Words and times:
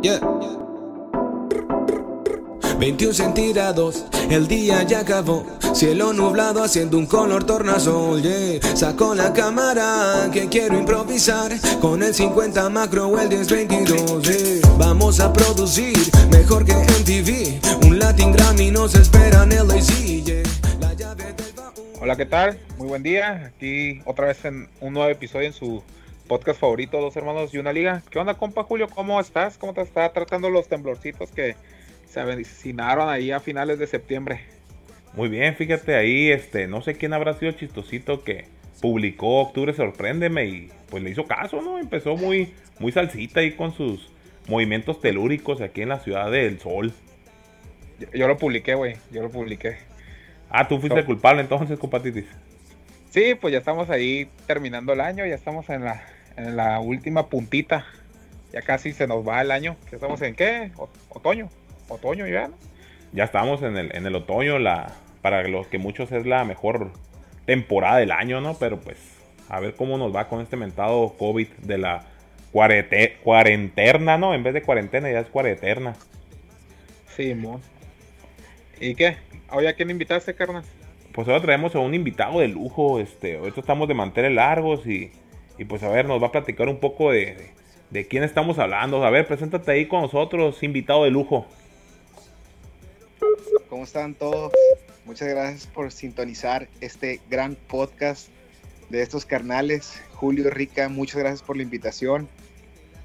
Yeah. 0.00 0.20
21 2.78 3.12
centígrados, 3.12 4.04
el 4.30 4.46
día 4.46 4.84
ya 4.84 5.00
acabó. 5.00 5.44
Cielo 5.74 6.12
nublado 6.12 6.62
haciendo 6.62 6.96
un 6.98 7.06
color 7.06 7.42
tornasol. 7.44 8.22
Yeah. 8.22 8.76
Saco 8.76 9.16
la 9.16 9.32
cámara 9.32 10.30
que 10.32 10.48
quiero 10.48 10.78
improvisar 10.78 11.50
con 11.80 12.04
el 12.04 12.14
50 12.14 12.68
macro 12.70 13.08
o 13.08 13.18
el 13.18 13.28
1022. 13.28 14.22
Yeah. 14.22 14.70
Vamos 14.78 15.18
a 15.18 15.32
producir 15.32 15.96
mejor 16.30 16.64
que 16.64 16.74
MTV. 16.74 17.86
Un 17.86 17.98
Latin 17.98 18.30
Grammy 18.32 18.70
nos 18.70 18.94
espera 18.94 19.42
en 19.42 19.66
LAC. 19.66 19.82
Yeah. 20.24 20.42
Hola, 22.00 22.14
¿qué 22.14 22.26
tal? 22.26 22.56
Muy 22.76 22.86
buen 22.86 23.02
día. 23.02 23.52
Aquí 23.52 24.00
otra 24.04 24.26
vez 24.26 24.44
en 24.44 24.68
un 24.80 24.94
nuevo 24.94 25.10
episodio 25.10 25.48
en 25.48 25.52
su 25.52 25.82
podcast 26.28 26.60
favorito, 26.60 27.00
Dos 27.00 27.16
Hermanos 27.16 27.52
y 27.54 27.58
una 27.58 27.72
Liga. 27.72 28.02
¿Qué 28.10 28.18
onda, 28.18 28.34
compa 28.34 28.62
Julio? 28.62 28.86
¿Cómo 28.88 29.18
estás? 29.18 29.56
¿Cómo 29.56 29.72
te 29.72 29.80
está 29.80 30.12
tratando 30.12 30.50
los 30.50 30.68
temblorcitos 30.68 31.32
que 31.32 31.56
se 32.06 32.20
avecinaron 32.20 33.08
ahí 33.08 33.32
a 33.32 33.40
finales 33.40 33.78
de 33.78 33.86
septiembre? 33.86 34.42
Muy 35.14 35.30
bien, 35.30 35.56
fíjate 35.56 35.96
ahí, 35.96 36.30
este, 36.30 36.68
no 36.68 36.82
sé 36.82 36.94
quién 36.94 37.14
habrá 37.14 37.32
sido 37.32 37.50
el 37.50 37.56
chistosito 37.56 38.22
que 38.22 38.44
publicó 38.80 39.40
Octubre 39.40 39.72
Sorpréndeme 39.72 40.44
y 40.44 40.70
pues 40.90 41.02
le 41.02 41.10
hizo 41.10 41.24
caso, 41.24 41.62
¿no? 41.62 41.78
Empezó 41.78 42.14
muy, 42.14 42.52
muy 42.78 42.92
salsita 42.92 43.40
ahí 43.40 43.52
con 43.52 43.72
sus 43.72 44.12
movimientos 44.48 45.00
telúricos 45.00 45.62
aquí 45.62 45.80
en 45.80 45.88
la 45.88 45.98
ciudad 45.98 46.30
del 46.30 46.60
sol. 46.60 46.92
Yo, 47.98 48.06
yo 48.12 48.28
lo 48.28 48.36
publiqué, 48.36 48.74
güey. 48.74 48.96
Yo 49.10 49.22
lo 49.22 49.30
publiqué. 49.30 49.78
Ah, 50.50 50.68
tú 50.68 50.78
fuiste 50.78 50.98
el 50.98 51.06
culpable 51.06 51.40
entonces, 51.40 51.78
compatitis. 51.78 52.26
Sí, 53.10 53.34
pues 53.34 53.52
ya 53.52 53.58
estamos 53.58 53.88
ahí 53.88 54.28
terminando 54.46 54.92
el 54.92 55.00
año, 55.00 55.24
ya 55.24 55.34
estamos 55.34 55.68
en 55.70 55.84
la, 55.84 56.02
en 56.38 56.56
la 56.56 56.80
última 56.80 57.26
puntita. 57.26 57.84
Ya 58.52 58.62
casi 58.62 58.92
se 58.92 59.06
nos 59.06 59.26
va 59.26 59.40
el 59.42 59.50
año. 59.50 59.76
¿Ya 59.90 59.96
estamos 59.96 60.22
en 60.22 60.34
qué? 60.34 60.70
O- 60.76 60.88
otoño. 61.10 61.48
Otoño 61.88 62.26
ya. 62.26 62.50
Ya 63.12 63.24
estamos 63.24 63.62
en 63.62 63.76
el, 63.76 63.94
en 63.94 64.06
el 64.06 64.14
otoño, 64.14 64.58
la, 64.58 64.92
para 65.22 65.46
los 65.48 65.66
que 65.66 65.78
muchos 65.78 66.12
es 66.12 66.26
la 66.26 66.44
mejor 66.44 66.90
temporada 67.46 67.98
del 67.98 68.12
año, 68.12 68.40
¿no? 68.40 68.54
Pero 68.58 68.78
pues, 68.80 68.98
a 69.48 69.60
ver 69.60 69.74
cómo 69.74 69.98
nos 69.98 70.14
va 70.14 70.28
con 70.28 70.40
este 70.40 70.56
mentado 70.56 71.14
COVID 71.18 71.48
de 71.62 71.78
la 71.78 72.04
cuarete- 72.52 73.16
cuarentena, 73.22 74.18
¿no? 74.18 74.34
En 74.34 74.42
vez 74.42 74.54
de 74.54 74.62
cuarentena 74.62 75.10
ya 75.10 75.20
es 75.20 75.26
cuareterna. 75.28 75.94
Sí, 77.16 77.34
mon. 77.34 77.60
¿Y 78.80 78.94
qué? 78.94 79.16
Hoy 79.50 79.66
a 79.66 79.72
quién 79.74 79.90
invitaste, 79.90 80.34
carnal? 80.34 80.62
Pues 81.12 81.26
ahora 81.26 81.40
traemos 81.40 81.74
a 81.74 81.80
un 81.80 81.94
invitado 81.94 82.40
de 82.40 82.48
lujo, 82.48 83.00
este, 83.00 83.38
ahorita 83.38 83.60
estamos 83.60 83.88
de 83.88 83.94
manteles 83.94 84.32
largos 84.32 84.86
y, 84.86 85.10
y 85.58 85.64
pues 85.64 85.82
a 85.82 85.88
ver, 85.88 86.06
nos 86.06 86.22
va 86.22 86.28
a 86.28 86.32
platicar 86.32 86.68
un 86.68 86.78
poco 86.78 87.10
de, 87.10 87.50
de, 87.90 88.06
quién 88.06 88.22
estamos 88.22 88.58
hablando. 88.58 89.04
A 89.04 89.10
ver, 89.10 89.26
preséntate 89.26 89.72
ahí 89.72 89.88
con 89.88 90.02
nosotros, 90.02 90.62
invitado 90.62 91.04
de 91.04 91.10
lujo. 91.10 91.46
¿Cómo 93.68 93.84
están 93.84 94.14
todos? 94.14 94.52
Muchas 95.04 95.28
gracias 95.28 95.66
por 95.66 95.90
sintonizar 95.90 96.68
este 96.80 97.20
gran 97.28 97.56
podcast 97.56 98.28
de 98.88 99.02
estos 99.02 99.26
carnales. 99.26 100.00
Julio 100.14 100.48
Rica, 100.50 100.88
muchas 100.88 101.18
gracias 101.18 101.42
por 101.42 101.56
la 101.56 101.64
invitación. 101.64 102.28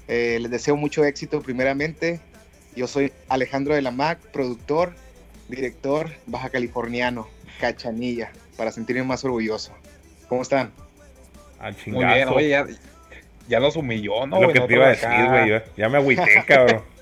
Eh, 0.06 0.38
les 0.40 0.50
deseo 0.50 0.76
mucho 0.76 1.04
éxito 1.04 1.42
primeramente. 1.42 2.20
Yo 2.76 2.86
soy 2.86 3.12
Alejandro 3.28 3.74
de 3.74 3.82
la 3.82 3.90
Mac, 3.90 4.20
productor, 4.32 4.94
director 5.48 6.10
baja 6.26 6.50
californiano, 6.50 7.28
Cachanilla, 7.60 8.32
para 8.56 8.70
sentirme 8.70 9.02
más 9.04 9.24
orgulloso. 9.24 9.72
¿Cómo 10.28 10.42
están? 10.42 10.72
Al 11.64 11.72
Muy 11.72 11.82
chingazo. 11.82 12.14
bien, 12.14 12.28
oye, 12.28 12.48
ya, 12.50 12.66
ya 13.48 13.58
nos 13.60 13.74
humilló, 13.76 14.26
¿no? 14.26 14.38
lo 14.40 14.52
que 14.52 14.60
te 14.60 14.74
iba 14.74 14.84
a 14.84 14.88
decir, 14.90 15.08
güey. 15.08 15.62
Ya, 15.78 15.88
me 15.88 15.96
agüité, 15.96 16.44
cabrón. 16.46 16.82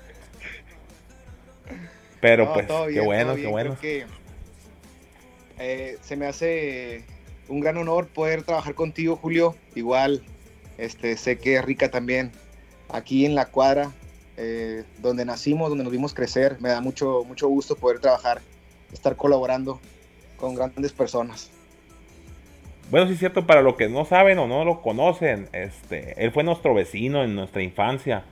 Pero 2.21 2.45
No, 2.45 2.53
pues, 2.53 2.67
todo 2.67 2.85
qué 2.85 2.91
bien, 2.93 3.05
bueno, 3.05 3.33
qué 3.35 3.39
bien. 3.41 3.51
bueno. 3.51 3.77
Que, 3.81 4.05
eh, 5.59 5.97
se 6.01 6.15
me 6.15 6.27
hace 6.27 7.03
un 7.49 7.59
gran 7.59 7.75
honor 7.77 8.07
poder 8.07 8.43
trabajar 8.43 8.73
contigo, 8.73 9.17
Julio. 9.17 9.57
Igual, 9.75 10.23
este, 10.77 11.17
sé 11.17 11.37
que 11.37 11.61
Rica 11.61 11.91
también, 11.91 12.31
aquí 12.87 13.25
en 13.25 13.35
la 13.35 13.47
cuadra, 13.47 13.91
eh, 14.37 14.85
donde 14.99 15.25
nacimos, 15.25 15.67
donde 15.67 15.83
nos 15.83 15.91
vimos 15.91 16.13
crecer. 16.13 16.55
Me 16.61 16.69
da 16.69 16.79
mucho, 16.79 17.25
mucho 17.25 17.49
gusto 17.49 17.75
poder 17.75 17.99
trabajar, 17.99 18.39
estar 18.93 19.17
colaborando 19.17 19.81
con 20.37 20.55
grandes 20.55 20.93
personas. 20.93 21.51
Bueno, 22.93 23.07
sí 23.07 23.13
es 23.13 23.19
cierto, 23.19 23.47
para 23.47 23.63
los 23.63 23.73
que 23.73 23.89
no 23.89 24.05
saben 24.05 24.37
o 24.37 24.45
no 24.45 24.63
lo 24.65 24.83
conocen, 24.83 25.49
este, 25.51 26.13
él 26.23 26.31
fue 26.31 26.43
nuestro 26.43 26.75
vecino 26.75 27.23
en 27.23 27.33
nuestra 27.33 27.63
infancia. 27.63 28.23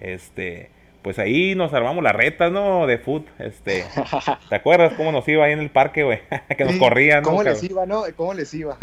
Este, 0.00 0.70
pues 1.02 1.20
ahí 1.20 1.54
nos 1.54 1.72
armamos 1.72 2.02
las 2.02 2.16
retas, 2.16 2.50
¿no? 2.50 2.88
De 2.88 2.98
foot, 2.98 3.28
este. 3.38 3.84
¿Te 4.48 4.56
acuerdas 4.56 4.94
cómo 4.94 5.12
nos 5.12 5.28
iba 5.28 5.44
ahí 5.44 5.52
en 5.52 5.60
el 5.60 5.70
parque, 5.70 6.02
güey? 6.02 6.18
que 6.58 6.64
nos 6.64 6.72
Sí, 6.72 6.78
corrían, 6.80 7.22
¿no? 7.22 7.28
¿Cómo 7.28 7.44
les 7.44 7.62
iba, 7.62 7.86
no? 7.86 8.02
¿Cómo 8.16 8.34
les 8.34 8.52
iba? 8.54 8.76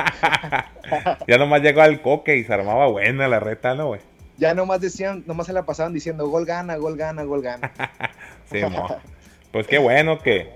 ya 1.28 1.38
nomás 1.38 1.62
llegó 1.62 1.82
al 1.82 2.02
coque 2.02 2.38
y 2.38 2.46
se 2.46 2.54
armaba 2.54 2.88
buena 2.88 3.28
la 3.28 3.42
reta, 3.42 3.76
¿no, 3.76 3.88
güey? 3.88 4.00
Ya 4.38 4.54
nomás 4.54 4.80
decían, 4.80 5.26
nomás 5.28 5.48
se 5.48 5.54
la 5.54 5.66
pasaban 5.66 5.92
diciendo 5.92 6.30
gol 6.30 6.46
gana, 6.46 6.78
gol 6.78 6.96
gana, 6.96 7.24
gol 7.24 7.42
gana. 7.42 7.74
Sí, 8.50 8.62
mo. 8.64 8.88
Pues 9.52 9.68
qué 9.68 9.80
bueno 9.80 10.18
que, 10.20 10.54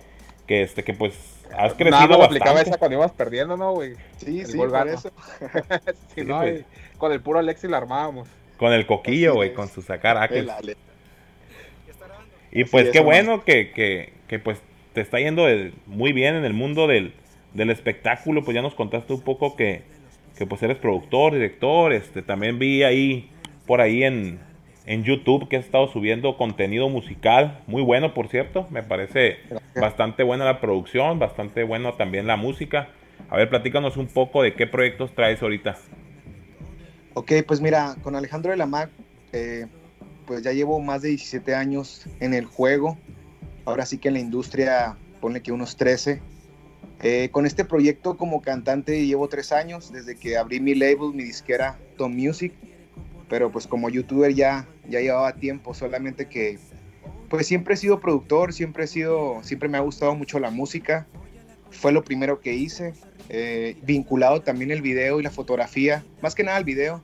que 0.48 0.62
este, 0.62 0.86
que 0.86 0.94
pues 0.94 1.39
has 1.58 1.74
crecido 1.74 1.92
Nada 2.00 2.18
lo 2.18 2.24
aplicaba 2.24 2.62
esa 2.62 2.78
cuando 2.78 2.98
ibas 2.98 3.12
perdiendo, 3.12 3.58
¿no, 3.58 3.74
güey? 3.74 3.94
Sí, 4.18 4.42
El 4.42 4.46
sí, 4.48 4.58
por 4.58 4.88
eso. 4.88 5.12
Si 6.16 6.22
Sí, 6.22 6.28
no, 6.28 6.42
pues. 6.42 6.66
con 6.98 7.12
el 7.12 7.22
puro 7.22 7.40
Alexi 7.40 7.68
la 7.68 7.78
armábamos. 7.78 8.28
Con 8.58 8.74
el 8.74 8.86
coquillo, 8.86 9.36
güey, 9.36 9.54
con 9.54 9.68
su 9.70 9.82
sacar 9.82 10.18
aquel. 10.18 10.50
Y 12.52 12.64
pues 12.66 12.88
es, 12.88 12.92
qué 12.92 13.00
bueno 13.00 13.44
que, 13.44 13.72
que, 13.72 14.14
que, 14.28 14.40
pues 14.40 14.62
te 14.94 15.02
está 15.02 15.20
yendo 15.20 15.46
de- 15.46 15.74
muy 15.86 16.14
bien 16.14 16.36
en 16.36 16.46
el 16.46 16.54
mundo 16.54 16.88
del, 16.88 17.14
del 17.54 17.70
espectáculo. 17.70 18.44
Pues 18.44 18.56
ya 18.56 18.62
nos 18.62 18.74
contaste 18.74 19.14
un 19.14 19.22
poco 19.22 19.56
que, 19.56 19.84
que 20.38 20.46
pues 20.46 20.62
eres 20.64 20.78
productor, 20.78 21.34
director. 21.34 21.94
Este, 21.94 22.22
también 22.22 22.58
vi 22.60 22.84
ahí, 22.84 23.30
por 23.68 23.82
ahí 23.82 24.04
en, 24.04 24.40
en 24.90 25.04
YouTube 25.04 25.48
que 25.48 25.58
has 25.58 25.66
estado 25.66 25.88
subiendo 25.88 26.36
contenido 26.36 26.90
musical. 26.90 27.62
Muy 27.68 27.84
bueno, 27.84 28.16
por 28.16 28.28
cierto. 28.28 28.66
Me 28.72 28.82
parece 28.82 29.38
bastante 29.80 30.24
buena 30.24 30.46
la 30.46 30.60
producción, 30.60 31.20
bastante 31.20 31.64
bueno 31.64 31.94
también 31.94 32.26
la 32.26 32.38
música. 32.38 32.90
A 33.30 33.38
ver, 33.38 33.50
platícanos 33.50 33.98
un 33.98 34.08
poco 34.08 34.42
de 34.42 34.56
qué 34.56 34.66
proyectos 34.66 35.14
traes 35.14 35.44
ahorita. 35.44 35.78
Ok, 37.14 37.34
pues 37.48 37.62
mira, 37.62 37.98
con 38.02 38.16
Alejandro 38.16 38.50
de 38.50 38.58
la 38.58 38.66
Mac, 38.66 38.90
eh, 39.32 39.68
pues 40.26 40.42
ya 40.42 40.54
llevo 40.54 40.80
más 40.80 41.04
de 41.04 41.10
17 41.10 41.54
años 41.54 42.08
en 42.20 42.34
el 42.34 42.46
juego. 42.46 42.98
Ahora 43.66 43.86
sí 43.86 44.00
que 44.00 44.08
en 44.08 44.16
la 44.16 44.22
industria, 44.22 44.98
ponle 45.22 45.42
que 45.42 45.52
unos 45.52 45.78
13. 45.78 46.20
Eh, 47.04 47.30
con 47.32 47.46
este 47.46 47.64
proyecto 47.64 48.18
como 48.18 48.42
cantante 48.42 49.06
llevo 49.06 49.30
tres 49.30 49.52
años, 49.52 49.92
desde 49.92 50.16
que 50.16 50.36
abrí 50.36 50.60
mi 50.60 50.74
label, 50.74 51.14
mi 51.14 51.26
disquera 51.26 51.78
Tom 51.96 52.16
Music. 52.16 52.54
Pero 53.30 53.52
pues 53.52 53.68
como 53.68 53.90
youtuber 53.90 54.34
ya, 54.34 54.66
ya 54.90 55.00
llevaba 55.00 55.34
tiempo, 55.34 55.74
solamente 55.74 56.28
que 56.28 56.60
pues 57.30 57.46
siempre 57.48 57.76
he 57.76 57.78
sido 57.78 58.00
productor, 58.00 58.54
siempre 58.54 58.86
he 58.86 58.88
sido, 58.88 59.40
siempre 59.44 59.70
me 59.70 59.78
ha 59.78 59.82
gustado 59.82 60.16
mucho 60.16 60.40
la 60.40 60.50
música. 60.50 61.06
Fue 61.70 61.92
lo 61.92 62.04
primero 62.04 62.40
que 62.40 62.56
hice, 62.56 62.94
eh, 63.30 63.78
vinculado 63.84 64.42
también 64.42 64.72
el 64.72 64.82
video 64.82 65.20
y 65.20 65.24
la 65.24 65.30
fotografía, 65.30 66.04
más 66.22 66.34
que 66.34 66.44
nada 66.44 66.58
el 66.58 66.64
video, 66.64 67.04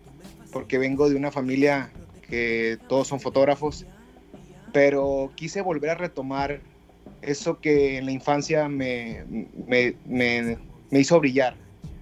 porque 0.52 0.80
vengo 0.80 1.08
de 1.10 1.16
una 1.16 1.32
familia 1.32 1.92
que 2.28 2.80
todos 2.88 3.08
son 3.08 3.20
fotógrafos, 3.20 3.86
pero 4.74 5.32
quise 5.36 5.62
volver 5.62 5.92
a 5.92 5.96
retomar 5.96 6.60
eso 7.22 7.60
que 7.60 7.98
en 7.98 8.06
la 8.06 8.12
infancia 8.12 8.68
me, 8.68 9.24
me, 9.68 9.96
me, 10.06 10.58
me 10.90 11.00
hizo 11.00 11.20
brillar, 11.20 11.56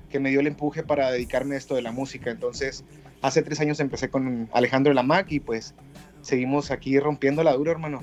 que 0.09 0.19
me 0.19 0.29
dio 0.29 0.39
el 0.39 0.47
empuje 0.47 0.83
para 0.83 1.11
dedicarme 1.11 1.55
a 1.55 1.57
esto 1.57 1.75
de 1.75 1.81
la 1.81 1.91
música. 1.91 2.31
Entonces, 2.31 2.85
hace 3.23 3.41
tres 3.41 3.59
años 3.61 3.79
empecé 3.79 4.09
con 4.09 4.49
Alejandro 4.53 4.91
de 4.91 4.95
la 4.95 5.01
Mac 5.01 5.31
y 5.31 5.39
pues 5.39 5.73
seguimos 6.21 6.69
aquí 6.69 6.99
rompiendo 6.99 7.41
la 7.43 7.53
dura, 7.53 7.71
hermano, 7.71 8.01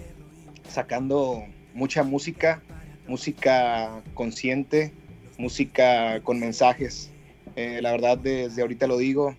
sacando 0.67 1.45
mucha 1.75 2.03
música, 2.03 2.63
música 3.07 4.03
consciente, 4.15 4.93
música 5.39 6.21
con 6.23 6.41
mensajes. 6.41 7.13
Eh, 7.55 7.81
la 7.83 7.93
verdad, 7.93 8.17
desde 8.19 8.63
ahorita 8.63 8.87
lo 8.87 8.97
digo, 8.97 9.37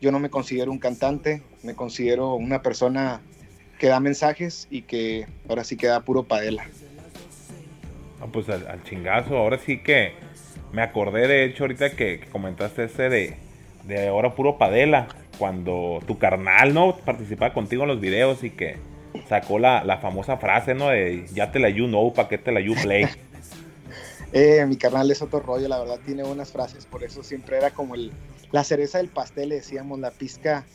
yo 0.00 0.12
no 0.12 0.20
me 0.20 0.30
considero 0.30 0.70
un 0.70 0.78
cantante, 0.78 1.42
me 1.64 1.74
considero 1.74 2.34
una 2.34 2.62
persona 2.62 3.20
que 3.78 3.88
da 3.88 3.98
mensajes 3.98 4.68
y 4.70 4.82
que 4.82 5.26
ahora 5.48 5.64
sí 5.64 5.76
queda 5.76 6.04
puro 6.04 6.22
padela. 6.22 6.64
Pues 8.32 8.48
al, 8.48 8.82
chingazo, 8.84 9.36
ahora 9.36 9.58
sí 9.58 9.82
que 9.82 10.12
me 10.72 10.82
acordé 10.82 11.26
de 11.26 11.44
hecho 11.44 11.64
ahorita 11.64 11.90
que, 11.96 12.20
comentaste 12.30 12.84
ese 12.84 13.36
de 13.84 14.08
ahora 14.08 14.34
puro 14.34 14.56
padela, 14.56 15.08
cuando 15.38 16.00
tu 16.06 16.18
carnal, 16.18 16.74
¿no? 16.74 16.96
Participaba 16.96 17.52
contigo 17.52 17.82
en 17.82 17.88
los 17.88 18.00
videos 18.00 18.42
y 18.44 18.50
que 18.50 18.76
sacó 19.28 19.58
la, 19.58 19.84
la 19.84 19.98
famosa 19.98 20.36
frase, 20.36 20.74
¿no? 20.74 20.88
De 20.88 21.26
ya 21.32 21.52
te 21.52 21.58
la 21.58 21.68
you 21.68 21.86
know, 21.86 22.12
pa' 22.12 22.28
qué 22.28 22.38
te 22.38 22.52
la 22.52 22.60
you 22.60 22.74
play. 22.82 23.06
Eh, 24.36 24.66
mi 24.66 24.74
carnal 24.74 25.08
es 25.12 25.22
otro 25.22 25.38
rollo, 25.38 25.68
la 25.68 25.78
verdad 25.78 26.00
tiene 26.04 26.24
buenas 26.24 26.50
frases, 26.50 26.86
por 26.86 27.04
eso 27.04 27.22
siempre 27.22 27.56
era 27.56 27.70
como 27.70 27.94
el, 27.94 28.10
la 28.50 28.64
cereza 28.64 28.98
del 28.98 29.06
pastel, 29.06 29.50
decíamos, 29.50 30.00
la 30.00 30.10
pizca, 30.10 30.66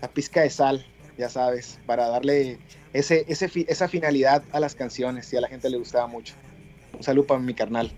la 0.00 0.08
pizca 0.08 0.40
de 0.40 0.48
sal, 0.48 0.86
ya 1.18 1.28
sabes, 1.28 1.78
para 1.84 2.08
darle 2.08 2.58
ese, 2.94 3.26
ese, 3.28 3.50
esa 3.68 3.88
finalidad 3.88 4.42
a 4.50 4.60
las 4.60 4.74
canciones 4.74 5.30
y 5.30 5.36
a 5.36 5.42
la 5.42 5.48
gente 5.48 5.68
le 5.68 5.76
gustaba 5.76 6.06
mucho. 6.06 6.32
Un 6.94 7.02
saludo 7.02 7.26
para 7.26 7.40
mi 7.40 7.52
carnal, 7.52 7.92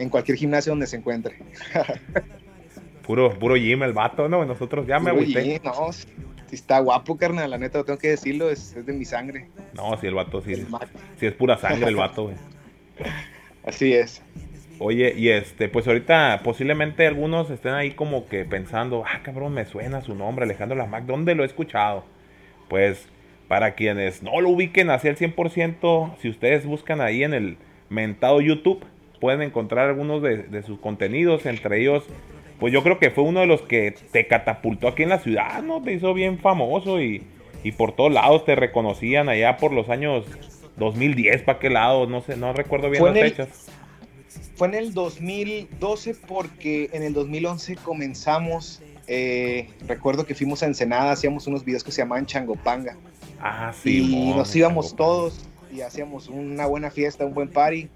en 0.00 0.08
cualquier 0.08 0.36
gimnasio 0.36 0.72
donde 0.72 0.88
se 0.88 0.96
encuentre. 0.96 1.38
puro, 3.02 3.38
puro 3.38 3.56
gym 3.56 3.82
el 3.82 3.92
vato, 3.92 4.28
¿no? 4.28 4.44
Nosotros 4.44 4.86
ya 4.86 4.98
me 4.98 5.10
agüité. 5.10 5.60
no, 5.64 5.92
si 5.92 6.56
está 6.56 6.80
guapo, 6.80 7.16
carnal, 7.16 7.50
la 7.50 7.58
neta, 7.58 7.84
tengo 7.84 7.98
que 7.98 8.08
decirlo, 8.08 8.50
es, 8.50 8.74
de 8.84 8.92
mi 8.92 9.04
sangre. 9.04 9.48
No, 9.74 9.96
si 9.98 10.06
el 10.06 10.14
vato 10.14 10.40
sí, 10.40 10.54
sí 11.18 11.26
es 11.26 11.32
pura 11.34 11.56
sangre 11.56 11.88
el 11.88 11.96
vato, 11.96 12.24
güey. 12.24 12.36
Así 13.64 13.92
es. 13.92 14.22
Oye, 14.78 15.14
y 15.16 15.28
este, 15.28 15.68
pues 15.68 15.86
ahorita 15.86 16.40
posiblemente 16.42 17.06
algunos 17.06 17.50
estén 17.50 17.74
ahí 17.74 17.90
como 17.90 18.26
que 18.28 18.46
pensando, 18.46 19.04
ah, 19.06 19.20
cabrón, 19.22 19.52
me 19.52 19.66
suena 19.66 20.00
su 20.00 20.14
nombre, 20.14 20.46
Alejandro 20.46 20.76
Lamac, 20.76 21.04
¿dónde 21.04 21.34
lo 21.34 21.42
he 21.42 21.46
escuchado? 21.46 22.04
Pues 22.68 23.06
para 23.46 23.74
quienes 23.74 24.22
no 24.22 24.40
lo 24.40 24.48
ubiquen 24.48 24.90
hacia 24.90 25.10
el 25.10 25.18
100%, 25.18 26.16
si 26.18 26.30
ustedes 26.30 26.64
buscan 26.64 27.00
ahí 27.00 27.24
en 27.24 27.34
el 27.34 27.58
mentado 27.90 28.40
YouTube, 28.40 28.84
pueden 29.20 29.42
encontrar 29.42 29.88
algunos 29.88 30.22
de, 30.22 30.62
sus 30.62 30.78
contenidos, 30.78 31.44
entre 31.46 31.80
ellos, 31.80 32.04
pues 32.60 32.72
yo 32.72 32.82
creo 32.82 32.98
que 32.98 33.10
fue 33.10 33.24
uno 33.24 33.40
de 33.40 33.46
los 33.46 33.62
que 33.62 33.94
te 34.12 34.26
catapultó 34.26 34.88
aquí 34.88 35.02
en 35.02 35.08
la 35.08 35.18
ciudad, 35.18 35.62
¿no? 35.62 35.82
Te 35.82 35.94
hizo 35.94 36.14
bien 36.14 36.38
famoso 36.38 37.00
y, 37.00 37.24
y 37.64 37.72
por 37.72 37.92
todos 37.96 38.12
lados 38.12 38.44
te 38.44 38.54
reconocían 38.54 39.28
allá 39.28 39.56
por 39.56 39.72
los 39.72 39.88
años 39.88 40.26
2010, 40.76 41.42
para 41.42 41.58
qué 41.58 41.70
lado, 41.70 42.06
no 42.06 42.20
sé, 42.20 42.36
no 42.36 42.52
recuerdo 42.52 42.90
bien 42.90 43.04
las 43.04 43.14
fechas 43.14 43.70
fue 44.60 44.68
en 44.68 44.74
el 44.74 44.92
2012 44.92 46.16
porque 46.28 46.90
en 46.92 47.02
el 47.02 47.14
2011 47.14 47.76
comenzamos, 47.76 48.82
eh, 49.06 49.70
recuerdo 49.86 50.26
que 50.26 50.34
fuimos 50.34 50.62
a 50.62 50.66
Ensenada, 50.66 51.12
hacíamos 51.12 51.46
unos 51.46 51.64
videos 51.64 51.82
que 51.82 51.90
se 51.92 52.02
llamaban 52.02 52.26
Changopanga. 52.26 52.94
Ah, 53.40 53.72
sí. 53.72 54.02
Y 54.02 54.34
nos 54.34 54.54
íbamos 54.54 54.94
todos 54.94 55.46
y 55.74 55.80
hacíamos 55.80 56.28
una 56.28 56.66
buena 56.66 56.90
fiesta, 56.90 57.24
un 57.24 57.32
buen 57.32 57.48
party. 57.48 57.88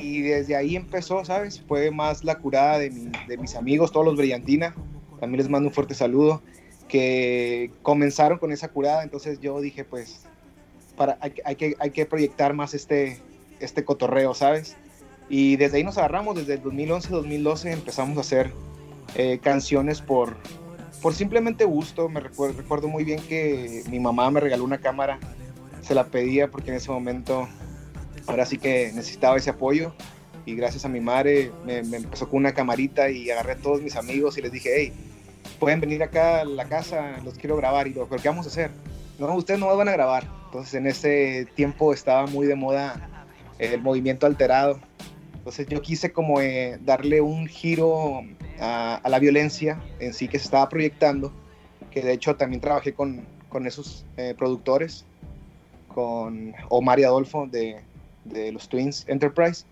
Y 0.00 0.22
desde 0.22 0.56
ahí 0.56 0.76
empezó, 0.76 1.24
¿sabes? 1.24 1.60
Fue 1.66 1.90
más 1.90 2.24
la 2.24 2.38
curada 2.38 2.78
de, 2.78 2.90
mis 3.38 3.54
amigos, 3.56 3.92
todos 3.92 4.06
los 4.06 4.16
Brillantina. 4.16 4.74
También 5.20 5.38
les 5.38 5.48
mando 5.48 5.68
un 5.68 5.74
fuerte 5.74 5.94
saludo. 5.94 6.42
Que 6.88 7.70
comenzaron 7.82 8.38
con 8.38 8.52
esa 8.52 8.68
curada. 8.68 9.02
Entonces 9.02 9.40
yo 9.40 9.60
dije, 9.60 9.84
pues, 9.84 10.22
para, 10.96 11.18
hay, 11.20 11.56
que, 11.56 11.74
hay 11.78 11.90
que 11.90 12.06
proyectar 12.06 12.54
más 12.54 12.74
este, 12.74 13.18
este 13.60 13.84
cotorreo, 13.84 14.34
¿sabes? 14.34 14.76
Y 15.28 15.56
desde 15.56 15.78
ahí 15.78 15.84
nos 15.84 15.96
agarramos, 15.98 16.36
desde 16.36 16.54
el 16.54 16.62
2011-2012 16.62 17.72
empezamos 17.72 18.18
a 18.18 18.20
hacer 18.20 18.52
eh, 19.14 19.38
canciones 19.42 20.02
por, 20.02 20.36
por 21.00 21.14
simplemente 21.14 21.64
gusto. 21.64 22.08
Me 22.08 22.20
recuerdo, 22.20 22.58
recuerdo 22.58 22.88
muy 22.88 23.04
bien 23.04 23.20
que 23.20 23.82
mi 23.88 23.98
mamá 23.98 24.30
me 24.30 24.40
regaló 24.40 24.64
una 24.64 24.78
cámara, 24.78 25.18
se 25.80 25.94
la 25.94 26.04
pedía 26.04 26.50
porque 26.50 26.70
en 26.70 26.76
ese 26.76 26.90
momento 26.90 27.48
ahora 28.26 28.46
sí 28.46 28.58
que 28.58 28.92
necesitaba 28.94 29.36
ese 29.36 29.50
apoyo 29.50 29.94
y 30.44 30.54
gracias 30.54 30.84
a 30.84 30.88
mi 30.88 31.00
madre 31.00 31.52
me, 31.64 31.78
empezó 31.78 32.28
con 32.28 32.40
una 32.40 32.52
camarita 32.52 33.10
y 33.10 33.30
agarré 33.30 33.52
a 33.52 33.56
todos 33.56 33.82
mis 33.82 33.96
amigos 33.96 34.38
y 34.38 34.42
les 34.42 34.52
dije, 34.52 34.70
hey, 34.74 34.92
pueden 35.58 35.80
venir 35.80 36.02
acá 36.02 36.40
a 36.40 36.44
la 36.44 36.64
casa, 36.66 37.18
los 37.24 37.34
quiero 37.34 37.56
grabar 37.56 37.86
y 37.86 37.94
lo, 37.94 38.08
¿qué 38.08 38.28
vamos 38.28 38.46
a 38.46 38.48
hacer? 38.48 38.70
No, 39.18 39.34
ustedes 39.34 39.60
no 39.60 39.74
van 39.76 39.88
a 39.88 39.92
grabar. 39.92 40.26
Entonces 40.46 40.74
en 40.74 40.86
ese 40.86 41.46
tiempo 41.54 41.92
estaba 41.92 42.26
muy 42.26 42.46
de 42.46 42.54
moda 42.54 43.08
el 43.58 43.80
movimiento 43.80 44.26
alterado 44.26 44.80
entonces 45.42 45.66
yo 45.66 45.82
quise 45.82 46.12
como 46.12 46.40
eh, 46.40 46.78
darle 46.82 47.20
un 47.20 47.48
giro 47.48 48.22
a, 48.60 49.02
la 49.08 49.18
violencia 49.18 49.82
en 49.98 50.14
sí 50.14 50.28
que 50.28 50.38
se 50.38 50.44
estaba 50.44 50.68
proyectando, 50.68 51.32
que 51.90 52.00
de 52.00 52.12
hecho 52.12 52.36
también 52.36 52.60
trabajé 52.60 52.94
con, 52.94 53.26
con 53.48 53.66
esos 53.66 54.06
eh, 54.16 54.36
productores, 54.38 55.04
con 55.88 56.54
Omar 56.68 57.00
y 57.00 57.02
Adolfo 57.02 57.48
de, 57.48 57.80
de, 58.24 58.52
los 58.52 58.68
Twins 58.68 59.04
Enterprise. 59.08 59.64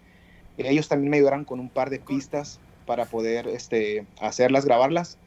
Ellos 0.59 0.89
también 0.89 1.11
me 1.11 1.17
ayudaron 1.17 1.45
con 1.45 1.61
un 1.61 1.69
par 1.69 1.91
de 1.91 1.99
pistas 1.99 2.61
para 2.87 3.07
poder 3.07 3.49
este, 3.49 4.07
hacerlas, 4.21 4.65
grabarlas. 4.65 5.19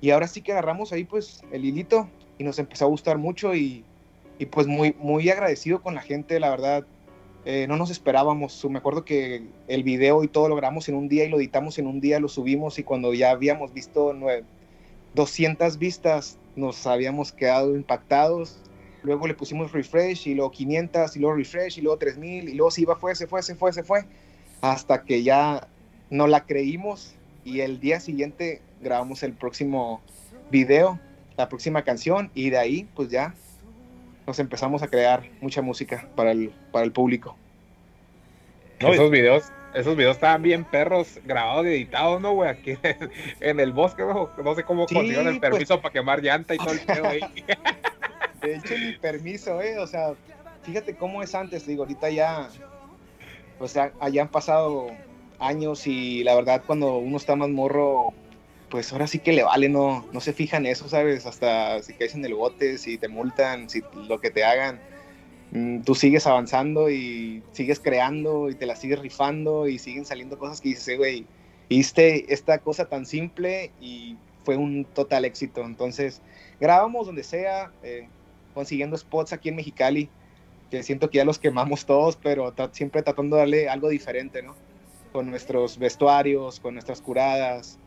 Y 0.00 0.10
ahora 0.10 0.28
sí 0.28 0.40
que 0.40 0.52
agarramos 0.52 0.92
ahí 0.92 1.04
pues 1.04 1.42
el 1.52 1.64
hilito 1.64 2.08
y 2.38 2.44
nos 2.44 2.58
empezó 2.58 2.84
a 2.84 2.88
gustar 2.88 3.18
mucho 3.18 3.54
y, 3.54 3.84
y 4.38 4.46
pues 4.46 4.66
muy, 4.66 4.94
muy 4.98 5.28
agradecido 5.28 5.82
con 5.82 5.94
la 5.94 6.00
gente, 6.00 6.38
la 6.38 6.50
verdad 6.50 6.86
eh, 7.44 7.66
no 7.66 7.76
nos 7.76 7.90
esperábamos. 7.90 8.64
Me 8.68 8.78
acuerdo 8.78 9.04
que 9.04 9.42
el 9.68 9.82
video 9.82 10.22
y 10.22 10.28
todo 10.28 10.48
lo 10.48 10.56
grabamos 10.56 10.88
en 10.88 10.94
un 10.94 11.08
día 11.08 11.24
y 11.24 11.28
lo 11.28 11.38
editamos 11.38 11.78
en 11.78 11.86
un 11.86 12.00
día, 12.00 12.20
lo 12.20 12.28
subimos 12.28 12.78
y 12.78 12.82
cuando 12.82 13.14
ya 13.14 13.30
habíamos 13.30 13.72
visto 13.72 14.14
200 15.14 15.78
vistas 15.78 16.38
nos 16.56 16.86
habíamos 16.86 17.32
quedado 17.32 17.74
impactados. 17.74 18.58
Luego 19.02 19.26
le 19.26 19.34
pusimos 19.34 19.72
refresh 19.72 20.28
y 20.28 20.34
luego 20.34 20.50
500 20.50 21.16
y 21.16 21.20
luego 21.20 21.36
refresh 21.36 21.78
y 21.78 21.82
luego 21.82 21.98
3000 21.98 22.48
y 22.48 22.54
luego 22.54 22.70
se 22.70 22.82
iba, 22.82 22.96
fue, 22.96 23.14
se 23.14 23.26
fue, 23.26 23.42
se 23.42 23.54
fue, 23.54 23.72
se 23.72 23.82
fue. 23.82 24.04
Hasta 24.60 25.04
que 25.04 25.22
ya 25.22 25.68
no 26.10 26.26
la 26.26 26.46
creímos 26.46 27.14
y 27.44 27.60
el 27.60 27.80
día 27.80 28.00
siguiente 28.00 28.60
grabamos 28.80 29.22
el 29.22 29.32
próximo 29.32 30.02
video, 30.50 30.98
la 31.36 31.48
próxima 31.48 31.82
canción 31.82 32.30
y 32.34 32.50
de 32.50 32.58
ahí 32.58 32.88
pues 32.94 33.08
ya 33.08 33.34
nos 34.26 34.38
empezamos 34.38 34.82
a 34.82 34.88
crear 34.88 35.22
mucha 35.40 35.62
música 35.62 36.08
para 36.14 36.32
el, 36.32 36.52
para 36.72 36.84
el 36.84 36.92
público. 36.92 37.36
esos 38.78 39.10
videos, 39.10 39.44
esos 39.74 39.96
videos 39.96 40.16
estaban 40.16 40.42
bien 40.42 40.64
perros, 40.64 41.18
grabados 41.24 41.66
y 41.66 41.70
editados, 41.70 42.20
¿no, 42.20 42.34
güey? 42.34 42.50
Aquí 42.50 42.74
en 43.40 43.60
el 43.60 43.72
bosque, 43.72 44.02
¿no? 44.02 44.30
No 44.42 44.54
sé 44.54 44.64
cómo 44.64 44.86
consiguieron 44.86 45.28
el 45.28 45.38
pues. 45.38 45.50
permiso 45.50 45.80
para 45.80 45.92
quemar 45.92 46.22
llanta 46.22 46.54
y 46.54 46.58
todo 46.58 46.72
el 46.72 46.80
pedo 46.80 47.08
ahí. 47.08 47.20
De 48.42 48.54
hecho, 48.54 48.74
mi 48.78 48.92
permiso, 48.98 49.60
¿eh? 49.60 49.78
O 49.78 49.86
sea, 49.86 50.14
fíjate 50.62 50.96
cómo 50.96 51.22
es 51.22 51.34
antes, 51.34 51.66
digo, 51.66 51.82
ahorita 51.82 52.10
ya, 52.10 52.48
sea, 53.66 53.92
allá 53.98 54.22
han 54.22 54.30
pasado 54.30 54.88
años 55.38 55.86
y 55.86 56.24
la 56.24 56.34
verdad 56.34 56.62
cuando 56.66 56.98
uno 56.98 57.16
está 57.16 57.36
más 57.36 57.48
morro, 57.48 58.14
pues 58.70 58.92
ahora 58.92 59.06
sí 59.06 59.20
que 59.20 59.32
le 59.32 59.42
vale, 59.44 59.68
no, 59.68 60.06
no 60.12 60.20
se 60.20 60.32
fijan 60.32 60.66
eso, 60.66 60.88
¿sabes? 60.88 61.26
Hasta 61.26 61.82
si 61.82 61.94
caes 61.94 62.14
en 62.14 62.24
el 62.24 62.34
bote, 62.34 62.78
si 62.78 62.98
te 62.98 63.08
multan, 63.08 63.68
si 63.68 63.82
lo 63.92 64.20
que 64.20 64.30
te 64.30 64.44
hagan, 64.44 64.80
mm, 65.50 65.82
tú 65.82 65.94
sigues 65.94 66.26
avanzando 66.26 66.90
y 66.90 67.42
sigues 67.52 67.80
creando 67.80 68.50
y 68.50 68.54
te 68.56 68.66
la 68.66 68.76
sigues 68.76 68.98
rifando 69.00 69.68
y 69.68 69.78
siguen 69.78 70.04
saliendo 70.04 70.38
cosas 70.38 70.60
que 70.60 70.70
dices, 70.70 70.96
güey, 70.98 71.26
hiciste 71.68 72.32
esta 72.32 72.58
cosa 72.58 72.86
tan 72.88 73.06
simple 73.06 73.72
y 73.80 74.16
fue 74.44 74.56
un 74.56 74.86
total 74.86 75.24
éxito. 75.24 75.64
Entonces, 75.64 76.22
grabamos 76.60 77.06
donde 77.06 77.22
sea, 77.24 77.72
eh, 77.82 78.10
consiguiendo 78.58 78.96
spots 78.96 79.32
aquí 79.32 79.50
en 79.50 79.54
Mexicali, 79.54 80.08
que 80.68 80.82
siento 80.82 81.10
que 81.10 81.18
ya 81.18 81.24
los 81.24 81.38
quemamos 81.38 81.86
todos, 81.86 82.16
pero 82.16 82.52
siempre 82.72 83.04
tratando 83.04 83.36
de 83.36 83.42
darle 83.42 83.68
algo 83.68 83.88
diferente, 83.88 84.42
¿no? 84.42 84.56
Con 85.12 85.30
nuestros 85.30 85.78
vestuarios, 85.78 86.58
con 86.58 86.74
nuestras 86.74 87.00
curadas, 87.00 87.78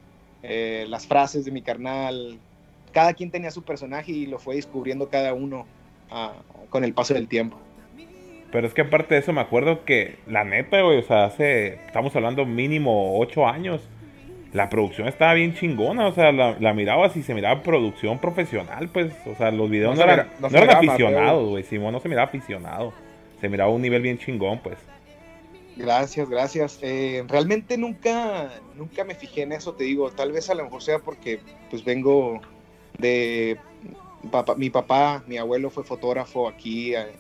eh, 0.44 0.86
las 0.88 1.06
frases 1.08 1.44
de 1.44 1.52
mi 1.52 1.62
carnal. 1.62 2.40
Cada 2.94 3.14
quien 3.14 3.32
tenía 3.32 3.52
su 3.52 3.64
personaje 3.64 4.14
y 4.14 4.28
lo 4.28 4.40
fue 4.40 4.56
descubriendo 4.56 5.10
cada 5.10 5.34
uno 5.34 5.66
ah, 6.10 6.36
con 6.70 6.86
el 6.86 6.94
paso 6.94 7.14
del 7.16 7.28
tiempo. 7.28 7.60
Pero 8.50 8.66
es 8.66 8.74
que 8.74 8.84
aparte 8.84 9.16
de 9.16 9.20
eso, 9.20 9.34
me 9.34 9.42
acuerdo 9.42 9.84
que 9.84 10.20
la 10.26 10.46
neta, 10.46 10.82
güey, 10.84 11.00
o 11.00 11.04
sea, 11.04 11.26
hace, 11.26 11.84
estamos 11.86 12.16
hablando 12.16 12.46
mínimo 12.46 13.20
ocho 13.20 13.46
años, 13.46 13.82
la 14.54 14.70
producción 14.70 15.08
estaba 15.08 15.34
bien 15.34 15.54
chingona, 15.56 16.08
o 16.08 16.14
sea, 16.14 16.32
la, 16.32 16.58
la 16.60 16.74
mirabas 16.74 17.16
y 17.16 17.24
se 17.24 17.34
miraba 17.34 17.64
producción 17.64 18.20
profesional, 18.20 18.90
pues, 18.90 19.14
o 19.26 19.36
sea, 19.36 19.52
los 19.52 19.70
videos 19.70 19.98
no, 19.98 20.04
eran, 20.04 20.30
no 20.40 20.48
eran 20.48 20.70
aficionados, 20.78 21.50
güey, 21.50 21.64
Simón 21.64 21.94
no 21.94 22.00
se 22.00 22.10
miraba 22.10 22.28
aficionado, 22.28 22.94
se 23.40 23.50
miraba 23.50 23.72
un 23.72 23.82
nivel 23.82 24.02
bien 24.02 24.18
chingón, 24.18 24.60
pues. 24.60 24.78
Gracias, 25.76 26.30
gracias. 26.30 26.80
Eh, 26.82 27.24
realmente 27.28 27.78
nunca, 27.78 28.52
nunca 28.76 29.04
me 29.04 29.16
fijé 29.16 29.44
en 29.44 29.54
eso, 29.54 29.74
te 29.74 29.86
digo. 29.86 30.12
Tal 30.12 30.32
vez 30.32 30.50
a 30.50 30.56
lo 30.56 30.66
mejor 30.66 30.84
sea 30.84 31.00
porque 31.00 31.40
pues 31.70 31.84
vengo 31.84 32.42
de 33.00 33.58
mi 34.58 34.70
papá, 34.70 35.24
mi 35.28 35.38
abuelo 35.38 35.70
fue 35.70 35.84
fotógrafo 35.84 36.48
aquí. 36.48 36.94
Eh, 36.94 37.14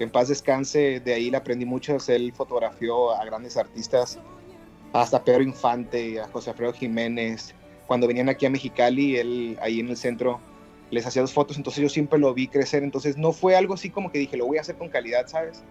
en 0.00 0.10
paz 0.10 0.28
descanse, 0.28 1.00
de 1.00 1.14
ahí 1.14 1.30
le 1.30 1.36
aprendí 1.36 1.64
mucho. 1.64 1.96
Él 2.08 2.32
fotografió 2.32 3.12
a 3.12 3.24
grandes 3.24 3.56
artistas, 3.56 4.18
hasta 4.92 5.22
Pedro 5.22 5.42
Infante, 5.42 6.20
a 6.20 6.28
José 6.28 6.50
Alfredo 6.50 6.72
Jiménez. 6.72 7.54
Cuando 7.86 8.06
venían 8.06 8.28
aquí 8.28 8.46
a 8.46 8.50
Mexicali, 8.50 9.16
él 9.16 9.58
ahí 9.60 9.80
en 9.80 9.88
el 9.88 9.96
centro 9.96 10.40
les 10.90 11.06
hacía 11.06 11.22
dos 11.22 11.32
fotos, 11.32 11.56
entonces 11.56 11.82
yo 11.82 11.88
siempre 11.88 12.18
lo 12.18 12.32
vi 12.34 12.48
crecer. 12.48 12.82
Entonces 12.82 13.16
no 13.16 13.32
fue 13.32 13.56
algo 13.56 13.74
así 13.74 13.90
como 13.90 14.10
que 14.10 14.18
dije, 14.18 14.36
lo 14.36 14.46
voy 14.46 14.58
a 14.58 14.62
hacer 14.62 14.76
con 14.76 14.88
calidad, 14.88 15.26
¿sabes? 15.26 15.62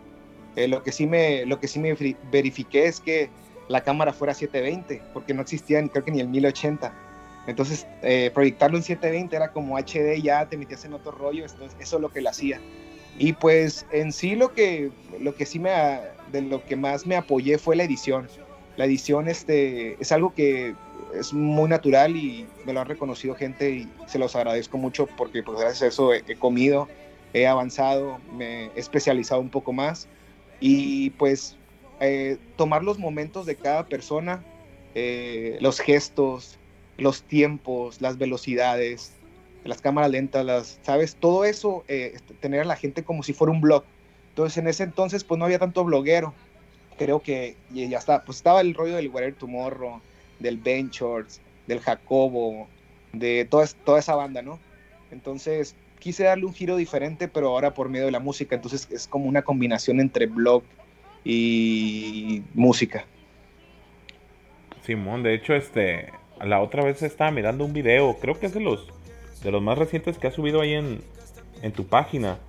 Eh, 0.56 0.68
lo, 0.68 0.84
que 0.84 0.92
sí 0.92 1.06
me, 1.06 1.46
lo 1.46 1.60
que 1.60 1.68
sí 1.68 1.80
me 1.80 1.96
verifiqué 2.32 2.86
es 2.86 3.00
que 3.00 3.30
la 3.68 3.82
cámara 3.82 4.14
fuera 4.14 4.34
720, 4.34 5.02
porque 5.14 5.34
no 5.34 5.42
existía 5.42 5.86
creo 5.88 6.04
que 6.04 6.12
ni 6.12 6.20
el 6.20 6.28
1080. 6.28 6.94
Entonces, 7.48 7.88
eh, 8.02 8.32
proyectarlo 8.34 8.78
en 8.78 8.84
720 8.84 9.36
era 9.36 9.52
como 9.52 9.78
HD, 9.78 10.22
ya 10.22 10.48
te 10.50 10.58
metías 10.58 10.84
en 10.86 10.94
otro 10.94 11.12
rollo, 11.12 11.46
entonces 11.46 11.78
eso 11.80 11.96
es 11.96 12.02
lo 12.02 12.10
que 12.10 12.22
le 12.22 12.30
hacía. 12.30 12.60
Y 13.18 13.34
pues 13.34 13.86
en 13.92 14.12
sí 14.12 14.36
lo 14.36 14.54
que, 14.54 14.92
lo 15.20 15.34
que 15.34 15.46
sí 15.46 15.58
me, 15.58 15.72
de 16.32 16.42
lo 16.42 16.64
que 16.66 16.76
más 16.76 17.06
me 17.06 17.16
apoyé 17.16 17.58
fue 17.58 17.76
la 17.76 17.84
edición. 17.84 18.28
La 18.78 18.86
edición 18.86 19.28
este, 19.28 20.02
es 20.02 20.12
algo 20.12 20.34
que 20.34 20.76
es 21.14 21.34
muy 21.34 21.70
natural 21.70 22.16
y 22.16 22.48
me 22.66 22.74
lo 22.74 22.82
han 22.82 22.88
reconocido 22.88 23.36
gente 23.36 23.72
y 23.72 23.90
se 24.08 24.20
los 24.20 24.36
agradezco 24.36 24.78
mucho 24.78 25.08
porque 25.08 25.44
pues 25.44 25.60
gracias 25.60 25.82
a 25.82 25.88
eso 25.88 26.14
he, 26.14 26.36
comido 26.36 26.88
he 27.34 27.48
avanzado, 27.48 28.20
me 28.36 28.66
he 28.66 28.72
especializado 28.76 29.42
un 29.42 29.50
poco 29.50 29.74
más 29.74 30.08
y 30.60 31.10
pues 31.12 31.58
eh, 32.00 32.38
tomar 32.56 32.84
los 32.84 33.00
momentos 33.00 33.46
de 33.46 33.56
cada 33.56 33.86
persona, 33.88 34.44
eh, 34.96 35.58
los 35.60 35.80
gestos, 35.80 36.58
los 36.98 37.24
tiempos, 37.24 38.02
las 38.02 38.18
velocidades, 38.18 39.14
las 39.64 39.82
cámaras 39.82 40.12
lentas, 40.12 40.46
las, 40.46 40.80
¿sabes? 40.84 41.16
Todo 41.16 41.46
eso, 41.46 41.84
eh, 41.88 42.18
tener 42.40 42.62
a 42.62 42.66
la 42.66 42.76
gente 42.76 43.04
como 43.04 43.24
si 43.24 43.34
fuera 43.34 43.52
un 43.52 43.62
blog. 43.62 43.84
Entonces 44.30 44.58
en 44.58 44.68
ese 44.68 44.84
entonces 44.84 45.24
pues 45.24 45.38
no 45.40 45.46
había 45.46 45.60
tanto 45.60 45.84
bloguero. 45.84 46.34
Creo 46.98 47.22
que 47.22 47.56
ya 47.72 47.98
está, 47.98 48.24
pues 48.24 48.38
estaba 48.38 48.62
el 48.62 48.74
rollo 48.74 48.96
del 48.96 49.10
Whatever 49.10 49.36
Tomorrow, 49.36 50.02
del 50.40 50.62
Shorts, 50.90 51.42
del 51.68 51.80
Jacobo, 51.80 52.68
de 53.14 53.46
toda, 53.46 53.68
toda 53.86 54.00
esa 54.00 54.16
banda, 54.16 54.42
¿no? 54.42 54.60
Entonces 55.12 55.76
quise 56.00 56.24
darle 56.24 56.46
un 56.46 56.54
giro 56.54 56.76
diferente, 56.76 57.28
pero 57.28 57.50
ahora 57.50 57.74
por 57.74 57.90
medio 57.90 58.06
de 58.06 58.12
la 58.12 58.20
música. 58.20 58.56
Entonces 58.56 58.88
es 58.92 59.08
como 59.08 59.26
una 59.26 59.42
combinación 59.42 60.00
entre 60.00 60.26
blog 60.26 60.64
y 61.24 62.44
música. 62.54 63.06
Simón, 64.84 65.24
de 65.24 65.34
hecho, 65.34 65.54
este, 65.54 66.12
la 66.42 66.62
otra 66.62 66.84
vez 66.84 67.02
estaba 67.02 67.32
mirando 67.32 67.66
un 67.66 67.74
video, 67.74 68.18
creo 68.20 68.40
que 68.40 68.46
es 68.46 68.54
de 68.54 68.62
los, 68.62 68.88
de 69.44 69.52
los 69.52 69.62
más 69.62 69.78
recientes 69.78 70.18
que 70.18 70.28
has 70.28 70.34
subido 70.34 70.62
ahí 70.62 70.74
en, 70.74 71.02
en 71.62 71.72
tu 71.74 71.86
página. 71.86 72.40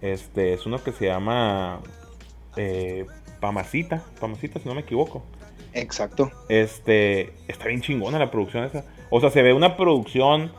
Este, 0.00 0.52
es 0.52 0.66
uno 0.66 0.82
que 0.82 0.92
se 0.92 1.06
llama 1.06 1.80
eh, 2.56 3.06
Pamacita, 3.44 4.02
Pamacita, 4.18 4.58
si 4.58 4.66
no 4.66 4.74
me 4.74 4.80
equivoco. 4.80 5.22
Exacto. 5.74 6.30
Este, 6.48 7.34
está 7.46 7.66
bien 7.68 7.82
chingona 7.82 8.18
la 8.18 8.30
producción 8.30 8.64
esa. 8.64 8.86
O 9.10 9.20
sea, 9.20 9.28
se 9.28 9.42
ve 9.42 9.52
una 9.52 9.76
producción 9.76 10.50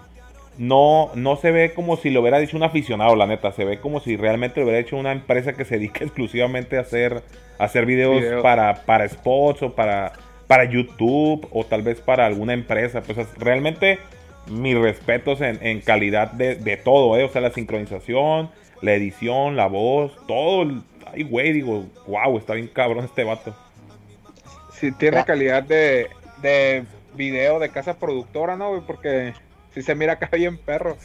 no, 0.60 1.10
no 1.16 1.36
se 1.36 1.50
ve 1.50 1.74
como 1.74 1.98
si 1.98 2.12
lo 2.12 2.22
hubiera 2.22 2.38
dicho 2.38 2.56
un 2.56 2.62
aficionado, 2.62 3.16
la 3.16 3.26
neta. 3.26 3.52
Se 3.54 3.66
ve 3.66 3.80
como 3.80 4.02
si 4.02 4.18
realmente 4.18 4.60
lo 4.60 4.68
hubiera 4.68 4.80
hecho 4.80 4.98
una 4.98 5.12
empresa 5.12 5.54
que 5.54 5.66
se 5.66 5.80
dedica 5.80 6.04
exclusivamente 6.06 6.78
a 6.78 6.82
hacer, 6.82 7.24
hacer 7.58 7.88
videos 7.88 8.44
para, 8.44 8.86
para 8.86 9.10
spots 9.10 9.64
o 9.64 9.74
para, 9.74 10.14
para 10.46 10.66
YouTube 10.66 11.48
o 11.52 11.66
tal 11.66 11.82
vez 11.82 12.02
para 12.02 12.28
alguna 12.28 12.54
empresa. 12.54 13.02
Pues 13.02 13.18
realmente 13.40 13.98
mis 14.46 14.78
respetos 14.78 15.42
en, 15.42 15.82
calidad 15.82 16.34
de, 16.34 16.78
todo, 16.78 17.18
¿eh? 17.18 17.24
O 17.24 17.30
sea, 17.30 17.42
la 17.42 17.50
sincronización, 17.50 18.52
la 18.82 18.94
edición, 18.94 19.56
la 19.56 19.66
voz, 19.66 20.16
todo. 20.28 20.84
Ay, 21.06 21.24
güey, 21.24 21.54
digo, 21.54 21.86
wow, 22.08 22.38
está 22.38 22.54
bien 22.54 22.68
cabrón 22.68 23.06
este 23.06 23.24
vato. 23.24 23.56
Sí, 24.74 24.92
tiene 24.92 25.20
ah. 25.20 25.26
calidad 25.26 25.64
de, 25.64 26.10
de 26.42 26.86
video 27.16 27.60
de 27.60 27.70
casa 27.70 27.98
productora, 27.98 28.56
¿no? 28.56 28.84
Porque 28.86 29.34
si 29.74 29.82
se 29.82 29.96
mira 29.96 30.14
acá 30.14 30.30
bien 30.34 30.58
perro. 30.58 30.98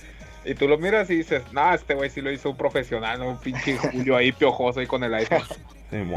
Y 0.45 0.55
tú 0.55 0.67
lo 0.67 0.79
miras 0.79 1.11
y 1.11 1.17
dices, 1.17 1.43
no, 1.53 1.75
este 1.75 1.95
güey 1.95 2.09
sí 2.09 2.23
lo 2.23 2.33
hizo 2.33 2.51
un 2.51 2.57
profesional, 2.57 3.19
¿no? 3.19 3.29
Un 3.31 3.39
pinche 3.39 3.77
Julio 3.93 4.17
ahí 4.17 4.33
piojoso 4.33 4.81
ahí 4.81 4.87
con 4.87 5.05
el 5.05 5.13
iPhone. 5.15 5.43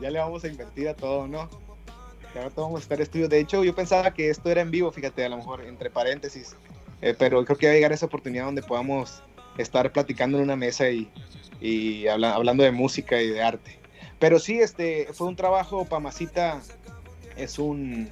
ya 0.00 0.10
le 0.10 0.18
vamos 0.18 0.44
a 0.44 0.48
invertir 0.48 0.88
a 0.88 0.94
todo, 0.94 1.26
¿no? 1.28 1.48
ahora 2.34 2.50
vamos 2.56 2.80
a 2.80 2.82
estar 2.82 3.00
estudio. 3.00 3.28
De 3.28 3.38
hecho, 3.38 3.62
yo 3.62 3.74
pensaba 3.74 4.12
que 4.12 4.28
esto 4.28 4.50
era 4.50 4.60
en 4.60 4.70
vivo, 4.72 4.90
fíjate, 4.90 5.24
a 5.24 5.28
lo 5.28 5.36
mejor 5.36 5.64
entre 5.64 5.88
paréntesis. 5.88 6.56
Eh, 7.00 7.14
pero 7.16 7.44
creo 7.44 7.56
que 7.56 7.66
va 7.66 7.72
a 7.72 7.74
llegar 7.74 7.92
esa 7.92 8.06
oportunidad 8.06 8.46
donde 8.46 8.62
podamos 8.62 9.22
estar 9.58 9.92
platicando 9.92 10.38
en 10.38 10.44
una 10.44 10.56
mesa 10.56 10.88
y, 10.90 11.10
y 11.60 12.06
hablando 12.06 12.62
de 12.62 12.70
música 12.70 13.20
y 13.20 13.30
de 13.30 13.42
arte. 13.42 13.78
Pero 14.18 14.38
sí, 14.38 14.60
este 14.60 15.08
fue 15.12 15.26
un 15.26 15.36
trabajo, 15.36 15.84
Pamacita 15.84 16.60
es 17.36 17.58
un, 17.58 18.08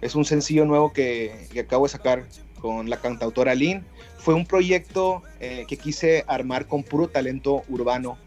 es 0.00 0.14
un 0.14 0.24
sencillo 0.24 0.64
nuevo 0.64 0.92
que, 0.92 1.48
acabo 1.60 1.86
de 1.86 1.90
sacar 1.90 2.24
con 2.60 2.90
la 2.90 3.00
cantautora 3.00 3.54
Lynn. 3.54 3.84
Fue 4.18 4.34
un 4.34 4.46
proyecto 4.46 5.22
eh, 5.40 5.64
que 5.68 5.76
quise 5.76 6.24
armar 6.26 6.66
con 6.66 6.82
puro 6.82 7.08
talento 7.08 7.62
urbano. 7.68 8.18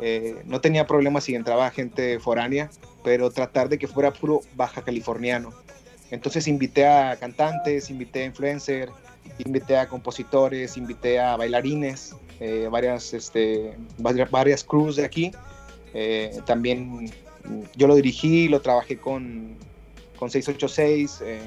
Eh, 0.00 0.42
no 0.46 0.60
tenía 0.60 0.86
problemas 0.86 1.24
si 1.24 1.34
entraba 1.34 1.70
gente 1.70 2.18
foránea, 2.18 2.70
pero 3.04 3.30
tratar 3.30 3.68
de 3.68 3.78
que 3.78 3.86
fuera 3.86 4.12
puro 4.12 4.40
baja 4.54 4.82
californiano. 4.82 5.52
Entonces 6.10 6.46
invité 6.48 6.86
a 6.86 7.16
cantantes, 7.16 7.90
invité 7.90 8.22
a 8.22 8.26
influencers, 8.26 8.92
invité 9.44 9.76
a 9.76 9.88
compositores, 9.88 10.76
invité 10.76 11.18
a 11.18 11.36
bailarines, 11.36 12.14
eh, 12.40 12.68
varias, 12.70 13.14
este, 13.14 13.76
varias, 13.98 14.64
crews 14.64 14.96
de 14.96 15.04
aquí. 15.04 15.32
también 16.46 17.10
yo 17.76 17.86
lo 17.86 17.94
dirigí, 17.94 18.48
lo 18.48 18.60
trabajé 18.60 18.96
con 18.96 19.56
con 20.22 20.30
686 20.30 21.20
eh, 21.26 21.40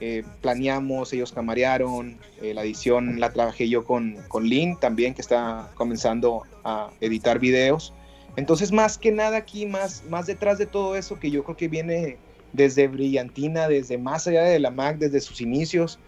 eh, 0.00 0.24
planeamos, 0.40 1.12
ellos 1.12 1.32
camarearon, 1.32 2.16
eh, 2.40 2.54
la 2.54 2.62
edición 2.62 3.20
la 3.20 3.30
trabajé 3.30 3.68
yo 3.68 3.84
con, 3.84 4.16
con 4.28 4.44
Lynn 4.44 4.80
también, 4.80 5.12
que 5.12 5.20
está 5.20 5.70
comenzando 5.74 6.44
a 6.64 6.88
editar 7.02 7.38
videos. 7.38 7.92
Entonces, 8.36 8.72
más 8.72 8.96
que 8.96 9.12
nada 9.12 9.36
aquí, 9.36 9.66
más, 9.66 10.02
más 10.08 10.26
detrás 10.26 10.56
de 10.56 10.64
todo 10.64 10.96
eso, 10.96 11.20
que 11.20 11.30
yo 11.30 11.44
creo 11.44 11.58
que 11.58 11.68
viene 11.68 12.16
desde 12.54 12.88
Brillantina, 12.88 13.68
desde 13.68 13.98
más 13.98 14.26
allá 14.26 14.44
de 14.44 14.58
la 14.58 14.70
Mac, 14.70 14.96
desde 14.96 15.20
sus 15.20 15.42
inicios, 15.42 15.98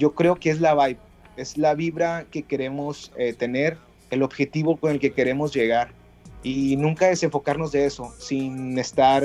yo 0.00 0.14
creo 0.14 0.36
que 0.36 0.50
es 0.50 0.60
la 0.60 0.74
vibe, 0.74 0.98
es 1.36 1.58
la 1.58 1.74
vibra 1.74 2.24
que 2.30 2.42
queremos 2.42 3.12
tener, 3.38 3.76
el 4.10 4.22
objetivo 4.22 4.76
con 4.76 4.92
el 4.92 4.98
que 4.98 5.12
queremos 5.12 5.54
llegar. 5.54 5.92
Y 6.42 6.76
nunca 6.76 7.06
desenfocarnos 7.06 7.70
de 7.70 7.84
eso, 7.84 8.14
sin 8.18 8.78
estar 8.78 9.22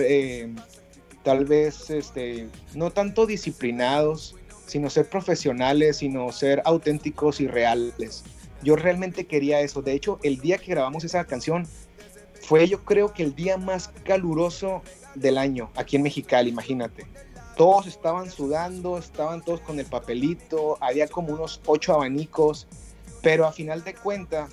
tal 1.23 1.45
vez 1.45 1.89
este, 1.89 2.49
no 2.73 2.91
tanto 2.91 3.25
disciplinados, 3.25 4.35
sino 4.67 4.89
ser 4.89 5.09
profesionales, 5.09 5.97
sino 5.97 6.31
ser 6.31 6.61
auténticos 6.65 7.39
y 7.39 7.47
reales. 7.47 8.23
Yo 8.63 8.75
realmente 8.75 9.25
quería 9.25 9.61
eso. 9.61 9.81
De 9.81 9.93
hecho, 9.93 10.19
el 10.23 10.39
día 10.39 10.57
que 10.57 10.71
grabamos 10.71 11.03
esa 11.03 11.23
canción 11.25 11.67
fue 12.41 12.67
yo 12.67 12.83
creo 12.83 13.13
que 13.13 13.23
el 13.23 13.35
día 13.35 13.57
más 13.57 13.89
caluroso 14.03 14.83
del 15.15 15.37
año 15.37 15.71
aquí 15.75 15.95
en 15.95 16.03
Mexicali, 16.03 16.49
imagínate. 16.49 17.05
Todos 17.55 17.87
estaban 17.87 18.29
sudando, 18.29 18.97
estaban 18.97 19.41
todos 19.43 19.61
con 19.61 19.79
el 19.79 19.85
papelito, 19.85 20.77
había 20.81 21.07
como 21.07 21.33
unos 21.33 21.61
ocho 21.65 21.93
abanicos, 21.93 22.67
pero 23.21 23.45
a 23.45 23.51
final 23.51 23.83
de 23.83 23.93
cuentas 23.93 24.51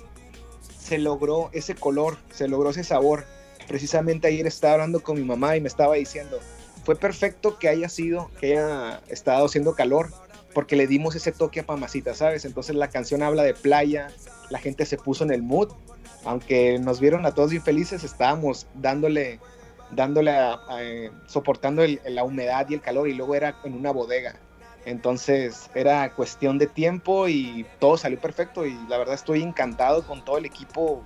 se 0.77 0.97
logró 0.97 1.49
ese 1.53 1.75
color, 1.75 2.17
se 2.33 2.47
logró 2.47 2.69
ese 2.69 2.83
sabor. 2.83 3.25
Precisamente 3.67 4.27
ayer 4.27 4.47
estaba 4.47 4.73
hablando 4.73 5.01
con 5.01 5.15
mi 5.17 5.23
mamá 5.23 5.55
y 5.57 5.61
me 5.61 5.67
estaba 5.67 5.95
diciendo, 5.95 6.39
fue 6.83 6.95
perfecto 6.95 7.57
que 7.57 7.69
haya 7.69 7.89
sido, 7.89 8.29
que 8.39 8.57
haya 8.57 9.01
estado 9.07 9.45
haciendo 9.45 9.75
calor, 9.75 10.09
porque 10.53 10.75
le 10.75 10.87
dimos 10.87 11.15
ese 11.15 11.31
toque 11.31 11.61
a 11.61 11.65
Pamacita, 11.65 12.13
¿sabes? 12.13 12.45
Entonces 12.45 12.75
la 12.75 12.89
canción 12.89 13.23
habla 13.23 13.43
de 13.43 13.53
playa, 13.53 14.09
la 14.49 14.59
gente 14.59 14.85
se 14.85 14.97
puso 14.97 15.23
en 15.23 15.31
el 15.31 15.41
mood, 15.41 15.69
aunque 16.25 16.79
nos 16.79 16.99
vieron 16.99 17.25
a 17.25 17.33
todos 17.33 17.53
infelices, 17.53 18.03
estábamos 18.03 18.67
dándole, 18.75 19.39
dándole, 19.95 20.33
eh, 20.79 21.11
soportando 21.27 21.83
la 22.05 22.23
humedad 22.23 22.67
y 22.69 22.75
el 22.75 22.81
calor, 22.81 23.07
y 23.07 23.13
luego 23.13 23.35
era 23.35 23.55
en 23.63 23.73
una 23.73 23.91
bodega. 23.91 24.35
Entonces 24.85 25.69
era 25.75 26.13
cuestión 26.13 26.57
de 26.57 26.67
tiempo 26.67 27.27
y 27.27 27.65
todo 27.79 27.97
salió 27.97 28.19
perfecto 28.19 28.65
y 28.65 28.77
la 28.89 28.97
verdad 28.97 29.15
estoy 29.15 29.41
encantado 29.41 30.05
con 30.05 30.25
todo 30.25 30.37
el 30.37 30.45
equipo. 30.45 31.01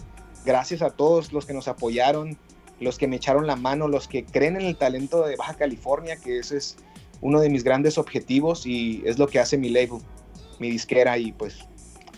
Gracias 0.45 0.81
a 0.81 0.89
todos 0.89 1.31
los 1.31 1.45
que 1.45 1.53
nos 1.53 1.67
apoyaron, 1.67 2.37
los 2.79 2.97
que 2.97 3.07
me 3.07 3.17
echaron 3.17 3.45
la 3.45 3.55
mano, 3.55 3.87
los 3.87 4.07
que 4.07 4.25
creen 4.25 4.55
en 4.55 4.65
el 4.65 4.77
talento 4.77 5.25
de 5.25 5.35
Baja 5.35 5.53
California, 5.53 6.17
que 6.17 6.39
ese 6.39 6.57
es 6.57 6.77
uno 7.21 7.39
de 7.39 7.49
mis 7.49 7.63
grandes 7.63 7.97
objetivos 7.97 8.65
y 8.65 9.03
es 9.05 9.19
lo 9.19 9.27
que 9.27 9.39
hace 9.39 9.57
mi 9.57 9.69
label, 9.69 9.99
mi 10.59 10.71
disquera 10.71 11.17
y 11.17 11.31
pues 11.31 11.59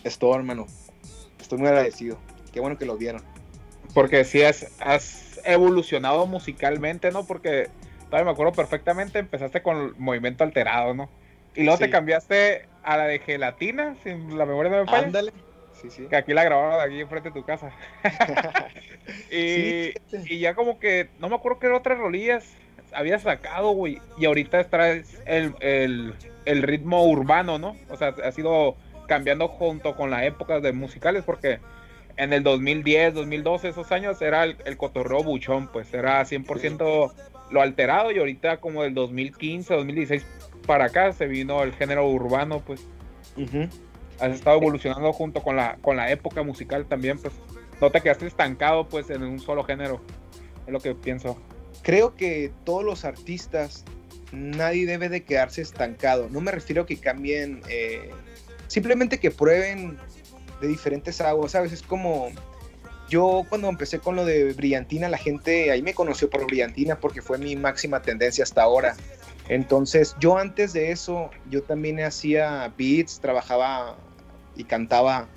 es 0.04 0.18
todo 0.18 0.34
hermano. 0.34 0.66
Estoy 1.38 1.58
muy 1.58 1.68
agradecido. 1.68 2.16
Qué 2.52 2.60
bueno 2.60 2.78
que 2.78 2.86
lo 2.86 2.96
vieron. 2.96 3.22
Porque 3.94 4.24
sí 4.24 4.42
has, 4.42 4.70
has 4.80 5.40
evolucionado 5.44 6.26
musicalmente, 6.26 7.10
¿no? 7.10 7.26
Porque 7.26 7.68
todavía 8.06 8.26
me 8.26 8.30
acuerdo 8.32 8.52
perfectamente, 8.52 9.18
empezaste 9.18 9.62
con 9.62 9.76
el 9.76 9.94
movimiento 9.96 10.44
alterado, 10.44 10.94
¿no? 10.94 11.08
Y 11.54 11.64
luego 11.64 11.78
te 11.78 11.90
cambiaste 11.90 12.66
a 12.82 12.96
la 12.96 13.06
de 13.06 13.18
gelatina, 13.18 13.96
sin 14.02 14.38
la 14.38 14.46
memoria 14.46 14.70
de 14.70 14.80
me 14.80 14.86
falla. 14.86 15.06
Ándale. 15.06 15.32
Que 16.08 16.16
aquí 16.16 16.34
la 16.34 16.44
grabaron 16.44 16.80
aquí 16.80 17.00
enfrente 17.00 17.30
de 17.30 17.34
tu 17.34 17.44
casa. 17.44 17.72
y, 19.30 20.38
ya 20.38 20.54
como 20.54 20.78
que, 20.78 21.08
no 21.18 21.28
me 21.28 21.36
acuerdo 21.36 21.58
qué 21.58 21.68
otras 21.68 21.98
rolillas 21.98 22.54
había 22.92 23.18
sacado, 23.18 23.70
güey. 23.70 24.00
Y 24.18 24.26
ahorita 24.26 24.62
traes 24.64 25.22
el, 25.26 25.54
el, 26.44 26.62
ritmo 26.62 27.04
urbano, 27.04 27.58
¿no? 27.58 27.76
O 27.88 27.96
sea, 27.96 28.14
ha 28.24 28.32
sido 28.32 28.76
cambiando 29.08 29.48
junto 29.48 29.96
con 29.96 30.10
la 30.10 30.24
época 30.24 30.60
de 30.60 30.72
musicales 30.72 31.24
porque 31.24 31.58
en 32.16 32.32
el 32.32 32.42
2010, 32.42 33.14
2012, 33.14 33.68
esos 33.68 33.92
años 33.92 34.20
era 34.22 34.44
el, 34.44 34.56
el 34.64 34.76
cotorreo 34.76 35.22
buchón, 35.22 35.68
pues 35.68 35.92
era 35.94 36.22
100% 36.22 37.12
lo 37.50 37.60
alterado 37.60 38.10
y 38.12 38.18
ahorita 38.18 38.58
como 38.58 38.82
del 38.82 38.94
2015, 38.94 39.74
2016 39.74 40.24
para 40.66 40.86
acá 40.86 41.12
se 41.12 41.26
vino 41.26 41.62
el 41.62 41.72
género 41.74 42.08
urbano, 42.08 42.60
pues. 42.60 42.80
Has 44.20 44.32
estado 44.32 44.58
evolucionando 44.58 45.12
junto 45.12 45.42
con 45.42 45.56
la, 45.56 45.76
con 45.80 45.96
la 45.96 46.10
época 46.10 46.42
musical 46.42 46.86
también, 46.86 47.18
pues. 47.18 47.34
No 47.80 47.90
te 47.90 48.00
quedaste 48.02 48.26
estancado 48.26 48.86
pues 48.88 49.08
en 49.08 49.22
un 49.22 49.40
solo 49.40 49.64
género, 49.64 50.02
es 50.66 50.72
lo 50.72 50.80
que 50.80 50.94
pienso. 50.94 51.40
Creo 51.82 52.14
que 52.14 52.52
todos 52.64 52.84
los 52.84 53.06
artistas, 53.06 53.84
nadie 54.32 54.84
debe 54.84 55.08
de 55.08 55.24
quedarse 55.24 55.62
estancado, 55.62 56.28
no 56.30 56.40
me 56.42 56.52
refiero 56.52 56.82
a 56.82 56.86
que 56.86 56.98
cambien, 56.98 57.62
eh, 57.70 58.10
simplemente 58.66 59.18
que 59.18 59.30
prueben 59.30 59.98
de 60.60 60.68
diferentes 60.68 61.20
aguas, 61.20 61.52
¿sabes? 61.52 61.72
Es 61.72 61.82
como 61.82 62.30
yo 63.10 63.44
cuando 63.48 63.68
empecé 63.68 63.98
con 63.98 64.14
lo 64.14 64.24
de 64.24 64.52
brillantina, 64.52 65.08
la 65.08 65.18
gente 65.18 65.72
ahí 65.72 65.82
me 65.82 65.94
conoció 65.94 66.30
por 66.30 66.46
brillantina 66.46 67.00
porque 67.00 67.20
fue 67.20 67.38
mi 67.38 67.56
máxima 67.56 68.00
tendencia 68.02 68.44
hasta 68.44 68.62
ahora. 68.62 68.94
Entonces, 69.48 70.14
yo 70.20 70.38
antes 70.38 70.72
de 70.72 70.92
eso, 70.92 71.30
yo 71.50 71.62
también 71.64 72.00
hacía 72.00 72.72
beats, 72.78 73.18
trabajaba 73.18 73.98
y 74.54 74.62
cantaba 74.62 75.28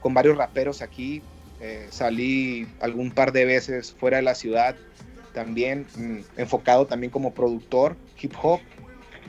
con 0.00 0.12
varios 0.12 0.36
raperos 0.36 0.82
aquí. 0.82 1.22
Eh, 1.60 1.86
salí 1.90 2.66
algún 2.80 3.12
par 3.12 3.30
de 3.30 3.44
veces 3.44 3.92
fuera 3.92 4.16
de 4.16 4.24
la 4.24 4.34
ciudad, 4.34 4.74
también 5.32 5.86
mm, 5.96 6.40
enfocado 6.40 6.86
también 6.86 7.12
como 7.12 7.32
productor 7.32 7.96
hip 8.20 8.34
hop. 8.42 8.60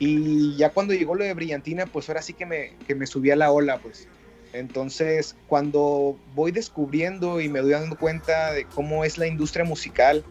Y 0.00 0.56
ya 0.56 0.70
cuando 0.70 0.94
llegó 0.94 1.14
lo 1.14 1.22
de 1.22 1.34
Brillantina, 1.34 1.86
pues 1.86 2.08
ahora 2.08 2.22
sí 2.22 2.32
que 2.32 2.46
me, 2.46 2.72
que 2.88 2.96
me 2.96 3.06
subí 3.06 3.30
a 3.30 3.36
la 3.36 3.52
ola, 3.52 3.78
pues 3.78 4.08
entonces, 4.52 5.34
cuando 5.46 6.18
voy 6.34 6.52
descubriendo 6.52 7.40
y 7.40 7.48
me 7.48 7.60
doy 7.60 7.72
dando 7.72 7.96
cuenta 7.96 8.52
de 8.52 8.64
cómo 8.66 9.04
es 9.04 9.16
la 9.16 9.26
industria 9.26 9.64
musical, 9.64 10.24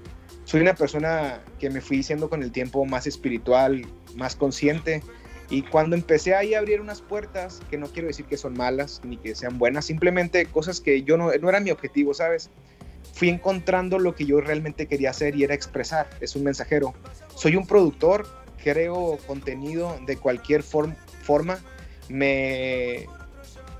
soy 0.46 0.62
una 0.62 0.76
persona 0.76 1.42
que 1.60 1.70
me 1.70 1.82
fui 1.82 2.04
siendo 2.04 2.30
con 2.30 2.44
el 2.44 2.52
tiempo 2.52 2.86
más 2.86 3.08
espiritual, 3.08 3.86
más 4.16 4.36
consciente. 4.36 5.02
Y 5.50 5.64
cuando 5.64 5.96
empecé 5.96 6.36
ahí 6.36 6.54
a 6.54 6.60
abrir 6.60 6.82
unas 6.82 7.02
puertas, 7.02 7.62
que 7.70 7.78
no 7.78 7.88
quiero 7.88 8.08
decir 8.08 8.26
que 8.26 8.38
son 8.38 8.54
malas 8.54 9.02
ni 9.04 9.18
que 9.18 9.36
sean 9.36 9.58
buenas, 9.58 9.86
simplemente 9.86 10.46
cosas 10.46 10.80
que 10.80 11.04
yo 11.04 11.18
no, 11.18 11.32
no 11.34 11.50
era 11.50 11.60
mi 11.60 11.72
objetivo, 11.72 12.14
¿sabes? 12.14 12.50
Fui 13.14 13.30
encontrando 13.30 14.00
lo 14.00 14.16
que 14.16 14.26
yo 14.26 14.40
realmente 14.40 14.86
quería 14.88 15.10
hacer 15.10 15.36
y 15.36 15.44
era 15.44 15.54
expresar, 15.54 16.10
es 16.22 16.36
un 16.36 16.44
mensajero. 16.44 16.94
Soy 17.36 17.56
un 17.56 17.68
productor, 17.68 18.28
creo 18.64 19.18
contenido 19.28 19.98
de 20.06 20.16
cualquier 20.18 20.64
forma. 20.64 21.60
Me, 22.08 23.08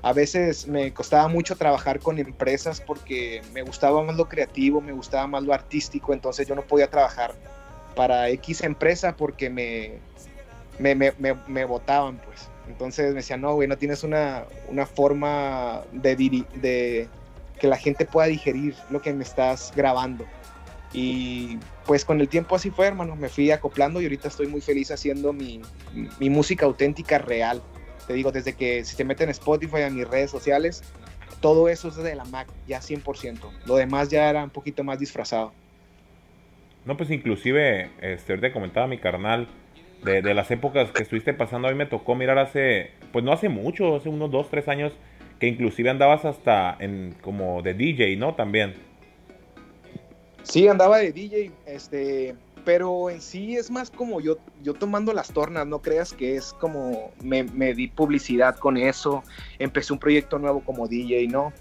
a 0.02 0.12
veces 0.12 0.66
me 0.66 0.92
costaba 0.92 1.28
mucho 1.28 1.54
trabajar 1.54 2.00
con 2.00 2.18
empresas 2.18 2.80
porque 2.80 3.40
me 3.52 3.62
gustaba 3.62 4.02
más 4.02 4.16
lo 4.16 4.28
creativo, 4.28 4.80
me 4.80 4.92
gustaba 4.92 5.28
más 5.28 5.44
lo 5.44 5.54
artístico, 5.54 6.12
entonces 6.12 6.46
yo 6.48 6.56
no 6.56 6.62
podía 6.62 6.90
trabajar 6.90 7.32
para 7.94 8.28
X 8.30 8.64
empresa 8.64 9.16
porque 9.16 9.48
me, 9.48 9.98
me, 10.80 10.96
me, 10.96 11.12
me, 11.46 11.64
votaban, 11.64 12.18
pues. 12.18 12.48
Entonces 12.66 13.10
me 13.10 13.16
decían, 13.16 13.40
no, 13.40 13.54
güey, 13.54 13.68
no 13.68 13.78
tienes 13.78 14.02
una, 14.02 14.44
una 14.68 14.86
forma 14.86 15.82
de, 15.92 16.16
de 16.16 17.08
que 17.60 17.66
la 17.68 17.76
gente 17.76 18.04
pueda 18.04 18.26
digerir 18.26 18.74
lo 18.90 19.00
que 19.00 19.12
me 19.12 19.22
estás 19.22 19.72
grabando. 19.76 20.26
Y 20.92 21.58
pues 21.86 22.04
con 22.04 22.20
el 22.20 22.28
tiempo 22.28 22.56
así 22.56 22.70
fue, 22.70 22.88
hermano, 22.88 23.14
me 23.14 23.28
fui 23.28 23.50
acoplando 23.52 24.00
y 24.00 24.04
ahorita 24.04 24.28
estoy 24.28 24.48
muy 24.48 24.60
feliz 24.60 24.90
haciendo 24.90 25.32
mi, 25.32 25.62
mi 26.18 26.28
música 26.28 26.66
auténtica 26.66 27.18
real 27.18 27.62
te 28.12 28.16
digo, 28.16 28.30
desde 28.30 28.52
que 28.52 28.84
si 28.84 28.94
se 28.94 29.04
meten 29.04 29.28
en 29.28 29.30
Spotify, 29.30 29.82
a 29.82 29.90
mis 29.90 30.06
redes 30.06 30.30
sociales, 30.30 30.82
todo 31.40 31.70
eso 31.70 31.88
es 31.88 31.96
de 31.96 32.14
la 32.14 32.24
Mac, 32.26 32.46
ya 32.68 32.80
100%. 32.80 33.38
Lo 33.64 33.76
demás 33.76 34.10
ya 34.10 34.28
era 34.28 34.44
un 34.44 34.50
poquito 34.50 34.84
más 34.84 34.98
disfrazado. 34.98 35.52
No, 36.84 36.94
pues 36.96 37.10
inclusive, 37.10 37.90
este, 38.02 38.34
ahorita 38.34 38.52
comentaba 38.52 38.86
mi 38.86 38.98
carnal, 38.98 39.48
de, 40.04 40.20
de, 40.20 40.34
las 40.34 40.50
épocas 40.50 40.90
que 40.90 41.04
estuviste 41.04 41.32
pasando, 41.32 41.68
a 41.68 41.70
mí 41.70 41.76
me 41.76 41.86
tocó 41.86 42.14
mirar 42.14 42.38
hace, 42.38 42.90
pues 43.12 43.24
no 43.24 43.32
hace 43.32 43.48
mucho, 43.48 43.96
hace 43.96 44.10
unos 44.10 44.30
2, 44.30 44.50
3 44.50 44.68
años, 44.68 44.92
que 45.40 45.46
inclusive 45.46 45.88
andabas 45.88 46.26
hasta 46.26 46.76
en 46.80 47.16
como 47.22 47.62
de 47.62 47.72
DJ, 47.72 48.16
¿no? 48.16 48.34
También. 48.34 48.74
Sí, 50.42 50.68
andaba 50.68 50.98
de 50.98 51.12
DJ, 51.12 51.50
este, 51.64 52.34
pero 52.64 53.10
en 53.10 53.20
sí 53.20 53.56
es 53.56 53.70
más 53.70 53.90
como 53.90 54.20
yo, 54.20 54.38
yo 54.62 54.74
tomando 54.74 55.12
las 55.12 55.32
tornas, 55.32 55.66
no 55.66 55.82
creas 55.82 56.12
que 56.12 56.36
es 56.36 56.52
como 56.54 57.10
me, 57.22 57.44
me, 57.44 57.74
di 57.74 57.88
publicidad 57.88 58.56
con 58.56 58.76
eso, 58.76 59.22
empecé 59.58 59.92
un 59.92 59.98
proyecto 59.98 60.38
nuevo 60.38 60.60
como 60.64 60.88
DJ, 60.88 61.28
¿no? 61.28 61.52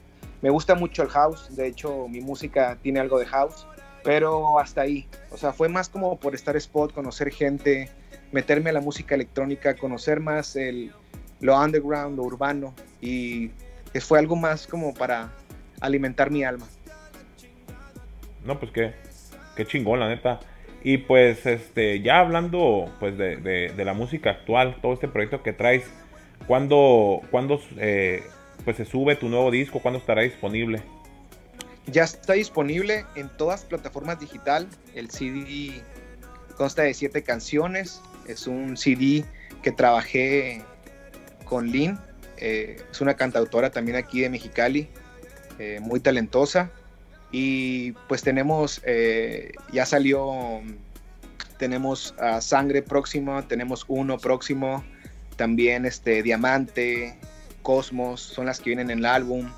Me 0.42 0.50
gusta 0.50 0.76
mucho 0.76 1.04
el 1.04 1.10
house, 1.10 1.56
de 1.56 1.68
hecho 1.68 2.08
mi 2.08 2.22
música 2.22 2.78
tiene 2.82 3.00
algo 3.00 3.20
de 3.20 3.26
house, 3.26 3.68
pero 4.04 4.60
hasta 4.60 4.82
ahí, 4.82 5.08
o 5.32 5.38
sea, 5.38 5.54
fue 5.54 5.70
más 5.70 5.90
como 5.90 6.20
por 6.20 6.36
estar 6.36 6.56
spot, 6.56 6.94
conocer 6.94 7.32
gente, 7.32 7.90
meterme 8.32 8.70
a 8.70 8.74
la 8.74 8.82
música 8.82 9.16
electrónica, 9.16 9.76
conocer 9.76 10.20
más 10.20 10.56
el, 10.56 10.92
lo 11.40 11.60
underground, 11.60 12.18
lo 12.18 12.24
urbano, 12.24 12.74
y 13.02 13.52
fue 14.00 14.20
algo 14.20 14.36
más 14.36 14.68
como 14.68 14.94
para 14.94 15.32
alimentar 15.80 16.32
mi 16.32 16.44
alma. 16.44 16.68
No, 18.44 18.60
pues 18.60 18.72
qué, 18.72 18.94
qué 19.56 19.66
chingón, 19.66 20.00
la 20.00 20.10
neta. 20.10 20.40
Y 20.84 20.98
pues 20.98 21.46
este, 21.46 22.02
ya 22.02 22.20
hablando 22.20 22.92
pues 23.00 23.18
de, 23.18 23.74
la 23.78 23.94
música 23.94 24.32
actual, 24.32 24.78
todo 24.82 24.94
este 24.94 25.08
proyecto 25.08 25.44
que 25.44 25.54
traes, 25.54 25.84
¿cuándo, 26.48 27.22
eh, 27.78 28.24
pues 28.66 28.78
se 28.78 28.86
sube 28.86 29.16
tu 29.16 29.30
nuevo 29.30 29.52
disco? 29.52 29.80
¿Cuándo 29.80 30.00
estará 30.00 30.22
disponible? 30.22 30.82
Ya 31.88 32.04
está 32.04 32.34
disponible 32.34 33.06
en 33.16 33.30
todas 33.38 33.66
plataformas 33.66 34.20
digital. 34.20 34.68
El 34.96 35.10
CD 35.12 35.84
consta 36.58 36.84
de 36.84 36.94
siete 36.94 37.24
canciones. 37.24 38.02
Es 38.28 38.48
un 38.48 38.78
CD 38.78 39.26
que 39.62 39.72
trabajé 39.72 40.64
con 41.46 41.72
Lynn. 41.72 42.00
Eh, 42.38 42.82
es 42.90 43.02
una 43.02 43.16
cantautora 43.16 43.70
también 43.70 43.98
aquí 43.98 44.22
de 44.22 44.30
Mexicali, 44.30 44.88
eh, 45.60 45.80
muy 45.80 46.00
talentosa. 46.00 46.72
Y 47.32 47.94
pues 48.08 48.24
tenemos, 48.24 48.82
eh, 48.86 49.54
ya 49.72 49.86
salió, 49.86 50.62
tenemos 51.58 52.14
a 52.20 52.42
Sangre 52.42 52.82
próximo, 52.82 53.44
tenemos 53.46 53.86
Uno 53.88 54.18
próximo, 54.18 54.84
también 55.38 55.86
este 55.86 56.24
Diamante, 56.24 57.18
Cosmos, 57.62 58.22
son 58.22 58.48
las 58.48 58.60
que 58.60 58.72
vienen 58.72 58.90
en 58.90 59.00
el 59.00 59.06
álbum. 59.06 59.50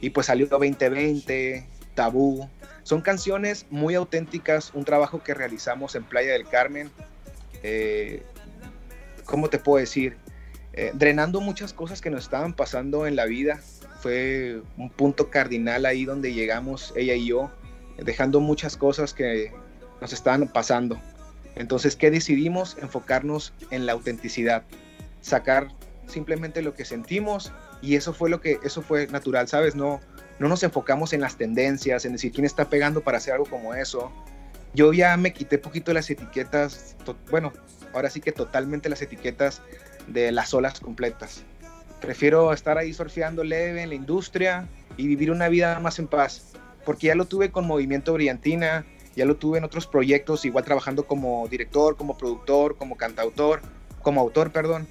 Y 0.00 0.10
pues 0.10 0.26
salió 0.26 0.46
2020, 0.46 1.66
Tabú. 1.94 2.48
Son 2.84 3.00
canciones 3.00 3.66
muy 3.70 3.94
auténticas, 3.94 4.72
un 4.72 4.84
trabajo 4.84 5.22
que 5.22 5.34
realizamos 5.34 5.96
en 5.96 6.04
Playa 6.04 6.32
del 6.32 6.46
Carmen. 6.46 6.90
Eh, 7.64 8.22
¿Cómo 9.24 9.50
te 9.50 9.58
puedo 9.58 9.80
decir? 9.80 10.16
Eh, 10.72 10.92
drenando 10.94 11.40
muchas 11.40 11.72
cosas 11.72 12.00
que 12.00 12.10
nos 12.10 12.24
estaban 12.24 12.52
pasando 12.52 13.06
en 13.06 13.16
la 13.16 13.24
vida, 13.24 13.60
fue 14.06 14.62
un 14.76 14.88
punto 14.88 15.30
cardinal 15.30 15.84
ahí 15.84 16.04
donde 16.04 16.32
llegamos 16.32 16.92
ella 16.94 17.14
y 17.14 17.26
yo, 17.26 17.50
dejando 17.98 18.38
muchas 18.38 18.76
cosas 18.76 19.12
que 19.12 19.52
nos 20.00 20.12
estaban 20.12 20.46
pasando. 20.46 21.00
Entonces, 21.56 21.96
¿qué 21.96 22.12
decidimos? 22.12 22.76
Enfocarnos 22.80 23.52
en 23.72 23.84
la 23.84 23.94
autenticidad, 23.94 24.62
sacar 25.22 25.72
simplemente 26.06 26.62
lo 26.62 26.72
que 26.72 26.84
sentimos 26.84 27.52
y 27.82 27.96
eso 27.96 28.12
fue 28.12 28.30
lo 28.30 28.40
que, 28.40 28.60
eso 28.62 28.80
fue 28.80 29.08
natural, 29.08 29.48
¿sabes? 29.48 29.74
No, 29.74 30.00
no 30.38 30.46
nos 30.46 30.62
enfocamos 30.62 31.12
en 31.12 31.20
las 31.20 31.36
tendencias, 31.36 32.04
en 32.04 32.12
decir 32.12 32.30
quién 32.30 32.44
está 32.44 32.70
pegando 32.70 33.00
para 33.00 33.18
hacer 33.18 33.32
algo 33.32 33.46
como 33.46 33.74
eso. 33.74 34.12
Yo 34.72 34.92
ya 34.92 35.16
me 35.16 35.32
quité 35.32 35.58
poquito 35.58 35.92
las 35.92 36.08
etiquetas, 36.08 36.94
bueno, 37.28 37.52
ahora 37.92 38.08
sí 38.08 38.20
que 38.20 38.30
totalmente 38.30 38.88
las 38.88 39.02
etiquetas 39.02 39.62
de 40.06 40.30
las 40.30 40.54
olas 40.54 40.78
completas. 40.78 41.42
Prefiero 42.00 42.52
estar 42.52 42.76
ahí 42.78 42.92
surfeando 42.92 43.42
leve 43.42 43.82
en 43.82 43.88
la 43.88 43.94
industria 43.94 44.68
y 44.96 45.06
vivir 45.06 45.30
una 45.30 45.48
vida 45.48 45.78
más 45.80 45.98
en 45.98 46.08
paz. 46.08 46.52
Porque 46.84 47.08
ya 47.08 47.14
lo 47.14 47.24
tuve 47.24 47.50
con 47.50 47.66
Movimiento 47.66 48.12
Brillantina, 48.12 48.84
ya 49.16 49.24
lo 49.24 49.36
tuve 49.36 49.58
en 49.58 49.64
otros 49.64 49.86
proyectos, 49.86 50.44
igual 50.44 50.64
trabajando 50.64 51.06
como 51.06 51.48
director, 51.48 51.96
como 51.96 52.16
productor, 52.16 52.76
como 52.76 52.96
cantautor, 52.96 53.62
como 54.02 54.20
autor, 54.20 54.52
perdón. 54.52 54.86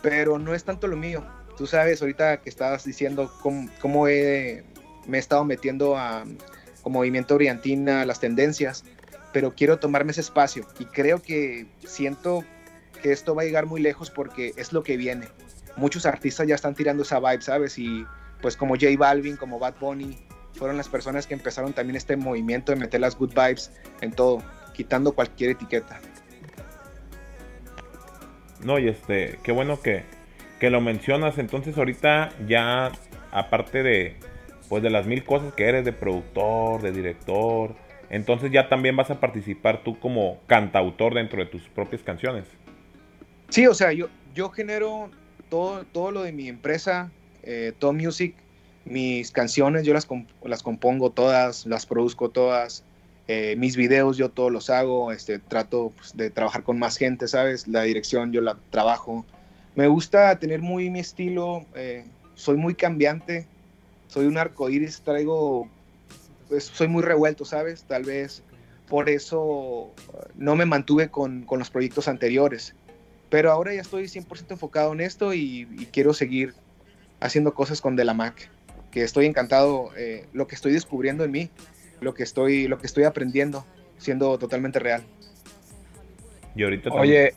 Pero 0.00 0.38
no 0.38 0.54
es 0.54 0.64
tanto 0.64 0.86
lo 0.86 0.96
mío. 0.96 1.24
Tú 1.56 1.66
sabes, 1.66 2.00
ahorita 2.00 2.40
que 2.40 2.50
estabas 2.50 2.84
diciendo 2.84 3.32
cómo, 3.42 4.04
me 4.04 4.62
he 5.12 5.18
estado 5.18 5.44
metiendo 5.44 5.96
a, 5.96 6.24
con 6.82 6.92
Movimiento 6.92 7.34
Brillantina, 7.34 8.04
las 8.04 8.20
tendencias, 8.20 8.84
pero 9.32 9.54
quiero 9.54 9.78
tomarme 9.78 10.12
ese 10.12 10.20
espacio 10.20 10.66
y 10.78 10.84
creo 10.84 11.20
que 11.20 11.66
siento 11.84 12.44
que 13.02 13.12
esto 13.12 13.34
va 13.34 13.42
a 13.42 13.44
llegar 13.44 13.66
muy 13.66 13.80
lejos 13.80 14.10
porque 14.10 14.52
es 14.56 14.72
lo 14.72 14.82
que 14.82 14.96
viene 14.96 15.26
muchos 15.76 16.06
artistas 16.06 16.46
ya 16.46 16.54
están 16.54 16.74
tirando 16.74 17.02
esa 17.02 17.18
vibe, 17.18 17.42
¿sabes? 17.42 17.78
Y 17.78 18.06
pues 18.40 18.56
como 18.56 18.74
J 18.74 18.86
Balvin, 18.98 19.36
como 19.36 19.58
Bad 19.58 19.74
Bunny, 19.80 20.16
fueron 20.54 20.76
las 20.76 20.88
personas 20.88 21.26
que 21.26 21.34
empezaron 21.34 21.72
también 21.72 21.96
este 21.96 22.16
movimiento 22.16 22.72
de 22.72 22.78
meter 22.78 23.00
las 23.00 23.16
good 23.16 23.30
vibes 23.30 23.72
en 24.00 24.12
todo, 24.12 24.42
quitando 24.72 25.12
cualquier 25.12 25.50
etiqueta. 25.50 26.00
No, 28.62 28.78
y 28.78 28.88
este, 28.88 29.38
qué 29.42 29.52
bueno 29.52 29.80
que, 29.80 30.04
que 30.58 30.70
lo 30.70 30.80
mencionas. 30.80 31.38
Entonces 31.38 31.76
ahorita 31.76 32.30
ya, 32.46 32.92
aparte 33.30 33.82
de, 33.82 34.16
pues 34.68 34.82
de 34.82 34.90
las 34.90 35.06
mil 35.06 35.24
cosas 35.24 35.52
que 35.54 35.68
eres 35.68 35.84
de 35.84 35.92
productor, 35.92 36.80
de 36.82 36.92
director, 36.92 37.74
entonces 38.10 38.50
ya 38.52 38.68
también 38.68 38.96
vas 38.96 39.10
a 39.10 39.20
participar 39.20 39.82
tú 39.82 39.98
como 39.98 40.40
cantautor 40.46 41.14
dentro 41.14 41.38
de 41.38 41.46
tus 41.46 41.62
propias 41.68 42.02
canciones. 42.02 42.44
Sí, 43.48 43.66
o 43.66 43.74
sea, 43.74 43.92
yo, 43.92 44.08
yo 44.34 44.50
genero 44.50 45.10
todo, 45.48 45.84
todo 45.84 46.10
lo 46.10 46.22
de 46.22 46.32
mi 46.32 46.48
empresa, 46.48 47.10
eh, 47.42 47.72
Todo 47.78 47.92
Music, 47.92 48.34
mis 48.84 49.30
canciones 49.30 49.84
yo 49.84 49.94
las, 49.94 50.06
las 50.42 50.62
compongo 50.62 51.10
todas, 51.10 51.66
las 51.66 51.86
produzco 51.86 52.30
todas, 52.30 52.84
eh, 53.26 53.56
mis 53.56 53.76
videos 53.76 54.16
yo 54.16 54.30
todos 54.30 54.52
los 54.52 54.68
hago, 54.68 55.12
este, 55.12 55.38
trato 55.38 55.92
pues, 55.96 56.16
de 56.16 56.30
trabajar 56.30 56.62
con 56.62 56.78
más 56.78 56.96
gente, 56.96 57.26
¿sabes? 57.28 57.66
La 57.68 57.82
dirección 57.82 58.32
yo 58.32 58.40
la 58.40 58.58
trabajo. 58.70 59.24
Me 59.74 59.88
gusta 59.88 60.38
tener 60.38 60.60
muy 60.60 60.90
mi 60.90 61.00
estilo, 61.00 61.64
eh, 61.74 62.04
soy 62.34 62.56
muy 62.56 62.74
cambiante, 62.74 63.46
soy 64.08 64.26
un 64.26 64.36
arcoíris, 64.36 65.00
traigo, 65.00 65.68
pues, 66.48 66.64
soy 66.64 66.88
muy 66.88 67.02
revuelto, 67.02 67.44
¿sabes? 67.44 67.84
Tal 67.84 68.04
vez 68.04 68.42
por 68.88 69.08
eso 69.08 69.92
no 70.36 70.56
me 70.56 70.66
mantuve 70.66 71.08
con, 71.08 71.42
con 71.44 71.58
los 71.58 71.70
proyectos 71.70 72.06
anteriores. 72.08 72.74
Pero 73.34 73.50
ahora 73.50 73.74
ya 73.74 73.80
estoy 73.80 74.04
100% 74.04 74.52
enfocado 74.52 74.92
en 74.92 75.00
esto 75.00 75.34
y, 75.34 75.66
quiero 75.90 76.14
seguir 76.14 76.54
haciendo 77.18 77.52
cosas 77.52 77.80
con 77.80 77.96
De 77.96 78.04
La 78.04 78.14
Mac, 78.14 78.48
que 78.92 79.02
estoy 79.02 79.26
encantado, 79.26 79.90
eh, 79.96 80.26
lo 80.32 80.46
que 80.46 80.54
estoy 80.54 80.72
descubriendo 80.72 81.24
en 81.24 81.32
mí, 81.32 81.50
lo 82.00 82.14
que 82.14 82.22
estoy, 82.22 82.68
lo 82.68 82.78
que 82.78 82.86
estoy 82.86 83.02
aprendiendo, 83.02 83.66
siendo 83.98 84.38
totalmente 84.38 84.78
real. 84.78 85.02
Y 86.54 86.62
ahorita 86.62 86.90
Oye, 86.90 87.34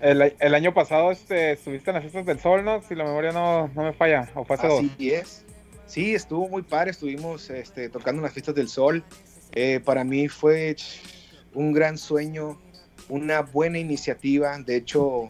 el, 0.00 0.34
el, 0.40 0.54
año 0.56 0.74
pasado 0.74 1.12
este, 1.12 1.52
estuviste 1.52 1.90
en 1.90 1.94
las 1.94 2.02
fiestas 2.02 2.26
del 2.26 2.40
sol, 2.40 2.64
¿no? 2.64 2.82
Si 2.82 2.96
la 2.96 3.04
memoria 3.04 3.30
no, 3.30 3.68
no 3.76 3.84
me 3.84 3.92
falla, 3.92 4.28
o 4.34 4.42
fue 4.44 4.56
hace 4.56 4.66
Así 4.66 5.12
es. 5.12 5.44
Sí, 5.86 6.16
estuvo 6.16 6.48
muy 6.48 6.62
padre, 6.62 6.90
estuvimos 6.90 7.48
este, 7.50 7.88
tocando 7.90 8.18
en 8.18 8.24
las 8.24 8.32
fiestas 8.32 8.56
del 8.56 8.68
sol. 8.68 9.04
Eh, 9.52 9.78
para 9.84 10.02
mí 10.02 10.26
fue 10.26 10.74
un 11.54 11.72
gran 11.72 11.96
sueño, 11.96 12.58
una 13.08 13.42
buena 13.42 13.78
iniciativa. 13.78 14.56
De 14.58 14.76
hecho, 14.76 15.28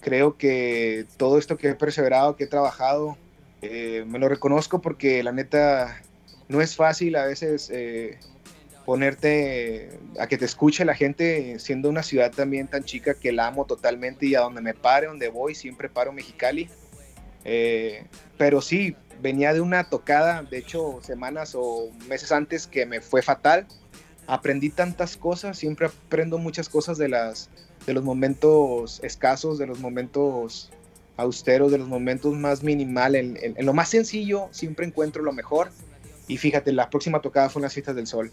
creo 0.00 0.36
que 0.36 1.06
todo 1.16 1.38
esto 1.38 1.56
que 1.56 1.70
he 1.70 1.74
perseverado, 1.74 2.36
que 2.36 2.44
he 2.44 2.48
trabajado, 2.48 3.16
eh, 3.62 4.04
me 4.06 4.18
lo 4.18 4.28
reconozco 4.28 4.80
porque 4.80 5.22
la 5.22 5.32
neta 5.32 6.00
no 6.48 6.60
es 6.60 6.76
fácil 6.76 7.16
a 7.16 7.24
veces 7.24 7.70
eh, 7.72 8.18
ponerte 8.84 9.98
a 10.20 10.26
que 10.26 10.36
te 10.36 10.44
escuche 10.44 10.84
la 10.84 10.94
gente 10.94 11.58
siendo 11.58 11.88
una 11.88 12.02
ciudad 12.02 12.30
también 12.30 12.68
tan 12.68 12.84
chica 12.84 13.14
que 13.14 13.32
la 13.32 13.46
amo 13.46 13.64
totalmente 13.64 14.26
y 14.26 14.34
a 14.34 14.40
donde 14.40 14.60
me 14.60 14.74
pare, 14.74 15.06
donde 15.06 15.28
voy, 15.28 15.54
siempre 15.54 15.88
paro 15.88 16.12
Mexicali. 16.12 16.68
Eh, 17.44 18.04
pero 18.36 18.60
sí, 18.60 18.96
venía 19.20 19.52
de 19.54 19.60
una 19.60 19.88
tocada, 19.88 20.42
de 20.42 20.58
hecho 20.58 21.00
semanas 21.02 21.54
o 21.54 21.90
meses 22.08 22.32
antes 22.32 22.66
que 22.66 22.84
me 22.84 23.00
fue 23.00 23.22
fatal. 23.22 23.66
Aprendí 24.26 24.70
tantas 24.70 25.16
cosas, 25.16 25.58
siempre 25.58 25.86
aprendo 25.86 26.38
muchas 26.38 26.68
cosas 26.68 26.98
de, 26.98 27.08
las, 27.08 27.50
de 27.86 27.92
los 27.92 28.02
momentos 28.02 29.00
escasos, 29.02 29.58
de 29.58 29.66
los 29.66 29.80
momentos 29.80 30.70
austeros, 31.16 31.70
de 31.70 31.78
los 31.78 31.88
momentos 31.88 32.34
más 32.34 32.62
minimal. 32.62 33.14
En, 33.14 33.54
lo 33.58 33.72
más 33.74 33.90
sencillo 33.90 34.48
siempre 34.50 34.86
encuentro 34.86 35.22
lo 35.22 35.32
mejor. 35.32 35.70
Y 36.26 36.38
fíjate, 36.38 36.72
la 36.72 36.88
próxima 36.88 37.20
tocada 37.20 37.50
fue 37.50 37.60
en 37.60 37.64
las 37.64 37.74
fiestas 37.74 37.96
del 37.96 38.06
sol 38.06 38.32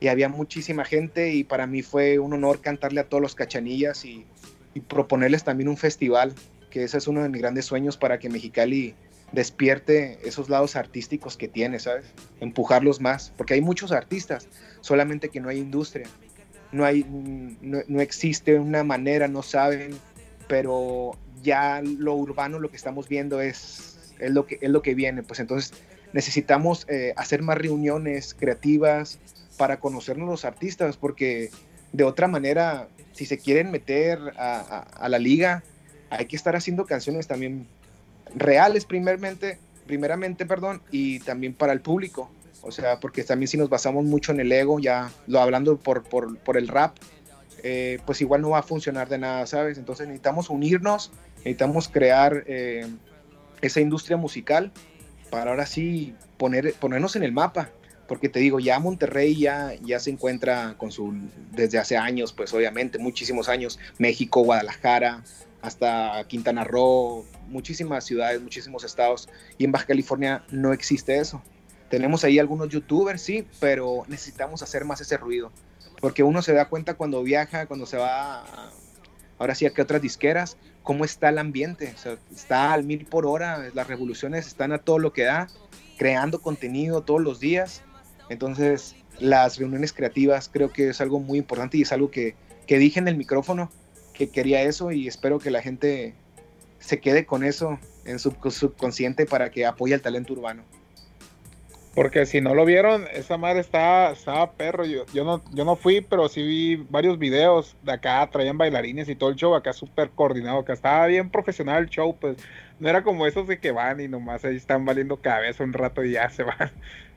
y 0.00 0.08
había 0.08 0.28
muchísima 0.28 0.84
gente 0.84 1.32
y 1.32 1.44
para 1.44 1.66
mí 1.66 1.82
fue 1.82 2.18
un 2.18 2.32
honor 2.32 2.60
cantarle 2.60 3.00
a 3.00 3.08
todos 3.08 3.22
los 3.22 3.34
cachanillas 3.34 4.04
y, 4.04 4.26
proponerles 4.86 5.42
también 5.42 5.68
un 5.68 5.76
festival, 5.76 6.32
que 6.70 6.84
ese 6.84 6.98
es 6.98 7.08
uno 7.08 7.20
de 7.20 7.28
mis 7.28 7.40
grandes 7.40 7.64
sueños 7.64 7.96
para 7.96 8.20
que 8.20 8.28
Mexicali 8.28 8.94
despierte 9.32 10.18
esos 10.24 10.48
lados 10.48 10.76
artísticos 10.76 11.36
que 11.36 11.48
tiene, 11.48 11.78
¿sabes? 11.78 12.06
Empujarlos 12.40 13.00
más, 13.00 13.32
porque 13.36 13.54
hay 13.54 13.60
muchos 13.60 13.92
artistas, 13.92 14.48
solamente 14.80 15.28
que 15.28 15.40
no 15.40 15.48
hay 15.48 15.58
industria, 15.58 16.06
no, 16.72 16.84
hay, 16.84 17.04
no, 17.08 18.00
existe 18.00 18.58
una 18.58 18.84
manera, 18.84 19.28
no 19.28 19.42
saben, 19.42 19.96
pero 20.48 21.12
ya 21.42 21.82
lo 21.82 22.14
urbano, 22.14 22.58
lo 22.58 22.70
que 22.70 22.76
estamos 22.76 23.08
viendo 23.08 23.40
es, 23.40 24.14
es, 24.18 24.30
lo, 24.30 24.46
que, 24.46 24.58
es 24.60 24.70
lo 24.70 24.82
que 24.82 24.94
viene, 24.94 25.22
pues 25.22 25.40
entonces 25.40 25.72
necesitamos 26.12 26.86
eh, 26.88 27.12
hacer 27.16 27.42
más 27.42 27.58
reuniones 27.58 28.34
creativas, 28.34 29.18
para 29.58 29.80
conocernos 29.80 30.26
los 30.26 30.46
artistas, 30.46 30.96
porque 30.96 31.50
de 31.92 32.04
otra 32.04 32.28
manera, 32.28 32.88
si 33.12 33.26
se 33.26 33.36
quieren 33.36 33.70
meter 33.70 34.18
a, 34.38 35.06
la 35.10 35.18
liga, 35.18 35.62
hay 36.08 36.24
que 36.24 36.36
estar 36.36 36.56
haciendo 36.56 36.86
canciones 36.86 37.26
también 37.26 37.66
reales 38.34 38.84
primeramente, 38.84 39.58
primeramente, 39.86 40.46
perdón, 40.46 40.82
y 40.90 41.20
también 41.20 41.54
para 41.54 41.72
el 41.72 41.80
público. 41.80 42.30
O 42.62 42.72
sea, 42.72 43.00
porque 43.00 43.22
también 43.24 43.48
si 43.48 43.56
nos 43.56 43.68
basamos 43.68 44.04
mucho 44.04 44.32
en 44.32 44.40
el 44.40 44.50
ego, 44.50 44.78
ya 44.78 45.10
lo 45.26 45.40
hablando 45.40 45.76
por, 45.76 46.02
por, 46.02 46.56
el 46.56 46.68
rap, 46.68 46.96
eh, 47.62 47.98
pues 48.04 48.20
igual 48.20 48.42
no 48.42 48.50
va 48.50 48.58
a 48.58 48.62
funcionar 48.62 49.08
de 49.08 49.18
nada, 49.18 49.46
¿sabes? 49.46 49.78
Entonces 49.78 50.06
necesitamos 50.06 50.50
unirnos, 50.50 51.12
necesitamos 51.38 51.88
crear 51.88 52.44
eh, 52.46 52.86
esa 53.62 53.80
industria 53.80 54.16
musical 54.16 54.72
para 55.30 55.50
ahora 55.50 55.66
sí 55.66 56.14
poner, 56.36 56.74
ponernos 56.74 57.16
en 57.16 57.22
el 57.22 57.32
mapa, 57.32 57.70
porque 58.08 58.28
te 58.28 58.40
digo, 58.40 58.58
ya 58.58 58.78
Monterrey 58.78 59.36
ya, 59.36 59.74
ya 59.82 60.00
se 60.00 60.10
encuentra 60.10 60.74
con 60.78 60.90
su, 60.90 61.14
desde 61.52 61.78
hace 61.78 61.96
años, 61.96 62.32
pues 62.32 62.52
obviamente, 62.54 62.98
muchísimos 62.98 63.48
años, 63.48 63.78
México, 63.98 64.42
Guadalajara, 64.42 65.22
hasta 65.62 66.24
Quintana 66.28 66.64
Roo, 66.64 67.24
muchísimas 67.48 68.04
ciudades, 68.04 68.40
muchísimos 68.40 68.84
estados, 68.84 69.28
y 69.56 69.64
en 69.64 69.72
Baja 69.72 69.86
California 69.86 70.44
no 70.50 70.72
existe 70.72 71.18
eso. 71.18 71.42
Tenemos 71.90 72.24
ahí 72.24 72.38
algunos 72.38 72.68
youtubers, 72.68 73.22
sí, 73.22 73.46
pero 73.60 74.04
necesitamos 74.08 74.62
hacer 74.62 74.84
más 74.84 75.00
ese 75.00 75.16
ruido, 75.16 75.50
porque 76.00 76.22
uno 76.22 76.42
se 76.42 76.52
da 76.52 76.68
cuenta 76.68 76.94
cuando 76.94 77.22
viaja, 77.22 77.66
cuando 77.66 77.86
se 77.86 77.96
va, 77.96 78.44
ahora 79.38 79.54
sí, 79.54 79.66
a 79.66 79.70
que 79.70 79.82
otras 79.82 80.02
disqueras, 80.02 80.56
cómo 80.82 81.04
está 81.04 81.30
el 81.30 81.38
ambiente, 81.38 81.94
está 82.34 82.72
al 82.72 82.84
mil 82.84 83.06
por 83.06 83.26
hora, 83.26 83.70
las 83.74 83.86
revoluciones 83.88 84.46
están 84.46 84.72
a 84.72 84.78
todo 84.78 84.98
lo 84.98 85.12
que 85.12 85.24
da, 85.24 85.48
creando 85.96 86.40
contenido 86.40 87.02
todos 87.02 87.20
los 87.20 87.40
días, 87.40 87.82
entonces, 88.28 88.94
las 89.18 89.58
reuniones 89.58 89.92
creativas 89.92 90.48
creo 90.52 90.70
que 90.70 90.90
es 90.90 91.00
algo 91.00 91.18
muy 91.20 91.38
importante 91.38 91.78
y 91.78 91.82
es 91.82 91.92
algo 91.92 92.10
que, 92.10 92.34
dije 92.66 93.00
en 93.00 93.08
el 93.08 93.16
micrófono, 93.16 93.70
que 94.18 94.28
quería 94.28 94.62
eso 94.62 94.90
y 94.90 95.06
espero 95.06 95.38
que 95.38 95.50
la 95.50 95.62
gente 95.62 96.12
se 96.80 97.00
quede 97.00 97.24
con 97.24 97.44
eso 97.44 97.78
en 98.04 98.18
su 98.18 98.34
subconsciente 98.50 99.26
para 99.26 99.50
que 99.50 99.64
apoye 99.64 99.94
el 99.94 100.02
talento 100.02 100.32
urbano. 100.32 100.64
Porque 101.94 102.26
si 102.26 102.40
no 102.40 102.54
lo 102.54 102.64
vieron, 102.64 103.06
esa 103.12 103.36
madre 103.38 103.60
estaba, 103.60 104.10
estaba 104.10 104.52
perro. 104.52 104.84
Yo, 104.84 105.04
yo, 105.12 105.24
no, 105.24 105.42
yo 105.52 105.64
no 105.64 105.76
fui, 105.76 106.00
pero 106.00 106.28
sí 106.28 106.42
vi 106.42 106.76
varios 106.90 107.18
videos 107.18 107.76
de 107.82 107.92
acá, 107.92 108.28
traían 108.30 108.58
bailarines 108.58 109.08
y 109.08 109.14
todo 109.14 109.30
el 109.30 109.36
show 109.36 109.54
acá 109.54 109.72
súper 109.72 110.10
coordinado, 110.10 110.58
acá 110.58 110.72
estaba 110.72 111.06
bien 111.06 111.30
profesional 111.30 111.84
el 111.84 111.88
show, 111.88 112.16
pues 112.18 112.36
no 112.78 112.88
era 112.88 113.02
como 113.02 113.26
esos 113.26 113.46
de 113.46 113.58
que 113.58 113.72
van 113.72 114.00
y 114.00 114.08
nomás 114.08 114.44
ahí 114.44 114.56
están 114.56 114.84
valiendo 114.84 115.16
cabeza 115.16 115.64
un 115.64 115.72
rato 115.72 116.04
y 116.04 116.12
ya 116.12 116.28
se 116.28 116.42
van. 116.42 116.70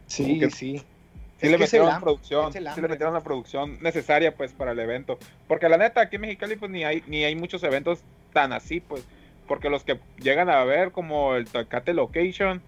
Sí, 0.06 0.42
sí. 0.52 0.84
Sí 1.42 1.50
le 1.50 1.58
metieron 1.58 1.88
la 1.88 2.00
producción, 2.00 2.54
sí 2.54 2.60
le 2.60 2.88
metieron 2.88 3.14
la 3.14 3.22
producción 3.22 3.80
necesaria 3.82 4.36
pues 4.36 4.54
para 4.54 4.74
el 4.74 4.80
evento. 4.80 5.18
Porque 5.48 5.68
la 5.70 5.78
neta, 5.78 6.02
aquí 6.02 6.18
en 6.18 6.22
Mexicali 6.22 6.56
pues 6.56 6.70
ni 6.70 6.84
hay, 6.84 7.04
ni 7.08 7.24
hay 7.24 7.36
muchos 7.36 7.64
eventos 7.64 8.04
tan 8.32 8.54
así, 8.54 8.80
pues. 8.80 9.04
Porque 9.48 9.70
los 9.70 9.84
que 9.84 10.00
llegan 10.20 10.50
a 10.50 10.64
ver 10.64 10.92
como 10.92 11.36
el 11.36 11.48
Tocate 11.48 11.94
Location, 11.94 12.62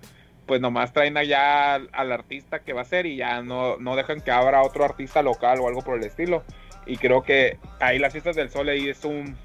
pues 0.47 0.59
nomás 0.59 0.91
traen 0.91 1.17
allá 1.17 1.75
al, 1.75 2.11
artista 2.11 2.59
que 2.59 2.73
va 2.73 2.81
a 2.81 2.85
ser 2.85 3.05
y 3.05 3.17
ya 3.17 3.41
no, 3.43 3.77
no 3.77 3.95
dejan 3.95 4.21
que 4.21 4.31
abra 4.31 4.63
otro 4.63 4.83
artista 4.83 5.21
local 5.21 5.59
o 5.59 5.67
algo 5.67 5.81
por 5.81 5.97
el 5.97 6.03
estilo. 6.03 6.43
Y 6.85 6.97
creo 6.97 7.23
que 7.23 7.59
ahí 7.79 7.99
las 7.99 8.11
fiestas 8.11 8.35
del 8.35 8.49
sol 8.49 8.69
ahí 8.69 8.89
es 8.89 9.05
un, 9.05 9.37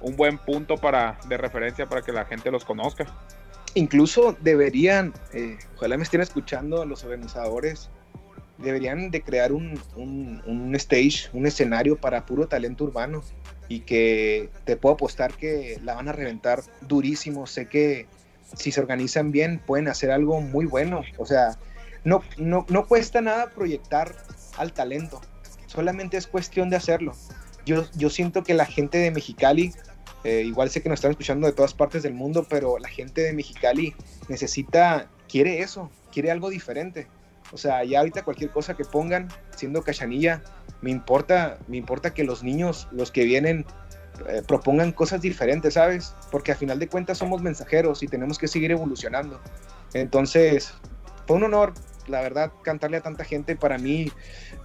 un 0.00 0.16
buen 0.16 0.38
punto 0.38 0.76
para, 0.76 1.18
de 1.28 1.36
referencia 1.36 1.86
para 1.86 2.02
que 2.02 2.12
la 2.12 2.24
gente 2.24 2.50
los 2.50 2.64
conozca. 2.64 3.06
Incluso 3.74 4.36
deberían, 4.40 5.12
eh, 5.32 5.58
ojalá 5.76 5.96
me 5.96 6.02
estén 6.04 6.20
escuchando 6.20 6.84
los 6.84 7.04
organizadores, 7.04 7.90
deberían 8.62 9.10
de 9.10 9.22
crear 9.22 9.52
un, 9.52 9.80
un, 9.96 10.74
stage, 10.76 11.28
un 11.32 11.46
escenario 11.46 11.96
para 11.96 12.24
puro 12.24 12.46
talento 12.46 12.84
urbano 12.84 13.22
y 13.68 13.80
que 13.80 14.48
te 14.64 14.76
puedo 14.76 14.94
apostar 14.94 15.34
que 15.34 15.78
la 15.82 15.94
van 15.94 16.08
a 16.08 16.12
reventar 16.12 16.62
durísimo. 16.80 17.46
Sé 17.46 17.66
que 17.66 18.06
si 18.56 18.72
se 18.72 18.80
organizan 18.80 19.32
bien 19.32 19.60
pueden 19.64 19.88
hacer 19.88 20.10
algo 20.10 20.40
muy 20.40 20.66
bueno. 20.66 21.02
O 21.18 21.26
sea, 21.26 21.58
no, 22.04 22.22
no, 22.36 22.66
no 22.68 22.86
cuesta 22.86 23.20
nada 23.20 23.50
proyectar 23.50 24.14
al 24.56 24.72
talento, 24.72 25.20
solamente 25.66 26.16
es 26.16 26.26
cuestión 26.26 26.70
de 26.70 26.76
hacerlo. 26.76 27.12
Yo, 27.64 27.84
yo 27.94 28.10
siento 28.10 28.42
que 28.42 28.54
la 28.54 28.66
gente 28.66 28.98
de 28.98 29.10
Mexicali, 29.10 29.72
eh, 30.24 30.42
igual 30.44 30.68
sé 30.70 30.82
que 30.82 30.88
nos 30.88 30.98
están 30.98 31.12
escuchando 31.12 31.46
de 31.46 31.52
todas 31.52 31.74
partes 31.74 32.02
del 32.02 32.14
mundo, 32.14 32.44
pero 32.48 32.78
la 32.78 32.88
gente 32.88 33.20
de 33.22 33.32
Mexicali 33.32 33.94
necesita, 34.28 35.08
quiere 35.28 35.60
eso, 35.60 35.90
quiere 36.12 36.30
algo 36.30 36.50
diferente. 36.50 37.06
O 37.52 37.56
sea, 37.58 37.84
ya 37.84 37.98
ahorita 37.98 38.24
cualquier 38.24 38.50
cosa 38.50 38.74
que 38.74 38.84
pongan, 38.84 39.28
siendo 39.54 39.82
cachanilla, 39.82 40.42
me 40.80 40.90
importa, 40.90 41.58
me 41.68 41.76
importa 41.76 42.14
que 42.14 42.24
los 42.24 42.42
niños, 42.42 42.88
los 42.90 43.10
que 43.10 43.24
vienen, 43.24 43.66
eh, 44.28 44.42
propongan 44.46 44.92
cosas 44.92 45.20
diferentes, 45.20 45.74
¿sabes? 45.74 46.14
Porque 46.30 46.52
a 46.52 46.56
final 46.56 46.78
de 46.78 46.88
cuentas 46.88 47.18
somos 47.18 47.42
mensajeros 47.42 48.02
y 48.02 48.08
tenemos 48.08 48.38
que 48.38 48.48
seguir 48.48 48.70
evolucionando. 48.70 49.40
Entonces, 49.94 50.74
fue 51.26 51.36
un 51.36 51.44
honor, 51.44 51.74
la 52.08 52.20
verdad, 52.20 52.52
cantarle 52.62 52.98
a 52.98 53.00
tanta 53.00 53.24
gente. 53.24 53.56
Para 53.56 53.78
mí, 53.78 54.10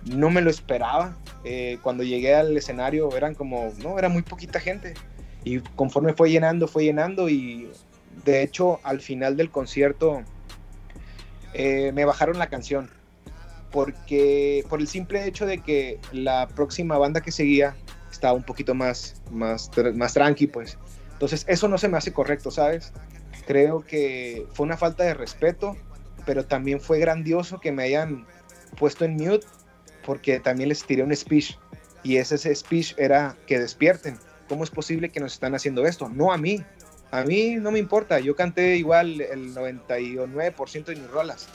no 0.05 0.29
me 0.29 0.41
lo 0.41 0.49
esperaba. 0.49 1.17
Eh, 1.43 1.79
cuando 1.81 2.03
llegué 2.03 2.35
al 2.35 2.55
escenario, 2.55 3.15
eran 3.15 3.35
como, 3.35 3.73
no, 3.83 3.97
era 3.97 4.09
muy 4.09 4.21
poquita 4.21 4.59
gente. 4.59 4.93
Y 5.43 5.59
conforme 5.59 6.13
fue 6.13 6.29
llenando, 6.29 6.67
fue 6.67 6.83
llenando. 6.83 7.29
Y 7.29 7.69
de 8.25 8.43
hecho, 8.43 8.79
al 8.83 9.01
final 9.01 9.37
del 9.37 9.49
concierto, 9.49 10.23
eh, 11.57 11.91
me 11.91 12.05
bajaron 12.05 12.39
la 12.39 12.47
canción. 12.47 12.89
Porque 13.71 14.63
por 14.69 14.79
el 14.79 14.87
simple 14.87 15.25
hecho 15.27 15.45
de 15.45 15.57
que 15.57 15.99
la 16.13 16.47
próxima 16.47 16.97
banda 16.97 17.19
que 17.19 17.31
seguía 17.31 17.75
estaba 18.09 18.33
un 18.33 18.43
poquito 18.43 18.73
más, 18.73 19.21
más, 19.29 19.69
más 19.93 20.13
tranqui, 20.13 20.47
pues. 20.47 20.77
Entonces 21.11 21.43
eso 21.47 21.67
no 21.67 21.77
se 21.77 21.89
me 21.89 21.97
hace 21.97 22.13
correcto, 22.13 22.49
¿sabes? 22.51 22.93
Creo 23.45 23.81
que 23.81 24.47
fue 24.53 24.65
una 24.65 24.77
falta 24.77 25.03
de 25.03 25.13
respeto 25.13 25.75
pero 26.27 26.45
también 26.45 26.81
fue 26.81 26.99
grandioso 26.99 27.59
que 27.59 27.71
me 27.71 27.83
hayan 27.83 28.27
puesto 28.77 29.05
en 29.05 29.13
mute 29.15 29.47
porque 30.05 30.39
también 30.41 30.69
les 30.69 30.83
tiré 30.83 31.01
un 31.01 31.15
speech 31.15 31.57
y 32.03 32.17
ese, 32.17 32.53
speech 32.53 32.93
era 32.97 33.35
que 33.47 33.57
despierten. 33.59 34.19
¿Cómo 34.47 34.63
es 34.63 34.69
posible 34.69 35.09
que 35.09 35.19
nos 35.19 35.33
están 35.33 35.55
haciendo 35.55 35.85
esto? 35.85 36.07
No 36.09 36.31
a 36.31 36.37
mí. 36.37 36.63
A 37.11 37.23
mí 37.23 37.55
no 37.55 37.71
me 37.71 37.79
importa. 37.79 38.19
Yo 38.19 38.35
canté 38.35 38.77
igual 38.77 39.21
el 39.21 39.53
99% 39.55 40.85
de 40.85 40.95
mis 40.95 41.09
rolas. 41.09 41.47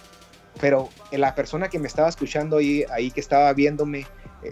Pero 0.60 0.90
la 1.10 1.34
persona 1.34 1.68
que 1.68 1.78
me 1.78 1.88
estaba 1.88 2.08
escuchando 2.08 2.58
ahí, 2.58 2.84
ahí 2.90 3.10
que 3.10 3.20
estaba 3.20 3.52
viéndome, 3.52 4.06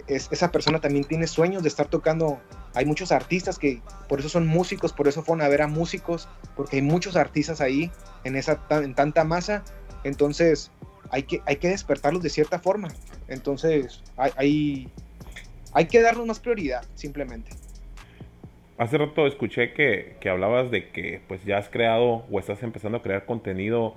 es, 0.07 0.29
esa 0.31 0.51
persona 0.51 0.79
también 0.79 1.05
tiene 1.05 1.27
sueños 1.27 1.63
de 1.63 1.69
estar 1.69 1.87
tocando. 1.87 2.39
Hay 2.73 2.85
muchos 2.85 3.11
artistas 3.11 3.59
que 3.59 3.81
por 4.07 4.19
eso 4.19 4.29
son 4.29 4.47
músicos, 4.47 4.93
por 4.93 5.07
eso 5.07 5.23
fueron 5.23 5.45
a 5.45 5.47
ver 5.47 5.61
a 5.61 5.67
músicos, 5.67 6.27
porque 6.55 6.77
hay 6.77 6.81
muchos 6.81 7.15
artistas 7.15 7.61
ahí 7.61 7.91
en, 8.23 8.35
esa, 8.35 8.61
en 8.69 8.95
tanta 8.95 9.23
masa. 9.23 9.63
Entonces 10.03 10.71
hay 11.09 11.23
que, 11.23 11.41
hay 11.45 11.57
que 11.57 11.69
despertarlos 11.69 12.23
de 12.23 12.29
cierta 12.29 12.59
forma. 12.59 12.89
Entonces 13.27 14.01
hay, 14.17 14.31
hay, 14.37 14.93
hay 15.73 15.85
que 15.87 16.01
darnos 16.01 16.25
más 16.25 16.39
prioridad, 16.39 16.83
simplemente. 16.95 17.51
Hace 18.81 18.97
rato 18.97 19.27
escuché 19.27 19.73
que, 19.73 20.15
que, 20.19 20.27
hablabas 20.27 20.71
de 20.71 20.89
que 20.89 21.21
pues 21.27 21.45
ya 21.45 21.59
has 21.59 21.69
creado 21.69 22.25
o 22.31 22.39
estás 22.39 22.63
empezando 22.63 22.97
a 22.97 23.03
crear 23.03 23.25
contenido 23.25 23.93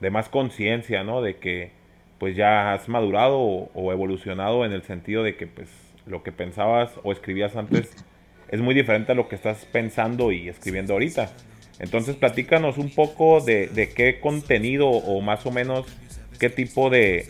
de 0.00 0.08
más 0.08 0.30
conciencia, 0.30 1.04
¿no? 1.04 1.20
De 1.20 1.36
que 1.36 1.72
pues 2.18 2.34
ya 2.34 2.72
has 2.72 2.88
madurado 2.88 3.38
o, 3.38 3.92
evolucionado 3.92 4.64
en 4.64 4.72
el 4.72 4.82
sentido 4.82 5.22
de 5.22 5.36
que 5.36 5.46
pues 5.46 5.68
lo 6.06 6.22
que 6.22 6.32
pensabas 6.32 6.90
o 7.02 7.12
escribías 7.12 7.54
antes 7.54 7.94
es 8.48 8.62
muy 8.62 8.74
diferente 8.74 9.12
a 9.12 9.14
lo 9.14 9.28
que 9.28 9.34
estás 9.34 9.66
pensando 9.66 10.32
y 10.32 10.48
escribiendo 10.48 10.94
ahorita. 10.94 11.30
Entonces 11.78 12.16
platícanos 12.16 12.78
un 12.78 12.88
poco 12.94 13.42
de, 13.42 13.92
qué 13.94 14.20
contenido 14.20 14.88
o 14.88 15.20
más 15.20 15.44
o 15.44 15.50
menos 15.50 15.84
qué 16.40 16.48
tipo 16.48 16.88
de, 16.88 17.28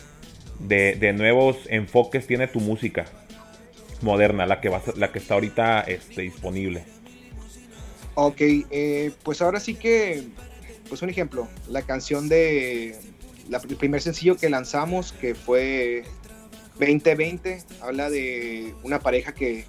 de, 0.60 1.12
nuevos 1.12 1.66
enfoques 1.68 2.28
tiene 2.28 2.46
tu 2.46 2.60
música 2.60 3.06
moderna, 4.02 4.46
la 4.46 4.60
que, 4.60 4.68
va, 4.68 4.82
la 4.96 5.12
que 5.12 5.18
está 5.18 5.34
ahorita 5.34 5.80
este, 5.82 6.22
disponible. 6.22 6.84
Ok, 8.14 8.40
eh, 8.40 9.12
pues 9.22 9.42
ahora 9.42 9.58
sí 9.58 9.74
que, 9.74 10.28
pues 10.88 11.02
un 11.02 11.10
ejemplo, 11.10 11.48
la 11.68 11.82
canción 11.82 12.28
de 12.28 12.96
el 13.50 13.76
primer 13.76 14.00
sencillo 14.00 14.36
que 14.36 14.48
lanzamos, 14.48 15.12
que 15.12 15.34
fue 15.34 16.04
2020, 16.78 17.62
habla 17.82 18.10
de 18.10 18.74
una 18.82 19.00
pareja 19.00 19.32
que 19.32 19.66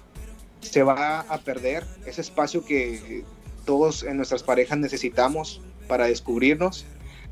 se 0.60 0.82
va 0.82 1.20
a 1.20 1.38
perder, 1.38 1.84
ese 2.06 2.20
espacio 2.20 2.64
que 2.64 3.24
todos 3.64 4.02
en 4.02 4.16
nuestras 4.16 4.42
parejas 4.42 4.78
necesitamos 4.78 5.60
para 5.88 6.06
descubrirnos. 6.06 6.86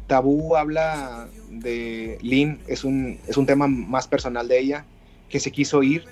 Tabú 0.06 0.56
habla 0.56 1.28
de 1.48 2.18
Lynn, 2.20 2.60
es 2.66 2.84
un, 2.84 3.18
es 3.26 3.36
un 3.36 3.46
tema 3.46 3.66
más 3.66 4.06
personal 4.06 4.48
de 4.48 4.58
ella, 4.58 4.84
que 5.28 5.40
se 5.40 5.50
quiso 5.50 5.82
ir 5.82 6.04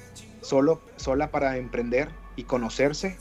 solo, 0.42 0.80
sola 0.96 1.30
para 1.30 1.56
emprender 1.56 2.08
y 2.36 2.44
conocerse. 2.44 3.16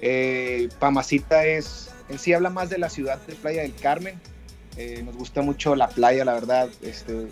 Eh, 0.00 0.68
Pamacita 0.78 1.44
es, 1.44 1.90
en 2.08 2.18
sí 2.18 2.32
habla 2.32 2.50
más 2.50 2.70
de 2.70 2.78
la 2.78 2.88
ciudad 2.88 3.18
de 3.26 3.34
Playa 3.34 3.62
del 3.62 3.74
Carmen, 3.74 4.20
eh, 4.76 5.02
nos 5.02 5.16
gusta 5.16 5.42
mucho 5.42 5.74
la 5.74 5.88
playa, 5.88 6.24
la 6.24 6.34
verdad. 6.34 6.68
Este, 6.82 7.28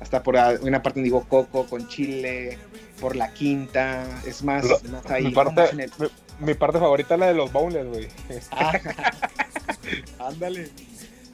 hasta 0.00 0.22
por 0.22 0.36
una 0.62 0.82
parte 0.82 1.00
digo 1.00 1.24
Coco 1.28 1.66
con 1.66 1.88
Chile, 1.88 2.58
por 3.00 3.16
la 3.16 3.32
Quinta, 3.32 4.06
es 4.26 4.42
más, 4.42 4.64
ahí. 5.08 5.24
Mi 5.24 5.30
parte, 5.32 5.90
mi, 6.40 6.54
parte 6.54 6.78
favorita 6.78 7.14
es 7.14 7.20
la 7.20 7.26
de 7.26 7.34
los 7.34 7.52
bowls, 7.52 7.86
güey. 7.86 8.08
Ah, 8.50 8.72
ándale. 10.18 10.70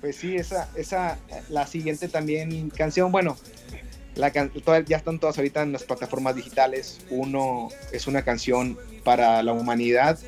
pues 0.01 0.17
sí, 0.17 0.37
esa, 0.37 0.69
esa, 0.75 1.19
la 1.49 1.67
siguiente 1.67 2.09
también 2.09 2.71
canción, 2.71 3.13
bueno, 3.13 3.37
ya 4.21 4.97
están 4.97 5.19
todas 5.19 5.39
ahorita 5.39 5.63
en 5.63 5.73
las 5.73 5.85
plataformas 5.85 6.37
digitales. 6.37 7.01
Uno 7.11 7.69
es 7.93 8.07
una 8.07 8.23
canción 8.23 8.79
para 9.05 9.43
la 9.43 9.53
humanidad. 9.53 10.19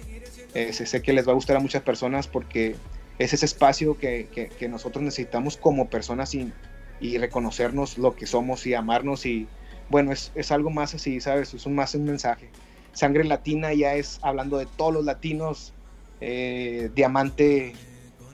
Eh, 0.55 0.73
sé 0.73 1.03
que 1.03 1.13
les 1.13 1.27
va 1.27 1.33
a 1.33 1.35
gustar 1.35 1.57
a 1.57 1.61
muchas 1.61 1.83
personas 1.83 2.27
porque 2.27 2.77
es 3.19 3.33
ese 3.33 3.47
espacio 3.47 3.97
que, 3.97 4.29
que, 4.59 4.69
nosotros 4.69 5.03
necesitamos 5.03 5.57
como 5.57 5.89
personas 5.89 6.35
y, 6.35 6.53
y, 7.01 7.19
reconocernos 7.19 7.99
lo 7.99 8.17
que 8.17 8.27
somos 8.27 8.67
y 8.67 8.75
amarnos 8.75 9.27
y 9.27 9.47
bueno, 9.89 10.13
es, 10.13 10.33
es, 10.35 10.51
algo 10.51 10.71
más 10.71 10.95
así, 10.95 11.21
¿sabes? 11.21 11.55
Es 11.55 11.67
un, 11.67 11.75
más 11.75 11.95
un 11.95 12.05
mensaje. 12.05 12.49
Sangre 12.93 13.25
Latina 13.25 13.73
ya 13.73 13.95
es 13.95 14.19
hablando 14.23 14.59
de 14.59 14.67
todos 14.67 14.93
los 14.93 15.05
latinos. 15.05 15.73
Eh, 16.21 16.91
Diamante, 16.95 17.75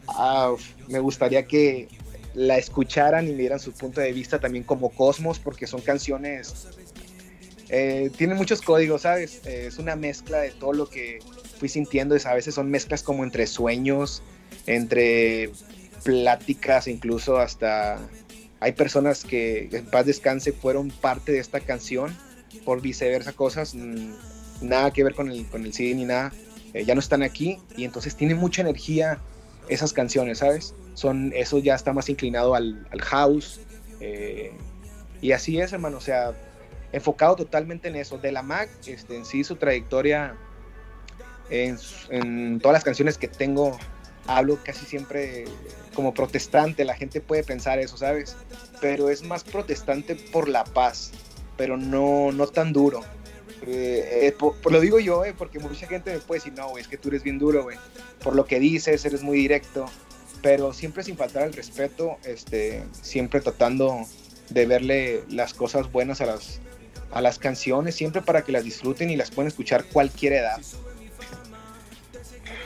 ah, 0.09 0.55
me 0.89 0.99
gustaría 0.99 1.47
que 1.47 1.89
la 2.39 2.57
escucharan 2.57 3.27
y 3.27 3.33
me 3.33 3.39
dieran 3.39 3.59
su 3.59 3.73
punto 3.73 4.01
de 4.01 4.13
vista 4.13 4.39
también 4.39 4.63
como 4.63 4.91
Cosmos, 4.91 5.41
porque 5.41 5.67
son 5.67 5.81
canciones, 5.81 6.69
eh, 7.69 8.11
tienen 8.17 8.37
muchos 8.37 8.63
códigos, 8.63 9.03
¿sabes? 9.03 9.45
Eh, 9.45 9.67
es 9.67 9.79
una 9.79 9.97
mezcla 9.97 10.39
de 10.39 10.53
todo 10.53 10.73
lo 10.73 10.89
que 10.89 11.19
fui 11.59 11.69
sintiendo, 11.69 12.17
a 12.25 12.35
veces 12.35 12.55
son 12.55 12.71
mezclas 12.71 13.03
como 13.03 13.25
entre 13.25 13.49
sueños, 13.49 14.23
entre 14.67 15.51
pláticas, 16.05 16.87
incluso 16.87 17.39
hasta 17.39 17.99
hay 18.61 18.73
personas 18.73 19.25
que 19.25 19.69
en 19.73 19.87
paz 19.87 20.07
descanse 20.07 20.53
fueron 20.53 20.91
parte 20.91 21.33
de 21.33 21.41
esta 21.41 21.59
canción, 21.59 22.17
por 22.65 22.81
viceversa 22.81 23.33
cosas, 23.33 23.75
mm, 23.75 24.13
nada 24.63 24.93
que 24.93 25.03
ver 25.03 25.15
con 25.15 25.29
el, 25.29 25.45
con 25.47 25.67
el 25.67 25.73
ni 25.77 26.05
nada, 26.05 26.33
eh, 26.73 26.85
ya 26.85 26.95
no 26.95 27.01
están 27.01 27.25
aquí 27.25 27.59
y 27.77 27.83
entonces 27.83 28.15
tiene 28.15 28.37
mucha 28.37 28.63
energía 28.63 29.19
esas 29.69 29.93
canciones, 29.93 30.39
¿sabes? 30.39 30.75
Son, 30.99 31.33
eso 31.33 31.59
ya 31.59 31.77
está 31.77 31.93
más 31.93 32.09
inclinado 32.09 32.57
al, 32.57 32.87
house 33.03 33.61
eh, 34.01 34.51
y 35.21 35.31
así 35.31 35.61
es, 35.61 35.73
hermano, 35.73 35.99
o 35.99 36.01
sea, 36.01 36.33
enfocado 36.91 37.37
totalmente 37.37 37.87
en 37.87 37.95
eso. 37.95 38.19
De 38.19 38.33
la 38.33 38.43
Mac, 38.43 38.69
este, 38.85 39.17
en 39.17 39.25
sí, 39.25 39.45
su 39.45 39.55
trayectoria 39.55 40.35
en, 41.51 41.79
en 42.11 42.59
todas 42.59 42.73
las 42.75 42.83
canciones 42.83 43.17
que 43.17 43.29
tengo 43.29 43.79
hablo 44.27 44.59
casi 44.65 44.85
siempre 44.87 45.45
como 45.95 46.15
protestante, 46.15 46.85
la 46.85 46.95
gente 46.95 47.21
puede 47.21 47.45
pensar 47.45 47.79
eso, 47.79 47.97
¿sabes? 47.97 48.37
Pero 48.81 49.09
es 49.09 49.23
más 49.23 49.45
protestante 49.45 50.17
por 50.17 50.49
la 50.49 50.65
paz, 50.65 51.13
pero 51.57 51.77
no, 51.77 52.33
no 52.33 52.47
tan 52.49 52.73
duro. 52.73 53.01
Eh, 53.67 54.29
eh, 54.29 54.37
lo 54.71 54.81
digo 54.81 54.99
yo, 54.99 55.25
eh, 55.25 55.35
porque 55.37 55.59
mucha 55.59 55.87
gente 55.87 56.13
me 56.13 56.19
puede 56.19 56.41
decir, 56.41 56.53
no, 56.57 56.77
es 56.77 56.89
que 56.89 56.97
tú 56.97 57.09
eres 57.09 57.23
bien 57.23 57.39
duro, 57.39 57.65
güey. 57.65 57.79
Por 58.23 58.37
lo 58.37 58.45
que 58.45 58.61
dices, 58.61 59.05
eres 59.05 59.23
muy 59.23 59.39
directo, 59.39 59.87
pero 60.43 60.73
siempre 60.73 61.03
sin 61.03 61.17
faltar 61.17 61.45
el 61.45 61.53
respeto, 61.53 62.19
este, 62.25 62.83
siempre 62.93 63.41
tratando 63.41 64.07
de 64.51 64.67
verle 64.67 65.23
las 65.29 65.55
cosas 65.55 65.91
buenas 65.91 66.21
a 66.21 66.27
las, 66.27 66.61
a 67.13 67.21
las 67.21 67.39
canciones, 67.39 67.95
siempre 67.95 68.23
para 68.23 68.43
que 68.43 68.53
las 68.53 68.65
disfruten 68.65 69.11
y 69.11 69.17
las 69.17 69.31
puedan 69.31 69.49
escuchar 69.49 69.85
cualquier 69.85 70.35
edad. 70.35 70.61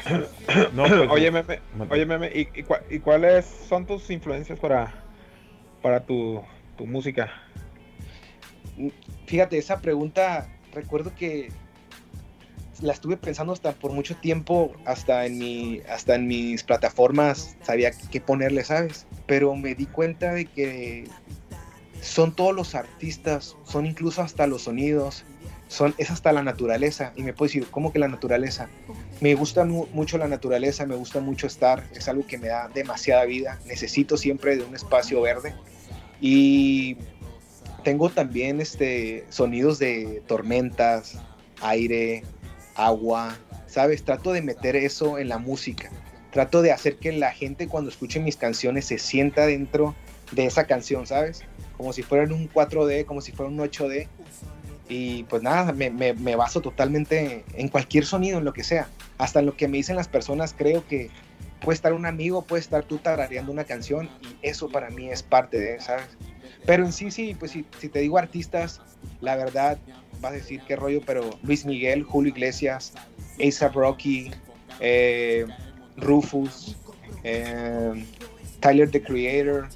No, 0.74 0.85
pues, 0.85 1.11
oye, 1.11 1.30
meme, 1.30 1.61
oye, 1.88 2.06
meme, 2.06 2.30
¿y, 2.35 2.98
cuáles 3.00 3.46
son 3.68 3.87
tus 3.87 4.11
influencias 4.11 4.58
para, 4.58 4.92
para 5.80 6.04
tu, 6.04 6.42
música? 6.78 7.30
Fíjate, 9.26 9.58
esa 9.58 9.80
pregunta, 9.80 10.48
recuerdo 10.74 11.14
que 11.14 11.52
la 12.82 12.92
estuve 12.92 13.16
pensando 13.16 13.52
hasta 13.52 13.72
por 13.72 13.92
mucho 13.92 14.16
tiempo, 14.16 14.72
hasta 14.84 15.24
en, 15.24 15.38
mi, 15.38 15.80
hasta 15.88 16.16
en 16.16 16.26
mis 16.26 16.62
plataformas 16.64 17.56
sabía 17.62 17.92
qué 18.10 18.20
ponerle, 18.20 18.64
¿sabes? 18.64 19.06
Pero 19.26 19.54
me 19.54 19.74
di 19.74 19.86
cuenta 19.86 20.34
de 20.34 20.46
que 20.46 21.04
son 22.00 22.34
todos 22.34 22.54
los 22.54 22.74
artistas, 22.74 23.56
son 23.64 23.86
incluso 23.86 24.20
hasta 24.20 24.46
los 24.46 24.62
sonidos, 24.62 25.24
son, 25.68 25.94
es 25.96 26.10
hasta 26.10 26.32
la 26.32 26.42
naturaleza. 26.42 27.12
Y 27.16 27.22
me 27.22 27.32
puedo 27.32 27.48
decir, 27.48 27.66
¿cómo 27.70 27.92
que 27.92 28.00
la 28.00 28.08
naturaleza? 28.08 28.68
Me 29.20 29.34
gusta 29.34 29.64
mucho 29.64 30.18
la 30.18 30.26
naturaleza, 30.26 30.84
me 30.84 30.96
gusta 30.96 31.20
mucho 31.20 31.46
estar, 31.46 31.84
es 31.94 32.08
algo 32.08 32.26
que 32.26 32.38
me 32.38 32.48
da 32.48 32.68
demasiada 32.68 33.24
vida. 33.24 33.58
Necesito 33.66 34.16
siempre 34.16 34.56
de 34.56 34.64
un 34.64 34.74
espacio 34.74 35.22
verde. 35.22 35.54
Y 36.20 36.96
tengo 37.84 38.10
también 38.10 38.60
este, 38.60 39.24
sonidos 39.30 39.78
de 39.78 40.22
tormentas, 40.26 41.18
aire, 41.60 42.24
agua, 42.74 43.37
¿sabes? 43.66 44.04
Trato 44.04 44.32
de 44.32 44.42
meter 44.42 44.76
eso 44.76 45.18
en 45.18 45.28
la 45.28 45.38
música. 45.38 45.90
Trato 46.30 46.62
de 46.62 46.72
hacer 46.72 46.96
que 46.96 47.12
la 47.12 47.32
gente 47.32 47.68
cuando 47.68 47.90
escuche 47.90 48.20
mis 48.20 48.37
canciones 48.37 48.87
se 48.87 48.98
sienta 48.98 49.46
dentro 49.46 49.94
de 50.32 50.46
esa 50.46 50.64
canción, 50.64 51.06
¿sabes? 51.06 51.42
Como 51.76 51.92
si 51.92 52.02
fuera 52.02 52.24
un 52.32 52.48
4D, 52.50 53.04
como 53.04 53.20
si 53.20 53.32
fuera 53.32 53.50
un 53.50 53.58
8D 53.58 54.08
y 54.88 55.22
pues 55.24 55.42
nada, 55.42 55.72
me, 55.72 55.90
me, 55.90 56.37
baso 56.37 56.61
totalmente 56.61 57.44
en 57.54 57.68
cualquier 57.68 58.04
sonido, 58.04 58.38
en 58.38 58.44
lo 58.44 58.52
que 58.52 58.64
sea. 58.64 58.88
Hasta 59.16 59.40
en 59.40 59.46
lo 59.46 59.56
que 59.56 59.68
me 59.68 59.78
dicen 59.78 59.96
las 59.96 60.08
personas, 60.08 60.54
creo 60.56 60.87
que 60.87 61.11
puede 61.61 61.76
estar 61.76 61.92
un 61.92 62.04
amigo, 62.04 62.42
puede 62.42 62.61
estar 62.61 62.85
tú 62.85 62.98
tarareando 62.98 63.52
una 63.52 63.64
canción 63.64 64.11
y 64.20 64.46
eso 64.46 64.68
para 64.68 64.90
mí 64.90 65.08
es 65.08 65.22
parte 65.22 65.58
de, 65.58 65.80
¿sabes? 65.80 66.08
Pero 66.66 66.85
en 66.85 66.92
sí, 66.92 67.11
sí, 67.11 67.35
pues 67.38 67.52
si, 67.52 67.64
si 67.78 67.88
te 67.88 68.00
digo 68.00 68.18
artistas, 68.18 68.80
la 69.20 69.37
verdad, 69.37 69.78
vas 70.22 70.32
a 70.32 70.35
decir 70.37 70.62
qué 70.66 70.76
rollo, 70.76 71.02
pero 71.04 71.38
Luis 71.42 71.66
Miguel, 71.66 72.04
Julio 72.04 72.30
Iglesias, 72.30 72.94
A$AP 73.38 73.74
Rocky, 73.74 74.30
eh, 74.80 75.44
Rufus, 75.96 76.76
eh, 77.24 78.04
Tyler 78.61 78.90
the 78.90 79.02
Creator, 79.02 79.68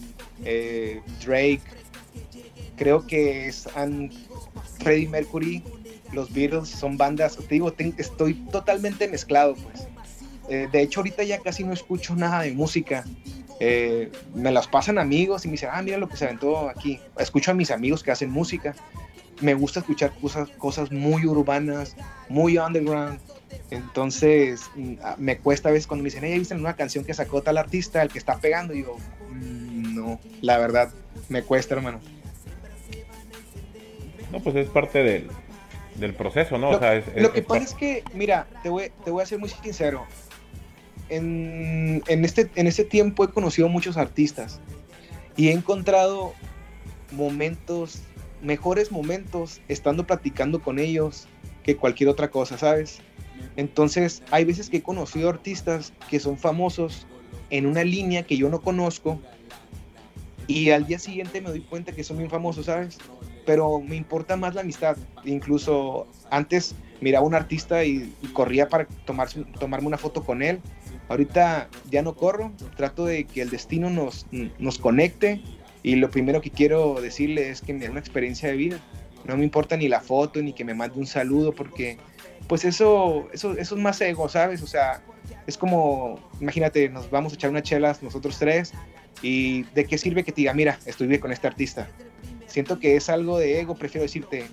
eh, 0.44 1.02
Drake, 1.22 1.62
creo 2.76 3.04
que 3.06 3.48
es 3.48 3.68
Freddie 4.78 5.08
Mercury, 5.08 5.62
los 6.12 6.32
Beatles 6.32 6.68
son 6.68 6.96
bandas, 6.96 7.36
te 7.36 7.46
digo, 7.54 7.74
estoy 7.98 8.34
totalmente 8.52 9.08
mezclado, 9.08 9.56
pues. 9.56 9.88
De 10.48 10.80
hecho, 10.80 11.00
ahorita 11.00 11.24
ya 11.24 11.40
casi 11.40 11.64
no 11.64 11.72
escucho 11.72 12.14
nada 12.14 12.42
de 12.42 12.52
música. 12.52 13.04
Me 13.58 14.52
las 14.52 14.68
pasan 14.68 14.96
amigos 14.96 15.44
y 15.44 15.48
me 15.48 15.52
dicen, 15.52 15.70
ah, 15.72 15.82
mira 15.82 15.98
lo 15.98 16.08
que 16.08 16.16
se 16.16 16.26
aventó 16.26 16.68
aquí. 16.68 17.00
Escucho 17.18 17.50
a 17.50 17.54
mis 17.54 17.72
amigos 17.72 18.04
que 18.04 18.12
hacen 18.12 18.30
música. 18.30 18.76
Me 19.40 19.54
gusta 19.54 19.80
escuchar 19.80 20.12
cosas, 20.20 20.48
cosas 20.50 20.90
muy 20.90 21.26
urbanas, 21.26 21.96
muy 22.28 22.58
underground. 22.58 23.20
Entonces, 23.70 24.62
mm, 24.74 24.94
ah, 25.02 25.16
me 25.18 25.38
cuesta 25.38 25.68
a 25.68 25.72
veces 25.72 25.86
cuando 25.86 26.02
me 26.02 26.08
dicen, 26.08 26.24
hey, 26.24 26.38
¿viste 26.38 26.54
una 26.54 26.76
canción 26.76 27.04
que 27.04 27.14
sacó 27.14 27.42
tal 27.42 27.58
artista, 27.58 28.02
el 28.02 28.08
que 28.08 28.18
está 28.18 28.38
pegando? 28.38 28.72
Y 28.72 28.78
digo, 28.78 28.96
mm, 29.30 29.94
no, 29.94 30.20
la 30.40 30.58
verdad, 30.58 30.90
me 31.28 31.42
cuesta, 31.42 31.74
hermano. 31.74 32.00
No, 34.32 34.40
pues 34.40 34.56
es 34.56 34.68
parte 34.68 35.02
del, 35.02 35.28
del 35.96 36.14
proceso, 36.14 36.58
¿no? 36.58 36.70
Lo, 36.70 36.76
o 36.76 36.80
sea, 36.80 36.96
es, 36.96 37.04
lo 37.16 37.32
que 37.32 37.42
pasa 37.42 37.64
es 37.64 37.74
que, 37.74 38.04
mira, 38.14 38.46
te 38.62 38.68
voy, 38.68 38.90
te 39.04 39.10
voy 39.10 39.22
a 39.22 39.26
ser 39.26 39.38
muy 39.38 39.48
sincero. 39.48 40.06
En, 41.08 42.02
en, 42.08 42.24
este, 42.24 42.50
en 42.56 42.66
este 42.66 42.84
tiempo 42.84 43.24
he 43.24 43.28
conocido 43.28 43.68
muchos 43.68 43.96
artistas 43.96 44.60
y 45.36 45.48
he 45.48 45.52
encontrado 45.52 46.34
momentos, 47.12 48.02
mejores 48.46 48.90
momentos, 48.90 49.60
estando 49.68 50.06
platicando 50.06 50.62
con 50.62 50.78
ellos 50.78 51.28
que 51.62 51.76
cualquier 51.76 52.08
otra 52.08 52.30
cosa, 52.30 52.56
¿sabes? 52.56 53.00
Entonces, 53.56 54.22
hay 54.30 54.44
veces 54.44 54.70
que 54.70 54.78
he 54.78 54.82
conocido 54.82 55.28
artistas 55.28 55.92
que 56.08 56.20
son 56.20 56.38
famosos 56.38 57.06
en 57.50 57.66
una 57.66 57.84
línea 57.84 58.22
que 58.22 58.36
yo 58.36 58.48
no 58.48 58.62
conozco 58.62 59.20
y 60.46 60.70
al 60.70 60.86
día 60.86 60.98
siguiente 60.98 61.40
me 61.40 61.50
doy 61.50 61.60
cuenta 61.60 61.92
que 61.92 62.04
son 62.04 62.18
bien 62.18 62.30
famosos, 62.30 62.66
¿sabes? 62.66 62.98
pero 63.46 63.80
me 63.80 63.96
importa 63.96 64.36
más 64.36 64.54
la 64.54 64.60
amistad. 64.60 64.98
Incluso 65.24 66.06
antes 66.30 66.74
miraba 67.00 67.24
a 67.24 67.28
un 67.28 67.34
artista 67.34 67.84
y, 67.84 68.12
corría 68.34 68.68
para 68.68 68.86
tomarse, 69.06 69.44
tomarme 69.58 69.86
una 69.86 69.96
foto 69.96 70.22
con 70.22 70.42
él. 70.42 70.60
Ahorita 71.08 71.70
ya 71.88 72.02
no 72.02 72.16
corro, 72.16 72.52
trato 72.76 73.06
de 73.06 73.24
que 73.24 73.40
el 73.40 73.48
destino 73.48 73.88
nos, 73.88 74.26
nos 74.58 74.78
conecte 74.78 75.40
y 75.86 75.96
lo 75.96 76.10
primero 76.10 76.40
que 76.40 76.50
quiero 76.50 77.00
decirle 77.00 77.50
es 77.50 77.60
que 77.60 77.72
dé 77.72 77.88
una 77.88 78.00
experiencia 78.00 78.48
de 78.48 78.56
vida. 78.56 78.80
No 79.24 79.36
me 79.36 79.44
importa 79.44 79.76
ni 79.76 79.88
la 79.88 80.00
foto 80.00 80.42
ni 80.42 80.52
que 80.52 80.64
me 80.64 80.74
mande 80.74 80.98
un 80.98 81.06
saludo 81.06 81.52
porque 81.52 81.96
pues 82.48 82.64
eso, 82.64 83.28
eso, 83.32 83.52
eso 83.52 83.74
es 83.76 83.80
más 83.80 84.00
ego, 84.00 84.28
¿sabes? 84.28 84.62
O 84.62 84.66
sea, 84.66 85.00
es 85.46 85.56
como, 85.56 86.20
imagínate, 86.40 86.88
nos 86.88 87.10
vamos 87.10 87.32
a 87.32 87.36
echar 87.36 87.50
unas 87.50 87.62
chelas 87.62 88.02
nosotros 88.02 88.38
tres 88.38 88.72
y 89.22 89.62
de 89.74 89.84
qué 89.84 89.96
sirve 89.96 90.24
que 90.24 90.32
te 90.32 90.42
diga, 90.42 90.54
mira, 90.54 90.78
estuve 90.86 91.18
con 91.20 91.32
este 91.32 91.46
artista 91.46 91.88
siento 92.56 92.78
que 92.78 92.96
es 92.96 93.10
algo 93.10 93.38
de 93.38 93.60
ego, 93.60 93.74
prefiero 93.74 94.04
decirte, 94.04 94.46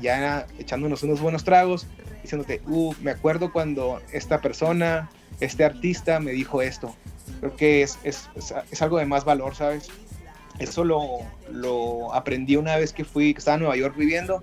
ya 0.00 0.46
echándonos 0.60 1.02
unos 1.02 1.20
buenos 1.20 1.42
tragos, 1.42 1.88
diciéndote, 2.22 2.62
uh, 2.68 2.94
me 3.02 3.10
acuerdo 3.10 3.52
cuando 3.52 4.00
esta 4.12 4.40
persona, 4.40 5.10
este 5.40 5.64
artista 5.64 6.20
me 6.20 6.30
dijo 6.30 6.62
esto. 6.62 6.94
Creo 7.40 7.56
que 7.56 7.82
es, 7.82 7.98
es, 8.04 8.28
es, 8.70 8.80
algo 8.80 8.98
de 8.98 9.06
más 9.06 9.24
valor, 9.24 9.56
¿sabes? 9.56 9.88
Eso 10.58 10.84
lo, 10.84 11.18
lo, 11.50 12.12
aprendí 12.14 12.56
una 12.56 12.76
vez 12.76 12.92
que 12.92 13.04
fui, 13.04 13.32
que 13.32 13.38
estaba 13.38 13.56
en 13.56 13.60
Nueva 13.60 13.76
York 13.76 13.96
viviendo. 13.96 14.42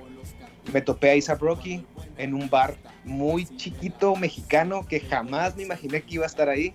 Me 0.74 0.82
topé 0.82 1.12
a 1.12 1.16
Isa 1.16 1.36
Rocky 1.36 1.86
en 2.18 2.34
un 2.34 2.50
bar 2.50 2.76
muy 3.04 3.46
chiquito 3.58 4.16
mexicano 4.16 4.86
que 4.88 5.00
jamás 5.00 5.56
me 5.56 5.64
imaginé 5.64 6.02
que 6.02 6.16
iba 6.16 6.24
a 6.24 6.28
estar 6.28 6.50
ahí. 6.50 6.74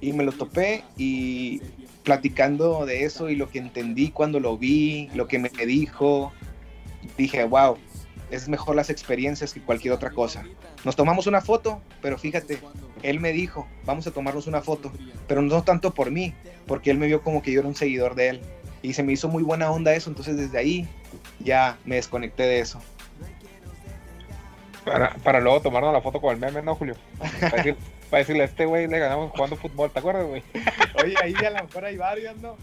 Y 0.00 0.12
me 0.12 0.24
lo 0.24 0.32
topé 0.32 0.82
y 0.96 1.62
platicando 2.02 2.84
de 2.86 3.04
eso 3.04 3.30
y 3.30 3.36
lo 3.36 3.48
que 3.48 3.58
entendí 3.58 4.10
cuando 4.10 4.40
lo 4.40 4.58
vi, 4.58 5.08
lo 5.14 5.28
que 5.28 5.38
me 5.38 5.48
dijo, 5.48 6.32
dije, 7.16 7.44
wow, 7.44 7.76
es 8.30 8.48
mejor 8.48 8.74
las 8.76 8.90
experiencias 8.90 9.52
que 9.52 9.60
cualquier 9.60 9.92
otra 9.92 10.10
cosa. 10.10 10.44
Nos 10.84 10.96
tomamos 10.96 11.26
una 11.26 11.40
foto, 11.40 11.80
pero 12.00 12.18
fíjate, 12.18 12.58
él 13.02 13.20
me 13.20 13.32
dijo, 13.32 13.68
vamos 13.84 14.06
a 14.06 14.10
tomarnos 14.10 14.46
una 14.46 14.62
foto, 14.62 14.90
pero 15.28 15.42
no 15.42 15.62
tanto 15.62 15.92
por 15.92 16.10
mí, 16.10 16.34
porque 16.66 16.90
él 16.90 16.98
me 16.98 17.06
vio 17.06 17.22
como 17.22 17.42
que 17.42 17.52
yo 17.52 17.60
era 17.60 17.68
un 17.68 17.76
seguidor 17.76 18.14
de 18.14 18.28
él. 18.30 18.40
Y 18.82 18.94
se 18.94 19.02
me 19.02 19.12
hizo 19.12 19.28
muy 19.28 19.42
buena 19.42 19.70
onda 19.70 19.94
eso, 19.94 20.10
entonces 20.10 20.36
desde 20.36 20.58
ahí 20.58 20.88
ya 21.38 21.78
me 21.84 21.96
desconecté 21.96 22.42
de 22.42 22.60
eso. 22.60 22.80
Para, 24.84 25.14
para 25.16 25.40
luego 25.40 25.62
tomarnos 25.62 25.92
la 25.92 26.00
foto 26.00 26.20
con 26.20 26.34
el 26.34 26.40
meme, 26.40 26.62
¿no, 26.62 26.74
Julio? 26.74 26.96
Para 28.10 28.18
decirle 28.18 28.42
a 28.42 28.46
este 28.46 28.66
güey 28.66 28.88
le 28.88 28.98
ganamos 28.98 29.30
jugando 29.30 29.56
fútbol, 29.56 29.90
¿te 29.90 30.00
acuerdas, 30.00 30.26
güey? 30.26 30.42
Oye, 31.02 31.14
ahí 31.22 31.34
a 31.34 31.50
lo 31.50 31.64
mejor 31.64 31.84
hay 31.84 31.96
varios, 31.96 32.36
¿no? 32.38 32.56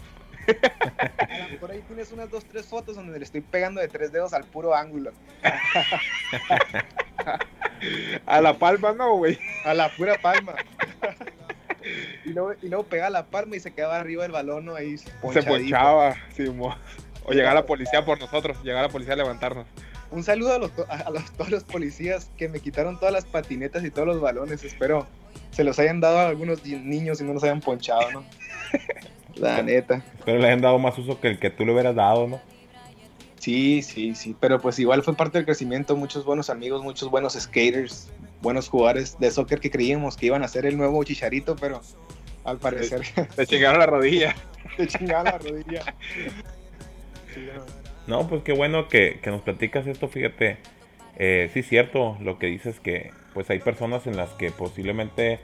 A 1.18 1.38
lo 1.38 1.48
mejor 1.50 1.70
ahí 1.70 1.82
tienes 1.86 2.12
unas 2.12 2.30
dos, 2.30 2.44
tres 2.44 2.66
fotos 2.66 2.96
donde 2.96 3.18
le 3.18 3.24
estoy 3.24 3.40
pegando 3.40 3.80
de 3.80 3.88
tres 3.88 4.12
dedos 4.12 4.32
al 4.32 4.44
puro 4.44 4.74
ángulo. 4.74 5.12
A 8.26 8.40
la 8.40 8.58
palma, 8.58 8.92
no, 8.92 9.16
güey. 9.16 9.38
A 9.64 9.74
la 9.74 9.88
pura 9.96 10.16
palma. 10.20 10.54
Y 12.24 12.30
luego, 12.30 12.52
y 12.62 12.68
luego 12.68 12.84
pega 12.84 13.10
la 13.10 13.26
palma 13.26 13.56
y 13.56 13.60
se 13.60 13.72
quedaba 13.72 13.98
arriba 13.98 14.22
del 14.24 14.32
balón, 14.32 14.66
¿no? 14.66 14.74
Ahí 14.74 14.98
se 14.98 15.10
ponchaba, 15.42 16.14
sí, 16.34 16.44
O 17.24 17.32
llegaba 17.32 17.54
la 17.54 17.66
policía 17.66 18.04
por 18.04 18.20
nosotros, 18.20 18.58
llegaba 18.62 18.82
la 18.82 18.88
policía 18.88 19.14
a 19.14 19.16
levantarnos. 19.16 19.66
Un 20.10 20.24
saludo 20.24 20.54
a, 20.54 20.58
los, 20.58 20.72
a 20.88 21.10
los, 21.10 21.30
todos 21.32 21.50
los 21.50 21.64
policías 21.64 22.30
que 22.36 22.48
me 22.48 22.60
quitaron 22.60 22.98
todas 22.98 23.14
las 23.14 23.24
patinetas 23.24 23.84
y 23.84 23.90
todos 23.90 24.08
los 24.08 24.20
balones. 24.20 24.64
Espero 24.64 25.06
se 25.50 25.64
los 25.64 25.78
hayan 25.78 26.00
dado 26.00 26.18
a 26.18 26.28
algunos 26.28 26.64
niños 26.64 27.20
y 27.20 27.24
no 27.24 27.34
los 27.34 27.44
hayan 27.44 27.60
ponchado, 27.60 28.10
¿no? 28.12 28.24
La 29.36 29.62
neta. 29.62 30.02
Pero 30.24 30.38
le 30.38 30.46
hayan 30.46 30.60
dado 30.60 30.78
más 30.78 30.98
uso 30.98 31.20
que 31.20 31.28
el 31.28 31.38
que 31.38 31.50
tú 31.50 31.64
le 31.64 31.72
hubieras 31.72 31.94
dado, 31.94 32.26
¿no? 32.26 32.40
Sí, 33.38 33.82
sí, 33.82 34.14
sí. 34.14 34.36
Pero 34.38 34.60
pues 34.60 34.78
igual 34.78 35.02
fue 35.02 35.14
parte 35.14 35.38
del 35.38 35.46
crecimiento. 35.46 35.96
Muchos 35.96 36.24
buenos 36.24 36.50
amigos, 36.50 36.82
muchos 36.82 37.10
buenos 37.10 37.34
skaters, 37.34 38.08
buenos 38.42 38.68
jugadores 38.68 39.18
de 39.18 39.30
soccer 39.30 39.60
que 39.60 39.70
creíamos 39.70 40.16
que 40.16 40.26
iban 40.26 40.42
a 40.42 40.48
ser 40.48 40.66
el 40.66 40.76
nuevo 40.76 41.02
chicharito, 41.04 41.56
pero 41.56 41.80
al 42.44 42.58
parecer. 42.58 43.02
Te 43.36 43.46
chingaron 43.46 43.78
la 43.78 43.86
rodilla. 43.86 44.34
Te 44.76 44.86
chingaron 44.86 45.24
la 45.24 45.38
rodilla. 45.38 45.94
no. 48.06 48.28
pues 48.28 48.42
qué 48.42 48.52
bueno 48.52 48.88
que, 48.88 49.20
nos 49.26 49.42
platicas 49.42 49.86
esto, 49.86 50.08
fíjate. 50.08 50.58
Eh, 51.16 51.50
sí, 51.52 51.62
cierto 51.62 52.16
lo 52.20 52.38
que 52.38 52.46
dices 52.46 52.80
que 52.80 53.10
pues 53.34 53.50
hay 53.50 53.58
personas 53.58 54.06
en 54.06 54.16
las 54.16 54.30
que 54.30 54.50
posiblemente 54.50 55.38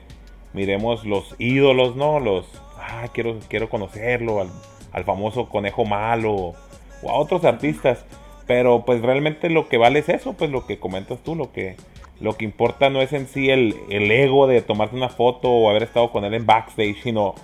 miremos 0.53 1.05
los 1.05 1.35
ídolos, 1.37 1.95
¿no? 1.95 2.19
Los, 2.19 2.47
ah, 2.77 3.07
quiero, 3.13 3.39
quiero 3.47 3.69
conocerlo, 3.69 4.41
al, 4.41 5.03
famoso 5.03 5.47
conejo 5.47 5.85
malo 5.85 6.55
o 7.03 7.09
a 7.09 7.13
otros 7.13 7.45
artistas. 7.45 8.05
Pero 8.47 8.85
pues 8.85 9.01
realmente 9.01 9.49
lo 9.49 9.67
que 9.67 9.77
vale 9.77 9.99
es 9.99 10.09
eso, 10.09 10.33
pues 10.33 10.49
lo 10.49 10.65
que 10.65 10.79
comentas 10.79 11.21
tú, 11.21 11.35
lo 11.35 11.51
que, 11.51 11.75
lo 12.19 12.37
que 12.37 12.45
importa 12.45 12.89
no 12.89 13.01
es 13.01 13.13
en 13.13 13.27
sí 13.27 13.49
el, 13.49 13.75
el 13.89 14.11
ego 14.11 14.47
de 14.47 14.61
tomarte 14.61 14.95
una 14.95 15.09
foto 15.09 15.49
o 15.49 15.69
haber 15.69 15.83
estado 15.83 16.11
con 16.11 16.25
él 16.25 16.33
en 16.33 16.45
backstage, 16.45 17.01
sino 17.03 17.35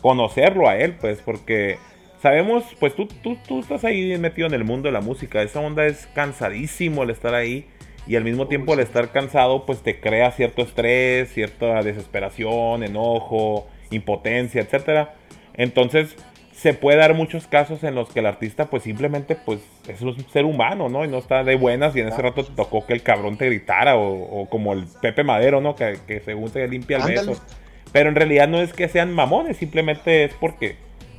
conocerlo 0.00 0.68
a 0.68 0.76
él, 0.76 0.94
pues 1.00 1.20
porque 1.20 1.78
sabemos, 2.20 2.64
pues 2.80 2.94
tú, 2.94 3.06
tú, 3.22 3.36
tú 3.46 3.60
estás 3.60 3.84
ahí 3.84 4.16
metido 4.18 4.46
en 4.46 4.54
el 4.54 4.64
mundo 4.64 4.88
de 4.88 4.92
la 4.92 5.00
música, 5.00 5.42
esa 5.42 5.60
onda 5.60 5.86
es 5.86 6.06
cansadísimo 6.14 7.02
el 7.02 7.10
estar 7.10 7.34
ahí 7.34 7.66
y 8.06 8.16
al 8.16 8.24
mismo 8.24 8.48
tiempo 8.48 8.74
el 8.74 8.80
estar 8.80 9.12
cansado 9.12 9.64
pues 9.66 9.82
te 9.82 10.00
crea 10.00 10.30
cierto 10.30 10.62
estrés, 10.62 11.32
cierta 11.32 11.82
desesperación, 11.82 12.82
enojo, 12.82 13.66
impotencia, 13.90 14.62
etcétera. 14.62 15.14
Entonces 15.54 16.16
se 16.54 16.72
puede 16.72 16.98
dar 16.98 17.14
muchos 17.14 17.46
casos 17.46 17.82
en 17.82 17.94
los 17.94 18.08
que 18.10 18.20
el 18.20 18.26
artista 18.26 18.66
pues 18.66 18.84
simplemente 18.84 19.34
pues 19.36 19.60
es 19.88 20.00
un 20.02 20.16
ser 20.30 20.44
humano, 20.44 20.88
¿no? 20.88 21.04
Y 21.04 21.08
no 21.08 21.18
está 21.18 21.42
de 21.42 21.56
buenas 21.56 21.94
y 21.96 22.00
en 22.00 22.08
ese 22.08 22.22
rato 22.22 22.44
te 22.44 22.52
tocó 22.52 22.86
que 22.86 22.92
el 22.92 23.02
cabrón 23.02 23.36
te 23.36 23.46
gritara 23.46 23.96
o, 23.96 24.46
como 24.48 24.72
el 24.72 24.86
Pepe 25.02 25.24
Madero, 25.24 25.60
¿no? 25.60 25.74
Que, 25.74 26.22
según 26.24 26.48
se 26.50 26.66
limpia 26.68 26.98
el 26.98 27.04
beso. 27.04 27.34
Pero 27.92 28.08
en 28.08 28.14
realidad 28.14 28.48
no 28.48 28.60
es 28.60 28.72
que 28.72 28.88
sean 28.88 29.12
mamones, 29.12 29.56
simplemente 29.56 30.24
es 30.24 30.34
porque 30.34 30.76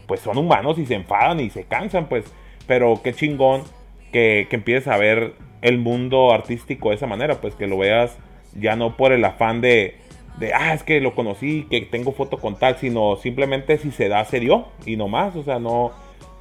pues 0.07 0.22
son 0.22 0.38
humanos 0.38 0.78
y 0.78 0.86
se 0.86 0.95
enfadan 0.95 1.39
y 1.39 1.49
se 1.49 1.64
cansan, 1.64 2.07
pues. 2.07 2.26
Pero 2.68 3.01
qué 3.03 3.14
chingón 3.14 3.64
que, 4.12 4.47
que 4.49 4.55
empieces 4.55 4.88
a 4.88 4.97
ver 4.97 5.34
el 5.62 5.78
mundo 5.78 6.34
artístico 6.34 6.89
de 6.89 6.95
esa 6.95 7.07
manera, 7.07 7.41
pues 7.41 7.55
que 7.55 7.68
lo 7.68 7.78
veas 7.78 8.18
ya 8.55 8.76
no 8.76 8.95
por 8.95 9.12
el 9.12 9.24
afán 9.26 9.62
de, 9.62 9.95
de 10.40 10.54
ah, 10.54 10.74
es 10.74 10.84
que 10.84 11.00
lo 11.00 11.16
conocí, 11.16 11.68
que 11.70 11.82
tengo 11.82 12.12
foto 12.12 12.38
con 12.38 12.58
tal, 12.58 12.78
sino 12.78 13.16
simplemente 13.18 13.78
si 13.78 13.92
se 13.92 14.10
da, 14.10 14.24
se 14.26 14.40
dio 14.40 14.66
y 14.86 14.98
no 14.98 15.08
más, 15.08 15.36
o 15.36 15.44
sea, 15.44 15.60
no, 15.60 15.92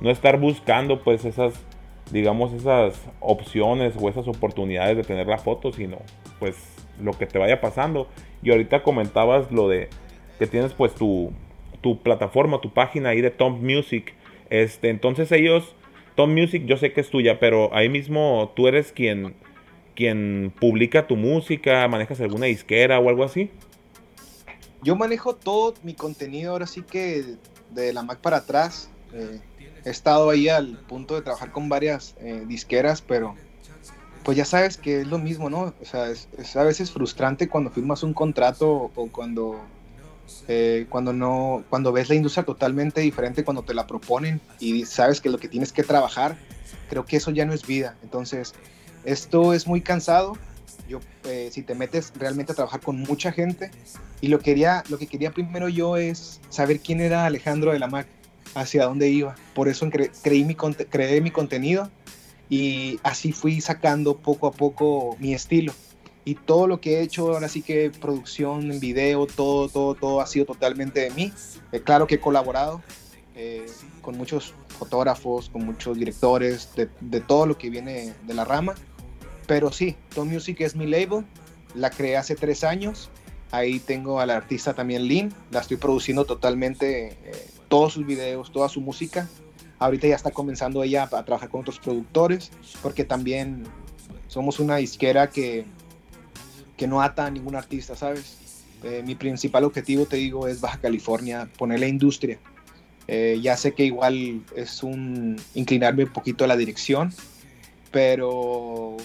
no 0.01 0.11
estar 0.11 0.39
buscando 0.39 1.03
pues 1.03 1.25
esas, 1.25 1.55
digamos, 2.11 2.53
esas 2.53 3.01
opciones 3.21 3.95
o 3.99 4.09
esas 4.09 4.27
oportunidades 4.27 4.97
de 4.97 5.05
tener 5.05 5.27
la 5.27 5.39
foto, 5.39 5.73
sino 5.73 5.99
pues 6.39 6.57
lo 7.01 7.13
que 7.13 7.27
te 7.27 7.39
vaya 7.39 7.61
pasando. 7.61 8.09
Y 8.43 8.51
ahorita 8.51 8.83
comentabas 8.83 9.51
lo 9.53 9.69
de 9.69 9.89
que 10.39 10.47
tienes 10.47 10.73
pues 10.73 10.95
tu, 10.95 11.33
tu 11.81 12.03
plataforma, 12.03 12.61
tu 12.61 12.73
página 12.73 13.11
ahí 13.11 13.21
de 13.21 13.31
Tom 13.31 13.61
Music, 13.63 14.15
este, 14.51 14.91
entonces 14.91 15.33
ellos 15.33 15.75
Tom 16.15 16.33
Music 16.33 16.65
yo 16.67 16.77
sé 16.77 16.93
que 16.93 17.01
es 17.01 17.11
tuya, 17.11 17.41
pero 17.41 17.75
ahí 17.75 17.89
mismo 17.89 18.53
tú 18.55 18.69
eres 18.69 18.93
quien, 18.93 19.35
quien 19.95 20.53
publica 20.61 21.07
tu 21.07 21.17
música, 21.17 21.87
manejas 21.89 22.21
alguna 22.21 22.47
disquera 22.47 23.01
o 23.01 23.09
algo 23.09 23.25
así. 23.25 23.51
Yo 24.85 24.97
manejo 24.97 25.35
todo 25.35 25.74
mi 25.82 25.95
contenido 25.95 26.53
ahora 26.53 26.66
sí 26.66 26.82
que 26.82 27.37
de 27.70 27.93
la 27.95 28.03
Mac 28.03 28.18
para 28.20 28.39
atrás. 28.39 28.91
Eh, 29.14 29.41
he 29.85 29.91
estado 29.91 30.28
ahí 30.28 30.49
al 30.49 30.78
punto 30.78 31.14
de 31.14 31.22
trabajar 31.22 31.53
con 31.53 31.68
varias 31.68 32.14
eh, 32.20 32.45
disqueras, 32.47 33.01
pero 33.01 33.35
pues 34.24 34.37
ya 34.37 34.45
sabes 34.45 34.76
que 34.76 35.01
es 35.01 35.07
lo 35.07 35.18
mismo, 35.18 35.49
¿no? 35.49 35.74
O 35.80 35.85
sea, 35.85 36.11
es, 36.11 36.28
a 36.57 36.64
veces 36.64 36.91
frustrante 36.91 37.49
cuando 37.49 37.70
firmas 37.70 38.03
un 38.03 38.12
contrato 38.12 38.91
o 38.95 39.09
cuando, 39.11 39.61
eh, 40.49 40.87
cuando, 40.91 41.14
no, 41.14 41.64
cuando 41.70 41.93
ves 41.93 42.11
la 42.11 42.14
industria 42.14 42.45
totalmente 42.45 43.01
diferente, 43.01 43.45
cuando 43.45 43.62
te 43.62 43.72
la 43.72 43.87
proponen 43.87 44.41
y 44.61 44.85
sabes 44.85 45.20
que 45.20 45.30
lo 45.30 45.39
que 45.39 45.49
tienes 45.49 45.72
que 45.72 45.82
trabajar, 45.82 46.37
creo 46.91 47.07
que 47.07 47.16
eso 47.16 47.30
ya 47.30 47.47
no 47.47 47.55
es 47.55 47.66
vida. 47.66 47.97
Entonces, 48.03 48.55
esto 49.05 49.55
es 49.55 49.66
muy 49.66 49.80
cansado. 49.80 50.37
Yo, 50.89 51.01
eh, 51.24 51.49
si 51.53 51.62
te 51.62 51.74
metes 51.74 52.12
realmente 52.16 52.53
a 52.53 52.55
trabajar 52.55 52.80
con 52.80 52.99
mucha 53.01 53.32
gente, 53.32 53.70
y 54.20 54.28
lo, 54.28 54.39
quería, 54.39 54.85
lo 54.89 54.99
que 54.99 55.07
quería 55.07 55.32
primero 55.32 55.68
yo 55.68 55.97
es 55.97 56.41
saber 56.51 56.80
quién 56.80 57.01
era 57.01 57.26
Alejandro 57.26 57.72
de 57.72 57.78
la 57.78 57.87
Mac, 57.87 58.07
hacia 58.55 58.85
dónde 58.85 59.09
iba. 59.09 59.35
Por 59.55 59.68
eso 59.68 59.89
creí 60.22 60.45
mi, 60.45 60.55
creé 60.55 61.20
mi 61.20 61.30
contenido 61.30 61.91
y 62.49 62.99
así 63.03 63.32
fui 63.32 63.61
sacando 63.61 64.16
poco 64.16 64.47
a 64.47 64.53
poco 64.53 65.16
mi 65.18 65.35
estilo. 65.35 65.72
Y 66.24 66.37
todo 66.37 66.66
lo 66.66 66.80
que 66.80 66.99
he 66.99 67.03
hecho, 67.03 67.32
ahora 67.32 67.49
sí 67.49 67.61
que 67.61 67.91
producción 67.91 68.80
video, 68.80 69.26
todo, 69.26 69.68
todo, 69.68 69.95
todo 69.95 70.20
ha 70.20 70.26
sido 70.26 70.47
totalmente 70.47 71.01
de 71.01 71.11
mí. 71.11 71.32
Eh, 71.72 71.80
claro 71.80 72.07
que 72.07 72.14
he 72.14 72.20
colaborado 72.20 72.82
eh, 73.35 73.66
con 74.01 74.16
muchos 74.16 74.55
fotógrafos, 74.78 75.51
con 75.51 75.66
muchos 75.66 75.99
directores, 75.99 76.70
de, 76.76 77.20
todo 77.20 77.47
lo 77.47 77.59
que 77.59 77.68
viene 77.68 78.14
de 78.22 78.35
la 78.35 78.45
rama. 78.45 78.74
Pero 79.47 79.73
sí, 79.73 79.97
Tom 80.15 80.29
Music 80.29 80.61
es 80.61 80.75
mi 80.75 80.87
label, 80.87 81.25
la 81.75 81.91
creé 81.91 82.17
hace 82.17 82.35
tres 82.35 82.65
años. 82.65 83.11
Ahí 83.51 83.79
tengo 83.79 84.21
a 84.21 84.27
la 84.27 84.37
artista 84.37 84.75
también 84.75 85.07
Lynn, 85.07 85.33
la 85.51 85.61
estoy 85.61 85.77
produciendo 85.77 86.25
totalmente, 86.25 87.09
eh, 87.25 87.47
todos 87.69 87.93
sus 87.93 88.07
videos, 88.07 88.51
toda 88.51 88.69
su 88.69 88.81
música. 88.81 89.29
Ahorita 89.79 90.09
ya 90.09 90.17
está 90.17 90.31
comenzando 90.31 90.83
ella 90.83 91.05
a 91.05 91.25
trabajar 91.25 91.49
con 91.51 91.61
otros 91.61 91.79
productores, 91.79 92.51
porque 92.83 93.05
también 93.05 93.65
somos 94.29 94.59
una 94.59 94.77
disquera 94.77 95.29
que, 95.31 95.65
que 96.77 96.87
no 96.87 97.03
ata 97.03 97.27
a 97.27 97.31
ningún 97.31 97.55
artista, 97.55 97.95
¿sabes? 97.95 98.39
Eh, 98.83 99.03
mi 99.05 99.15
principal 99.15 99.65
objetivo, 99.65 100.05
te 100.07 100.17
digo, 100.17 100.49
es 100.49 100.61
Baja 100.61 100.79
California, 100.79 101.49
poner 101.57 101.81
la 101.81 101.87
industria. 101.87 102.39
Eh, 103.07 103.39
ya 103.43 103.57
sé 103.57 103.73
que 103.73 103.85
igual 103.85 104.43
es 104.57 104.83
un 104.83 105.41
inclinarme 105.55 106.05
un 106.05 106.13
poquito 106.13 106.45
a 106.45 106.47
la 106.47 106.57
dirección, 106.57 107.13
pero 107.91 108.97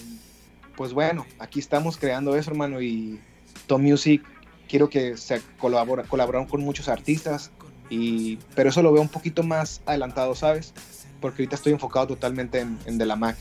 pues 0.80 0.94
bueno, 0.94 1.26
aquí 1.38 1.60
estamos 1.60 1.98
creando 1.98 2.34
eso, 2.36 2.52
hermano, 2.52 2.80
y 2.80 3.20
Tom 3.66 3.82
Music 3.82 4.22
quiero 4.66 4.88
que 4.88 5.18
se 5.18 5.42
colabora, 5.58 6.04
colaboraron 6.04 6.48
con 6.48 6.62
muchos 6.62 6.88
artistas, 6.88 7.50
y, 7.90 8.38
pero 8.54 8.70
eso 8.70 8.82
lo 8.82 8.90
veo 8.90 9.02
un 9.02 9.10
poquito 9.10 9.42
más 9.42 9.82
adelantado, 9.84 10.34
¿sabes? 10.34 10.72
Porque 11.20 11.42
ahorita 11.42 11.56
estoy 11.56 11.74
enfocado 11.74 12.06
totalmente 12.06 12.60
en, 12.60 12.96
De 12.96 13.04
La 13.04 13.14
Mac. 13.14 13.36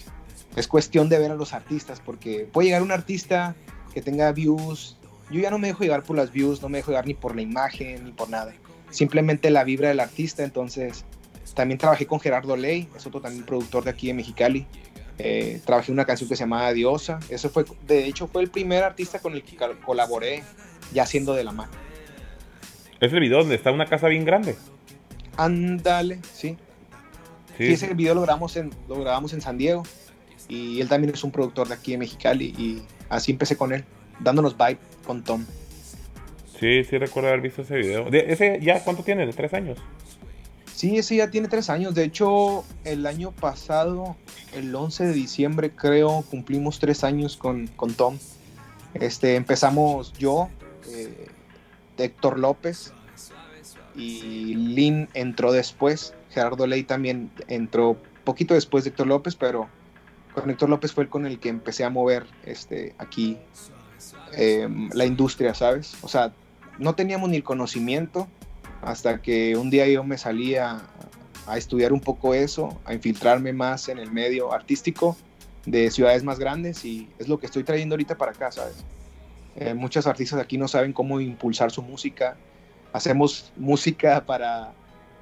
Es 0.57 0.67
cuestión 0.67 1.07
de 1.07 1.17
ver 1.17 1.31
a 1.31 1.35
los 1.35 1.53
artistas, 1.53 2.01
porque 2.01 2.45
puede 2.51 2.67
llegar 2.67 2.81
un 2.81 2.91
artista 2.91 3.55
que 3.93 4.01
tenga 4.01 4.33
views. 4.33 4.97
Yo 5.31 5.39
ya 5.39 5.49
no 5.49 5.59
me 5.59 5.67
dejo 5.67 5.83
llegar 5.83 6.03
por 6.03 6.17
las 6.17 6.33
views, 6.33 6.61
no 6.61 6.67
me 6.67 6.79
dejo 6.79 6.91
llegar 6.91 7.07
ni 7.07 7.13
por 7.13 7.37
la 7.37 7.41
imagen, 7.41 8.03
ni 8.03 8.11
por 8.11 8.29
nada. 8.29 8.53
Simplemente 8.89 9.49
la 9.49 9.63
vibra 9.63 9.87
del 9.87 10.01
artista. 10.01 10.43
Entonces, 10.43 11.05
también 11.53 11.77
trabajé 11.77 12.05
con 12.05 12.19
Gerardo 12.19 12.57
Ley, 12.57 12.89
es 12.97 13.05
otro 13.05 13.21
también 13.21 13.45
productor 13.45 13.85
de 13.85 13.91
aquí 13.91 14.09
en 14.09 14.17
Mexicali. 14.17 14.67
Eh, 15.19 15.59
trabajé 15.65 15.91
una 15.91 16.05
canción 16.05 16.29
que 16.29 16.35
se 16.35 16.43
llamaba 16.43 16.71
Diosa. 16.73 17.19
Eso 17.29 17.49
fue, 17.49 17.65
de 17.85 18.05
hecho, 18.05 18.27
fue 18.27 18.41
el 18.41 18.49
primer 18.49 18.83
artista 18.83 19.19
con 19.19 19.33
el 19.33 19.43
que 19.43 19.57
colaboré, 19.85 20.43
ya 20.93 21.05
siendo 21.05 21.33
de 21.33 21.43
la 21.43 21.51
mano. 21.51 21.71
Es 23.01 23.11
el 23.11 23.19
video 23.19 23.39
donde 23.39 23.55
está 23.55 23.71
una 23.71 23.85
casa 23.85 24.07
bien 24.07 24.23
grande. 24.25 24.55
Ándale, 25.35 26.19
sí. 26.33 26.57
sí. 27.57 27.73
ese 27.73 27.93
video 27.93 28.15
lo 28.15 28.21
grabamos, 28.21 28.55
en, 28.55 28.71
lo 28.87 28.99
grabamos 29.01 29.33
en 29.33 29.41
San 29.41 29.57
Diego. 29.57 29.83
Y 30.47 30.81
él 30.81 30.87
también 30.87 31.13
es 31.13 31.23
un 31.23 31.31
productor 31.31 31.67
de 31.67 31.75
aquí 31.75 31.93
en 31.93 31.99
Mexicali. 31.99 32.45
Y 32.57 32.81
así 33.09 33.33
empecé 33.33 33.57
con 33.57 33.73
él, 33.73 33.83
dándonos 34.19 34.57
vibe 34.57 34.79
con 35.05 35.23
Tom. 35.23 35.45
Sí, 36.59 36.83
sí 36.83 36.97
recuerdo 36.97 37.29
haber 37.29 37.41
visto 37.41 37.61
ese 37.61 37.75
video. 37.75 38.07
¿Ese 38.07 38.59
ya 38.61 38.83
cuánto 38.83 39.03
tiene? 39.03 39.25
¿De 39.25 39.33
tres 39.33 39.53
años? 39.53 39.77
Sí, 40.79 40.97
ese 40.97 41.17
ya 41.17 41.29
tiene 41.29 41.49
tres 41.49 41.69
años. 41.69 41.93
De 41.93 42.05
hecho, 42.05 42.63
el 42.85 43.05
año 43.05 43.33
pasado, 43.33 44.15
el 44.53 44.73
11 44.73 45.07
de 45.07 45.11
diciembre, 45.11 45.71
creo, 45.71 46.23
cumplimos 46.29 46.79
tres 46.79 47.03
años 47.03 47.35
con, 47.35 47.67
con 47.67 47.93
Tom. 47.95 48.17
Este, 48.93 49.35
empezamos 49.35 50.13
yo, 50.13 50.47
eh, 50.87 51.27
Héctor 51.97 52.39
López 52.39 52.93
y 53.93 54.55
Lynn 54.55 55.09
entró 55.15 55.51
después. 55.51 56.13
Gerardo 56.29 56.65
Ley 56.65 56.83
también 56.83 57.29
entró 57.49 57.97
poquito 58.23 58.53
después 58.53 58.85
de 58.85 58.91
Héctor 58.91 59.07
López, 59.07 59.35
pero 59.35 59.67
con 60.33 60.49
Héctor 60.49 60.69
López 60.69 60.93
fue 60.93 61.03
el 61.03 61.09
con 61.09 61.25
el 61.25 61.41
que 61.41 61.49
empecé 61.49 61.83
a 61.83 61.89
mover 61.89 62.25
este, 62.45 62.95
aquí 62.99 63.37
em, 64.31 64.89
la 64.93 65.03
industria, 65.05 65.53
¿sabes? 65.53 65.97
O 66.03 66.07
sea, 66.07 66.31
no 66.77 66.95
teníamos 66.95 67.29
ni 67.31 67.35
el 67.35 67.43
conocimiento 67.43 68.29
hasta 68.81 69.21
que 69.21 69.55
un 69.55 69.69
día 69.69 69.87
yo 69.87 70.03
me 70.03 70.17
salí 70.17 70.55
a, 70.55 70.81
estudiar 71.55 71.91
un 71.93 71.99
poco 71.99 72.35
eso, 72.35 72.79
a 72.85 72.93
infiltrarme 72.93 73.53
más 73.53 73.89
en 73.89 73.97
el 73.97 74.11
medio 74.11 74.53
artístico 74.53 75.17
de 75.65 75.89
ciudades 75.89 76.23
más 76.23 76.37
grandes 76.37 76.85
y 76.85 77.09
es 77.17 77.27
lo 77.27 77.39
que 77.39 77.47
estoy 77.47 77.63
trayendo 77.63 77.93
ahorita 77.93 78.15
para 78.19 78.33
acá, 78.33 78.51
¿sabes? 78.51 78.85
Eh, 79.55 79.73
muchos 79.73 80.05
artistas 80.05 80.39
aquí 80.39 80.59
no 80.59 80.67
saben 80.67 80.93
cómo 80.93 81.19
impulsar 81.19 81.71
su 81.71 81.81
música. 81.81 82.37
Hacemos 82.93 83.51
música 83.57 84.23
para, 84.27 84.73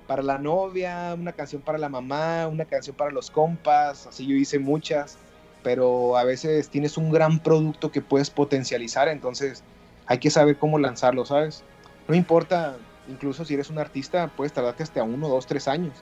para 0.05 0.21
la 0.21 0.37
novia, 0.37 1.15
una 1.17 1.31
canción 1.31 1.61
para 1.61 1.77
la 1.77 1.87
mamá, 1.87 2.47
una 2.47 2.65
canción 2.65 2.95
para 2.95 3.11
los 3.11 3.31
compas, 3.31 4.07
así 4.07 4.25
yo 4.27 4.35
hice 4.35 4.59
muchas, 4.59 5.17
pero 5.63 6.17
a 6.17 6.23
veces 6.23 6.69
tienes 6.69 6.97
un 6.97 7.09
gran 7.09 7.39
producto 7.39 7.91
que 7.91 8.01
puedes 8.01 8.29
potencializar, 8.29 9.07
entonces 9.07 9.63
hay 10.07 10.17
que 10.17 10.29
saber 10.29 10.57
cómo 10.57 10.79
lanzarlo, 10.79 11.25
¿sabes? 11.25 11.63
No 12.07 12.15
importa, 12.15 12.77
incluso 13.09 13.45
si 13.45 13.53
eres 13.53 13.69
un 13.69 13.79
artista, 13.79 14.31
puedes 14.35 14.53
tardarte 14.53 14.83
hasta 14.83 15.03
uno, 15.03 15.27
dos, 15.27 15.47
tres 15.47 15.67
años. 15.67 15.93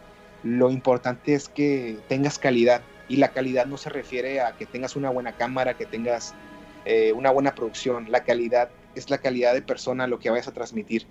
Lo 0.43 0.69
importante 0.69 1.33
es 1.33 1.49
que 1.49 1.97
tengas 2.07 2.37
calidad 2.39 2.81
y 3.07 3.17
la 3.17 3.29
calidad 3.29 3.65
no 3.65 3.77
se 3.77 3.89
refiere 3.89 4.41
a 4.41 4.55
que 4.57 4.65
tengas 4.65 4.95
una 4.95 5.09
buena 5.09 5.33
cámara, 5.33 5.75
que 5.75 5.85
tengas 5.85 6.33
eh, 6.85 7.13
una 7.13 7.31
buena 7.31 7.55
producción, 7.55 8.11
la 8.11 8.23
calidad, 8.23 8.69
es 8.95 9.09
la 9.09 9.17
calidad 9.17 9.53
de 9.53 9.61
persona 9.61 10.07
lo 10.07 10.19
que 10.19 10.29
vayas 10.29 10.47
a 10.47 10.53
transmitir. 10.53 11.07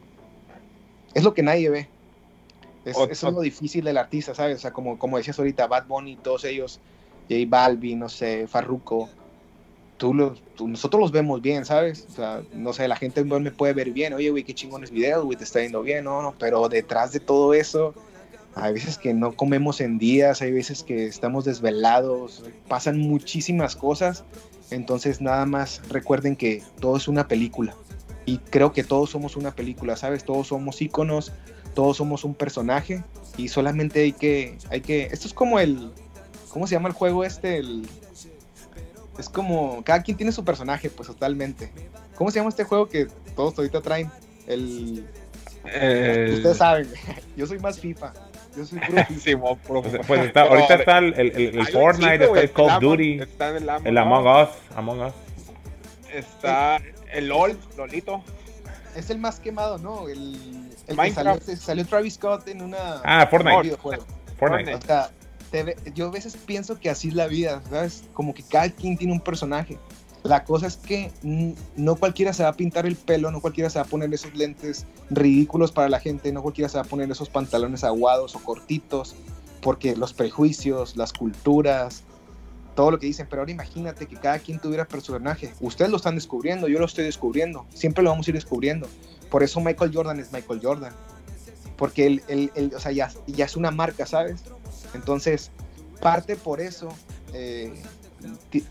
Es 1.14 1.24
lo 1.24 1.34
que 1.34 1.42
nadie 1.42 1.70
ve. 1.70 1.88
Es, 2.84 2.96
es 2.98 3.22
lo 3.22 3.40
difícil 3.40 3.84
del 3.84 3.96
artista, 3.96 4.34
¿sabes? 4.34 4.56
O 4.56 4.60
sea, 4.60 4.72
como, 4.72 4.98
como 4.98 5.16
decías 5.16 5.38
ahorita, 5.38 5.66
Bad 5.66 5.86
Bunny, 5.86 6.16
todos 6.16 6.44
ellos, 6.44 6.80
J 7.30 7.44
Balvin, 7.48 8.00
no 8.00 8.08
sé, 8.08 8.46
Farruko, 8.46 9.08
nosotros 10.12 11.00
los 11.00 11.12
vemos 11.12 11.40
bien, 11.40 11.64
¿sabes? 11.64 12.06
No 12.52 12.72
sé, 12.72 12.88
la 12.88 12.96
gente 12.96 13.24
me 13.24 13.50
puede 13.50 13.72
ver 13.72 13.90
bien, 13.90 14.12
oye, 14.12 14.30
güey, 14.30 14.44
qué 14.44 14.54
chingones 14.54 14.90
videos, 14.90 15.24
güey, 15.24 15.38
te 15.38 15.44
está 15.44 15.60
yendo 15.60 15.82
bien, 15.82 16.04
no, 16.04 16.22
no, 16.22 16.34
pero 16.38 16.68
detrás 16.68 17.12
de 17.12 17.20
todo 17.20 17.54
eso, 17.54 17.94
hay 18.54 18.74
veces 18.74 18.98
que 18.98 19.14
no 19.14 19.32
comemos 19.36 19.80
en 19.80 19.98
días, 19.98 20.42
hay 20.42 20.52
veces 20.52 20.82
que 20.82 21.06
estamos 21.06 21.44
desvelados, 21.44 22.44
pasan 22.68 22.98
muchísimas 22.98 23.76
cosas 23.76 24.24
entonces 24.70 25.20
nada 25.20 25.46
más 25.46 25.80
recuerden 25.88 26.36
que 26.36 26.62
todo 26.80 26.96
es 26.96 27.08
una 27.08 27.28
película. 27.28 27.74
Y 28.26 28.38
creo 28.38 28.72
que 28.72 28.84
todos 28.84 29.10
somos 29.10 29.36
una 29.36 29.54
película, 29.54 29.96
¿sabes? 29.96 30.24
Todos 30.24 30.48
somos 30.48 30.80
íconos, 30.80 31.32
todos 31.74 31.98
somos 31.98 32.24
un 32.24 32.34
personaje 32.34 33.04
y 33.36 33.48
solamente 33.48 34.02
hay 34.02 34.12
que, 34.12 34.56
hay 34.70 34.80
que, 34.80 35.04
esto 35.04 35.28
es 35.28 35.34
como 35.34 35.58
el, 35.58 35.92
¿cómo 36.48 36.66
se 36.66 36.74
llama 36.74 36.88
el 36.88 36.94
juego 36.94 37.24
este? 37.24 37.58
El, 37.58 37.86
es 39.18 39.28
como, 39.28 39.82
cada 39.84 40.02
quien 40.02 40.16
tiene 40.16 40.32
su 40.32 40.44
personaje, 40.44 40.90
pues 40.90 41.08
totalmente. 41.08 41.70
¿Cómo 42.16 42.30
se 42.30 42.38
llama 42.38 42.50
este 42.50 42.64
juego 42.64 42.88
que 42.88 43.06
todos 43.36 43.56
ahorita 43.58 43.80
traen? 43.80 44.10
El, 44.46 45.06
ustedes 45.64 46.56
saben, 46.56 46.88
yo 47.36 47.46
soy 47.46 47.58
más 47.58 47.80
FIFA. 47.80 48.12
Yo 48.56 48.64
soy 48.64 48.78
pues, 48.78 49.06
pues 50.06 50.20
está, 50.20 50.42
ahorita 50.42 50.74
está 50.74 50.98
el, 50.98 51.14
el, 51.14 51.58
el 51.58 51.66
Fortnite, 51.66 52.24
está 52.24 52.40
el 52.40 52.52
Call 52.52 52.70
of 52.70 52.80
Duty, 52.80 53.20
el, 53.84 53.98
Among 53.98 54.26
Us, 54.26 54.48
Among 54.76 55.00
Us. 55.00 55.12
Está 56.12 56.80
el 57.12 57.28
LOL, 57.28 57.58
LOLito. 57.76 58.22
Es 58.94 59.10
el 59.10 59.18
más 59.18 59.40
quemado, 59.40 59.78
¿no? 59.78 60.08
El, 60.08 60.70
el 60.86 60.96
que 60.96 61.10
salió, 61.10 61.40
salió, 61.40 61.84
Travis 61.84 62.14
Scott 62.14 62.46
en 62.46 62.62
una 62.62 63.00
ah, 63.02 63.26
Fortnite. 63.28 63.76
Fortnite. 64.38 64.74
O 64.74 64.80
sea, 64.80 65.10
yo 65.94 66.06
a 66.06 66.10
veces 66.10 66.36
pienso 66.36 66.78
que 66.78 66.90
así 66.90 67.08
es 67.08 67.14
la 67.14 67.26
vida, 67.26 67.62
¿sabes? 67.70 68.04
Como 68.12 68.34
que 68.34 68.42
cada 68.42 68.70
quien 68.70 68.96
tiene 68.96 69.12
un 69.12 69.20
personaje. 69.20 69.78
La 70.22 70.44
cosa 70.44 70.66
es 70.66 70.76
que 70.76 71.12
no 71.76 71.96
cualquiera 71.96 72.32
se 72.32 72.42
va 72.42 72.48
a 72.48 72.54
pintar 72.54 72.86
el 72.86 72.96
pelo, 72.96 73.30
no 73.30 73.42
cualquiera 73.42 73.68
se 73.68 73.78
va 73.78 73.84
a 73.84 73.88
poner 73.88 74.12
esos 74.14 74.34
lentes 74.34 74.86
ridículos 75.10 75.70
para 75.70 75.90
la 75.90 76.00
gente, 76.00 76.32
no 76.32 76.42
cualquiera 76.42 76.68
se 76.70 76.78
va 76.78 76.84
a 76.84 76.86
poner 76.86 77.10
esos 77.10 77.28
pantalones 77.28 77.84
aguados 77.84 78.34
o 78.34 78.38
cortitos, 78.38 79.14
porque 79.60 79.94
los 79.96 80.14
prejuicios, 80.14 80.96
las 80.96 81.12
culturas, 81.12 82.04
todo 82.74 82.90
lo 82.90 82.98
que 82.98 83.06
dicen, 83.06 83.26
pero 83.28 83.42
ahora 83.42 83.52
imagínate 83.52 84.06
que 84.06 84.16
cada 84.16 84.38
quien 84.38 84.58
tuviera 84.58 84.86
personaje. 84.86 85.52
Ustedes 85.60 85.90
lo 85.90 85.98
están 85.98 86.14
descubriendo, 86.14 86.68
yo 86.68 86.78
lo 86.78 86.86
estoy 86.86 87.04
descubriendo, 87.04 87.66
siempre 87.74 88.02
lo 88.02 88.08
vamos 88.08 88.26
a 88.26 88.30
ir 88.30 88.34
descubriendo. 88.34 88.88
Por 89.30 89.42
eso 89.42 89.60
Michael 89.60 89.90
Jordan 89.92 90.20
es 90.20 90.32
Michael 90.32 90.60
Jordan, 90.62 90.92
porque 91.76 92.06
él, 92.26 92.72
o 92.74 92.80
sea, 92.80 92.92
ya 92.92 93.10
es 93.26 93.56
una 93.56 93.70
marca, 93.70 94.06
¿sabes? 94.06 94.42
Entonces, 94.94 95.50
parte 96.00 96.36
por 96.36 96.60
eso 96.60 96.88
eh, 97.32 97.72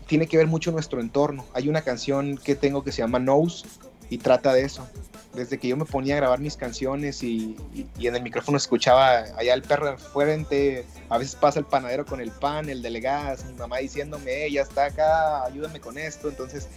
tiene 0.06 0.26
que 0.26 0.36
ver 0.36 0.46
mucho 0.46 0.72
nuestro 0.72 1.00
entorno. 1.00 1.44
Hay 1.54 1.68
una 1.68 1.82
canción 1.82 2.38
que 2.38 2.54
tengo 2.54 2.82
que 2.82 2.92
se 2.92 3.02
llama 3.02 3.18
Nose 3.18 3.66
y 4.10 4.18
trata 4.18 4.52
de 4.52 4.62
eso. 4.62 4.86
Desde 5.34 5.58
que 5.58 5.66
yo 5.66 5.76
me 5.76 5.84
ponía 5.84 6.14
a 6.14 6.18
grabar 6.18 6.38
mis 6.38 6.56
canciones 6.56 7.22
y, 7.24 7.56
en 7.98 8.14
el 8.14 8.22
micrófono 8.22 8.56
escuchaba 8.56 9.24
allá 9.36 9.52
el 9.54 9.62
perro 9.62 9.98
fuerte, 9.98 10.86
a 11.08 11.18
veces 11.18 11.34
pasa 11.34 11.58
el 11.58 11.64
panadero 11.64 12.06
con 12.06 12.20
el 12.20 12.30
pan, 12.30 12.68
el 12.68 12.82
delegado, 12.82 13.42
mi 13.44 13.54
mamá 13.54 13.78
diciéndome, 13.78 14.50
ya 14.50 14.62
está 14.62 14.86
acá, 14.86 15.44
ayúdame 15.44 15.80
con 15.80 15.98
esto. 15.98 16.28
Entonces, 16.28 16.68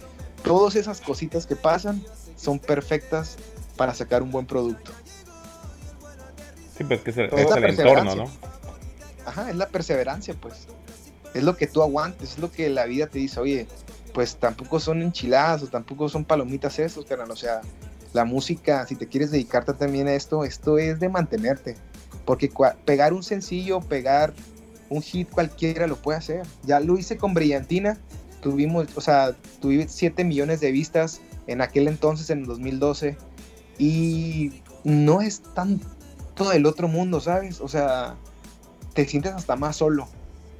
todas 0.42 0.74
esas 0.74 1.00
cositas 1.00 1.46
que 1.46 1.54
pasan 1.54 2.02
son 2.36 2.58
perfectas 2.58 3.36
para 3.76 3.94
sacar 3.94 4.22
un 4.22 4.32
buen 4.32 4.46
producto. 4.46 4.90
Sí, 6.76 6.84
pues 6.84 7.00
que 7.00 7.10
es 7.10 7.16
es 7.18 7.28
el 7.28 7.64
entorno, 7.64 8.14
¿no? 8.14 8.30
Ajá, 9.28 9.50
es 9.50 9.56
la 9.56 9.68
perseverancia, 9.68 10.34
pues. 10.40 10.66
Es 11.34 11.42
lo 11.42 11.56
que 11.56 11.66
tú 11.66 11.82
aguantes, 11.82 12.32
es 12.32 12.38
lo 12.38 12.50
que 12.50 12.68
la 12.70 12.86
vida 12.86 13.06
te 13.06 13.18
dice, 13.18 13.38
oye, 13.38 13.66
pues 14.14 14.36
tampoco 14.36 14.80
son 14.80 15.02
enchiladas 15.02 15.62
o 15.62 15.66
tampoco 15.66 16.08
son 16.08 16.24
palomitas 16.24 16.78
esos, 16.78 17.04
carnal, 17.04 17.30
o 17.30 17.36
sea, 17.36 17.60
la 18.12 18.24
música, 18.24 18.86
si 18.86 18.96
te 18.96 19.06
quieres 19.06 19.30
dedicarte 19.30 19.74
también 19.74 20.08
a 20.08 20.14
esto, 20.14 20.44
esto 20.44 20.78
es 20.78 20.98
de 20.98 21.08
mantenerte, 21.08 21.76
porque 22.24 22.50
pegar 22.84 23.12
un 23.12 23.22
sencillo, 23.22 23.80
pegar 23.80 24.32
un 24.88 25.02
hit 25.02 25.28
cualquiera 25.30 25.86
lo 25.86 25.96
puede 25.96 26.18
hacer, 26.18 26.46
ya 26.64 26.80
lo 26.80 26.96
hice 26.96 27.18
con 27.18 27.34
Brillantina, 27.34 27.98
tuvimos, 28.40 28.88
o 28.96 29.00
sea, 29.00 29.36
tuvimos 29.60 29.92
7 29.92 30.24
millones 30.24 30.60
de 30.60 30.72
vistas 30.72 31.20
en 31.46 31.60
aquel 31.60 31.88
entonces, 31.88 32.30
en 32.30 32.44
2012, 32.44 33.16
y 33.78 34.62
no 34.84 35.20
es 35.20 35.42
tanto 35.54 36.50
del 36.50 36.66
otro 36.66 36.88
mundo, 36.88 37.20
¿sabes? 37.20 37.60
O 37.60 37.68
sea, 37.68 38.16
te 38.98 39.06
sientes 39.06 39.32
hasta 39.32 39.54
más 39.54 39.76
solo 39.76 40.08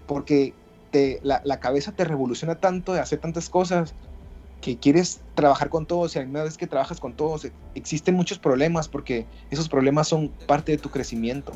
porque 0.07 0.55
te, 0.93 1.19
la, 1.25 1.59
cabeza 1.59 1.91
te 1.91 2.05
revoluciona 2.05 2.55
tanto 2.55 2.93
de 2.93 3.01
hacer 3.01 3.19
tantas 3.19 3.51
cosas 3.51 3.95
que 4.61 4.79
quieres 4.79 5.23
trabajar 5.35 5.71
con 5.71 5.87
todos 5.87 6.15
y 6.15 6.21
a 6.21 6.25
la 6.25 6.45
vez 6.45 6.57
que 6.57 6.69
trabajas 6.69 7.01
con 7.01 7.15
todos 7.15 7.49
existen 7.75 8.15
muchos 8.15 8.39
problemas 8.39 8.87
porque 8.87 9.27
esos 9.51 9.69
problemas 9.69 10.07
son 10.07 10.29
parte 10.47 10.71
de 10.71 10.79
tu 10.79 10.89
crecimiento. 10.89 11.51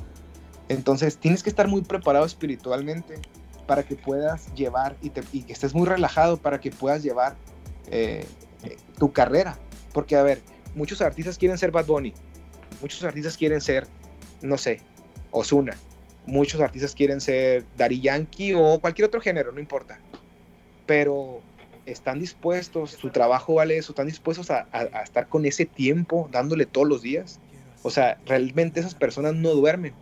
Entonces 0.68 1.18
tienes 1.18 1.45
que 1.45 1.51
estar 1.51 1.68
muy 1.68 1.83
preparado 1.83 2.26
espiritualmente 2.26 3.20
para 3.68 3.85
que 3.85 3.95
puedas 3.95 4.53
llevar 4.57 4.97
y, 5.03 5.11
que 5.11 5.53
estés 5.53 5.74
muy 5.76 5.87
relajado 5.87 6.37
para 6.37 6.59
que 6.59 6.72
puedas 6.72 7.05
llevar 7.05 7.37
eh, 7.93 8.26
eh, 8.64 8.76
tu 8.99 9.12
carrera. 9.12 9.57
Porque, 9.93 10.16
a 10.16 10.24
ver, 10.24 10.43
muchos 10.74 11.01
artistas 11.01 11.39
quieren 11.39 11.59
ser 11.59 11.70
Bad 11.70 11.87
Bunny, 11.87 12.12
muchos 12.80 13.05
artistas 13.05 13.37
quieren 13.37 13.61
ser, 13.61 13.87
no 14.41 14.59
sé, 14.59 14.80
Osuna, 15.30 15.76
muchos 16.27 16.61
artistas 16.61 16.95
quieren 16.95 17.20
ser 17.20 17.64
Daddy 17.77 18.01
Yankee 18.01 18.55
o 18.55 18.79
cualquier 18.81 19.07
otro 19.07 19.20
género, 19.20 19.53
no 19.53 19.61
importa. 19.61 19.99
Pero 20.87 21.43
están 21.87 22.20
dispuestos, 22.20 22.93
su 22.93 23.11
trabajo 23.11 23.55
vale 23.55 23.77
eso, 23.77 23.93
están 23.93 24.07
dispuestos 24.07 24.51
a, 24.51 24.66
estar 25.03 25.29
con 25.29 25.45
ese 25.47 25.66
tiempo 25.66 26.29
dándole 26.31 26.66
todos 26.66 26.89
los 26.89 27.03
días. 27.03 27.41
O 27.83 27.91
sea, 27.91 28.18
realmente 28.27 28.81
esas 28.81 28.95
personas 28.95 29.35
no 29.35 29.51
duermen. 29.51 29.95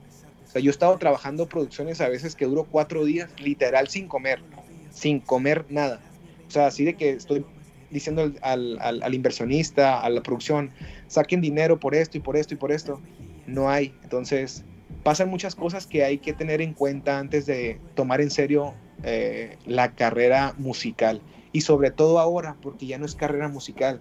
O 0.44 0.52
sea, 0.52 0.60
yo 0.60 0.70
he 0.70 0.72
estado 0.72 0.96
trabajando 0.98 1.48
producciones 1.48 2.00
a 2.00 2.08
veces 2.08 2.34
que 2.34 2.44
duro 2.44 2.64
cuatro 2.64 3.04
días, 3.04 3.30
literal, 3.40 3.88
sin 3.88 4.08
comer, 4.08 4.42
sin 4.90 5.20
comer 5.20 5.64
nada. 5.68 6.00
O 6.48 6.50
sea, 6.50 6.66
así 6.66 6.84
de 6.84 6.94
que 6.94 7.10
estoy 7.10 7.46
diciendo 7.90 8.32
al, 8.42 8.78
al 8.80 9.14
inversionista, 9.14 10.00
a 10.00 10.10
la 10.10 10.22
producción, 10.22 10.70
saquen 11.06 11.40
dinero 11.40 11.78
por 11.78 11.94
esto 11.94 12.18
y 12.18 12.20
por 12.20 12.36
esto 12.36 12.54
y 12.54 12.56
por 12.56 12.72
esto. 12.72 13.00
No 13.46 13.70
hay. 13.70 13.94
Entonces, 14.02 14.64
pasan 15.02 15.28
muchas 15.28 15.54
cosas 15.54 15.86
que 15.86 16.04
hay 16.04 16.18
que 16.18 16.32
tener 16.32 16.60
en 16.60 16.74
cuenta 16.74 17.18
antes 17.18 17.46
de 17.46 17.80
tomar 17.94 18.20
en 18.20 18.30
serio 18.30 18.74
eh, 19.02 19.56
la 19.66 19.94
carrera 19.94 20.54
musical. 20.58 21.22
Y 21.52 21.62
sobre 21.62 21.90
todo 21.90 22.18
ahora, 22.18 22.56
porque 22.60 22.86
ya 22.86 22.98
no 22.98 23.06
es 23.06 23.14
carrera 23.14 23.48
musical, 23.48 24.00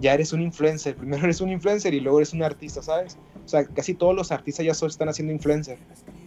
ya 0.00 0.14
eres 0.14 0.32
un 0.32 0.42
influencer. 0.42 0.96
Primero 0.96 1.24
eres 1.24 1.40
un 1.40 1.50
influencer 1.50 1.94
y 1.94 2.00
luego 2.00 2.18
eres 2.18 2.32
un 2.32 2.42
artista, 2.42 2.82
¿sabes? 2.82 3.16
O 3.44 3.48
sea, 3.48 3.64
casi 3.64 3.94
todos 3.94 4.14
los 4.14 4.32
artistas 4.32 4.66
ya 4.66 4.74
solo 4.74 4.90
están 4.90 5.08
haciendo 5.08 5.32
influencer. 5.32 5.78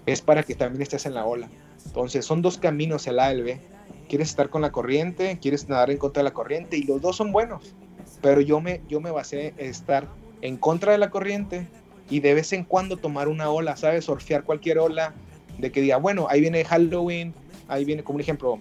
Es 0.05 0.21
para 0.21 0.43
que 0.43 0.55
también 0.55 0.81
estés 0.81 1.05
en 1.05 1.13
la 1.13 1.25
ola. 1.25 1.49
Entonces, 1.85 2.25
son 2.25 2.41
dos 2.41 2.57
caminos 2.57 3.07
el 3.07 3.19
A 3.19 3.33
y 3.33 3.37
el 3.37 3.43
B. 3.43 3.61
Quieres 4.09 4.29
estar 4.29 4.49
con 4.49 4.61
la 4.61 4.71
corriente, 4.71 5.37
quieres 5.41 5.69
nadar 5.69 5.91
en 5.91 5.97
contra 5.97 6.21
de 6.21 6.25
la 6.25 6.33
corriente 6.33 6.77
y 6.77 6.83
los 6.83 7.01
dos 7.01 7.15
son 7.15 7.31
buenos. 7.31 7.75
Pero 8.21 8.41
yo 8.41 8.61
me, 8.61 8.81
yo 8.89 8.99
me 8.99 9.11
basé 9.11 9.53
en 9.57 9.69
estar 9.69 10.07
en 10.41 10.57
contra 10.57 10.91
de 10.91 10.97
la 10.97 11.09
corriente 11.09 11.67
y 12.09 12.19
de 12.19 12.33
vez 12.33 12.53
en 12.53 12.63
cuando 12.63 12.97
tomar 12.97 13.27
una 13.27 13.49
ola, 13.49 13.75
¿sabes? 13.77 14.05
Surfear 14.05 14.43
cualquier 14.43 14.79
ola 14.79 15.13
de 15.57 15.71
que 15.71 15.81
diga, 15.81 15.97
bueno, 15.97 16.27
ahí 16.29 16.41
viene 16.41 16.65
Halloween, 16.65 17.33
ahí 17.67 17.85
viene 17.85 18.03
como 18.03 18.15
un 18.15 18.21
ejemplo, 18.21 18.59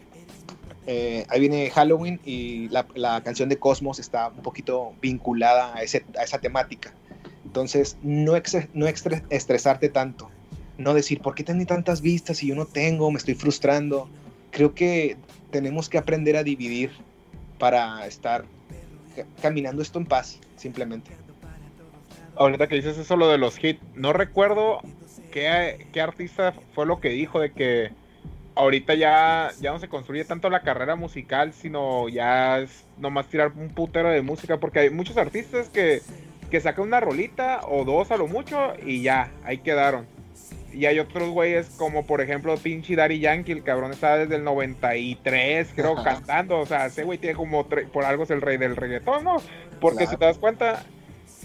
eh, 0.86 1.26
ahí 1.28 1.40
viene 1.40 1.70
Halloween 1.70 2.20
y 2.24 2.68
la, 2.68 3.20
canción 3.22 3.48
de 3.48 3.58
Cosmos 3.58 3.98
está 3.98 4.28
un 4.28 4.42
poquito 4.42 4.94
vinculada 5.00 5.74
a, 5.74 5.82
ese, 5.82 6.04
a 6.18 6.22
esa 6.22 6.38
temática. 6.38 6.92
Entonces, 7.44 7.96
no, 8.02 8.32
no 8.72 8.86
estresarte 8.86 9.88
tanto, 9.88 10.30
no 10.78 10.94
decir, 10.94 11.20
¿por 11.20 11.34
qué 11.34 11.44
tengo 11.44 11.66
tantas 11.66 12.00
vistas 12.00 12.42
y 12.42 12.48
yo 12.48 12.54
no 12.54 12.66
tengo? 12.66 13.10
Me 13.10 13.18
estoy 13.18 13.34
frustrando. 13.34 14.08
Creo 14.50 14.74
que 14.74 15.16
tenemos 15.50 15.88
que 15.88 15.98
aprender 15.98 16.36
a 16.36 16.42
dividir 16.42 16.90
para 17.58 18.06
estar 18.06 18.44
caminando 19.42 19.82
esto 19.82 19.98
en 19.98 20.06
paz, 20.06 20.38
simplemente 20.56 21.10
ahorita 22.36 22.66
que 22.66 22.76
dices 22.76 22.98
eso 22.98 23.16
lo 23.16 23.28
de 23.28 23.38
los 23.38 23.62
hits, 23.62 23.82
no 23.94 24.12
recuerdo 24.12 24.80
qué, 25.30 25.86
qué, 25.92 26.00
artista 26.00 26.52
fue 26.74 26.86
lo 26.86 27.00
que 27.00 27.10
dijo 27.10 27.40
de 27.40 27.52
que 27.52 27.90
ahorita 28.54 28.94
ya, 28.94 29.50
ya 29.60 29.72
no 29.72 29.78
se 29.78 29.88
construye 29.88 30.24
tanto 30.24 30.50
la 30.50 30.62
carrera 30.62 30.96
musical, 30.96 31.52
sino 31.52 32.08
ya 32.08 32.60
es 32.60 32.84
nomás 32.98 33.28
tirar 33.28 33.52
un 33.56 33.70
putero 33.70 34.10
de 34.10 34.22
música, 34.22 34.58
porque 34.58 34.80
hay 34.80 34.90
muchos 34.90 35.16
artistas 35.16 35.68
que, 35.68 36.02
que 36.50 36.60
sacan 36.60 36.84
una 36.84 37.00
rolita 37.00 37.60
o 37.66 37.84
dos 37.84 38.10
a 38.10 38.16
lo 38.16 38.26
mucho 38.26 38.74
y 38.84 39.02
ya, 39.02 39.30
ahí 39.44 39.58
quedaron. 39.58 40.06
Y 40.72 40.86
hay 40.86 40.98
otros 40.98 41.28
güeyes 41.28 41.68
como 41.76 42.06
por 42.06 42.22
ejemplo 42.22 42.56
pinche 42.56 42.96
Daddy 42.96 43.20
Yankee, 43.20 43.52
el 43.52 43.62
cabrón 43.62 43.90
está 43.90 44.16
desde 44.16 44.36
el 44.36 44.44
93, 44.44 45.70
creo, 45.74 46.02
cantando. 46.02 46.60
O 46.60 46.66
sea, 46.66 46.86
ese 46.86 47.04
güey 47.04 47.18
tiene 47.18 47.36
como, 47.36 47.66
por 47.66 48.04
algo 48.04 48.24
es 48.24 48.30
el 48.30 48.40
rey 48.40 48.56
del 48.56 48.76
reggaetón, 48.76 49.24
¿no? 49.24 49.36
Porque 49.80 50.06
si 50.06 50.16
te 50.16 50.24
das 50.24 50.38
cuenta, 50.38 50.82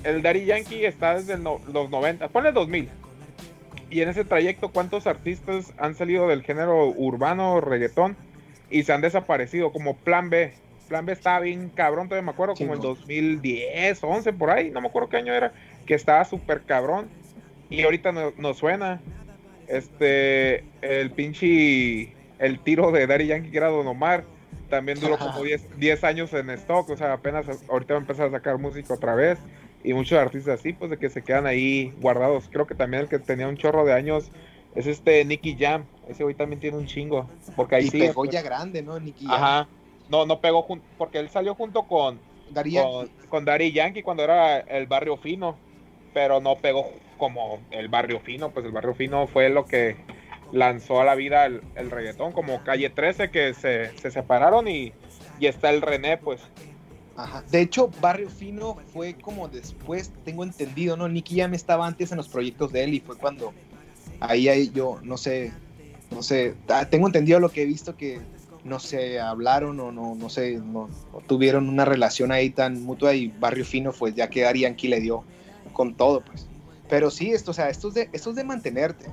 el 0.03 0.21
Daddy 0.21 0.45
Yankee 0.45 0.85
está 0.85 1.15
desde 1.15 1.37
los 1.37 1.89
90, 1.89 2.27
ponle 2.29 2.51
2000. 2.51 2.89
Y 3.89 4.01
en 4.01 4.09
ese 4.09 4.25
trayecto, 4.25 4.69
¿cuántos 4.69 5.07
artistas 5.07 5.73
han 5.77 5.95
salido 5.95 6.27
del 6.27 6.43
género 6.43 6.87
urbano, 6.89 7.61
reggaetón, 7.61 8.17
y 8.69 8.83
se 8.83 8.93
han 8.93 9.01
desaparecido? 9.01 9.71
Como 9.71 9.95
Plan 9.95 10.29
B. 10.29 10.53
Plan 10.89 11.05
B 11.05 11.13
estaba 11.13 11.39
bien 11.39 11.69
cabrón, 11.69 12.07
todavía 12.07 12.25
me 12.25 12.31
acuerdo, 12.31 12.55
como 12.55 12.73
en 12.73 12.81
2010, 12.81 14.03
11, 14.03 14.33
por 14.33 14.49
ahí, 14.49 14.71
no 14.71 14.81
me 14.81 14.87
acuerdo 14.87 15.09
qué 15.09 15.17
año 15.17 15.33
era, 15.33 15.53
que 15.85 15.93
estaba 15.93 16.23
súper 16.25 16.63
cabrón. 16.63 17.07
Y 17.69 17.83
ahorita 17.83 18.11
nos 18.11 18.37
no 18.37 18.53
suena. 18.53 19.01
Este, 19.67 20.63
el 20.81 21.11
pinche, 21.11 22.13
el 22.39 22.59
tiro 22.63 22.93
de 22.93 23.05
Daddy 23.05 23.27
Yankee, 23.27 23.51
que 23.51 23.57
era 23.57 23.67
Don 23.67 23.85
Omar, 23.85 24.23
también 24.69 24.99
duró 24.99 25.17
como 25.17 25.43
10, 25.43 25.77
10 25.77 26.03
años 26.05 26.33
en 26.33 26.49
stock, 26.51 26.89
o 26.89 26.95
sea, 26.95 27.13
apenas 27.13 27.45
ahorita 27.69 27.93
va 27.93 27.99
a 27.99 28.01
empezar 28.01 28.27
a 28.27 28.31
sacar 28.31 28.57
música 28.57 28.93
otra 28.93 29.15
vez 29.15 29.39
y 29.87 29.93
muchos 29.93 30.19
artistas 30.19 30.59
así, 30.59 30.73
pues 30.73 30.91
de 30.91 30.97
que 30.97 31.09
se 31.09 31.23
quedan 31.23 31.47
ahí 31.47 31.93
guardados. 32.01 32.49
Creo 32.51 32.67
que 32.67 32.75
también 32.75 33.03
el 33.03 33.09
que 33.09 33.19
tenía 33.19 33.47
un 33.47 33.55
chorro 33.55 33.85
de 33.85 33.93
años 33.93 34.29
es 34.75 34.85
este 34.85 35.23
Nicky 35.23 35.55
Jam. 35.57 35.85
Ese 36.09 36.23
güey 36.23 36.35
también 36.35 36.59
tiene 36.59 36.75
un 36.75 36.87
chingo. 36.87 37.29
Porque 37.55 37.75
ahí 37.75 37.87
sí. 37.87 37.99
Pegó 37.99 38.25
ya 38.25 38.41
grande, 38.41 38.81
¿no? 38.81 38.99
Nicky 38.99 39.25
Jam. 39.25 39.33
Ajá. 39.33 39.67
No, 40.09 40.25
no 40.25 40.41
pegó 40.41 40.67
porque 40.97 41.19
él 41.19 41.29
salió 41.29 41.55
junto 41.55 41.83
con 41.83 42.19
Dari 42.49 42.71
Yankee. 42.71 43.11
Con, 43.29 43.45
Dari 43.45 43.71
Yankee 43.71 44.03
cuando 44.03 44.25
era 44.25 44.59
el 44.59 44.87
barrio 44.87 45.15
fino. 45.15 45.55
Pero 46.13 46.41
no 46.41 46.57
pegó 46.57 46.91
como 47.17 47.59
el 47.71 47.87
barrio 47.87 48.19
fino. 48.19 48.51
Pues 48.51 48.65
el 48.65 48.73
barrio 48.73 48.93
fino 48.93 49.25
fue 49.27 49.47
lo 49.47 49.65
que 49.65 49.95
lanzó 50.51 50.99
a 50.99 51.05
la 51.05 51.15
vida 51.15 51.45
el, 51.45 51.91
reggaetón. 51.91 52.33
Como 52.33 52.61
Calle 52.65 52.89
13 52.89 53.31
que 53.31 53.53
se, 53.53 53.97
se 53.97 54.11
separaron 54.11 54.67
y, 54.67 54.91
y 55.39 55.45
está 55.45 55.69
el 55.69 55.81
René, 55.81 56.17
pues 56.17 56.41
de 57.49 57.61
hecho, 57.61 57.89
Barrio 57.99 58.29
Fino 58.29 58.77
fue 58.93 59.15
como 59.15 59.47
después, 59.47 60.11
tengo 60.23 60.43
entendido, 60.43 60.95
¿no? 60.95 61.07
Nicky 61.07 61.35
ya 61.35 61.47
me 61.47 61.55
estaba 61.55 61.87
antes 61.87 62.11
en 62.11 62.17
los 62.17 62.27
proyectos 62.27 62.71
de 62.71 62.83
él 62.83 62.93
y 62.93 62.99
fue 62.99 63.15
cuando 63.17 63.53
ahí, 64.19 64.47
ahí 64.47 64.71
yo, 64.73 64.99
no 65.01 65.17
sé, 65.17 65.51
no 66.11 66.21
sé, 66.21 66.55
ah, 66.69 66.85
tengo 66.89 67.07
entendido 67.07 67.39
lo 67.39 67.49
que 67.49 67.63
he 67.63 67.65
visto 67.65 67.95
que 67.95 68.19
no 68.63 68.79
se 68.79 69.19
hablaron 69.19 69.79
o 69.79 69.91
no, 69.91 70.13
no 70.13 70.29
sé, 70.29 70.57
no, 70.57 70.89
tuvieron 71.25 71.69
una 71.69 71.85
relación 71.85 72.31
ahí 72.31 72.49
tan 72.49 72.83
mutua 72.83 73.15
y 73.15 73.29
Barrio 73.29 73.65
Fino, 73.65 73.91
pues 73.91 74.13
ya 74.13 74.29
que 74.29 74.45
Ari 74.45 74.61
Yankee 74.61 74.87
le 74.87 74.99
dio 74.99 75.23
con 75.73 75.95
todo, 75.95 76.21
pues. 76.21 76.47
Pero 76.89 77.09
sí, 77.09 77.31
esto, 77.31 77.51
o 77.51 77.53
sea, 77.53 77.65
de, 77.65 78.09
esto 78.13 78.29
es 78.29 78.35
de 78.35 78.43
mantenerte. 78.43 79.05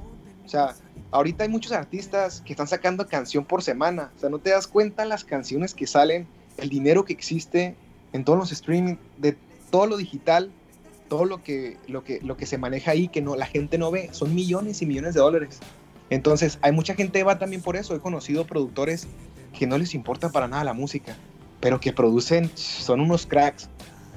O 0.44 0.48
sea, 0.48 0.74
ahorita 1.10 1.44
hay 1.44 1.50
muchos 1.50 1.72
artistas 1.72 2.40
que 2.42 2.52
están 2.52 2.68
sacando 2.68 3.06
canción 3.08 3.44
por 3.44 3.62
semana. 3.62 4.12
O 4.16 4.18
sea, 4.18 4.28
no 4.28 4.38
te 4.38 4.50
das 4.50 4.66
cuenta 4.66 5.04
las 5.04 5.24
canciones 5.24 5.74
que 5.74 5.86
salen, 5.86 6.26
el 6.56 6.68
dinero 6.68 7.04
que 7.04 7.12
existe 7.12 7.74
en 8.14 8.24
todos 8.24 8.38
los 8.38 8.52
streaming, 8.52 8.94
de 9.18 9.36
todo 9.70 9.86
lo 9.86 9.96
digital, 9.96 10.50
todo 11.08 11.26
lo 11.26 11.42
que, 11.42 11.76
lo 11.88 12.04
que, 12.04 12.20
lo 12.22 12.36
que 12.36 12.46
se 12.46 12.56
maneja 12.56 12.92
ahí 12.92 13.08
que 13.08 13.20
no, 13.20 13.34
la 13.34 13.44
gente 13.44 13.76
no 13.76 13.90
ve, 13.90 14.08
son 14.12 14.34
millones 14.34 14.80
y 14.80 14.86
millones 14.86 15.14
de 15.14 15.20
dólares. 15.20 15.58
Entonces, 16.10 16.58
hay 16.62 16.70
mucha 16.70 16.94
gente 16.94 17.24
va 17.24 17.38
también 17.38 17.60
por 17.60 17.76
eso. 17.76 17.94
He 17.94 17.98
conocido 17.98 18.46
productores 18.46 19.08
que 19.52 19.66
no 19.66 19.78
les 19.78 19.94
importa 19.94 20.30
para 20.30 20.46
nada 20.46 20.62
la 20.62 20.74
música, 20.74 21.16
pero 21.60 21.80
que 21.80 21.92
producen, 21.92 22.50
son 22.54 23.00
unos 23.00 23.26
cracks. 23.26 23.68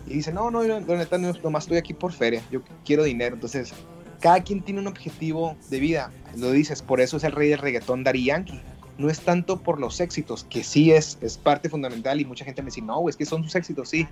Y 0.06 0.14
dicen, 0.14 0.36
no, 0.36 0.52
no, 0.52 0.62
la 0.64 0.80
neta, 0.80 1.18
no, 1.18 1.34
nomás 1.43 1.64
estoy 1.64 1.78
aquí 1.78 1.93
por 1.93 2.14
feria, 2.14 2.43
yo 2.52 2.62
quiero 2.86 3.04
dinero. 3.04 3.34
Entonces, 3.34 3.74
cada 4.22 4.41
quien 4.43 4.62
tiene 4.62 4.80
un 4.80 4.88
objetivo 4.88 5.58
de 5.70 5.80
vida, 5.80 6.12
lo 6.36 6.52
dices, 6.52 6.84
por 6.84 7.02
eso 7.02 7.18
es 7.18 7.24
el 7.24 7.32
rey 7.32 7.50
del 7.50 7.60
reggaetón 7.60 8.04
Dari 8.04 8.26
Yankee. 8.26 8.62
No 8.98 9.10
es 9.10 9.20
tanto 9.22 9.62
por 9.62 9.80
los 9.80 10.00
éxitos, 10.00 10.43
que 10.50 10.64
sí 10.64 10.91
es, 10.91 11.18
es 11.22 11.38
parte 11.38 11.70
fundamental 11.70 12.20
y 12.20 12.26
mucha 12.26 12.45
gente 12.45 12.62
me 12.62 12.68
dice, 12.68 12.82
no, 12.82 13.08
es 13.10 13.16
que 13.16 13.26
son 13.26 13.43
sus 13.43 13.56
éxitos, 13.56 13.89
sí, 13.89 14.08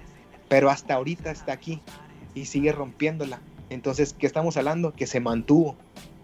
pero 0.48 0.70
hasta 0.70 0.94
ahorita 0.94 1.32
está 1.32 1.54
aquí 1.54 1.82
y 2.36 2.46
sigue 2.46 2.72
rompiéndola. 2.72 3.40
Entonces, 3.70 4.14
¿qué 4.18 4.28
estamos 4.28 4.58
hablando? 4.58 4.94
Que 4.94 5.08
se 5.08 5.20
mantuvo, 5.20 5.76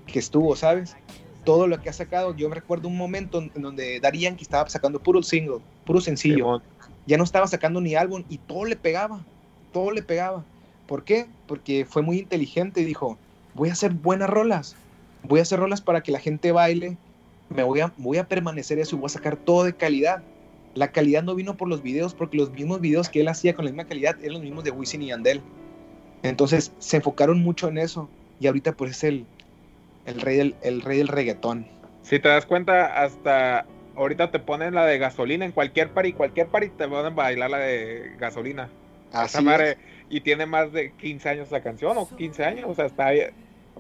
que 0.05 0.19
estuvo, 0.19 0.55
¿sabes? 0.55 0.95
Todo 1.43 1.67
lo 1.67 1.81
que 1.81 1.89
ha 1.89 1.93
sacado, 1.93 2.35
yo 2.35 2.49
me 2.49 2.55
recuerdo 2.55 2.87
un 2.87 2.97
momento 2.97 3.39
en 3.39 3.61
donde 3.61 3.99
Dari 3.99 4.19
Yankee 4.19 4.43
estaba 4.43 4.69
sacando 4.69 4.99
puro 4.99 5.23
single, 5.23 5.59
puro 5.85 6.01
sencillo. 6.01 6.61
Ya 7.07 7.17
no 7.17 7.23
estaba 7.23 7.47
sacando 7.47 7.81
ni 7.81 7.95
álbum 7.95 8.23
y 8.29 8.37
todo 8.37 8.65
le 8.65 8.75
pegaba, 8.75 9.25
todo 9.73 9.89
le 9.91 10.03
pegaba. 10.03 10.45
¿Por 10.85 11.03
qué? 11.03 11.25
Porque 11.47 11.85
fue 11.85 12.03
muy 12.03 12.19
inteligente 12.19 12.81
y 12.81 12.85
dijo, 12.85 13.17
voy 13.55 13.69
a 13.69 13.73
hacer 13.73 13.91
buenas 13.93 14.29
rolas, 14.29 14.75
voy 15.23 15.39
a 15.39 15.43
hacer 15.43 15.59
rolas 15.59 15.81
para 15.81 16.03
que 16.03 16.11
la 16.11 16.19
gente 16.19 16.51
baile, 16.51 16.97
me 17.53 17.63
voy 17.63 17.81
a, 17.81 17.93
voy 17.97 18.17
a 18.17 18.27
permanecer 18.27 18.79
eso 18.79 18.95
y 18.95 18.99
voy 18.99 19.07
a 19.07 19.09
sacar 19.09 19.37
todo 19.37 19.63
de 19.63 19.73
calidad. 19.73 20.23
La 20.73 20.91
calidad 20.91 21.23
no 21.23 21.35
vino 21.35 21.57
por 21.57 21.67
los 21.67 21.83
videos, 21.83 22.13
porque 22.13 22.37
los 22.37 22.51
mismos 22.51 22.81
videos 22.81 23.09
que 23.09 23.21
él 23.21 23.27
hacía 23.27 23.53
con 23.53 23.65
la 23.65 23.71
misma 23.71 23.85
calidad 23.85 24.17
eran 24.21 24.33
los 24.33 24.41
mismos 24.41 24.63
de 24.63 24.71
Wisin 24.71 25.01
y 25.01 25.11
Andel. 25.11 25.41
Entonces 26.23 26.71
se 26.79 26.97
enfocaron 26.97 27.39
mucho 27.39 27.67
en 27.67 27.77
eso 27.77 28.09
y 28.39 28.47
ahorita 28.47 28.73
pues 28.73 28.91
es 28.91 29.03
el, 29.03 29.25
el, 30.05 30.21
rey, 30.21 30.37
del, 30.37 30.55
el 30.61 30.81
rey 30.81 30.97
del 30.99 31.07
reggaetón. 31.07 31.67
Si 32.03 32.19
te 32.19 32.29
das 32.29 32.45
cuenta, 32.45 33.03
hasta 33.03 33.65
ahorita 33.95 34.31
te 34.31 34.39
ponen 34.39 34.73
la 34.73 34.85
de 34.85 34.97
gasolina 34.97 35.45
en 35.45 35.51
cualquier 35.51 35.91
party, 35.91 36.13
cualquier 36.13 36.47
party 36.47 36.69
te 36.69 36.87
ponen 36.87 37.05
a 37.07 37.09
bailar 37.09 37.49
la 37.49 37.57
de 37.57 38.15
gasolina. 38.17 38.69
Así 39.11 39.43
madre, 39.43 39.77
y 40.09 40.21
tiene 40.21 40.45
más 40.45 40.71
de 40.71 40.91
15 40.93 41.29
años 41.29 41.51
la 41.51 41.61
canción, 41.61 41.97
o 41.97 42.07
15 42.07 42.45
años, 42.45 42.65
o 42.69 42.75
sea, 42.75 42.85
está 42.85 43.11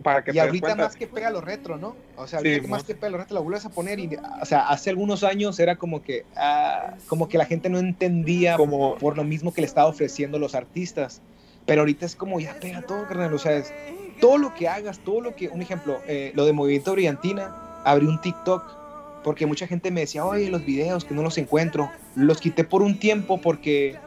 para 0.01 0.23
que 0.23 0.31
y 0.33 0.39
ahorita 0.39 0.75
más 0.75 0.95
que 0.95 1.07
pega 1.07 1.29
lo 1.29 1.41
retro, 1.41 1.77
¿no? 1.77 1.95
O 2.15 2.27
sea, 2.27 2.39
ahorita 2.39 2.67
más 2.67 2.83
que 2.83 2.95
pega 2.95 3.09
lo 3.09 3.17
retro 3.17 3.35
la 3.35 3.41
vuelves 3.41 3.65
a 3.65 3.69
poner 3.69 3.99
y, 3.99 4.09
o 4.41 4.45
sea, 4.45 4.67
hace 4.67 4.89
algunos 4.89 5.23
años 5.23 5.59
era 5.59 5.75
como 5.77 6.01
que, 6.01 6.25
ah, 6.35 6.95
como 7.07 7.29
que 7.29 7.37
la 7.37 7.45
gente 7.45 7.69
no 7.69 7.79
entendía 7.79 8.57
como... 8.57 8.95
por 8.95 9.17
lo 9.17 9.23
mismo 9.23 9.53
que 9.53 9.61
le 9.61 9.67
estaba 9.67 9.87
ofreciendo 9.87 10.39
los 10.39 10.55
artistas. 10.55 11.21
Pero 11.65 11.81
ahorita 11.81 12.05
es 12.05 12.15
como, 12.15 12.39
ya 12.39 12.55
pega 12.59 12.81
todo, 12.81 13.07
carnal. 13.07 13.33
O 13.33 13.37
sea, 13.37 13.53
es, 13.53 13.71
todo 14.19 14.37
lo 14.37 14.53
que 14.55 14.67
hagas, 14.67 14.99
todo 14.99 15.21
lo 15.21 15.35
que, 15.35 15.49
un 15.49 15.61
ejemplo, 15.61 15.99
eh, 16.07 16.31
lo 16.35 16.45
de 16.45 16.53
Movimiento 16.53 16.93
Brillantina, 16.93 17.55
abrí 17.83 18.07
un 18.07 18.19
TikTok 18.19 18.81
porque 19.23 19.45
mucha 19.45 19.67
gente 19.67 19.91
me 19.91 20.01
decía, 20.01 20.25
oye, 20.25 20.49
los 20.49 20.65
videos 20.65 21.05
que 21.05 21.13
no 21.13 21.21
los 21.21 21.37
encuentro, 21.37 21.91
los 22.15 22.39
quité 22.39 22.63
por 22.63 22.81
un 22.81 22.99
tiempo 22.99 23.39
porque 23.39 23.97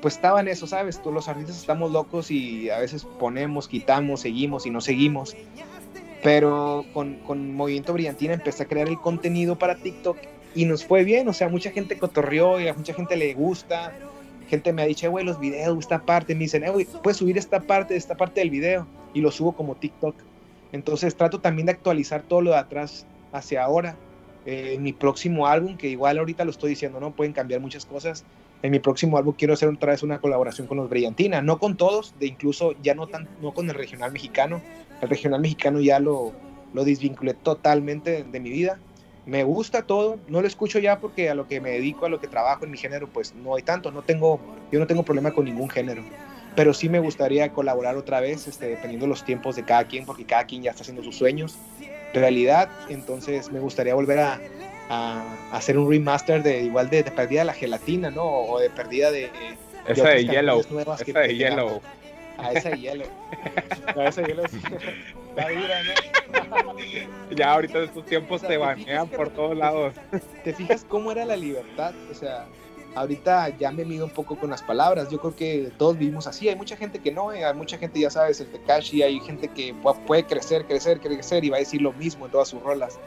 pues 0.00 0.14
estaba 0.14 0.40
en 0.40 0.48
eso, 0.48 0.66
¿sabes? 0.66 1.00
Todos 1.00 1.14
los 1.14 1.28
artistas 1.28 1.56
estamos 1.56 1.90
locos 1.90 2.30
y 2.30 2.70
a 2.70 2.78
veces 2.78 3.04
ponemos, 3.18 3.68
quitamos, 3.68 4.20
seguimos 4.20 4.66
y 4.66 4.70
no 4.70 4.80
seguimos. 4.80 5.36
Pero 6.22 6.84
con, 6.92 7.16
con 7.20 7.54
Movimiento 7.54 7.92
Brillantina 7.92 8.34
empecé 8.34 8.64
a 8.64 8.66
crear 8.66 8.88
el 8.88 8.98
contenido 9.00 9.58
para 9.58 9.76
TikTok 9.76 10.16
y 10.54 10.64
nos 10.64 10.84
fue 10.84 11.04
bien, 11.04 11.28
o 11.28 11.32
sea, 11.32 11.48
mucha 11.48 11.70
gente 11.70 11.98
cotorrió 11.98 12.58
y 12.60 12.68
a 12.68 12.74
mucha 12.74 12.94
gente 12.94 13.16
le 13.16 13.34
gusta 13.34 13.92
gente 14.46 14.72
me 14.72 14.82
ha 14.82 14.86
dicho, 14.86 15.10
güey, 15.10 15.24
los 15.24 15.38
videos, 15.38 15.78
esta 15.78 16.02
parte, 16.02 16.34
me 16.34 16.42
dicen, 16.42 16.64
güey, 16.72 16.86
puedes 17.02 17.18
subir 17.18 17.36
esta 17.36 17.60
parte, 17.60 17.96
esta 17.96 18.16
parte 18.16 18.40
del 18.40 18.50
video, 18.50 18.86
y 19.12 19.20
lo 19.20 19.30
subo 19.30 19.52
como 19.52 19.74
TikTok. 19.74 20.14
Entonces 20.72 21.14
trato 21.14 21.40
también 21.40 21.66
de 21.66 21.72
actualizar 21.72 22.22
todo 22.22 22.40
lo 22.40 22.50
de 22.52 22.58
atrás 22.58 23.06
hacia 23.32 23.64
ahora. 23.64 23.96
Eh, 24.44 24.78
mi 24.78 24.92
próximo 24.92 25.46
álbum, 25.46 25.76
que 25.76 25.88
igual 25.88 26.18
ahorita 26.18 26.44
lo 26.44 26.50
estoy 26.50 26.70
diciendo, 26.70 27.00
¿no? 27.00 27.10
Pueden 27.12 27.32
cambiar 27.32 27.60
muchas 27.60 27.84
cosas. 27.84 28.24
En 28.62 28.70
mi 28.70 28.78
próximo 28.78 29.18
álbum 29.18 29.34
quiero 29.36 29.54
hacer 29.54 29.68
otra 29.68 29.92
vez 29.92 30.02
una 30.02 30.18
colaboración 30.18 30.66
con 30.66 30.78
los 30.78 30.88
Brillantina, 30.88 31.42
no 31.42 31.58
con 31.58 31.76
todos, 31.76 32.14
de 32.18 32.26
incluso 32.26 32.74
ya 32.82 32.94
no 32.94 33.06
tan, 33.06 33.28
no 33.40 33.52
con 33.52 33.68
el 33.68 33.74
regional 33.74 34.12
mexicano. 34.12 34.60
El 35.00 35.08
regional 35.08 35.40
mexicano 35.40 35.80
ya 35.80 36.00
lo, 36.00 36.32
lo 36.72 36.84
desvinculé 36.84 37.34
totalmente 37.34 38.24
de 38.24 38.40
mi 38.40 38.50
vida. 38.50 38.78
Me 39.26 39.42
gusta 39.42 39.82
todo, 39.82 40.18
no 40.28 40.40
lo 40.40 40.46
escucho 40.46 40.78
ya 40.78 41.00
porque 41.00 41.28
a 41.28 41.34
lo 41.34 41.48
que 41.48 41.60
me 41.60 41.70
dedico, 41.70 42.06
a 42.06 42.08
lo 42.08 42.20
que 42.20 42.28
trabajo 42.28 42.64
en 42.64 42.70
mi 42.70 42.78
género, 42.78 43.08
pues 43.08 43.34
no 43.34 43.56
hay 43.56 43.62
tanto, 43.62 43.90
no 43.90 44.02
tengo, 44.02 44.38
yo 44.70 44.78
no 44.78 44.86
tengo 44.86 45.02
problema 45.02 45.32
con 45.32 45.46
ningún 45.46 45.68
género, 45.68 46.04
pero 46.54 46.72
sí 46.72 46.88
me 46.88 47.00
gustaría 47.00 47.52
colaborar 47.52 47.96
otra 47.96 48.20
vez, 48.20 48.46
este, 48.46 48.68
dependiendo 48.68 49.08
los 49.08 49.24
tiempos 49.24 49.56
de 49.56 49.64
cada 49.64 49.84
quien, 49.84 50.06
porque 50.06 50.24
cada 50.24 50.44
quien 50.44 50.62
ya 50.62 50.70
está 50.70 50.82
haciendo 50.82 51.02
sus 51.02 51.16
sueños. 51.16 51.58
Realidad, 52.14 52.70
entonces 52.88 53.50
me 53.50 53.58
gustaría 53.58 53.94
volver 53.94 54.20
a, 54.20 54.40
hacer 54.88 55.78
un 55.78 55.90
remaster 55.90 56.42
de 56.42 56.62
igual 56.62 56.88
de, 56.90 57.02
de, 57.02 57.10
perdida 57.10 57.40
de 57.40 57.46
la 57.46 57.54
gelatina, 57.54 58.10
¿no? 58.10 58.24
O 58.24 58.58
de 58.58 58.70
perdida 58.70 59.10
de... 59.10 59.30
esa 59.86 60.08
de 60.10 60.24
Yellow, 60.26 60.60
esa 61.06 61.20
de 61.20 61.36
Yellow. 61.36 61.80
A 62.38 62.52
esa 62.52 62.70
de 62.70 62.78
Yellow. 62.78 63.08
A 63.96 64.04
esa 64.04 64.22
de 64.22 64.28
Yellow. 64.28 64.44
ya 67.34 67.52
ahorita 67.52 67.78
en 67.78 67.84
estos 67.84 68.04
tiempos 68.06 68.42
te 68.42 68.56
banean 68.56 69.08
por 69.08 69.30
todos 69.30 69.56
lados. 69.56 69.94
¿Te 70.44 70.52
fijas 70.52 70.84
cómo 70.88 71.10
era 71.10 71.24
la 71.24 71.36
libertad? 71.36 71.94
O 72.10 72.14
sea, 72.14 72.46
ahorita 72.94 73.56
ya 73.58 73.70
me 73.70 73.84
mido 73.84 74.04
un 74.04 74.10
poco 74.10 74.36
con 74.36 74.50
las 74.50 74.62
palabras. 74.62 75.10
Yo 75.10 75.18
creo 75.18 75.34
que 75.34 75.72
todos 75.78 75.98
vivimos 75.98 76.26
así. 76.26 76.48
Hay 76.48 76.56
mucha 76.56 76.76
gente 76.76 76.98
que 76.98 77.10
no, 77.10 77.32
eh, 77.32 77.44
hay 77.44 77.54
mucha 77.54 77.78
gente, 77.78 78.00
ya 78.00 78.10
sabes, 78.10 78.40
el 78.40 78.48
Tekashi, 78.48 79.02
hay 79.02 79.18
gente 79.20 79.48
que 79.48 79.74
puede 80.06 80.24
crecer, 80.24 80.66
crecer, 80.66 81.00
crecer 81.00 81.44
y 81.44 81.50
va 81.50 81.56
a 81.56 81.60
decir 81.60 81.80
lo 81.80 81.92
mismo 81.92 82.26
en 82.26 82.32
todas 82.32 82.48
sus 82.48 82.62
rolas. 82.62 82.98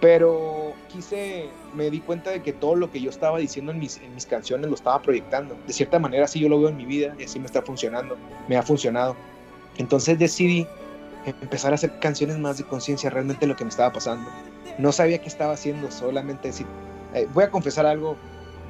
Pero 0.00 0.72
quise, 0.92 1.48
me 1.74 1.90
di 1.90 2.00
cuenta 2.00 2.30
de 2.30 2.42
que 2.42 2.52
todo 2.52 2.74
lo 2.74 2.90
que 2.90 3.00
yo 3.00 3.10
estaba 3.10 3.38
diciendo 3.38 3.72
en 3.72 3.78
mis, 3.78 3.98
en 3.98 4.14
mis 4.14 4.26
canciones 4.26 4.68
lo 4.68 4.74
estaba 4.74 5.00
proyectando. 5.00 5.56
De 5.66 5.72
cierta 5.72 5.98
manera, 5.98 6.24
así 6.24 6.40
yo 6.40 6.48
lo 6.48 6.58
veo 6.60 6.68
en 6.68 6.76
mi 6.76 6.84
vida 6.84 7.14
y 7.18 7.24
así 7.24 7.38
me 7.38 7.46
está 7.46 7.62
funcionando, 7.62 8.16
me 8.48 8.56
ha 8.56 8.62
funcionado. 8.62 9.16
Entonces 9.78 10.18
decidí 10.18 10.66
empezar 11.26 11.72
a 11.72 11.76
hacer 11.76 11.98
canciones 12.00 12.38
más 12.38 12.58
de 12.58 12.64
conciencia, 12.64 13.10
realmente 13.10 13.46
lo 13.46 13.56
que 13.56 13.64
me 13.64 13.70
estaba 13.70 13.92
pasando. 13.92 14.28
No 14.78 14.92
sabía 14.92 15.18
qué 15.18 15.28
estaba 15.28 15.54
haciendo, 15.54 15.90
solamente 15.90 16.48
decir, 16.48 16.66
eh, 17.14 17.26
voy 17.32 17.44
a 17.44 17.50
confesar 17.50 17.86
algo, 17.86 18.16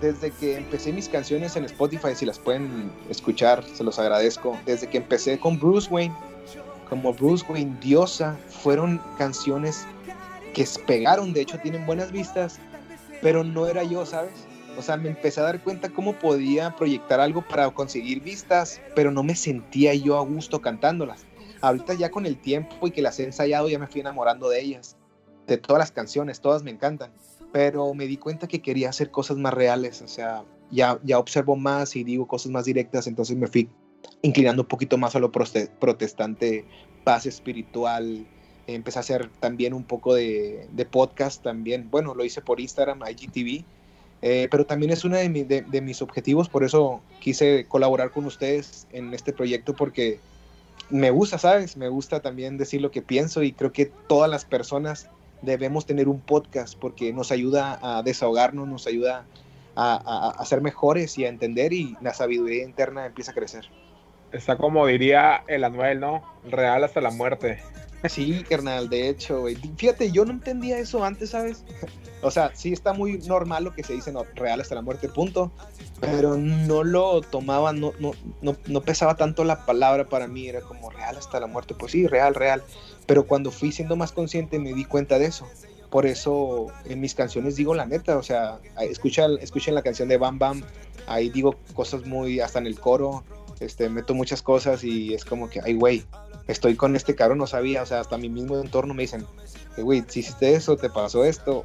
desde 0.01 0.31
que 0.33 0.57
empecé 0.57 0.93
mis 0.93 1.09
canciones 1.09 1.57
en 1.57 1.65
Spotify, 1.65 2.15
si 2.15 2.27
las 2.27 2.39
pueden 2.39 2.93
escuchar, 3.09 3.65
se 3.65 3.83
los 3.83 3.99
agradezco, 3.99 4.59
desde 4.67 4.89
que 4.89 4.99
empecé 4.99 5.39
con 5.39 5.59
Bruce 5.59 5.89
Wayne, 5.91 6.15
como 6.89 7.13
Bruce 7.15 7.45
Wayne, 7.49 7.77
Diosa, 7.81 8.37
fueron 8.49 9.01
canciones 9.19 9.87
que 10.55 10.67
pegaron, 10.87 11.35
de 11.35 11.43
hecho 11.43 11.59
tienen 11.59 11.85
buenas 11.85 12.11
vistas, 12.11 12.59
pero 13.21 13.45
no 13.45 13.67
era 13.67 13.85
yo, 13.85 14.07
¿sabes? 14.07 14.33
O 14.79 14.83
sea, 14.83 14.97
me 14.97 15.11
empecé 15.11 15.41
a 15.41 15.45
dar 15.45 15.63
cuenta 15.63 15.91
cómo 15.91 16.15
podía 16.15 16.75
proyectar 16.75 17.21
algo 17.21 17.43
para 17.43 17.71
conseguir 17.71 18.23
vistas, 18.23 18.81
pero 18.97 19.11
no 19.11 19.23
me 19.23 19.37
sentía 19.37 19.95
yo 19.95 20.17
a 20.17 20.23
gusto 20.23 20.63
cantándolas 20.63 21.27
ahorita 21.67 21.95
ya 21.95 22.11
con 22.11 22.27
el 22.27 22.37
tiempo 22.37 22.87
y 22.87 22.91
que 22.91 23.03
las 23.03 23.19
he 23.19 23.25
ensayado 23.25 23.69
ya 23.69 23.79
me 23.79 23.87
fui 23.87 24.01
enamorando 24.01 24.49
de 24.49 24.61
ellas, 24.61 24.97
de 25.47 25.57
todas 25.57 25.81
las 25.81 25.93
canciones, 25.93 26.41
todas 26.41 26.63
me 26.63 26.71
encantan, 26.71 27.13
pero 27.53 27.95
me 27.95 28.07
di 28.07 28.17
cuenta 28.17 28.47
que 28.47 28.61
quería 28.61 28.91
hacer 28.91 29.11
cosas 29.11 29.37
más 29.37 29.55
reales, 29.55 30.03
o 30.03 30.09
sea, 30.09 30.45
ya, 30.71 30.99
ya 31.03 31.19
observo 31.19 31.57
más 31.57 31.97
y 31.97 32.05
digo 32.05 32.27
cosas 32.27 32.53
más 32.53 32.65
directas, 32.65 33.07
entonces 33.07 33.37
me 33.37 33.47
fui 33.47 33.71
inclinando 34.23 34.63
un 34.63 34.69
poquito 34.69 34.99
más 34.99 35.17
a 35.17 35.21
lo 35.21 35.31
protestante, 35.33 36.65
paz 37.05 37.27
espiritual, 37.27 38.27
empecé 38.67 38.99
a 38.99 39.01
hacer 39.01 39.31
también 39.41 39.75
un 39.75 39.85
poco 39.85 40.15
de, 40.15 40.69
podcast 40.91 41.43
también, 41.43 41.91
bueno, 41.91 42.15
lo 42.15 42.25
hice 42.25 42.41
por 42.41 42.61
Instagram, 42.61 43.01
IGTV, 43.09 43.65
eh, 44.23 44.49
pero 44.51 44.65
también 44.65 44.91
es 44.91 45.05
uno 45.05 45.17
de, 45.17 45.29
de, 45.29 45.81
mis 45.81 46.01
objetivos, 46.03 46.49
por 46.49 46.65
eso 46.65 47.01
quise 47.21 47.67
colaborar 47.67 48.11
con 48.11 48.25
ustedes 48.25 48.87
en 48.93 49.13
este 49.13 49.33
proyecto, 49.33 49.75
porque 49.75 50.19
me 50.91 51.11
gusta, 51.11 51.39
¿sabes? 51.39 51.77
Me 51.77 51.89
gusta 51.89 52.21
también 52.21 52.57
decir 52.57 52.81
lo 52.81 52.91
que 52.91 53.03
pienso 53.03 53.43
y 53.43 53.53
creo 53.53 53.73
que 53.73 53.87
todas 53.87 54.31
las 54.31 54.45
personas 54.45 55.09
debemos 55.43 55.87
tener 55.87 56.09
un 56.09 56.21
podcast 56.21 56.79
porque 56.79 57.13
nos 57.13 57.33
ayuda 57.33 57.79
a 57.83 58.03
desahogarnos, 58.03 58.67
nos 58.67 58.87
ayuda 58.87 59.27
a, 59.77 60.35
a, 60.39 60.45
ser 60.45 60.61
mejores 60.61 61.19
y 61.19 61.25
a 61.25 61.29
entender 61.29 61.73
y 61.73 61.97
la 62.01 62.15
sabiduría 62.15 62.65
interna 62.65 63.07
empieza 63.07 63.33
a 63.33 63.35
crecer. 63.35 63.69
Está 64.33 64.57
como 64.57 64.87
diría 64.87 65.45
el 65.47 65.65
Anuel, 65.65 66.01
¿no? 66.01 66.23
Real 66.49 66.83
hasta 66.85 67.01
la 67.01 67.11
muerte. 67.11 67.63
Sí, 68.09 68.45
carnal, 68.49 68.89
de 68.89 69.09
hecho, 69.09 69.41
güey. 69.41 69.57
Fíjate, 69.77 70.11
yo 70.11 70.25
no 70.25 70.33
entendía 70.33 70.79
eso 70.79 71.05
antes, 71.05 71.31
¿sabes? 71.31 71.65
O 72.23 72.31
sea, 72.31 72.51
sí 72.55 72.73
está 72.73 72.93
muy 72.93 73.19
normal 73.19 73.65
lo 73.65 73.75
que 73.75 73.83
se 73.83 73.95
dice, 73.95 74.13
real 74.35 74.61
hasta 74.61 74.75
la 74.75 74.83
muerte, 74.83 75.09
punto. 75.09 75.53
Pero 76.01 76.37
no 76.37 76.85
lo 76.85 77.23
tomaba, 77.23 77.73
no, 77.73 77.93
no, 77.99 78.13
no, 78.43 78.57
no 78.67 78.81
pesaba 78.83 79.17
tanto 79.17 79.45
la 79.45 79.65
palabra 79.65 80.09
para 80.09 80.27
mí, 80.27 80.49
era 80.49 80.61
como 80.61 80.91
real 80.91 81.17
hasta 81.17 81.41
la 81.41 81.47
muerte. 81.47 81.75
Pues 81.75 81.93
sí, 81.93 82.07
real, 82.07 82.35
real. 82.35 82.63
Pero 83.07 83.27
cuando 83.27 83.51
fui 83.51 83.73
siendo 83.73 83.97
más 83.97 84.13
consciente 84.13 84.59
me 84.59 84.75
di 84.75 84.85
cuenta 84.85 85.19
de 85.19 85.27
eso. 85.27 85.47
Por 85.91 86.07
eso 86.07 86.67
en 86.87 87.01
mis 87.01 87.15
canciones 87.15 87.57
digo 87.57 87.75
la 87.75 87.87
neta, 87.87 88.19
o 88.19 88.23
sea, 88.23 88.59
escuchen, 88.81 89.39
escuchen 89.41 89.75
la 89.75 89.83
canción 89.83 90.09
de 90.09 90.17
Bam 90.17 90.39
Bam, 90.39 90.63
ahí 91.07 91.31
digo 91.31 91.55
cosas 91.73 92.05
muy, 92.05 92.41
hasta 92.41 92.59
en 92.59 92.67
el 92.67 92.81
coro, 92.81 93.23
este, 93.61 93.89
meto 93.89 94.13
muchas 94.13 94.43
cosas 94.43 94.83
y 94.83 95.15
es 95.15 95.25
como 95.25 95.49
que, 95.49 95.61
ay, 95.61 95.75
güey, 95.75 96.05
estoy 96.47 96.77
con 96.77 96.97
este 96.97 97.15
cabrón, 97.15 97.39
no 97.39 97.47
sabía, 97.47 97.83
o 97.83 97.87
sea, 97.87 98.01
hasta 98.01 98.19
mi 98.19 98.29
mismo 98.29 98.59
entorno 98.59 98.95
me 98.95 99.03
dicen, 99.03 99.27
güey, 99.77 100.05
si 100.09 100.21
hiciste 100.21 100.55
eso, 100.55 100.77
te 100.77 100.91
pasó 100.91 101.25
esto, 101.25 101.65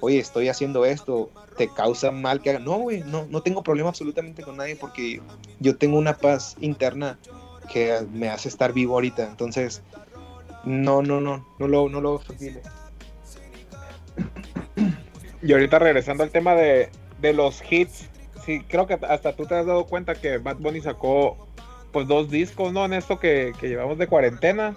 oye, 0.00 0.18
estoy 0.18 0.48
haciendo 0.48 0.84
esto, 0.84 1.30
te 1.56 1.68
causa 1.68 2.10
mal 2.10 2.40
que 2.40 2.50
haga. 2.50 2.58
No, 2.58 2.78
güey, 2.78 3.02
no, 3.04 3.26
no 3.26 3.42
tengo 3.42 3.62
problema 3.62 3.90
absolutamente 3.90 4.42
con 4.42 4.56
nadie 4.56 4.76
porque 4.76 5.20
yo 5.60 5.76
tengo 5.76 5.98
una 5.98 6.16
paz 6.16 6.56
interna 6.60 7.18
que 7.72 8.06
me 8.12 8.28
hace 8.28 8.48
estar 8.48 8.72
vivo 8.72 8.94
ahorita. 8.94 9.24
Entonces, 9.24 9.82
no, 10.64 11.02
no, 11.02 11.20
no, 11.20 11.46
no 11.58 11.68
lo, 11.68 11.88
no 11.88 12.00
lo 12.00 12.20
Y 15.42 15.52
ahorita 15.52 15.78
regresando 15.78 16.24
al 16.24 16.30
tema 16.30 16.54
de, 16.54 16.90
de 17.20 17.32
los 17.32 17.62
hits, 17.70 18.08
sí, 18.44 18.60
creo 18.66 18.86
que 18.86 18.94
hasta 18.94 19.36
tú 19.36 19.46
te 19.46 19.54
has 19.54 19.66
dado 19.66 19.86
cuenta 19.86 20.14
que 20.14 20.38
Bad 20.38 20.56
Bunny 20.56 20.80
sacó 20.80 21.47
pues 21.98 22.06
dos 22.06 22.30
discos, 22.30 22.72
¿no? 22.72 22.84
En 22.84 22.92
esto 22.92 23.18
que, 23.18 23.52
que 23.58 23.66
llevamos 23.66 23.98
de 23.98 24.06
cuarentena 24.06 24.76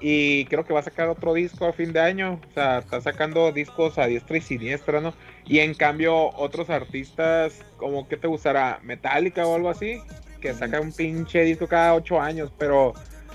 y 0.00 0.44
creo 0.46 0.64
que 0.64 0.72
va 0.72 0.80
a 0.80 0.82
sacar 0.82 1.08
otro 1.08 1.32
disco 1.32 1.66
a 1.66 1.72
fin 1.72 1.92
de 1.92 2.00
año. 2.00 2.40
O 2.50 2.52
sea, 2.52 2.78
está 2.78 3.00
sacando 3.00 3.52
discos 3.52 3.96
a 3.96 4.08
diestra 4.08 4.38
y 4.38 4.40
siniestra, 4.40 5.00
¿no? 5.00 5.14
Y 5.46 5.60
en 5.60 5.74
cambio, 5.74 6.30
otros 6.34 6.68
artistas, 6.68 7.64
como 7.76 8.08
que 8.08 8.16
te 8.16 8.26
gustará, 8.26 8.80
Metallica 8.82 9.46
o 9.46 9.54
algo 9.54 9.70
así, 9.70 10.00
que 10.40 10.52
saca 10.52 10.80
un 10.80 10.92
pinche 10.92 11.44
disco 11.44 11.68
cada 11.68 11.94
ocho 11.94 12.20
años, 12.20 12.50
pero 12.58 12.92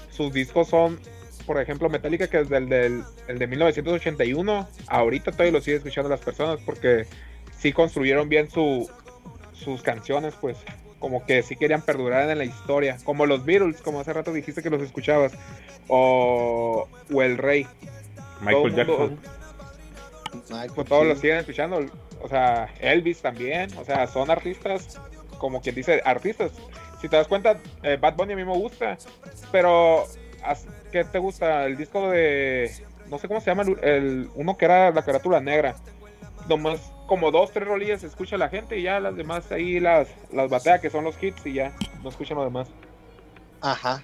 sus 0.09 0.33
discos 0.33 0.67
son, 0.67 0.99
por 1.45 1.61
ejemplo, 1.61 1.87
Metallica, 1.87 2.27
que 2.27 2.41
es 2.41 2.49
del, 2.49 2.67
del 2.67 3.05
el 3.29 3.39
de 3.39 3.47
1981, 3.47 4.67
ahorita 4.87 5.31
todavía 5.31 5.53
lo 5.53 5.61
sigue 5.61 5.77
escuchando 5.77 6.09
las 6.09 6.19
personas 6.19 6.59
porque 6.65 7.05
sí 7.57 7.71
construyeron 7.71 8.27
bien 8.27 8.49
su, 8.49 8.91
sus 9.53 9.81
canciones, 9.81 10.33
pues 10.41 10.57
como 11.03 11.25
que 11.25 11.43
sí 11.43 11.57
querían 11.57 11.81
perdurar 11.81 12.29
en 12.29 12.37
la 12.37 12.45
historia, 12.45 12.95
como 13.03 13.25
los 13.25 13.43
Beatles, 13.43 13.81
como 13.81 13.99
hace 13.99 14.13
rato 14.13 14.31
dijiste 14.31 14.63
que 14.63 14.69
los 14.69 14.81
escuchabas, 14.81 15.33
o, 15.89 16.87
o 17.13 17.21
el 17.21 17.37
Rey. 17.37 17.67
Michael 18.39 18.73
Jackson. 18.73 19.19
pues 20.73 20.87
todos 20.87 21.05
los 21.05 21.19
siguen 21.19 21.39
escuchando, 21.39 21.85
o 22.21 22.29
sea, 22.29 22.73
Elvis 22.79 23.21
también, 23.21 23.69
o 23.77 23.83
sea, 23.83 24.07
son 24.07 24.31
artistas, 24.31 24.97
como 25.39 25.59
quien 25.59 25.75
dice, 25.75 26.01
artistas. 26.05 26.53
Si 27.01 27.09
te 27.09 27.17
das 27.17 27.27
cuenta, 27.27 27.57
eh, 27.83 27.97
Bad 27.99 28.15
Bunny 28.15 28.31
a 28.31 28.37
mí 28.37 28.45
me 28.45 28.53
gusta, 28.53 28.97
pero 29.51 30.05
¿qué 30.93 31.03
te 31.03 31.19
gusta? 31.19 31.65
El 31.65 31.75
disco 31.75 32.11
de, 32.11 32.71
no 33.09 33.19
sé 33.19 33.27
cómo 33.27 33.41
se 33.41 33.47
llama, 33.47 33.63
el, 33.81 34.29
uno 34.35 34.55
que 34.55 34.63
era 34.63 34.91
la 34.91 35.01
carátula 35.01 35.41
negra, 35.41 35.75
nomás 36.47 36.93
como 37.07 37.31
dos, 37.31 37.51
tres 37.51 37.67
rolillas 37.67 38.03
escucha 38.03 38.37
la 38.37 38.49
gente 38.49 38.77
y 38.77 38.83
ya 38.83 38.99
las 38.99 39.15
demás 39.15 39.51
ahí 39.51 39.79
las, 39.79 40.07
las 40.31 40.49
batea, 40.49 40.79
que 40.79 40.89
son 40.89 41.03
los 41.03 41.21
hits, 41.21 41.45
y 41.45 41.53
ya 41.53 41.75
no 42.01 42.09
escuchan 42.09 42.37
lo 42.37 42.43
demás. 42.43 42.69
Ajá. 43.61 44.03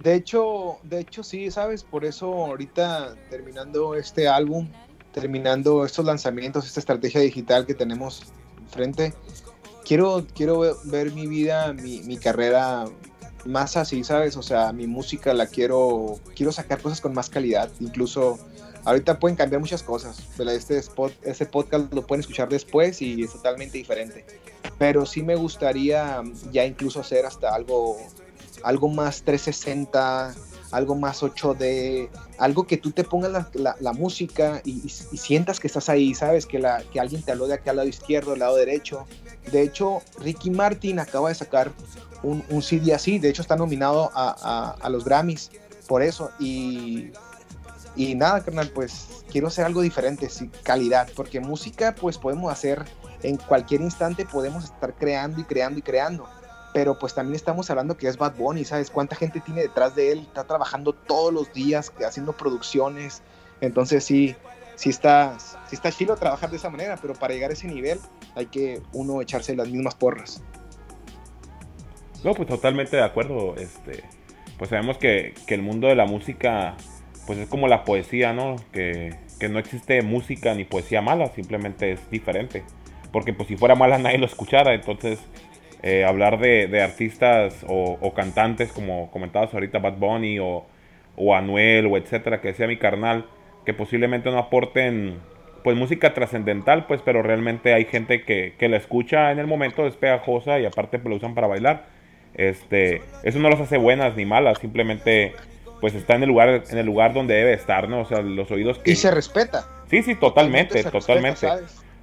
De 0.00 0.14
hecho, 0.14 0.78
de 0.82 1.00
hecho 1.00 1.22
sí, 1.22 1.50
¿sabes? 1.50 1.84
Por 1.84 2.04
eso 2.04 2.26
ahorita 2.26 3.14
terminando 3.30 3.94
este 3.94 4.28
álbum, 4.28 4.68
terminando 5.12 5.84
estos 5.84 6.04
lanzamientos, 6.04 6.66
esta 6.66 6.80
estrategia 6.80 7.20
digital 7.20 7.66
que 7.66 7.74
tenemos 7.74 8.32
frente, 8.70 9.14
quiero, 9.84 10.26
quiero 10.34 10.76
ver 10.84 11.12
mi 11.12 11.26
vida, 11.26 11.72
mi, 11.72 12.00
mi 12.00 12.16
carrera 12.16 12.86
más 13.44 13.76
así, 13.76 14.04
¿sabes? 14.04 14.36
O 14.36 14.42
sea, 14.42 14.72
mi 14.72 14.86
música 14.86 15.34
la 15.34 15.46
quiero, 15.46 16.18
quiero 16.34 16.52
sacar 16.52 16.80
cosas 16.80 17.00
con 17.00 17.14
más 17.14 17.28
calidad, 17.28 17.70
incluso 17.80 18.38
ahorita 18.84 19.18
pueden 19.18 19.36
cambiar 19.36 19.60
muchas 19.60 19.82
cosas. 19.82 20.18
Este, 20.38 20.78
spot, 20.78 21.12
este 21.22 21.46
podcast 21.46 21.92
lo 21.92 22.06
pueden 22.06 22.20
escuchar 22.20 22.48
después 22.48 23.00
y 23.02 23.22
es 23.22 23.32
totalmente 23.32 23.78
diferente. 23.78 24.24
Pero 24.78 25.06
sí 25.06 25.22
me 25.22 25.36
gustaría 25.36 26.22
ya 26.50 26.64
incluso 26.64 27.00
hacer 27.00 27.26
hasta 27.26 27.54
algo, 27.54 27.98
algo 28.62 28.88
más 28.88 29.22
360, 29.22 30.34
algo 30.72 30.94
más 30.94 31.22
8D, 31.22 32.08
algo 32.38 32.66
que 32.66 32.76
tú 32.76 32.90
te 32.90 33.04
pongas 33.04 33.48
la, 33.54 33.92
música 33.92 34.62
y, 34.64 34.88
sientas 34.88 35.60
que 35.60 35.66
estás 35.66 35.88
ahí, 35.88 36.14
sabes 36.14 36.46
que, 36.46 36.58
la, 36.58 36.82
que 36.92 36.98
alguien 36.98 37.22
te 37.22 37.32
habló 37.32 37.46
de 37.46 37.54
acá 37.54 37.70
al 37.70 37.76
lado 37.76 37.88
izquierdo, 37.88 38.32
al 38.32 38.40
lado 38.40 38.56
derecho. 38.56 39.06
De 39.50 39.62
hecho, 39.62 40.02
Ricky 40.18 40.50
Martin 40.50 40.98
acaba 40.98 41.28
de 41.28 41.34
sacar 41.34 41.72
un, 42.22 42.44
un 42.48 42.62
CD 42.62 42.94
así, 42.94 43.18
de 43.18 43.28
hecho 43.28 43.42
está 43.42 43.56
nominado 43.56 44.10
a, 44.14 44.34
a, 44.40 44.70
a 44.80 44.88
los 44.88 45.04
Grammys 45.04 45.50
por 45.86 46.02
eso. 46.02 46.30
Y 46.40 47.10
y 47.94 48.14
nada, 48.14 48.42
carnal, 48.42 48.70
pues 48.74 49.24
quiero 49.30 49.48
hacer 49.48 49.64
algo 49.64 49.82
diferente, 49.82 50.28
sí, 50.28 50.50
calidad, 50.62 51.08
porque 51.14 51.40
música 51.40 51.94
pues 51.94 52.16
podemos 52.16 52.50
hacer 52.50 52.84
en 53.22 53.36
cualquier 53.36 53.80
instante, 53.82 54.24
podemos 54.24 54.64
estar 54.64 54.94
creando 54.94 55.40
y 55.40 55.44
creando 55.44 55.78
y 55.78 55.82
creando. 55.82 56.28
Pero 56.72 56.98
pues 56.98 57.14
también 57.14 57.36
estamos 57.36 57.68
hablando 57.68 57.98
que 57.98 58.08
es 58.08 58.16
Bad 58.16 58.36
Bunny, 58.36 58.64
¿sabes? 58.64 58.90
¿Cuánta 58.90 59.14
gente 59.14 59.40
tiene 59.40 59.60
detrás 59.60 59.94
de 59.94 60.12
él? 60.12 60.20
Está 60.20 60.44
trabajando 60.44 60.94
todos 60.94 61.32
los 61.32 61.52
días, 61.52 61.92
haciendo 62.06 62.32
producciones. 62.32 63.22
Entonces 63.60 64.04
sí, 64.04 64.34
sí 64.74 64.88
está, 64.88 65.38
sí 65.38 65.74
está 65.76 65.92
chido 65.92 66.16
trabajar 66.16 66.50
de 66.50 66.56
esa 66.56 66.70
manera, 66.70 66.96
pero 66.96 67.12
para 67.12 67.34
llegar 67.34 67.50
a 67.50 67.52
ese 67.52 67.68
nivel 67.68 68.00
hay 68.34 68.46
que 68.46 68.80
uno 68.94 69.20
echarse 69.20 69.54
las 69.54 69.68
mismas 69.68 69.94
porras. 69.94 70.42
No, 72.24 72.32
pues 72.32 72.48
totalmente 72.48 72.96
de 72.96 73.02
acuerdo. 73.02 73.54
Este, 73.56 74.02
pues 74.56 74.70
sabemos 74.70 74.96
que, 74.96 75.34
que 75.46 75.54
el 75.54 75.62
mundo 75.62 75.88
de 75.88 75.94
la 75.94 76.06
música 76.06 76.74
pues 77.26 77.38
es 77.38 77.48
como 77.48 77.68
la 77.68 77.84
poesía, 77.84 78.32
¿no? 78.32 78.56
Que, 78.72 79.14
no 79.50 79.58
existe 79.58 80.02
música 80.02 80.54
ni 80.54 80.62
poesía 80.62 81.02
mala, 81.02 81.26
simplemente 81.28 81.90
es 81.90 82.10
diferente. 82.10 82.62
Porque 83.10 83.32
pues 83.32 83.48
si 83.48 83.56
fuera 83.56 83.74
mala 83.74 83.98
nadie 83.98 84.18
lo 84.18 84.26
escuchara, 84.26 84.72
entonces 84.72 85.18
eh, 85.82 86.04
hablar 86.04 86.38
de, 86.38 86.80
artistas 86.80 87.64
o, 87.66 88.14
cantantes 88.14 88.70
como 88.70 89.10
comentabas 89.10 89.52
ahorita 89.52 89.80
Bad 89.80 89.96
Bunny 89.96 90.38
o, 90.38 90.64
o 91.16 91.34
Anuel 91.34 91.86
o 91.86 91.96
etcétera, 91.96 92.40
que 92.40 92.54
sea 92.54 92.68
mi 92.68 92.76
carnal, 92.76 93.26
que 93.66 93.74
posiblemente 93.74 94.30
no 94.30 94.38
aporten 94.38 95.18
pues 95.64 95.76
música 95.76 96.14
trascendental, 96.14 96.86
pues 96.86 97.02
pero 97.04 97.22
realmente 97.22 97.74
hay 97.74 97.84
gente 97.84 98.22
que, 98.22 98.54
que 98.58 98.68
la 98.68 98.76
escucha 98.76 99.32
en 99.32 99.38
el 99.38 99.46
momento, 99.46 99.86
es 99.86 99.96
pegajosa 99.96 100.60
y 100.60 100.66
aparte 100.66 100.98
pues, 100.98 101.10
lo 101.10 101.16
usan 101.16 101.34
para 101.34 101.46
bailar. 101.48 101.86
Este, 102.34 103.02
eso 103.24 103.38
no 103.38 103.50
los 103.50 103.60
hace 103.60 103.76
buenas 103.76 104.16
ni 104.16 104.24
malas, 104.24 104.58
simplemente 104.58 105.34
pues 105.82 105.96
está 105.96 106.14
en 106.14 106.22
el 106.22 106.28
lugar 106.28 106.62
en 106.70 106.78
el 106.78 106.86
lugar 106.86 107.12
donde 107.12 107.34
debe 107.34 107.54
estar, 107.54 107.88
¿no? 107.88 108.02
O 108.02 108.04
sea, 108.04 108.22
los 108.22 108.48
oídos 108.52 108.78
que 108.78 108.92
Y 108.92 108.94
se 108.94 109.10
respeta. 109.10 109.66
Sí, 109.90 110.04
sí, 110.04 110.14
totalmente, 110.14 110.84
totalmente. 110.84 111.48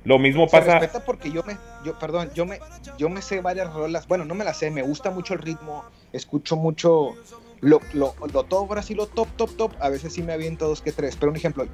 Lo 0.03 0.19
mismo 0.19 0.49
pasa. 0.49 0.73
Se 0.73 0.79
respeta 0.79 1.05
porque 1.05 1.31
yo 1.31 1.43
me 1.43 1.57
yo 1.85 1.97
perdón, 1.97 2.29
yo 2.35 2.45
me 2.45 2.59
yo 2.97 3.07
me 3.07 3.21
sé 3.21 3.39
varias 3.39 3.73
rolas. 3.73 4.05
Bueno, 4.05 4.25
no 4.25 4.35
me 4.35 4.43
las 4.43 4.57
sé, 4.57 4.69
me 4.69 4.81
gusta 4.81 5.11
mucho 5.11 5.33
el 5.33 5.39
ritmo, 5.39 5.85
escucho 6.11 6.57
mucho 6.57 7.15
lo, 7.61 7.79
lo, 7.93 8.15
lo 8.33 8.43
top, 8.43 8.67
ahora 8.67 8.81
sí 8.81 8.95
lo 8.95 9.07
top, 9.07 9.29
top, 9.37 9.55
top. 9.55 9.71
A 9.79 9.87
veces 9.87 10.11
sí 10.11 10.23
me 10.23 10.33
aviento 10.33 10.67
dos 10.67 10.81
que 10.81 10.91
tres. 10.91 11.15
Pero 11.15 11.31
un 11.31 11.37
ejemplo, 11.37 11.65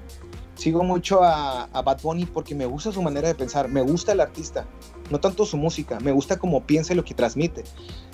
sigo 0.53 0.83
mucho 0.83 1.23
a, 1.23 1.63
a, 1.63 1.81
Bad 1.81 2.01
Bunny 2.03 2.27
porque 2.27 2.53
me 2.53 2.67
gusta 2.67 2.91
su 2.91 3.01
manera 3.01 3.27
de 3.27 3.33
pensar, 3.33 3.67
me 3.67 3.81
gusta 3.81 4.11
el 4.11 4.21
artista, 4.21 4.67
no 5.09 5.19
tanto 5.19 5.43
su 5.43 5.57
música, 5.57 5.99
me 6.01 6.11
gusta 6.11 6.37
cómo 6.37 6.67
piensa 6.67 6.93
y 6.93 6.97
lo 6.97 7.03
que 7.03 7.15
transmite. 7.15 7.63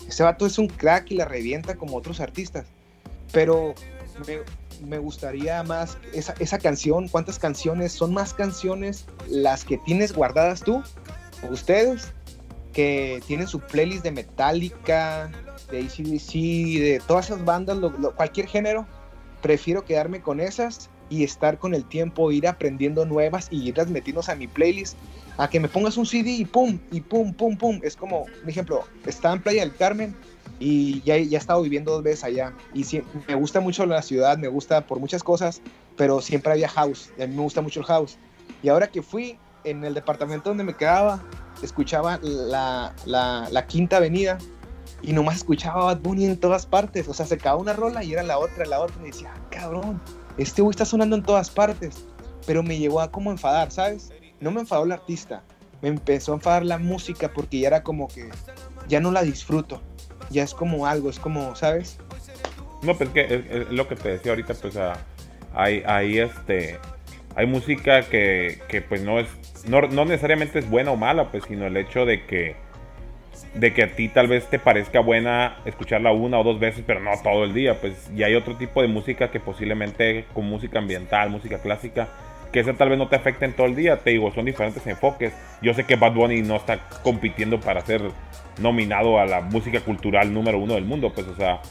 Ese 0.07 0.23
vato 0.23 0.45
es 0.45 0.57
un 0.57 0.67
crack 0.67 1.11
y 1.11 1.15
la 1.15 1.25
revienta 1.25 1.75
como 1.75 1.97
otros 1.97 2.21
artistas 2.21 2.67
pero 3.31 3.73
me, 4.85 4.97
gustaría 4.97 5.63
más 5.63 5.97
esa, 6.13 6.33
esa, 6.39 6.57
canción, 6.59 7.07
cuántas 7.07 7.39
canciones, 7.39 7.91
son 7.91 8.13
más 8.13 8.33
canciones 8.33 9.05
las 9.29 9.63
que 9.65 9.77
tienes 9.77 10.13
guardadas 10.13 10.61
tú, 10.61 10.83
ustedes, 11.49 12.13
que 12.73 13.21
tienen 13.27 13.47
su 13.47 13.59
playlist 13.59 14.03
de 14.03 14.11
Metallica, 14.11 15.31
de 15.71 15.79
ACDC, 15.79 16.33
de 16.81 17.01
todas 17.07 17.27
esas 17.27 17.43
bandas, 17.45 17.77
cualquier 18.15 18.47
género, 18.47 18.87
prefiero 19.41 19.83
quedarme 19.83 20.21
con 20.21 20.39
esas 20.39 20.89
y 21.09 21.23
estar 21.23 21.57
con 21.57 21.73
el 21.75 21.85
tiempo, 21.85 22.31
ir 22.31 22.47
aprendiendo 22.47 23.05
nuevas 23.05 23.47
y 23.51 23.67
irlas 23.67 23.89
metiendo 23.89 24.21
a 24.27 24.35
mi 24.35 24.47
playlist, 24.47 24.97
a 25.37 25.49
que 25.49 25.59
me 25.59 25.67
pongas 25.67 25.97
un 25.97 26.05
CD 26.05 26.31
y 26.31 26.45
pum, 26.45 26.79
y 26.91 27.01
pum, 27.01 27.33
pum, 27.33 27.57
pum. 27.57 27.79
Es 27.83 27.95
como, 27.95 28.25
por 28.25 28.49
ejemplo, 28.49 28.83
estaba 29.05 29.35
en 29.35 29.41
Playa 29.41 29.61
del 29.61 29.75
Carmen, 29.75 30.15
y 30.61 31.01
ya, 31.01 31.17
ya 31.17 31.37
he 31.37 31.41
estado 31.41 31.63
viviendo 31.63 31.91
dos 31.91 32.03
veces 32.03 32.23
allá 32.23 32.53
y 32.71 32.85
me 33.27 33.33
gusta 33.33 33.59
mucho 33.59 33.83
la 33.87 34.03
ciudad, 34.03 34.37
me 34.37 34.47
gusta 34.47 34.85
por 34.85 34.99
muchas 34.99 35.23
cosas, 35.23 35.59
pero 35.97 36.21
siempre 36.21 36.51
había 36.51 36.69
house 36.69 37.11
y 37.17 37.23
a 37.23 37.27
mí 37.27 37.35
me 37.35 37.41
gusta 37.41 37.61
mucho 37.61 37.79
el 37.79 37.87
house. 37.87 38.19
Y 38.61 38.69
ahora 38.69 38.87
que 38.87 39.01
fui 39.01 39.39
en 39.63 39.83
el 39.83 39.95
departamento 39.95 40.49
donde 40.49 40.63
me 40.63 40.75
quedaba, 40.75 41.23
escuchaba 41.63 42.19
la, 42.21 42.93
la, 43.05 43.67
quinta 43.67 43.97
avenida 43.97 44.37
y 45.01 45.13
nomás 45.13 45.37
escuchaba 45.37 45.85
Bad 45.85 46.01
Bunny 46.01 46.25
en 46.25 46.39
todas 46.39 46.67
partes, 46.67 47.07
o 47.07 47.13
sea, 47.15 47.25
se 47.25 47.35
acababa 47.35 47.59
una 47.59 47.73
rola 47.73 48.03
y 48.03 48.13
era 48.13 48.21
la 48.21 48.37
otra, 48.37 48.63
la 48.65 48.81
otra, 48.81 48.95
y 49.01 49.07
decía, 49.07 49.33
ah, 49.35 49.41
cabrón, 49.49 49.99
este 50.37 50.61
güey 50.61 50.71
está 50.71 50.85
sonando 50.85 51.15
en 51.15 51.23
todas 51.23 51.49
partes, 51.49 52.05
pero 52.45 52.61
me 52.61 52.77
llegó 52.77 53.01
a 53.01 53.11
como 53.11 53.31
enfadar, 53.31 53.71
¿sabes? 53.71 54.11
No 54.41 54.51
me 54.51 54.61
enfadó 54.61 54.83
el 54.83 54.91
artista, 54.91 55.43
me 55.81 55.89
empezó 55.89 56.33
a 56.33 56.35
enfadar 56.35 56.65
la 56.65 56.77
música 56.77 57.31
porque 57.33 57.61
ya 57.61 57.67
era 57.67 57.83
como 57.83 58.07
que 58.07 58.29
ya 58.87 58.99
no 58.99 59.11
la 59.11 59.21
disfruto 59.21 59.81
ya 60.31 60.43
es 60.43 60.53
como 60.53 60.87
algo, 60.87 61.09
es 61.09 61.19
como, 61.19 61.55
¿sabes? 61.55 61.97
No, 62.81 62.95
pues 62.97 63.09
que 63.09 63.21
es, 63.49 63.69
lo 63.71 63.87
que 63.87 63.95
te 63.95 64.09
decía 64.09 64.31
ahorita, 64.31 64.53
pues 64.55 64.77
hay, 65.53 65.83
hay 65.85 66.19
este 66.19 66.79
hay 67.35 67.45
música 67.45 68.01
que, 68.03 68.59
que 68.67 68.81
pues 68.81 69.03
no 69.03 69.19
es 69.19 69.27
no, 69.67 69.81
no, 69.81 70.05
necesariamente 70.05 70.59
es 70.59 70.69
buena 70.69 70.91
o 70.91 70.97
mala, 70.97 71.29
pues 71.29 71.43
sino 71.47 71.67
el 71.67 71.77
hecho 71.77 72.05
de 72.05 72.25
que 72.25 72.55
de 73.53 73.73
que 73.73 73.83
a 73.83 73.95
ti 73.95 74.07
tal 74.07 74.27
vez 74.27 74.49
te 74.49 74.59
parezca 74.59 75.01
buena 75.01 75.57
escucharla 75.65 76.11
una 76.11 76.39
o 76.39 76.43
dos 76.43 76.59
veces, 76.59 76.83
pero 76.87 76.99
no 76.99 77.11
todo 77.21 77.43
el 77.43 77.53
día. 77.53 77.79
Pues 77.79 78.09
ya 78.15 78.27
hay 78.27 78.35
otro 78.35 78.55
tipo 78.55 78.81
de 78.81 78.87
música 78.87 79.29
que 79.29 79.39
posiblemente 79.39 80.25
con 80.33 80.45
música 80.45 80.79
ambiental, 80.79 81.29
música 81.29 81.59
clásica, 81.59 82.07
que 82.51 82.59
esa 82.59 82.73
tal 82.73 82.89
vez 82.89 82.97
no 82.97 83.07
te 83.07 83.15
afecte 83.15 83.45
en 83.45 83.53
todo 83.53 83.67
el 83.67 83.75
día. 83.75 83.97
Te 83.97 84.11
digo, 84.11 84.31
son 84.33 84.45
diferentes 84.45 84.85
enfoques. 84.87 85.33
Yo 85.61 85.73
sé 85.73 85.85
que 85.85 85.95
Bad 85.95 86.13
Bunny 86.13 86.41
no 86.41 86.55
está 86.55 86.79
compitiendo 87.03 87.59
para 87.59 87.81
ser 87.81 88.01
nominado 88.59 89.19
a 89.19 89.25
la 89.25 89.41
música 89.41 89.79
cultural 89.81 90.33
número 90.33 90.59
uno 90.59 90.75
del 90.75 90.85
mundo, 90.85 91.11
pues 91.13 91.27
o 91.27 91.35
sea, 91.35 91.61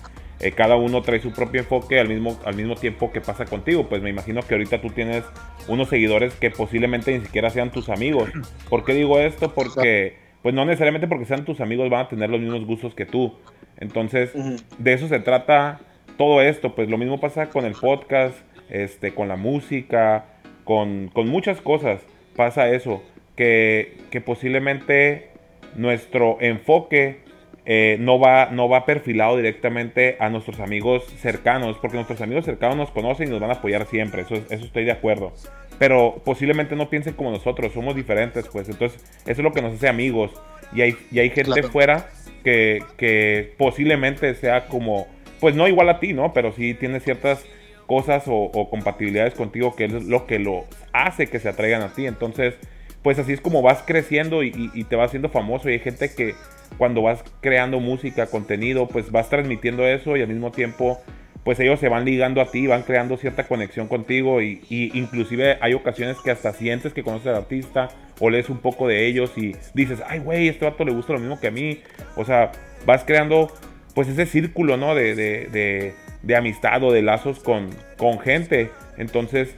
eh, 0.41 0.53
cada 0.53 0.77
uno 0.77 1.03
trae 1.03 1.21
su 1.21 1.33
propio 1.33 1.61
enfoque 1.61 2.01
al 2.01 2.09
mismo, 2.09 2.39
al 2.45 2.55
mismo 2.55 2.75
tiempo 2.75 3.13
que 3.13 3.21
pasa 3.21 3.45
contigo. 3.45 3.89
Pues 3.89 4.03
me 4.03 4.11
imagino 4.11 4.41
que 4.43 4.55
ahorita 4.55 4.81
tú 4.81 4.89
tienes 4.89 5.25
unos 5.69 5.89
seguidores 5.89 6.35
que 6.35 6.51
posiblemente 6.51 7.17
ni 7.17 7.25
siquiera 7.25 7.51
sean 7.51 7.71
tus 7.71 7.91
amigos. 7.91 8.31
¿Por 8.69 8.85
qué 8.85 8.95
digo 8.95 9.19
esto? 9.19 9.55
Porque 9.55 10.17
pues 10.43 10.55
no 10.55 10.65
necesariamente 10.65 11.07
porque 11.07 11.27
sean 11.27 11.45
tus 11.45 11.61
amigos 11.61 11.91
van 11.91 12.07
a 12.07 12.09
tener 12.09 12.31
los 12.31 12.41
mismos 12.41 12.65
gustos 12.65 12.95
que 12.95 13.05
tú. 13.05 13.35
Entonces, 13.77 14.33
de 14.79 14.93
eso 14.93 15.09
se 15.09 15.21
trata 15.21 15.81
todo 16.17 16.41
esto. 16.41 16.75
Pues 16.75 16.89
lo 16.89 16.97
mismo 16.97 17.21
pasa 17.21 17.51
con 17.51 17.67
el 17.67 17.75
podcast, 17.75 18.37
este, 18.71 19.13
con 19.13 19.29
la 19.29 19.37
música, 19.37 20.25
con, 20.65 21.11
muchas 21.15 21.61
cosas. 21.61 22.01
Pasa 22.37 22.71
eso. 22.71 23.03
Que, 23.37 23.97
que 24.11 24.21
posiblemente 24.21 25.31
nuestro 25.75 26.37
enfoque 26.41 27.21
eh, 27.65 27.97
no, 27.99 28.19
va, 28.19 28.51
no 28.51 28.69
va 28.69 28.85
perfilado 28.85 29.37
directamente 29.37 30.17
a 30.21 30.29
nuestros 30.29 30.61
amigos 30.61 31.05
cercanos, 31.19 31.79
porque 31.79 31.97
nuestros 31.97 32.21
amigos 32.21 32.45
cercanos 32.45 32.77
nos 32.77 32.91
conocen 32.91 33.29
y 33.29 33.31
nos 33.31 33.41
van 33.41 33.51
a 33.51 33.55
apoyar 33.55 33.87
siempre, 33.87 34.23
eso, 34.23 34.35
eso 34.35 34.65
estoy 34.65 34.85
de 34.85 34.93
acuerdo 34.93 35.33
pero 35.81 36.21
posiblemente 36.27 36.77
no 36.77 36.91
piensen 36.91 37.15
como 37.15 37.31
nosotros, 37.31 37.73
somos 37.73 37.97
diferentes, 37.97 38.47
pues 38.49 38.69
entonces 38.69 39.03
eso 39.23 39.31
es 39.31 39.39
lo 39.39 39.51
que 39.51 39.63
nos 39.63 39.73
hace 39.73 39.89
amigos. 39.89 40.31
Y 40.75 40.83
hay, 40.83 40.95
y 41.11 41.21
hay 41.21 41.31
gente 41.31 41.63
fuera 41.63 42.11
que, 42.45 42.85
que, 42.99 43.55
posiblemente 43.57 44.35
sea 44.35 44.67
como, 44.67 45.07
pues 45.41 45.55
no 45.55 45.67
igual 45.67 45.89
a 45.89 45.99
ti, 45.99 46.13
¿no? 46.13 46.35
Pero 46.35 46.53
sí 46.53 46.75
tiene 46.75 47.01
ciertas 47.01 47.47
cosas 47.91 48.23
o, 48.29 48.69
compatibilidades 48.71 49.35
contigo 49.35 49.75
que 49.75 49.87
es 49.87 50.05
lo 50.05 50.25
que 50.25 50.39
lo 50.39 50.65
hace 50.93 51.27
que 51.27 51.41
se 51.41 51.49
atraigan 51.49 51.83
a 51.83 51.93
ti. 51.93 52.07
Entonces, 52.07 52.55
pues 53.03 53.19
así 53.19 53.33
es 53.33 53.41
como 53.41 53.63
vas 53.63 53.83
creciendo 53.85 54.45
y, 54.45 54.71
y 54.73 54.85
te 54.85 54.95
vas 54.95 55.09
haciendo 55.09 55.29
famoso. 55.29 55.69
Y 55.69 55.73
hay 55.73 55.79
gente 55.81 56.15
que 56.15 56.37
cuando 56.79 57.03
vas 57.03 57.25
creando 57.41 57.81
música, 57.81 58.29
contenido, 58.29 58.87
pues 58.87 59.11
vas 59.11 59.29
transmitiendo 59.29 59.85
eso 59.89 60.17
y 60.17 60.23
al 60.23 60.29
mismo 60.29 60.53
tiempo 60.53 61.01
pues 61.45 61.59
ellos 61.59 61.81
se 61.81 61.89
van 61.89 62.05
ligando 62.05 62.41
a 62.41 62.53
ti, 62.53 62.69
van 62.69 62.83
creando 62.83 63.17
cierta 63.17 63.49
conexión 63.49 63.89
contigo 63.89 64.41
y, 64.41 64.61
inclusive 64.71 65.59
hay 65.61 65.75
ocasiones 65.75 66.19
que 66.23 66.31
hasta 66.31 66.53
sientes 66.53 66.93
que 66.93 67.03
conoces 67.03 67.27
al 67.27 67.37
artista 67.37 67.89
o 68.21 68.31
lees 68.31 68.51
un 68.51 68.59
poco 68.59 68.87
de 68.87 69.09
ellos 69.09 69.33
y 69.37 69.57
dices, 69.75 70.01
ay 70.07 70.21
güey, 70.21 70.47
este 70.47 70.65
vato 70.65 70.85
le 70.85 70.93
gusta 70.93 71.15
lo 71.15 71.19
mismo 71.19 71.41
que 71.41 71.49
a 71.49 71.51
mí. 71.51 71.81
O 72.15 72.25
sea, 72.25 72.53
vas 72.87 73.03
creando 73.03 73.51
pues 73.95 74.07
ese 74.07 74.27
círculo, 74.27 74.77
¿no? 74.77 74.95
De, 74.95 75.95
amistad 76.37 76.83
o 76.83 76.93
de 76.93 77.03
lazos 77.03 77.41
con, 77.41 77.71
con 77.97 78.19
gente. 78.21 78.71
Entonces, 78.99 79.55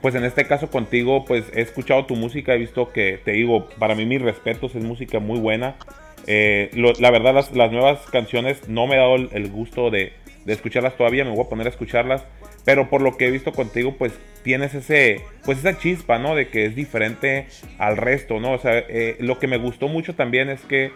pues 0.00 0.14
en 0.14 0.24
este 0.24 0.46
caso 0.46 0.70
contigo, 0.70 1.24
pues 1.24 1.44
he 1.54 1.60
escuchado 1.60 2.06
tu 2.06 2.16
música, 2.16 2.54
he 2.54 2.58
visto 2.58 2.92
que, 2.92 3.20
te 3.24 3.32
digo, 3.32 3.68
para 3.78 3.94
mí 3.94 4.06
mis 4.06 4.22
respetos, 4.22 4.74
es 4.74 4.84
música 4.84 5.18
muy 5.18 5.38
buena. 5.38 5.76
Eh, 6.26 6.70
la 6.98 7.10
verdad, 7.10 7.34
las, 7.34 7.52
las, 7.54 7.70
nuevas 7.70 8.00
canciones 8.10 8.68
no 8.68 8.86
me 8.86 8.96
he 8.96 8.98
dado 8.98 9.16
el 9.16 9.50
gusto 9.50 9.90
de, 9.90 10.12
de 10.46 10.52
escucharlas 10.52 10.96
todavía, 10.96 11.24
me 11.24 11.32
voy 11.32 11.44
a 11.44 11.48
poner 11.48 11.66
a 11.66 11.70
escucharlas, 11.70 12.24
pero 12.64 12.88
por 12.88 13.02
lo 13.02 13.16
que 13.16 13.26
he 13.26 13.30
visto 13.30 13.52
contigo, 13.52 13.96
pues 13.98 14.12
tienes 14.44 14.74
ese, 14.74 15.20
pues 15.44 15.58
esa 15.58 15.76
chispa, 15.76 16.18
¿no? 16.18 16.36
De 16.36 16.48
que 16.48 16.66
es 16.66 16.76
diferente 16.76 17.48
al 17.78 17.96
resto, 17.96 18.38
¿no? 18.38 18.52
O 18.52 18.58
sea, 18.58 18.78
eh, 18.78 19.16
lo 19.18 19.40
que 19.40 19.48
me 19.48 19.58
gustó 19.58 19.88
mucho 19.88 20.14
también 20.14 20.48
es 20.48 20.60
que, 20.62 20.92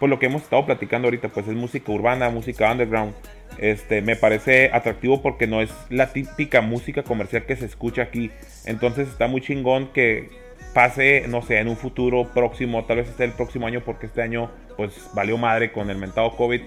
pues 0.00 0.10
lo 0.10 0.18
que 0.18 0.26
hemos 0.26 0.42
estado 0.42 0.66
platicando 0.66 1.06
ahorita, 1.06 1.28
pues 1.28 1.46
es 1.46 1.54
música 1.54 1.92
urbana, 1.92 2.28
música 2.30 2.70
underground. 2.70 3.14
Este, 3.58 4.02
me 4.02 4.16
parece 4.16 4.70
atractivo 4.72 5.20
porque 5.20 5.46
no 5.46 5.60
es 5.60 5.70
la 5.90 6.12
típica 6.12 6.60
música 6.60 7.02
comercial 7.02 7.44
que 7.44 7.56
se 7.56 7.66
escucha 7.66 8.02
aquí. 8.02 8.30
Entonces 8.64 9.08
está 9.08 9.26
muy 9.26 9.40
chingón 9.40 9.92
que 9.92 10.28
pase, 10.74 11.24
no 11.28 11.42
sé, 11.42 11.58
en 11.58 11.68
un 11.68 11.76
futuro 11.76 12.28
próximo, 12.32 12.84
tal 12.84 12.98
vez 12.98 13.08
esté 13.08 13.24
el 13.24 13.32
próximo 13.32 13.66
año 13.66 13.82
porque 13.84 14.06
este 14.06 14.22
año 14.22 14.50
pues 14.76 14.92
valió 15.14 15.36
madre 15.38 15.72
con 15.72 15.90
el 15.90 15.96
mentado 15.96 16.36
COVID 16.36 16.60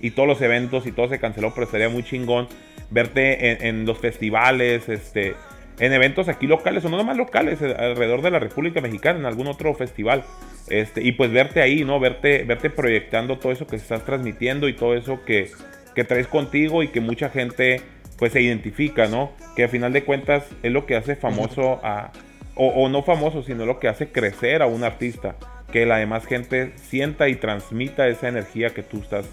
y 0.00 0.10
todos 0.12 0.28
los 0.28 0.40
eventos 0.40 0.86
y 0.86 0.92
todo 0.92 1.08
se 1.08 1.18
canceló, 1.18 1.52
pero 1.54 1.66
sería 1.66 1.88
muy 1.88 2.02
chingón 2.02 2.48
verte 2.90 3.68
en, 3.68 3.84
los 3.84 3.98
festivales, 3.98 4.88
este, 4.88 5.34
en 5.78 5.92
eventos 5.92 6.28
aquí 6.28 6.46
locales 6.46 6.84
o 6.84 6.88
no 6.88 6.96
nomás 6.96 7.16
locales, 7.16 7.60
eh, 7.60 7.74
alrededor 7.78 8.22
de 8.22 8.30
la 8.30 8.38
República 8.38 8.80
Mexicana, 8.80 9.18
en 9.18 9.26
algún 9.26 9.48
otro 9.48 9.74
festival. 9.74 10.24
Este, 10.68 11.02
y 11.02 11.12
pues 11.12 11.32
verte 11.32 11.60
ahí, 11.60 11.84
¿no? 11.84 11.98
Verte, 11.98 12.44
verte 12.44 12.70
proyectando 12.70 13.38
todo 13.38 13.52
eso 13.52 13.66
que 13.66 13.76
estás 13.76 14.04
transmitiendo 14.04 14.68
y 14.68 14.74
todo 14.74 14.94
eso 14.94 15.24
que, 15.24 15.50
que 15.94 16.04
traes 16.04 16.26
contigo 16.26 16.82
y 16.82 16.88
que 16.88 17.00
mucha 17.00 17.30
gente 17.30 17.82
pues 18.18 18.32
se 18.32 18.40
identifica, 18.40 19.06
¿no? 19.06 19.32
Que 19.56 19.64
a 19.64 19.68
final 19.68 19.92
de 19.92 20.04
cuentas 20.04 20.44
es 20.62 20.72
lo 20.72 20.86
que 20.86 20.96
hace 20.96 21.16
famoso 21.16 21.80
a, 21.84 22.12
o, 22.56 22.88
no 22.88 23.04
famoso, 23.04 23.42
sino 23.42 23.64
lo 23.64 23.78
que 23.78 23.88
hace 23.88 24.10
crecer 24.10 24.62
a 24.62 24.66
un 24.66 24.82
artista. 24.82 25.36
Que 25.72 25.86
la 25.86 25.98
demás 25.98 26.26
gente 26.26 26.74
sienta 26.88 27.28
y 27.28 27.36
transmita 27.36 28.08
esa 28.08 28.28
energía 28.28 28.70
que 28.70 28.82
tú 28.82 28.98
estás 28.98 29.26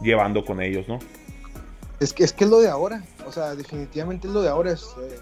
llevando 0.00 0.44
con 0.44 0.62
ellos, 0.62 0.88
¿no? 0.88 0.98
Es 2.00 2.12
que, 2.12 2.24
es 2.24 2.32
que 2.32 2.44
es 2.44 2.50
lo 2.50 2.60
de 2.60 2.68
ahora, 2.68 3.02
o 3.26 3.32
sea, 3.32 3.54
definitivamente 3.54 4.26
es 4.26 4.32
lo 4.32 4.42
de 4.42 4.48
ahora. 4.48 4.72
Es, 4.72 4.96
eh, 5.00 5.18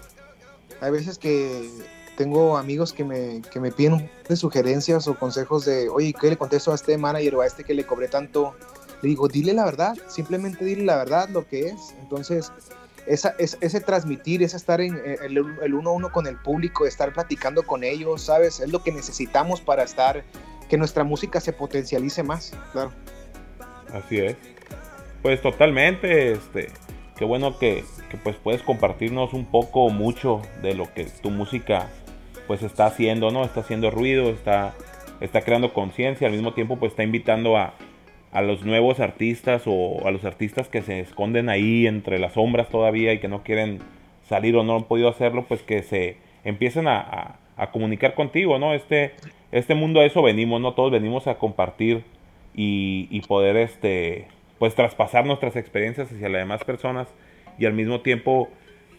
hay 0.79 0.91
veces 0.91 1.17
que 1.17 1.69
tengo 2.15 2.57
amigos 2.57 2.93
que 2.93 3.03
me, 3.03 3.41
que 3.51 3.59
me 3.59 3.71
piden 3.71 4.09
de 4.27 4.35
sugerencias 4.35 5.07
o 5.07 5.15
consejos 5.15 5.65
de, 5.65 5.89
oye, 5.89 6.13
¿qué 6.19 6.29
le 6.29 6.37
contesto 6.37 6.71
a 6.71 6.75
este 6.75 6.97
manager 6.97 7.35
o 7.35 7.41
a 7.41 7.47
este 7.47 7.63
que 7.63 7.73
le 7.73 7.85
cobré 7.85 8.07
tanto? 8.07 8.55
Le 9.01 9.09
digo, 9.09 9.27
dile 9.27 9.53
la 9.53 9.65
verdad, 9.65 9.97
simplemente 10.07 10.63
dile 10.63 10.83
la 10.83 10.97
verdad, 10.97 11.29
lo 11.29 11.47
que 11.47 11.67
es. 11.67 11.95
Entonces, 12.01 12.51
esa, 13.07 13.35
es, 13.39 13.57
ese 13.61 13.81
transmitir, 13.81 14.43
ese 14.43 14.57
estar 14.57 14.79
en 14.81 14.95
el, 15.23 15.37
el, 15.61 15.73
uno 15.73 15.89
a 15.89 15.93
uno 15.93 16.11
con 16.11 16.27
el 16.27 16.37
público, 16.37 16.85
estar 16.85 17.11
platicando 17.13 17.63
con 17.63 17.83
ellos, 17.83 18.21
¿sabes? 18.21 18.59
Es 18.59 18.69
lo 18.69 18.83
que 18.83 18.91
necesitamos 18.91 19.61
para 19.61 19.83
estar, 19.83 20.23
que 20.69 20.77
nuestra 20.77 21.03
música 21.03 21.39
se 21.39 21.53
potencialice 21.53 22.23
más, 22.23 22.53
claro. 22.71 22.91
Así 23.93 24.19
es. 24.19 24.37
Pues 25.21 25.41
totalmente, 25.41 26.31
este, 26.31 26.69
qué 27.17 27.25
bueno 27.25 27.57
que, 27.59 27.83
pues 28.23 28.35
puedes 28.35 28.61
compartirnos 28.61 29.33
un 29.33 29.45
poco 29.45 29.89
mucho 29.89 30.41
de 30.61 30.73
lo 30.73 30.91
que 30.93 31.05
tu 31.05 31.29
música 31.29 31.89
pues 32.47 32.63
está 32.63 32.85
haciendo, 32.85 33.31
¿no? 33.31 33.45
Está 33.45 33.61
haciendo 33.61 33.91
ruido, 33.91 34.29
está, 34.29 34.73
está 35.21 35.41
creando 35.41 35.73
conciencia, 35.73 36.27
al 36.27 36.33
mismo 36.33 36.53
tiempo 36.53 36.77
pues 36.77 36.91
está 36.91 37.03
invitando 37.03 37.57
a, 37.57 37.73
a 38.31 38.41
los 38.41 38.63
nuevos 38.63 38.99
artistas 38.99 39.63
o 39.65 40.07
a 40.07 40.11
los 40.11 40.23
artistas 40.25 40.67
que 40.69 40.81
se 40.81 40.99
esconden 40.99 41.49
ahí 41.49 41.87
entre 41.87 42.19
las 42.19 42.33
sombras 42.33 42.69
todavía 42.69 43.13
y 43.13 43.19
que 43.19 43.27
no 43.27 43.43
quieren 43.43 43.79
salir 44.27 44.55
o 44.55 44.63
no 44.63 44.75
han 44.75 44.83
podido 44.85 45.09
hacerlo, 45.09 45.45
pues 45.47 45.61
que 45.61 45.83
se 45.83 46.17
empiecen 46.43 46.87
a, 46.87 47.37
a, 47.57 47.71
comunicar 47.71 48.13
contigo, 48.13 48.57
¿no? 48.57 48.73
Este, 48.73 49.11
este 49.51 49.75
mundo 49.75 49.99
a 49.99 50.05
eso 50.05 50.21
venimos, 50.21 50.61
¿no? 50.61 50.73
Todos 50.73 50.91
venimos 50.91 51.27
a 51.27 51.35
compartir 51.35 52.03
y, 52.55 53.07
y 53.11 53.21
poder 53.21 53.57
este 53.57 54.27
pues 54.61 54.75
traspasar 54.75 55.25
nuestras 55.25 55.55
experiencias 55.55 56.11
hacia 56.11 56.29
las 56.29 56.41
demás 56.41 56.63
personas 56.63 57.07
y 57.57 57.65
al 57.65 57.73
mismo 57.73 58.01
tiempo, 58.01 58.47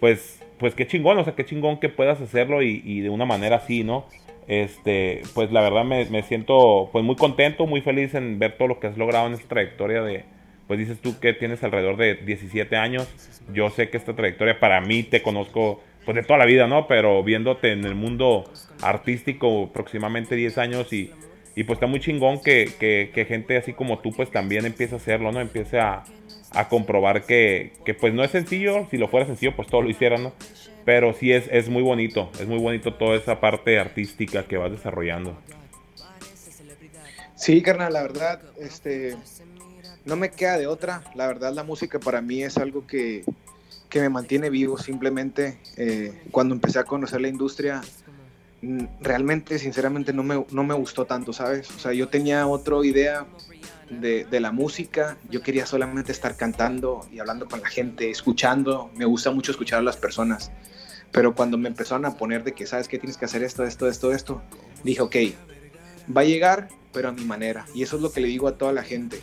pues, 0.01 0.43
pues 0.59 0.75
qué 0.75 0.89
chingón, 0.89 1.17
o 1.19 1.23
sea, 1.23 1.37
qué 1.37 1.45
chingón 1.45 1.79
que 1.79 1.89
puedas 1.89 2.21
hacerlo 2.21 2.63
y, 2.63 3.01
de 3.01 3.11
una 3.11 3.27
manera 3.27 3.59
así, 3.59 3.85
¿no? 3.85 4.07
Este, 4.49 5.23
pues 5.35 5.53
la 5.53 5.61
verdad 5.61 5.85
me, 5.85 6.23
siento 6.23 6.89
pues 6.93 7.05
muy 7.05 7.17
contento, 7.17 7.67
muy 7.67 7.81
feliz 7.81 8.15
en 8.15 8.39
ver 8.39 8.57
todo 8.57 8.69
lo 8.69 8.81
que 8.81 8.89
has 8.89 8.99
logrado 8.99 9.27
en 9.27 9.35
esta 9.35 9.49
trayectoria 9.49 10.03
de, 10.03 10.25
pues 10.67 10.79
dices 10.79 11.01
tú 11.01 11.19
que 11.21 11.33
tienes 11.33 11.63
alrededor 11.63 11.97
de 11.97 12.17
17 12.17 12.77
años, 12.77 13.09
yo 13.53 13.71
sé 13.71 13.89
que 13.89 13.97
esta 13.97 14.15
trayectoria 14.15 14.59
para 14.59 14.81
mí 14.81 15.03
te 15.03 15.23
conozco 15.23 15.81
pues 16.05 16.17
de 16.17 16.23
toda 16.25 16.39
la 16.39 16.47
vida, 16.47 16.67
¿no? 16.67 16.89
Pero 16.89 17.23
viéndote 17.23 17.73
en 17.73 17.85
el 17.85 17.95
mundo 17.95 18.45
artístico 18.83 19.69
aproximadamente 19.71 20.35
10 20.35 20.59
años 20.59 20.93
y 20.93 21.13
y 21.55 21.65
pues 21.65 21.77
está 21.77 21.87
muy 21.87 22.01
chingón 22.01 22.41
que, 22.41 23.27
gente 23.29 23.57
así 23.57 23.73
como 23.73 23.99
tú 23.99 24.11
pues 24.13 24.31
también 24.31 24.65
empiece 24.65 24.95
a 24.95 24.99
hacerlo, 24.99 25.33
¿no? 25.33 25.41
Empiece 25.41 25.79
a, 25.79 26.05
comprobar 26.69 27.25
que, 27.25 27.73
pues 28.01 28.13
no 28.13 28.23
es 28.25 28.31
sencillo, 28.31 28.87
si 28.91 28.99
lo 28.99 29.09
fuera 29.09 29.27
sencillo 29.27 29.55
pues 29.57 29.69
todo 29.69 29.83
lo 29.83 29.91
hicieran, 29.91 30.23
¿no? 30.23 30.33
Pero 30.85 31.15
sí 31.15 31.33
es, 31.33 31.49
es 31.51 31.69
muy 31.69 31.83
bonito, 31.83 32.31
es 32.41 32.47
muy 32.47 32.59
bonito 32.59 32.95
toda 32.95 33.17
esa 33.17 33.41
parte 33.41 33.79
artística 33.79 34.45
que 34.45 34.57
vas 34.57 34.71
desarrollando. 34.71 35.37
Sí, 37.37 37.61
carnal, 37.61 37.93
la 37.93 38.03
verdad, 38.03 38.41
este, 38.61 39.17
no 40.05 40.17
me 40.17 40.31
queda 40.31 40.59
de 40.59 40.67
otra. 40.67 41.03
La 41.15 41.27
verdad, 41.27 41.53
la 41.53 41.65
música 41.65 41.99
para 41.99 42.21
mí 42.21 42.43
es 42.43 42.57
algo 42.57 42.87
que, 42.87 43.25
me 43.95 44.09
mantiene 44.09 44.49
vivo. 44.49 44.79
Simplemente, 44.79 45.59
eh, 45.77 46.23
cuando 46.31 46.55
empecé 46.55 46.79
a 46.79 46.85
conocer 46.85 47.21
la 47.21 47.29
industria, 47.29 47.83
realmente, 49.01 49.59
sinceramente, 49.59 50.13
no 50.13 50.23
me, 50.23 50.45
no 50.53 50.65
me 50.65 50.75
gustó 50.75 51.05
tanto, 51.05 51.33
¿sabes? 51.33 51.69
O 51.71 51.79
sea, 51.81 51.93
yo 51.93 52.09
tenía 52.09 52.47
otra 52.47 52.77
idea 52.85 53.27
de, 53.91 54.41
la 54.41 54.53
música, 54.53 55.17
yo 55.31 55.43
quería 55.43 55.67
solamente 55.67 56.13
estar 56.13 56.37
cantando 56.37 57.07
y 57.13 57.19
hablando 57.19 57.47
con 57.47 57.61
la 57.61 57.69
gente, 57.69 58.11
escuchando, 58.11 58.91
me 58.95 59.05
gusta 59.05 59.31
mucho 59.31 59.53
escuchar 59.53 59.81
a 59.81 59.83
las 59.83 59.97
personas, 59.97 60.51
pero 61.11 61.35
cuando 61.35 61.59
me 61.59 61.69
empezaron 61.69 62.05
a 62.07 62.17
poner 62.17 62.45
de 62.45 62.53
que, 62.53 62.67
¿sabes 62.67 62.89
qué? 62.89 62.99
Tienes 62.99 63.17
que 63.17 63.25
hacer 63.25 63.43
esto, 63.43 63.65
esto, 63.65 63.87
esto, 63.87 64.13
esto, 64.13 64.43
dije, 64.83 65.03
ok, 65.03 65.17
va 66.15 66.23
a 66.23 66.25
llegar 66.25 66.69
pero 66.93 67.09
a 67.09 67.13
mi 67.13 67.25
manera. 67.25 67.67
Y 67.75 67.83
eso 67.83 67.97
es 67.97 68.03
lo 68.03 68.13
que 68.13 68.21
le 68.21 68.29
digo 68.29 68.47
a 68.49 68.57
toda 68.57 68.73
la 68.73 68.83
gente. 68.83 69.21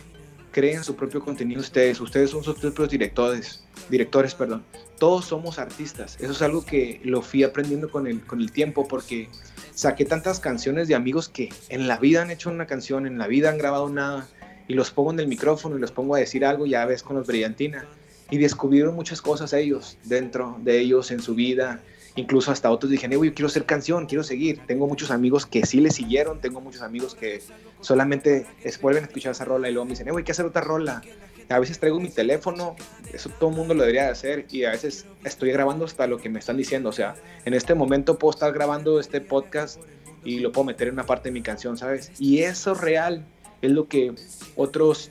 Creen 0.52 0.82
su 0.82 0.96
propio 0.96 1.20
contenido 1.20 1.60
ustedes, 1.60 2.00
ustedes 2.00 2.30
son 2.30 2.42
sus 2.42 2.58
propios 2.58 2.90
directores, 2.90 3.62
directores, 3.88 4.34
perdón. 4.34 4.64
Todos 4.98 5.26
somos 5.26 5.58
artistas. 5.58 6.16
Eso 6.20 6.32
es 6.32 6.42
algo 6.42 6.64
que 6.64 7.00
lo 7.04 7.22
fui 7.22 7.44
aprendiendo 7.44 7.88
con 7.88 8.06
el, 8.06 8.20
con 8.26 8.40
el 8.40 8.50
tiempo 8.50 8.86
porque 8.88 9.28
saqué 9.74 10.04
tantas 10.04 10.40
canciones 10.40 10.88
de 10.88 10.96
amigos 10.96 11.28
que 11.28 11.50
en 11.68 11.86
la 11.86 11.98
vida 11.98 12.22
han 12.22 12.30
hecho 12.30 12.50
una 12.50 12.66
canción, 12.66 13.06
en 13.06 13.16
la 13.16 13.28
vida 13.28 13.48
han 13.48 13.58
grabado 13.58 13.88
nada, 13.88 14.28
y 14.70 14.74
los 14.74 14.92
pongo 14.92 15.10
en 15.10 15.18
el 15.18 15.26
micrófono 15.26 15.76
y 15.76 15.80
los 15.80 15.90
pongo 15.90 16.14
a 16.14 16.20
decir 16.20 16.44
algo, 16.44 16.64
ya 16.64 16.86
ves 16.86 17.02
con 17.02 17.16
los 17.16 17.26
Brillantina, 17.26 17.88
y 18.30 18.38
descubrieron 18.38 18.94
muchas 18.94 19.20
cosas 19.20 19.52
ellos, 19.52 19.98
dentro 20.04 20.58
de 20.62 20.78
ellos, 20.78 21.10
en 21.10 21.20
su 21.20 21.34
vida, 21.34 21.82
incluso 22.14 22.52
hasta 22.52 22.70
otros 22.70 22.88
dijeron, 22.88 23.20
yo 23.20 23.34
quiero 23.34 23.48
hacer 23.48 23.64
canción, 23.64 24.06
quiero 24.06 24.22
seguir. 24.22 24.60
Tengo 24.68 24.86
muchos 24.86 25.10
amigos 25.10 25.44
que 25.44 25.66
sí 25.66 25.80
le 25.80 25.90
siguieron, 25.90 26.40
tengo 26.40 26.60
muchos 26.60 26.82
amigos 26.82 27.16
que 27.16 27.42
solamente 27.80 28.46
vuelven 28.80 29.02
a 29.02 29.06
escuchar 29.08 29.32
esa 29.32 29.44
rola 29.44 29.68
y 29.68 29.72
luego 29.72 29.86
me 29.86 29.90
dicen, 29.90 30.08
hay 30.08 30.22
que 30.22 30.30
hacer 30.30 30.46
otra 30.46 30.62
rola. 30.62 31.02
A 31.48 31.58
veces 31.58 31.80
traigo 31.80 31.98
mi 31.98 32.08
teléfono, 32.08 32.76
eso 33.12 33.28
todo 33.28 33.50
el 33.50 33.56
mundo 33.56 33.74
lo 33.74 33.80
debería 33.80 34.04
de 34.04 34.10
hacer 34.10 34.46
y 34.52 34.62
a 34.66 34.70
veces 34.70 35.06
estoy 35.24 35.50
grabando 35.50 35.84
hasta 35.84 36.06
lo 36.06 36.18
que 36.18 36.28
me 36.28 36.38
están 36.38 36.56
diciendo. 36.56 36.90
O 36.90 36.92
sea, 36.92 37.16
en 37.44 37.54
este 37.54 37.74
momento 37.74 38.20
puedo 38.20 38.30
estar 38.30 38.52
grabando 38.52 39.00
este 39.00 39.20
podcast 39.20 39.80
y 40.22 40.38
lo 40.38 40.52
puedo 40.52 40.66
meter 40.66 40.86
en 40.86 40.94
una 40.94 41.06
parte 41.06 41.30
de 41.30 41.32
mi 41.32 41.42
canción, 41.42 41.76
¿sabes? 41.76 42.12
Y 42.20 42.42
eso 42.42 42.74
real 42.74 43.26
es 43.62 43.70
lo 43.70 43.88
que 43.88 44.14
otros, 44.56 45.10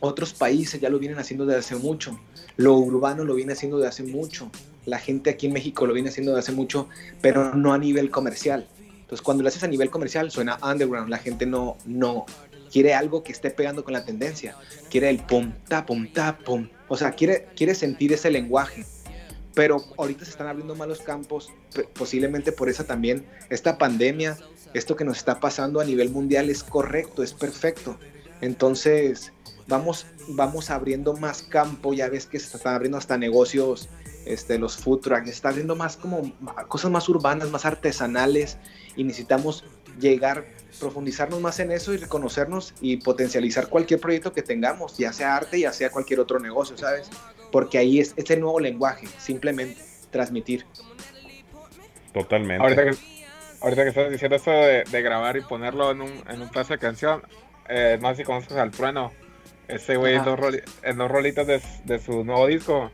otros 0.00 0.32
países 0.34 0.80
ya 0.80 0.90
lo 0.90 0.98
vienen 0.98 1.18
haciendo 1.18 1.46
desde 1.46 1.60
hace 1.60 1.76
mucho. 1.76 2.18
Lo 2.56 2.76
urbano 2.76 3.24
lo 3.24 3.34
viene 3.34 3.52
haciendo 3.52 3.78
desde 3.78 3.88
hace 3.88 4.02
mucho. 4.04 4.50
La 4.84 4.98
gente 4.98 5.30
aquí 5.30 5.46
en 5.46 5.52
México 5.52 5.86
lo 5.86 5.94
viene 5.94 6.08
haciendo 6.08 6.32
desde 6.32 6.50
hace 6.50 6.52
mucho, 6.52 6.88
pero 7.20 7.54
no 7.54 7.72
a 7.72 7.78
nivel 7.78 8.10
comercial. 8.10 8.66
Entonces, 9.00 9.22
cuando 9.22 9.42
lo 9.42 9.48
haces 9.48 9.62
a 9.62 9.68
nivel 9.68 9.90
comercial, 9.90 10.30
suena 10.30 10.58
underground. 10.62 11.08
La 11.08 11.18
gente 11.18 11.46
no, 11.46 11.76
no, 11.84 12.26
quiere 12.72 12.94
algo 12.94 13.22
que 13.22 13.32
esté 13.32 13.50
pegando 13.50 13.84
con 13.84 13.92
la 13.92 14.04
tendencia, 14.04 14.56
quiere 14.90 15.10
el 15.10 15.18
pum, 15.18 15.52
ta, 15.68 15.84
pum, 15.84 16.10
ta, 16.10 16.38
pum, 16.38 16.68
o 16.88 16.96
sea, 16.96 17.12
quiere, 17.12 17.48
quiere 17.54 17.74
sentir 17.74 18.12
ese 18.12 18.30
lenguaje. 18.30 18.86
Pero 19.54 19.84
ahorita 19.98 20.24
se 20.24 20.30
están 20.30 20.46
abriendo 20.46 20.74
malos 20.74 21.00
campos, 21.00 21.50
posiblemente 21.92 22.52
por 22.52 22.70
esa 22.70 22.84
también, 22.84 23.26
esta 23.50 23.76
pandemia, 23.76 24.38
esto 24.74 24.96
que 24.96 25.04
nos 25.04 25.18
está 25.18 25.40
pasando 25.40 25.80
a 25.80 25.84
nivel 25.84 26.10
mundial 26.10 26.50
es 26.50 26.62
correcto, 26.62 27.22
es 27.22 27.32
perfecto. 27.32 27.98
Entonces, 28.40 29.32
vamos, 29.66 30.06
vamos 30.28 30.70
abriendo 30.70 31.14
más 31.14 31.42
campo, 31.42 31.92
ya 31.92 32.08
ves 32.08 32.26
que 32.26 32.38
se 32.38 32.56
están 32.56 32.74
abriendo 32.74 32.98
hasta 32.98 33.16
negocios, 33.18 33.88
este, 34.24 34.58
los 34.58 34.76
food 34.76 35.00
trucks, 35.00 35.28
está 35.28 35.50
abriendo 35.50 35.76
más 35.76 35.96
como 35.96 36.32
cosas 36.68 36.90
más 36.90 37.08
urbanas, 37.08 37.50
más 37.50 37.64
artesanales 37.64 38.58
y 38.96 39.04
necesitamos 39.04 39.64
llegar 40.00 40.46
profundizarnos 40.80 41.40
más 41.40 41.60
en 41.60 41.70
eso 41.70 41.92
y 41.92 41.98
reconocernos 41.98 42.74
y 42.80 42.96
potencializar 42.98 43.68
cualquier 43.68 44.00
proyecto 44.00 44.32
que 44.32 44.42
tengamos, 44.42 44.96
ya 44.96 45.12
sea 45.12 45.36
arte, 45.36 45.60
ya 45.60 45.72
sea 45.72 45.90
cualquier 45.90 46.20
otro 46.20 46.38
negocio, 46.38 46.76
¿sabes? 46.76 47.10
Porque 47.50 47.78
ahí 47.78 48.00
es 48.00 48.14
este 48.16 48.36
nuevo 48.36 48.58
lenguaje, 48.58 49.06
simplemente 49.18 49.80
transmitir. 50.10 50.64
Totalmente. 52.12 52.62
Ahorita 52.62 52.84
que, 52.84 53.21
ahorita 53.62 53.82
que 53.82 53.88
estás 53.88 54.10
diciendo 54.10 54.36
eso 54.36 54.50
de, 54.50 55.02
grabar 55.02 55.36
y 55.36 55.40
ponerlo 55.42 55.90
en 55.90 56.02
un, 56.02 56.22
en 56.28 56.42
un 56.42 56.50
de 56.50 56.78
canción, 56.78 57.22
eh, 57.68 57.98
no 58.00 58.10
sé 58.10 58.16
si 58.16 58.24
conoces 58.24 58.56
al 58.56 58.70
trueno. 58.70 59.12
Ese 59.68 59.96
güey 59.96 60.16
en 60.16 60.24
dos, 60.24 61.10
rolitos 61.10 61.46
de, 61.46 61.62
de 61.84 61.98
su 61.98 62.24
nuevo 62.24 62.46
disco 62.46 62.90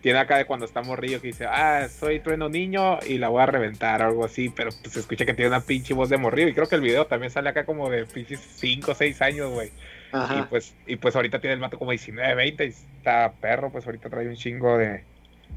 tiene 0.00 0.20
acá 0.20 0.36
de 0.36 0.44
cuando 0.44 0.66
está 0.66 0.82
morrillo 0.82 1.20
que 1.20 1.28
dice, 1.28 1.46
ah, 1.46 1.88
soy 1.88 2.20
trueno 2.20 2.48
niño 2.48 2.98
y 3.06 3.18
la 3.18 3.28
voy 3.28 3.42
a 3.42 3.46
reventar 3.46 4.02
o 4.02 4.06
algo 4.06 4.24
así, 4.24 4.50
pero 4.50 4.70
pues 4.82 4.94
se 4.94 5.00
escucha 5.00 5.24
que 5.24 5.34
tiene 5.34 5.48
una 5.48 5.60
pinche 5.60 5.94
voz 5.94 6.08
de 6.08 6.16
morrillo 6.16 6.48
y 6.48 6.54
creo 6.54 6.68
que 6.68 6.76
el 6.76 6.80
video 6.80 7.06
también 7.06 7.32
sale 7.32 7.48
acá 7.48 7.64
como 7.64 7.90
de 7.90 8.06
pinches 8.06 8.40
5 8.56 8.92
o 8.92 8.94
6 8.94 9.22
años, 9.22 9.50
güey. 9.50 9.72
Y 10.12 10.42
pues, 10.48 10.74
y 10.86 10.94
pues 10.94 11.16
ahorita 11.16 11.40
tiene 11.40 11.54
el 11.54 11.60
mato 11.60 11.78
como 11.78 11.90
19, 11.90 12.34
20 12.36 12.64
y 12.64 12.68
está 12.68 13.32
perro, 13.40 13.70
pues 13.70 13.84
ahorita 13.84 14.08
trae 14.08 14.28
un 14.28 14.36
chingo 14.36 14.78
de, 14.78 15.02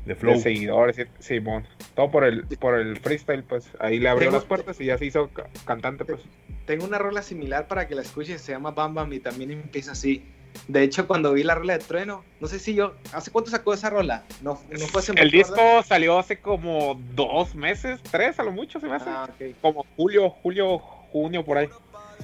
de, 0.06 0.16
flow. 0.16 0.34
de 0.34 0.40
seguidores, 0.40 1.08
Simón. 1.20 1.66
todo 1.96 2.12
por 2.12 2.24
el, 2.24 2.44
por 2.60 2.80
el 2.80 2.98
freestyle, 3.00 3.44
pues 3.44 3.70
ahí 3.80 4.00
le 4.00 4.10
abrió 4.10 4.32
las 4.32 4.46
puertas 4.46 4.80
y 4.82 4.86
ya 4.86 4.98
se 4.98 5.06
hizo 5.06 5.30
cantante, 5.66 6.06
pues. 6.06 6.22
Tengo 6.66 6.86
una 6.86 6.98
rola 6.98 7.22
similar 7.22 7.68
para 7.68 7.88
que 7.88 7.96
la 7.96 8.02
escuches, 8.02 8.42
se 8.42 8.52
llama 8.52 8.72
Bam 8.72 8.94
Bam 8.94 9.12
y 9.14 9.20
también 9.20 9.52
empieza 9.52 9.92
así. 9.92 10.24
De 10.68 10.84
hecho, 10.84 11.08
cuando 11.08 11.34
vi 11.34 11.44
la 11.44 11.56
rola 11.56 11.78
de 11.78 11.84
Trueno, 11.84 12.24
no 12.40 12.48
sé 12.48 12.60
si 12.60 12.76
yo. 12.76 12.96
¿Hace 13.14 13.32
cuánto 13.32 13.50
sacó 13.50 13.74
esa 13.74 13.90
rola? 13.90 14.24
No, 14.42 14.60
no 14.70 14.88
fue 14.88 15.02
hace 15.02 15.14
El 15.16 15.32
disco 15.32 15.84
salió 15.84 16.20
hace 16.20 16.40
como 16.40 17.00
dos 17.16 17.56
meses, 17.56 18.00
tres 18.12 18.40
a 18.40 18.44
lo 18.44 18.52
mucho 18.52 18.80
se 18.80 18.88
me 18.88 18.96
hace. 18.96 19.10
Ah, 19.10 19.30
Como 19.62 19.86
julio, 19.96 20.30
julio, 20.30 20.80
junio, 21.12 21.44
por 21.44 21.58
ahí. 21.58 21.70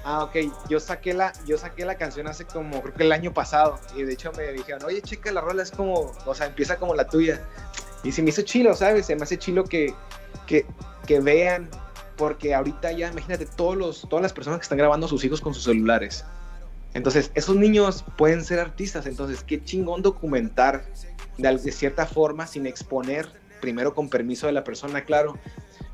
Ah, 0.06 0.24
ok. 0.24 0.36
Yo 0.70 0.80
saqué 0.80 1.14
la, 1.14 1.34
yo 1.46 1.58
saqué 1.58 1.84
la 1.84 1.96
canción 1.96 2.28
hace 2.28 2.46
como, 2.46 2.82
creo 2.82 2.94
que 2.94 3.04
el 3.04 3.12
año 3.12 3.34
pasado. 3.34 3.80
Y 3.96 4.04
de 4.04 4.14
hecho 4.14 4.32
me 4.34 4.54
dijeron, 4.54 4.84
oye, 4.86 5.02
chica, 5.02 5.32
la 5.32 5.42
rola 5.42 5.64
es 5.64 5.72
como, 5.72 6.14
o 6.26 6.36
sea, 6.36 6.48
empieza 6.48 6.78
como 6.78 6.96
la 6.96 7.08
tuya. 7.08 7.42
Y 8.04 8.12
se 8.12 8.22
me 8.22 8.30
hizo 8.30 8.44
chilo, 8.44 8.74
¿sabes? 8.76 9.08
Se 9.08 9.16
me 9.16 9.24
hace 9.24 9.38
chilo 9.38 9.66
que, 9.66 9.94
que, 10.48 10.66
que 11.08 11.20
vean. 11.20 11.70
Porque 12.16 12.56
ahorita 12.56 12.94
ya, 12.94 13.12
imagínate, 13.12 13.46
todos 13.46 13.76
los, 13.76 14.08
todas 14.08 14.24
las 14.24 14.32
personas 14.32 14.60
que 14.60 14.64
están 14.64 14.78
grabando 14.78 15.08
sus 15.08 15.26
hijos 15.26 15.42
con 15.42 15.54
sus 15.54 15.66
celulares 15.66 16.24
entonces, 16.96 17.30
esos 17.36 17.58
niños 17.58 18.06
pueden 18.18 18.44
ser 18.44 18.58
artistas, 18.58 19.06
entonces 19.06 19.44
qué 19.44 19.62
chingón 19.62 20.02
documentar 20.02 20.86
de, 21.38 21.72
cierta 21.74 22.06
forma 22.06 22.48
sin 22.48 22.66
exponer, 22.66 23.28
primero 23.60 23.94
con 23.94 24.10
permiso 24.10 24.48
de 24.48 24.54
la 24.54 24.64
persona, 24.64 25.04
claro, 25.04 25.38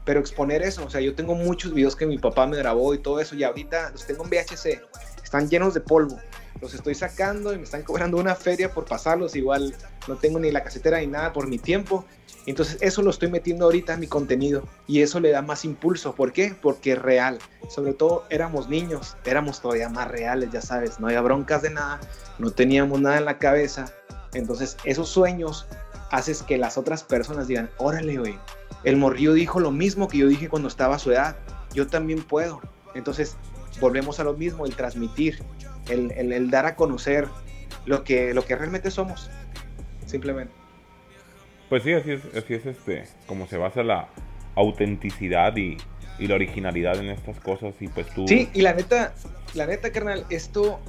pero 0.05 0.19
exponer 0.19 0.61
eso, 0.61 0.85
o 0.85 0.89
sea, 0.89 1.01
yo 1.01 1.15
tengo 1.15 1.35
muchos 1.35 1.73
videos 1.73 1.95
que 1.95 2.05
mi 2.05 2.17
papá 2.17 2.47
me 2.47 2.57
grabó 2.57 2.93
y 2.93 2.99
todo 2.99 3.19
eso, 3.19 3.35
y 3.35 3.43
ahorita 3.43 3.91
los 3.91 4.05
tengo 4.05 4.23
en 4.23 4.29
VHC, 4.29 4.81
están 5.23 5.49
llenos 5.49 5.73
de 5.73 5.81
polvo, 5.81 6.19
los 6.59 6.73
estoy 6.73 6.95
sacando 6.95 7.53
y 7.53 7.57
me 7.57 7.63
están 7.63 7.83
cobrando 7.83 8.17
una 8.17 8.35
feria 8.35 8.71
por 8.73 8.85
pasarlos, 8.85 9.35
igual 9.35 9.75
no 10.07 10.15
tengo 10.15 10.39
ni 10.39 10.51
la 10.51 10.63
casetera 10.63 10.99
ni 10.99 11.07
nada 11.07 11.33
por 11.33 11.47
mi 11.47 11.57
tiempo, 11.57 12.05
entonces 12.45 12.77
eso 12.81 13.01
lo 13.01 13.11
estoy 13.11 13.29
metiendo 13.29 13.65
ahorita 13.65 13.93
en 13.93 13.99
mi 13.99 14.07
contenido 14.07 14.63
y 14.87 15.01
eso 15.01 15.19
le 15.19 15.29
da 15.29 15.41
más 15.41 15.63
impulso. 15.63 16.15
¿Por 16.15 16.33
qué? 16.33 16.55
Porque 16.59 16.93
es 16.93 16.99
real. 16.99 17.37
Sobre 17.69 17.93
todo 17.93 18.25
éramos 18.29 18.67
niños, 18.67 19.15
éramos 19.25 19.61
todavía 19.61 19.89
más 19.89 20.07
reales, 20.07 20.49
ya 20.51 20.61
sabes, 20.61 20.99
no 20.99 21.07
había 21.07 21.21
broncas 21.21 21.61
de 21.61 21.69
nada, 21.69 21.99
no 22.39 22.51
teníamos 22.51 22.99
nada 22.99 23.17
en 23.17 23.25
la 23.25 23.37
cabeza. 23.37 23.93
Entonces 24.33 24.77
esos 24.83 25.09
sueños 25.09 25.67
haces 26.09 26.41
que 26.41 26.57
las 26.57 26.77
otras 26.77 27.03
personas 27.03 27.47
digan, 27.47 27.69
órale, 27.77 28.17
güey, 28.17 28.39
el 28.83 28.97
morrillo 28.97 29.33
dijo 29.33 29.59
lo 29.59 29.71
mismo 29.71 30.07
que 30.07 30.19
yo 30.19 30.27
dije 30.27 30.49
cuando 30.49 30.67
estaba 30.67 30.95
a 30.95 30.99
su 30.99 31.11
edad, 31.11 31.37
yo 31.73 31.87
también 31.87 32.23
puedo. 32.23 32.61
Entonces 32.95 33.37
volvemos 33.79 34.19
a 34.19 34.23
lo 34.23 34.33
mismo, 34.33 34.65
el 34.65 34.75
transmitir, 34.75 35.43
el, 35.89 36.11
el 36.11 36.49
dar 36.49 36.65
a 36.65 36.75
conocer 36.75 37.27
lo 37.85 38.03
que, 38.03 38.33
lo 38.33 38.45
que 38.45 38.55
realmente 38.55 38.91
somos, 38.91 39.29
simplemente. 40.05 40.53
Pues 41.69 41.83
sí, 41.83 41.93
así 41.93 42.11
es, 42.11 42.21
así 42.35 42.53
es 42.53 42.65
este, 42.65 43.05
como 43.27 43.47
se 43.47 43.57
basa 43.57 43.81
la 43.83 44.09
autenticidad 44.55 45.55
y, 45.55 45.77
la 46.19 46.35
originalidad 46.35 46.97
en 46.97 47.09
estas 47.09 47.39
cosas 47.39 47.73
y 47.79 47.87
pues 47.87 48.05
tú... 48.13 48.27
Sí, 48.27 48.47
y 48.53 48.61
la 48.61 48.73
neta, 48.73 49.15
la 49.55 49.65
neta, 49.65 49.91
carnal, 49.91 50.23
esto 50.29 50.79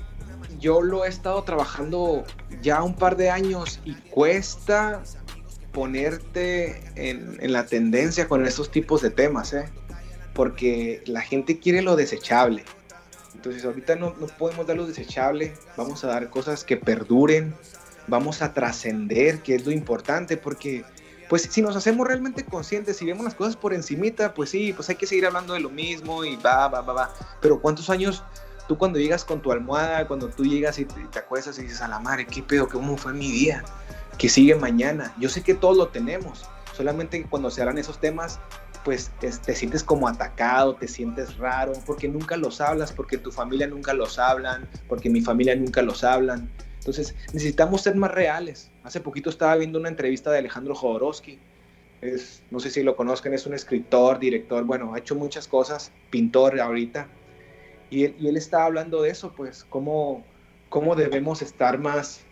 yo 0.59 0.82
lo 0.82 1.07
he 1.07 1.09
estado 1.09 1.43
trabajando 1.45 2.24
ya 2.61 2.82
un 2.82 2.95
par 2.95 3.16
de 3.16 3.30
años 3.30 3.80
y 3.82 3.95
cuesta 3.95 5.03
ponerte 5.72 6.82
en, 6.94 7.52
la 7.52 7.66
tendencia 7.66 8.28
con 8.28 8.46
estos 8.46 8.70
tipos 8.70 9.02
de 9.02 9.10
temas, 9.10 9.52
¿eh? 9.52 9.68
Porque 10.34 11.02
la 11.06 11.20
gente 11.20 11.58
quiere 11.58 11.82
lo 11.82 11.96
desechable. 11.96 12.64
Entonces 13.34 13.64
ahorita 13.64 13.96
no, 13.96 14.14
podemos 14.38 14.66
dar 14.66 14.76
lo 14.76 14.86
desechable, 14.86 15.54
vamos 15.76 16.04
a 16.04 16.08
dar 16.08 16.30
cosas 16.30 16.64
que 16.64 16.76
perduren, 16.76 17.54
vamos 18.06 18.42
a 18.42 18.52
trascender, 18.52 19.40
que 19.40 19.54
es 19.54 19.66
lo 19.66 19.72
importante, 19.72 20.36
porque 20.36 20.84
pues 21.28 21.48
si 21.50 21.62
nos 21.62 21.74
hacemos 21.76 22.06
realmente 22.06 22.44
conscientes, 22.44 22.98
si 22.98 23.06
vemos 23.06 23.24
las 23.24 23.34
cosas 23.34 23.56
por 23.56 23.72
encimita, 23.72 24.34
pues 24.34 24.50
sí, 24.50 24.72
pues 24.74 24.90
hay 24.90 24.96
que 24.96 25.06
seguir 25.06 25.26
hablando 25.26 25.54
de 25.54 25.60
lo 25.60 25.70
mismo 25.70 26.24
y 26.24 26.36
va, 26.36 26.68
va, 26.68 26.82
va, 26.82 26.92
va. 26.92 27.14
Pero 27.40 27.60
¿cuántos 27.60 27.88
años 27.88 28.22
tú 28.68 28.78
cuando 28.78 28.98
llegas 28.98 29.24
con 29.24 29.40
tu 29.40 29.52
almohada, 29.52 30.06
cuando 30.06 30.28
tú 30.28 30.44
llegas 30.44 30.78
y 30.78 30.84
te, 30.84 31.18
acuestas 31.18 31.58
y 31.58 31.62
dices, 31.62 31.80
a 31.80 31.88
la 31.88 31.98
madre, 31.98 32.26
qué 32.26 32.42
pedo, 32.42 32.68
cómo 32.68 32.96
fue 32.96 33.12
mi 33.12 33.30
día, 33.30 33.64
que 34.18 34.28
sigue 34.28 34.54
mañana? 34.54 35.14
Yo 35.18 35.28
sé 35.28 35.42
que 35.42 35.54
todos 35.54 35.76
lo 35.76 35.88
tenemos, 35.88 36.44
solamente 36.74 37.24
cuando 37.28 37.50
se 37.50 37.60
hablan 37.60 37.78
esos 37.78 38.00
temas, 38.00 38.40
pues 38.84 39.10
te 39.20 39.54
sientes 39.54 39.84
como 39.84 40.08
atacado, 40.08 40.74
te 40.74 40.88
sientes 40.88 41.36
raro, 41.38 41.72
porque 41.86 42.08
nunca 42.08 42.36
los 42.36 42.60
hablas, 42.60 42.92
porque 42.92 43.16
tu 43.16 43.30
familia 43.30 43.66
nunca 43.66 43.94
los 43.94 44.18
hablan, 44.18 44.68
porque 44.88 45.08
mi 45.08 45.20
familia 45.20 45.54
nunca 45.54 45.82
los 45.82 46.02
hablan. 46.02 46.50
Entonces, 46.78 47.14
necesitamos 47.32 47.82
ser 47.82 47.94
más 47.94 48.10
reales. 48.10 48.72
Hace 48.82 48.98
poquito 48.98 49.30
estaba 49.30 49.54
viendo 49.54 49.78
una 49.78 49.88
entrevista 49.88 50.32
de 50.32 50.38
Alejandro 50.38 50.74
Jodorowsky. 50.74 51.38
Es, 52.00 52.42
no 52.50 52.58
sé 52.58 52.70
si 52.70 52.82
lo 52.82 52.96
conozcan, 52.96 53.32
es 53.34 53.46
un 53.46 53.54
escritor, 53.54 54.18
director, 54.18 54.64
bueno, 54.64 54.92
ha 54.92 54.98
hecho 54.98 55.14
muchas 55.14 55.46
cosas, 55.46 55.92
pintor 56.10 56.60
ahorita. 56.60 57.06
Y 57.88 58.04
él, 58.04 58.16
y 58.18 58.26
él 58.26 58.36
estaba 58.36 58.64
hablando 58.64 59.02
de 59.02 59.10
eso, 59.10 59.32
pues, 59.32 59.64
cómo, 59.70 60.24
cómo 60.68 60.96
debemos 60.96 61.40
estar 61.40 61.78
más, 61.78 62.22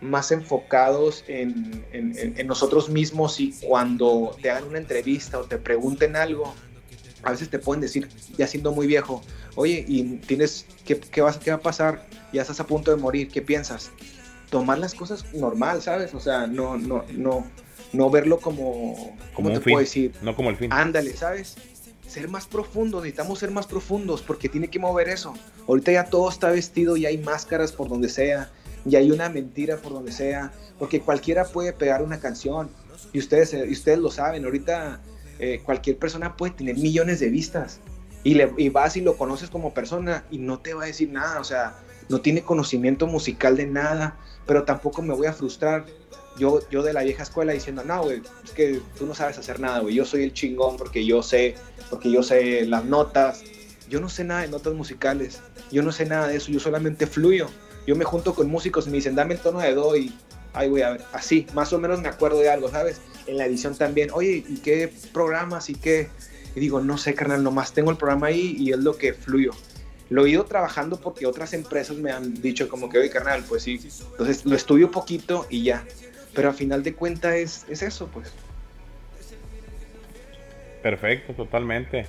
más 0.00 0.32
enfocados 0.32 1.24
en, 1.28 1.84
en, 1.92 2.34
en, 2.36 2.46
nosotros 2.46 2.88
mismos 2.88 3.38
y 3.40 3.52
cuando 3.60 4.34
te 4.40 4.50
hagan 4.50 4.64
una 4.64 4.78
entrevista 4.78 5.38
o 5.38 5.44
te 5.44 5.58
pregunten 5.58 6.16
algo, 6.16 6.54
a 7.22 7.32
veces 7.32 7.50
te 7.50 7.58
pueden 7.58 7.80
decir, 7.80 8.08
ya 8.36 8.46
siendo 8.46 8.72
muy 8.72 8.86
viejo, 8.86 9.22
oye, 9.56 9.84
y 9.86 10.16
tienes, 10.18 10.66
¿qué, 10.84 10.98
qué, 10.98 11.20
va, 11.20 11.38
¿qué 11.38 11.50
va 11.50 11.58
a 11.58 11.60
pasar? 11.60 12.06
Ya 12.32 12.42
estás 12.42 12.60
a 12.60 12.66
punto 12.66 12.90
de 12.90 12.96
morir, 12.96 13.28
¿qué 13.28 13.42
piensas? 13.42 13.90
Tomar 14.48 14.78
las 14.78 14.94
cosas 14.94 15.32
normal, 15.34 15.82
¿sabes? 15.82 16.14
O 16.14 16.20
sea, 16.20 16.46
no, 16.46 16.78
no, 16.78 17.04
no, 17.12 17.46
no 17.92 18.10
verlo 18.10 18.38
como, 18.38 19.16
¿cómo 19.34 19.52
te 19.52 19.60
puedo 19.60 19.78
decir? 19.78 20.12
No 20.22 20.34
como 20.34 20.50
el 20.50 20.56
fin. 20.56 20.72
Ándale, 20.72 21.14
¿sabes? 21.16 21.56
Ser 22.06 22.28
más 22.28 22.46
profundo, 22.46 22.98
necesitamos 22.98 23.38
ser 23.38 23.50
más 23.50 23.66
profundos 23.66 24.22
porque 24.22 24.48
tiene 24.48 24.68
que 24.68 24.78
mover 24.78 25.08
eso. 25.08 25.34
Ahorita 25.68 25.92
ya 25.92 26.04
todo 26.04 26.28
está 26.28 26.50
vestido 26.50 26.96
y 26.96 27.06
hay 27.06 27.18
máscaras 27.18 27.70
por 27.70 27.88
donde 27.88 28.08
sea, 28.08 28.50
y 28.84 28.96
hay 28.96 29.10
una 29.10 29.28
mentira 29.28 29.76
por 29.76 29.92
donde 29.92 30.12
sea, 30.12 30.52
porque 30.78 31.00
cualquiera 31.00 31.44
puede 31.44 31.72
pegar 31.72 32.02
una 32.02 32.20
canción 32.20 32.70
y 33.12 33.18
ustedes, 33.18 33.52
y 33.52 33.72
ustedes 33.72 33.98
lo 33.98 34.10
saben, 34.10 34.44
ahorita 34.44 35.00
eh, 35.38 35.60
cualquier 35.64 35.98
persona 35.98 36.36
puede 36.36 36.52
tener 36.52 36.76
millones 36.76 37.20
de 37.20 37.28
vistas 37.28 37.80
y, 38.22 38.34
le, 38.34 38.52
y 38.56 38.68
vas 38.68 38.96
y 38.96 39.00
lo 39.00 39.16
conoces 39.16 39.50
como 39.50 39.72
persona 39.72 40.24
y 40.30 40.38
no 40.38 40.60
te 40.60 40.74
va 40.74 40.84
a 40.84 40.86
decir 40.86 41.10
nada, 41.10 41.40
o 41.40 41.44
sea, 41.44 41.78
no 42.08 42.20
tiene 42.20 42.42
conocimiento 42.42 43.06
musical 43.06 43.56
de 43.56 43.66
nada, 43.66 44.18
pero 44.46 44.64
tampoco 44.64 45.00
me 45.00 45.14
voy 45.14 45.26
a 45.26 45.32
frustrar. 45.32 45.86
Yo, 46.38 46.60
yo 46.70 46.82
de 46.82 46.92
la 46.92 47.02
vieja 47.02 47.22
escuela 47.22 47.52
diciendo, 47.52 47.82
no, 47.84 48.02
güey, 48.02 48.22
es 48.44 48.50
que 48.52 48.80
tú 48.98 49.06
no 49.06 49.14
sabes 49.14 49.36
hacer 49.38 49.60
nada, 49.60 49.80
güey, 49.80 49.94
yo 49.94 50.04
soy 50.04 50.22
el 50.22 50.32
chingón 50.32 50.76
porque 50.76 51.04
yo 51.04 51.22
sé, 51.22 51.54
porque 51.88 52.10
yo 52.10 52.22
sé 52.22 52.66
las 52.66 52.84
notas, 52.84 53.42
yo 53.90 54.00
no 54.00 54.08
sé 54.08 54.24
nada 54.24 54.40
de 54.40 54.48
notas 54.48 54.72
musicales, 54.72 55.40
yo 55.70 55.82
no 55.82 55.92
sé 55.92 56.06
nada 56.06 56.28
de 56.28 56.36
eso, 56.36 56.50
yo 56.50 56.60
solamente 56.60 57.06
fluyo 57.06 57.50
yo 57.86 57.96
me 57.96 58.04
junto 58.04 58.34
con 58.34 58.48
músicos 58.48 58.86
y 58.86 58.90
me 58.90 58.96
dicen, 58.96 59.14
dame 59.14 59.34
el 59.34 59.40
tono 59.40 59.60
de 59.60 59.74
do 59.74 59.96
y, 59.96 60.12
ay, 60.52 60.68
güey, 60.68 60.82
a 60.82 60.90
ver, 60.90 61.02
así, 61.12 61.46
más 61.54 61.72
o 61.72 61.78
menos 61.78 62.00
me 62.00 62.08
acuerdo 62.08 62.38
de 62.38 62.50
algo, 62.50 62.68
¿sabes? 62.68 63.00
En 63.26 63.36
la 63.36 63.46
edición 63.46 63.76
también, 63.76 64.10
oye, 64.12 64.44
¿y 64.48 64.58
qué 64.58 64.92
programas 65.12 65.70
y 65.70 65.74
qué? 65.74 66.08
Y 66.54 66.60
digo, 66.60 66.80
no 66.80 66.98
sé, 66.98 67.14
carnal, 67.14 67.42
nomás 67.42 67.72
tengo 67.72 67.90
el 67.90 67.96
programa 67.96 68.28
ahí 68.28 68.56
y 68.58 68.72
es 68.72 68.78
lo 68.78 68.96
que 68.96 69.12
fluyo. 69.12 69.52
Lo 70.08 70.26
he 70.26 70.30
ido 70.30 70.44
trabajando 70.44 71.00
porque 71.00 71.26
otras 71.26 71.52
empresas 71.52 71.96
me 71.96 72.10
han 72.10 72.34
dicho 72.40 72.68
como 72.68 72.88
que, 72.88 72.98
oye, 72.98 73.10
carnal, 73.10 73.44
pues 73.48 73.62
sí. 73.62 73.80
Entonces 74.10 74.44
lo 74.44 74.56
estudio 74.56 74.90
poquito 74.90 75.46
y 75.48 75.62
ya. 75.62 75.84
Pero 76.34 76.50
a 76.50 76.52
final 76.52 76.82
de 76.82 76.94
cuentas 76.94 77.34
es, 77.34 77.66
es 77.68 77.82
eso, 77.82 78.08
pues. 78.08 78.28
Perfecto, 80.82 81.34
totalmente. 81.34 82.06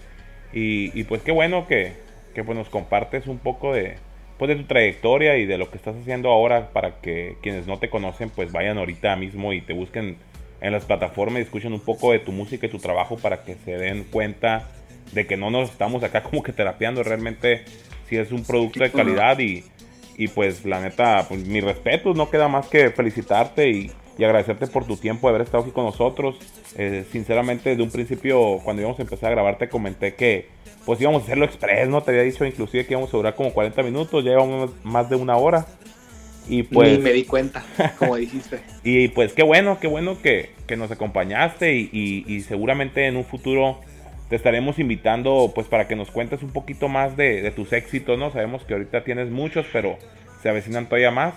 Y, 0.53 0.97
y 0.99 1.03
pues 1.05 1.21
qué 1.21 1.31
bueno 1.31 1.67
que, 1.67 1.93
que 2.33 2.43
pues 2.43 2.57
nos 2.57 2.69
compartes 2.69 3.27
un 3.27 3.39
poco 3.39 3.73
de, 3.73 3.95
pues, 4.37 4.49
de 4.49 4.55
tu 4.55 4.63
trayectoria 4.63 5.37
y 5.37 5.45
de 5.45 5.57
lo 5.57 5.69
que 5.69 5.77
estás 5.77 5.95
haciendo 5.95 6.29
ahora 6.29 6.69
para 6.69 6.99
que 7.01 7.37
quienes 7.41 7.67
no 7.67 7.79
te 7.79 7.89
conocen 7.89 8.29
pues 8.29 8.51
vayan 8.51 8.77
ahorita 8.77 9.15
mismo 9.15 9.53
y 9.53 9.61
te 9.61 9.73
busquen 9.73 10.17
en 10.61 10.71
las 10.71 10.85
plataformas 10.85 11.39
y 11.39 11.43
escuchen 11.43 11.73
un 11.73 11.79
poco 11.79 12.11
de 12.11 12.19
tu 12.19 12.31
música 12.31 12.67
y 12.67 12.69
tu 12.69 12.79
trabajo 12.79 13.17
para 13.17 13.43
que 13.43 13.55
se 13.55 13.77
den 13.77 14.03
cuenta 14.03 14.67
de 15.11 15.27
que 15.27 15.37
no 15.37 15.51
nos 15.51 15.69
estamos 15.71 16.03
acá 16.03 16.23
como 16.29 16.43
que 16.43 16.53
terapiando 16.53 17.03
realmente 17.03 17.65
si 18.07 18.17
es 18.17 18.31
un 18.31 18.43
producto 18.43 18.83
de 18.83 18.91
calidad 18.91 19.39
y, 19.39 19.63
y 20.17 20.27
pues 20.27 20.65
la 20.65 20.81
neta 20.81 21.25
pues 21.27 21.45
mi 21.45 21.61
respeto 21.61 22.13
no 22.13 22.29
queda 22.29 22.47
más 22.47 22.67
que 22.67 22.89
felicitarte 22.89 23.69
y, 23.69 23.91
y 24.17 24.23
agradecerte 24.23 24.67
por 24.67 24.85
tu 24.85 24.97
tiempo 24.97 25.27
de 25.27 25.35
haber 25.35 25.41
estado 25.45 25.63
aquí 25.63 25.71
con 25.71 25.85
nosotros 25.85 26.35
eh, 26.77 27.05
sinceramente 27.11 27.71
desde 27.71 27.83
un 27.83 27.91
principio 27.91 28.59
cuando 28.63 28.81
íbamos 28.81 28.99
a 28.99 29.03
empezar 29.03 29.31
a 29.31 29.35
grabar 29.35 29.57
te 29.57 29.69
comenté 29.69 30.15
que 30.15 30.47
pues 30.85 30.99
íbamos 31.01 31.21
a 31.21 31.25
hacerlo 31.25 31.45
express, 31.45 31.87
¿no? 31.89 32.01
Te 32.01 32.11
había 32.11 32.23
dicho 32.23 32.45
inclusive 32.45 32.85
que 32.85 32.93
íbamos 32.93 33.13
a 33.13 33.17
durar 33.17 33.35
como 33.35 33.53
40 33.53 33.83
minutos, 33.83 34.23
ya 34.23 34.31
llevamos 34.31 34.71
más 34.83 35.09
de 35.09 35.15
una 35.15 35.37
hora. 35.37 35.65
Y 36.47 36.63
pues... 36.63 36.97
Ni 36.97 37.03
me 37.03 37.13
di 37.13 37.23
cuenta, 37.23 37.63
como 37.99 38.15
dijiste. 38.15 38.59
y 38.83 39.09
pues 39.09 39.33
qué 39.33 39.43
bueno, 39.43 39.77
qué 39.79 39.87
bueno 39.87 40.19
que, 40.21 40.51
que 40.67 40.75
nos 40.75 40.91
acompañaste 40.91 41.75
y, 41.75 42.25
y, 42.27 42.41
seguramente 42.41 43.05
en 43.05 43.15
un 43.15 43.25
futuro 43.25 43.79
te 44.29 44.35
estaremos 44.37 44.79
invitando 44.79 45.51
pues 45.53 45.67
para 45.67 45.87
que 45.87 45.95
nos 45.95 46.09
cuentes 46.09 46.41
un 46.41 46.51
poquito 46.51 46.87
más 46.87 47.15
de, 47.15 47.41
de, 47.41 47.51
tus 47.51 47.73
éxitos, 47.73 48.17
¿no? 48.17 48.31
Sabemos 48.31 48.63
que 48.63 48.73
ahorita 48.73 49.03
tienes 49.03 49.29
muchos, 49.29 49.65
pero 49.71 49.97
se 50.41 50.49
avecinan 50.49 50.85
todavía 50.87 51.11
más. 51.11 51.35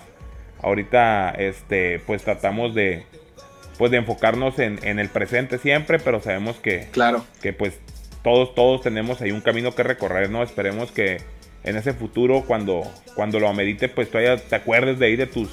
Ahorita 0.61 1.31
este 1.31 1.99
pues 1.99 2.23
tratamos 2.23 2.73
de 2.73 3.05
pues 3.77 3.91
de 3.91 3.97
enfocarnos 3.97 4.59
en, 4.59 4.79
en 4.83 4.99
el 4.99 5.09
presente 5.09 5.57
siempre, 5.57 5.99
pero 5.99 6.21
sabemos 6.21 6.57
que, 6.57 6.87
claro. 6.91 7.25
que 7.41 7.53
pues 7.53 7.73
todos, 8.23 8.55
todos 8.55 8.81
tenemos 8.81 9.21
ahí 9.21 9.31
un 9.31 9.41
camino 9.41 9.75
que 9.75 9.83
recorrer, 9.83 10.29
¿no? 10.29 10.43
Esperemos 10.43 10.91
que 10.91 11.17
en 11.63 11.77
ese 11.77 11.93
futuro, 11.93 12.43
cuando, 12.47 12.83
cuando 13.15 13.39
lo 13.39 13.47
amerite, 13.49 13.89
pues 13.89 14.09
todavía 14.09 14.37
te 14.37 14.55
acuerdes 14.55 14.99
de 14.99 15.07
ahí 15.07 15.15
de 15.15 15.27
tus, 15.27 15.49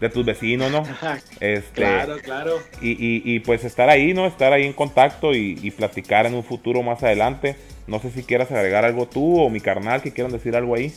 de 0.00 0.08
tus 0.08 0.24
vecinos, 0.24 0.70
¿no? 0.70 0.84
Este, 1.40 1.82
claro, 1.82 2.18
claro. 2.22 2.58
Y, 2.80 2.90
y, 2.90 3.22
y, 3.24 3.40
pues 3.40 3.64
estar 3.64 3.90
ahí, 3.90 4.14
¿no? 4.14 4.26
Estar 4.26 4.52
ahí 4.52 4.64
en 4.64 4.72
contacto 4.72 5.34
y, 5.34 5.58
y, 5.62 5.70
platicar 5.70 6.26
en 6.26 6.34
un 6.34 6.44
futuro 6.44 6.82
más 6.82 7.02
adelante. 7.02 7.56
No 7.86 7.98
sé 7.98 8.10
si 8.10 8.22
quieras 8.22 8.50
agregar 8.50 8.84
algo 8.84 9.06
tú 9.06 9.40
o 9.40 9.50
mi 9.50 9.60
carnal 9.60 10.00
que 10.00 10.12
quieran 10.12 10.32
decir 10.32 10.54
algo 10.56 10.74
ahí. 10.74 10.92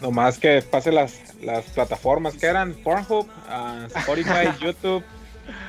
Nomás 0.00 0.38
que 0.38 0.62
pase 0.62 0.92
las, 0.92 1.34
las 1.42 1.64
plataformas 1.66 2.34
que 2.34 2.46
eran 2.46 2.74
Pornhub, 2.74 3.26
uh, 3.26 3.98
Spotify, 3.98 4.48
YouTube. 4.60 5.04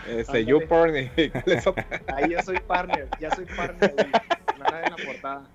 Este, 0.07 0.43
YouPorn 0.43 0.95
y 0.97 0.99
Ahí 2.13 2.31
ya 2.31 2.41
soy 2.43 2.59
partner, 2.59 3.07
ya 3.19 3.33
soy 3.33 3.45
partner, 3.45 3.95
Nada 4.57 4.83
en 4.83 4.91
la 4.91 5.05
portada. 5.05 5.47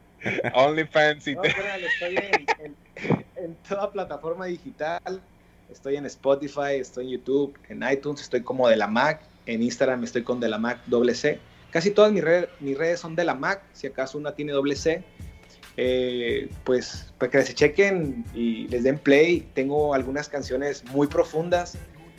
OnlyFans 0.55 1.27
y 1.29 1.35
no, 1.35 1.43
estoy 1.43 2.17
en, 2.17 2.77
en, 3.37 3.55
toda 3.69 3.91
plataforma 3.93 4.47
digital. 4.47 5.21
Estoy 5.71 5.97
en 5.97 6.07
Spotify, 6.07 6.77
estoy 6.77 7.07
en 7.07 7.11
YouTube, 7.19 7.59
en 7.69 7.83
iTunes, 7.91 8.23
estoy 8.23 8.43
como 8.43 8.69
de 8.69 8.77
la 8.77 8.87
Mac. 8.87 9.21
En 9.47 9.63
Instagram 9.63 10.03
estoy 10.05 10.23
con 10.23 10.41
de 10.41 10.49
la 10.49 10.57
Mac 10.57 10.79
doble 10.87 11.15
C. 11.15 11.39
Casi 11.71 11.91
todas 11.91 12.13
mis, 12.13 12.25
redes, 12.25 12.49
mis 12.61 12.79
redes 12.79 13.01
son 13.01 13.17
de 13.17 13.25
la 13.25 13.35
Mac, 13.35 13.63
si 13.73 13.87
acaso 13.87 14.17
una 14.17 14.35
tiene 14.35 14.53
doble 14.53 14.77
C. 14.77 15.05
Eh, 15.77 16.49
pues 16.63 17.13
para 17.19 17.31
que 17.31 17.43
se 17.43 17.55
chequen 17.55 18.25
y 18.35 18.69
les 18.69 18.85
den 18.85 18.99
play. 18.99 19.49
Tengo 19.55 19.95
algunas 19.95 20.29
canciones 20.29 20.85
muy 20.85 21.07
profundas 21.07 21.77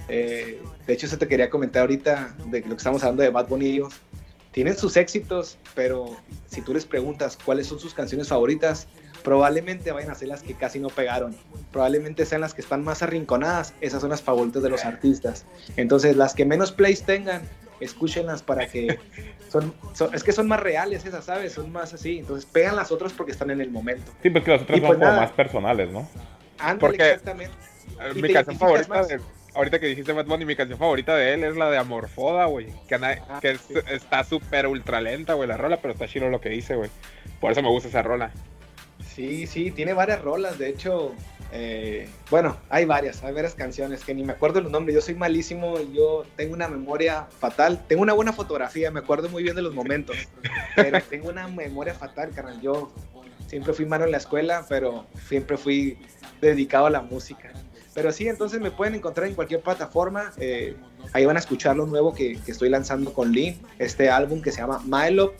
eh, 0.08 0.62
de 0.86 0.93
hecho, 0.93 1.08
eso 1.08 1.18
te 1.18 1.28
quería 1.28 1.49
comentar 1.49 1.82
ahorita 1.82 2.36
de 2.47 2.62
lo 2.62 2.70
que 2.70 2.76
estamos 2.76 3.03
hablando 3.03 3.24
de 3.24 3.30
Bad 3.30 3.47
Bunny. 3.47 3.82
Tienen 4.51 4.78
sus 4.78 4.95
éxitos, 4.95 5.58
pero 5.74 6.16
si 6.47 6.62
tú 6.62 6.74
les 6.74 6.86
preguntas 6.86 7.38
cuáles 7.43 7.68
son 7.68 7.80
sus 7.80 7.93
canciones 7.93 8.30
favoritas, 8.30 8.88
probablemente 9.24 9.91
vayan 9.91 10.12
a 10.12 10.16
ser 10.16 10.30
las 10.30 10.43
que 10.43 10.53
casi 10.53 10.80
no 10.80 10.89
pegaron. 10.89 11.36
Probablemente 11.72 12.26
sean 12.26 12.41
las 12.41 12.53
que 12.53 12.62
están 12.62 12.84
más 12.84 13.01
arrinconadas. 13.01 13.74
Esas 13.82 14.01
son 14.01 14.12
las 14.12 14.22
favoritas 14.22 14.64
de 14.64 14.70
los 14.70 14.86
artistas. 14.86 15.45
Entonces, 15.76 16.16
las 16.16 16.34
que 16.34 16.45
menos 16.45 16.72
plays 16.72 17.03
tengan, 17.03 17.41
escúchenlas 17.80 18.41
para 18.43 18.67
que 18.67 18.99
son, 19.49 19.73
es 20.14 20.23
que 20.23 20.31
son 20.31 20.47
más 20.47 20.60
reales 20.60 21.06
esas, 21.06 21.26
¿sabes? 21.26 21.53
Son 21.53 21.72
más 21.72 21.93
así. 21.93 22.19
Entonces, 22.19 22.45
pegan 22.45 22.76
las 22.76 22.91
otras 22.91 23.14
porque 23.14 23.31
están 23.31 23.52
en 23.52 23.61
el 23.61 23.72
momento. 23.72 24.11
Sí, 24.23 24.30
porque 24.30 24.52
las 24.52 24.61
otras 24.61 24.80
son 24.80 24.88
pues 24.88 24.99
como 24.99 25.11
más 25.11 25.31
personales, 25.31 25.91
¿no? 25.91 26.07
Ándale, 26.60 26.95
exactamente. 26.95 27.53
Mi 28.15 28.34
canción 28.34 28.57
favorita 28.57 29.03
de 29.03 29.19
ahorita 29.56 29.80
que 29.80 29.88
dijiste 29.88 30.14
Bad 30.14 30.26
Bunny, 30.26 30.45
mi 30.45 30.56
canción 30.56 30.77
favorita 30.77 31.15
de 31.15 31.34
él 31.34 31.43
es 31.43 31.56
la 31.56 31.72
de 31.72 31.77
Amorfoda, 31.77 32.45
güey. 32.45 32.68
Que, 32.88 32.95
ah, 32.95 33.39
que 33.41 33.57
está 33.89 34.23
súper 34.23 34.68
ultra 34.68 35.02
lenta, 35.02 35.34
güey, 35.34 35.47
la 35.47 35.57
rola, 35.57 35.77
pero 35.77 35.93
está 35.93 36.07
chido 36.07 36.30
lo 36.30 36.41
que 36.41 36.49
dice, 36.49 36.76
güey. 36.76 36.89
Por 37.39 37.52
eso 37.52 37.61
me 37.61 37.69
gusta 37.69 37.89
esa 37.89 38.02
rola. 38.02 38.31
Sí, 39.15 39.47
sí, 39.47 39.72
tiene 39.72 39.93
varias 39.93 40.22
rolas. 40.22 40.60
De 40.60 40.69
hecho, 40.69 41.14
eh, 41.57 42.10
bueno, 42.30 42.57
hay 42.69 42.84
varias, 42.84 43.23
hay 43.23 43.34
varias 43.34 43.56
canciones 43.56 44.03
que 44.03 44.14
ni 44.14 44.26
me 44.26 44.34
acuerdo 44.34 44.60
los 44.60 44.69
nombres. 44.69 44.94
Yo 44.94 45.02
soy 45.02 45.15
malísimo, 45.15 45.80
yo 45.94 46.26
tengo 46.36 46.53
una 46.53 46.68
memoria 46.68 47.27
fatal. 47.40 47.82
Tengo 47.88 48.02
una 48.02 48.11
buena 48.11 48.34
fotografía, 48.34 48.91
me 48.91 48.99
acuerdo 48.99 49.30
muy 49.30 49.41
bien 49.41 49.56
de 49.56 49.61
los 49.61 49.73
momentos. 49.73 50.18
pero 50.76 50.99
tengo 51.10 51.30
una 51.30 51.48
memoria 51.48 51.94
fatal, 51.94 52.32
carnal. 52.32 52.60
Yo 52.60 52.91
siempre 53.48 53.72
fui 53.72 53.86
malo 53.86 54.03
en 54.03 54.11
la 54.11 54.18
escuela, 54.18 54.65
pero 54.68 55.06
siempre 55.30 55.56
fui 55.56 55.98
dedicado 56.41 56.88
a 56.88 56.90
la 56.90 57.02
música. 57.02 57.53
Pero 57.94 58.11
sí, 58.11 58.27
entonces 58.27 58.60
me 58.60 58.72
pueden 58.72 58.95
encontrar 58.95 59.26
en 59.26 59.34
cualquier 59.34 59.61
plataforma. 59.61 60.34
Eh, 60.38 60.76
ahí 61.14 61.26
van 61.26 61.38
a 61.38 61.40
escuchar 61.40 61.77
lo 61.77 61.86
nuevo 61.86 62.14
que, 62.14 62.38
que, 62.41 62.52
estoy 62.52 62.68
lanzando 62.68 63.14
con 63.14 63.32
Lynn, 63.32 63.57
este 63.80 64.10
álbum 64.10 64.41
que 64.41 64.52
se 64.52 64.60
llama 64.60 64.84
Milo. 64.84 65.36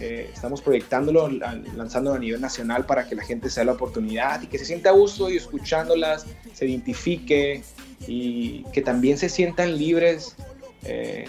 Eh, 0.00 0.30
estamos 0.32 0.60
proyectándolo, 0.60 1.28
lanzándolo 1.28 2.16
a 2.16 2.18
nivel 2.18 2.40
nacional 2.40 2.84
para 2.84 3.06
que 3.06 3.14
la 3.14 3.22
gente 3.22 3.48
se 3.48 3.60
dé 3.60 3.66
la 3.66 3.72
oportunidad 3.72 4.42
y 4.42 4.48
que 4.48 4.58
se 4.58 4.64
sienta 4.64 4.90
a 4.90 4.92
gusto 4.92 5.30
y 5.30 5.36
escuchándolas, 5.36 6.26
se 6.52 6.66
identifique 6.66 7.62
y 8.06 8.64
que 8.72 8.82
también 8.82 9.18
se 9.18 9.28
sientan 9.28 9.78
libres 9.78 10.36
eh, 10.84 11.26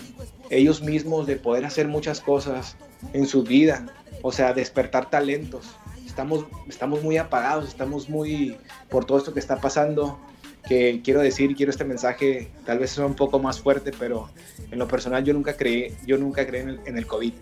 ellos 0.49 0.81
mismos 0.81 1.27
de 1.27 1.37
poder 1.37 1.65
hacer 1.65 1.87
muchas 1.87 2.19
cosas 2.21 2.75
en 3.13 3.27
su 3.27 3.43
vida, 3.43 3.85
o 4.21 4.31
sea, 4.31 4.53
despertar 4.53 5.09
talentos. 5.09 5.65
Estamos, 6.05 6.45
estamos 6.67 7.03
muy 7.03 7.17
apagados, 7.17 7.67
estamos 7.67 8.09
muy 8.09 8.57
por 8.89 9.05
todo 9.05 9.17
esto 9.17 9.33
que 9.33 9.39
está 9.39 9.57
pasando 9.57 10.19
que 10.67 11.01
quiero 11.03 11.21
decir, 11.21 11.55
quiero 11.55 11.71
este 11.71 11.85
mensaje, 11.85 12.51
tal 12.65 12.79
vez 12.79 12.91
sea 12.91 13.05
un 13.05 13.15
poco 13.15 13.39
más 13.39 13.59
fuerte, 13.59 13.91
pero 13.97 14.29
en 14.71 14.79
lo 14.79 14.87
personal 14.87 15.23
yo 15.23 15.33
nunca 15.33 15.55
creí, 15.55 15.95
yo 16.05 16.17
nunca 16.17 16.45
creí 16.45 16.61
en 16.61 16.69
el, 16.69 16.79
en 16.85 16.97
el 16.97 17.05
COVID. 17.05 17.33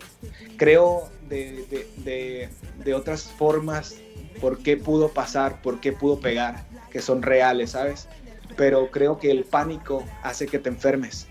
Creo 0.56 1.08
de, 1.28 1.88
de, 2.04 2.48
de, 2.84 2.94
otras 2.94 3.24
formas 3.24 3.96
por 4.40 4.58
qué 4.58 4.76
pudo 4.76 5.08
pasar, 5.10 5.62
por 5.62 5.80
qué 5.80 5.92
pudo 5.92 6.20
pegar, 6.20 6.64
que 6.90 7.00
son 7.00 7.22
reales, 7.22 7.70
¿sabes? 7.70 8.08
Pero 8.56 8.90
creo 8.90 9.18
que 9.18 9.30
el 9.30 9.44
pánico 9.44 10.04
hace 10.22 10.46
que 10.46 10.58
te 10.58 10.68
enfermes. 10.68 11.26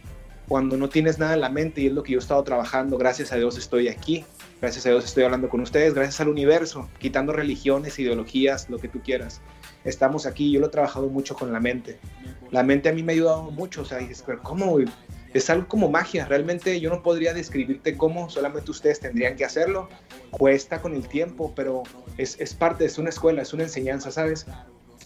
Cuando 0.48 0.76
no 0.76 0.90
tienes 0.90 1.20
nada 1.20 1.36
en 1.36 1.42
la 1.42 1.50
mente, 1.50 1.82
y 1.82 1.88
es 1.88 1.94
lo 1.94 2.04
que 2.04 2.14
yo 2.14 2.20
he 2.20 2.22
estado 2.22 2.44
trabajando, 2.44 2.98
gracias 2.98 3.32
a 3.32 3.38
Dios 3.38 3.58
estoy 3.58 3.88
aquí, 3.88 4.26
Gracias 4.64 4.86
a 4.86 4.92
Dios 4.92 5.04
estoy 5.04 5.26
hablando 5.26 5.50
con 5.50 5.60
ustedes, 5.60 5.94
gracias 5.94 6.22
al 6.22 6.30
universo, 6.30 6.90
quitando 6.98 7.34
religiones, 7.34 8.00
ideologías, 8.00 8.70
lo 8.70 8.78
que 8.78 8.88
tú 8.88 9.02
quieras. 9.02 9.42
Estamos 9.84 10.26
aquí, 10.26 10.52
yo 10.52 10.60
lo 10.60 10.68
he 10.68 10.70
trabajado 10.70 11.10
mucho 11.10 11.36
con 11.36 11.52
la 11.52 11.60
mente. 11.60 12.00
La 12.52 12.64
mente 12.64 12.90
a 12.90 12.94
mí 12.94 13.04
me 13.04 13.14
ha 13.14 13.16
ayudado 13.16 13.52
mucho, 13.52 13.82
o 13.82 13.86
sea, 13.86 14.00
es, 14.00 14.24
¿cómo? 14.44 14.78
Es 15.34 15.50
algo 15.50 15.68
como 15.68 15.90
magia, 15.90 16.26
realmente 16.26 16.80
yo 16.80 16.90
no 16.90 17.02
podría 17.02 17.34
describirte 17.34 17.98
cómo, 17.98 18.30
solamente 18.30 18.70
ustedes 18.70 19.00
tendrían 19.00 19.36
que 19.36 19.46
hacerlo. 19.46 19.90
Cuesta 20.32 20.82
con 20.82 20.94
el 20.94 21.08
tiempo, 21.08 21.54
pero 21.56 21.84
es, 22.18 22.40
es 22.40 22.54
parte, 22.54 22.86
es 22.86 22.98
una 22.98 23.10
escuela, 23.10 23.42
es 23.42 23.54
una 23.54 23.64
enseñanza, 23.64 24.12
¿sabes? 24.12 24.46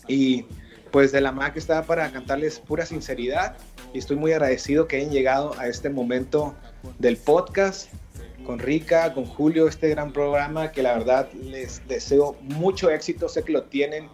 Y 0.08 0.46
pues 0.92 1.12
de 1.12 1.22
la 1.22 1.32
MAC 1.32 1.58
estaba 1.58 1.84
para 1.84 2.12
cantarles 2.12 2.60
pura 2.60 2.86
sinceridad 2.86 3.58
y 3.94 4.00
estoy 4.00 4.18
muy 4.18 4.32
agradecido 4.32 4.88
que 4.88 4.98
hayan 4.98 5.12
llegado 5.12 5.58
a 5.60 5.68
este 5.68 5.90
momento 5.90 6.56
del 7.00 7.18
podcast 7.18 7.90
con 8.46 8.60
Rica, 8.60 9.14
con 9.14 9.26
Julio, 9.26 9.68
este 9.68 9.90
gran 9.90 10.14
programa 10.14 10.72
que 10.72 10.82
la 10.82 10.98
verdad 10.98 11.32
les 11.34 11.86
deseo 11.88 12.38
mucho 12.42 12.90
éxito, 12.90 13.28
sé 13.28 13.44
que 13.44 13.52
lo 13.52 13.64
tienen 13.64 14.08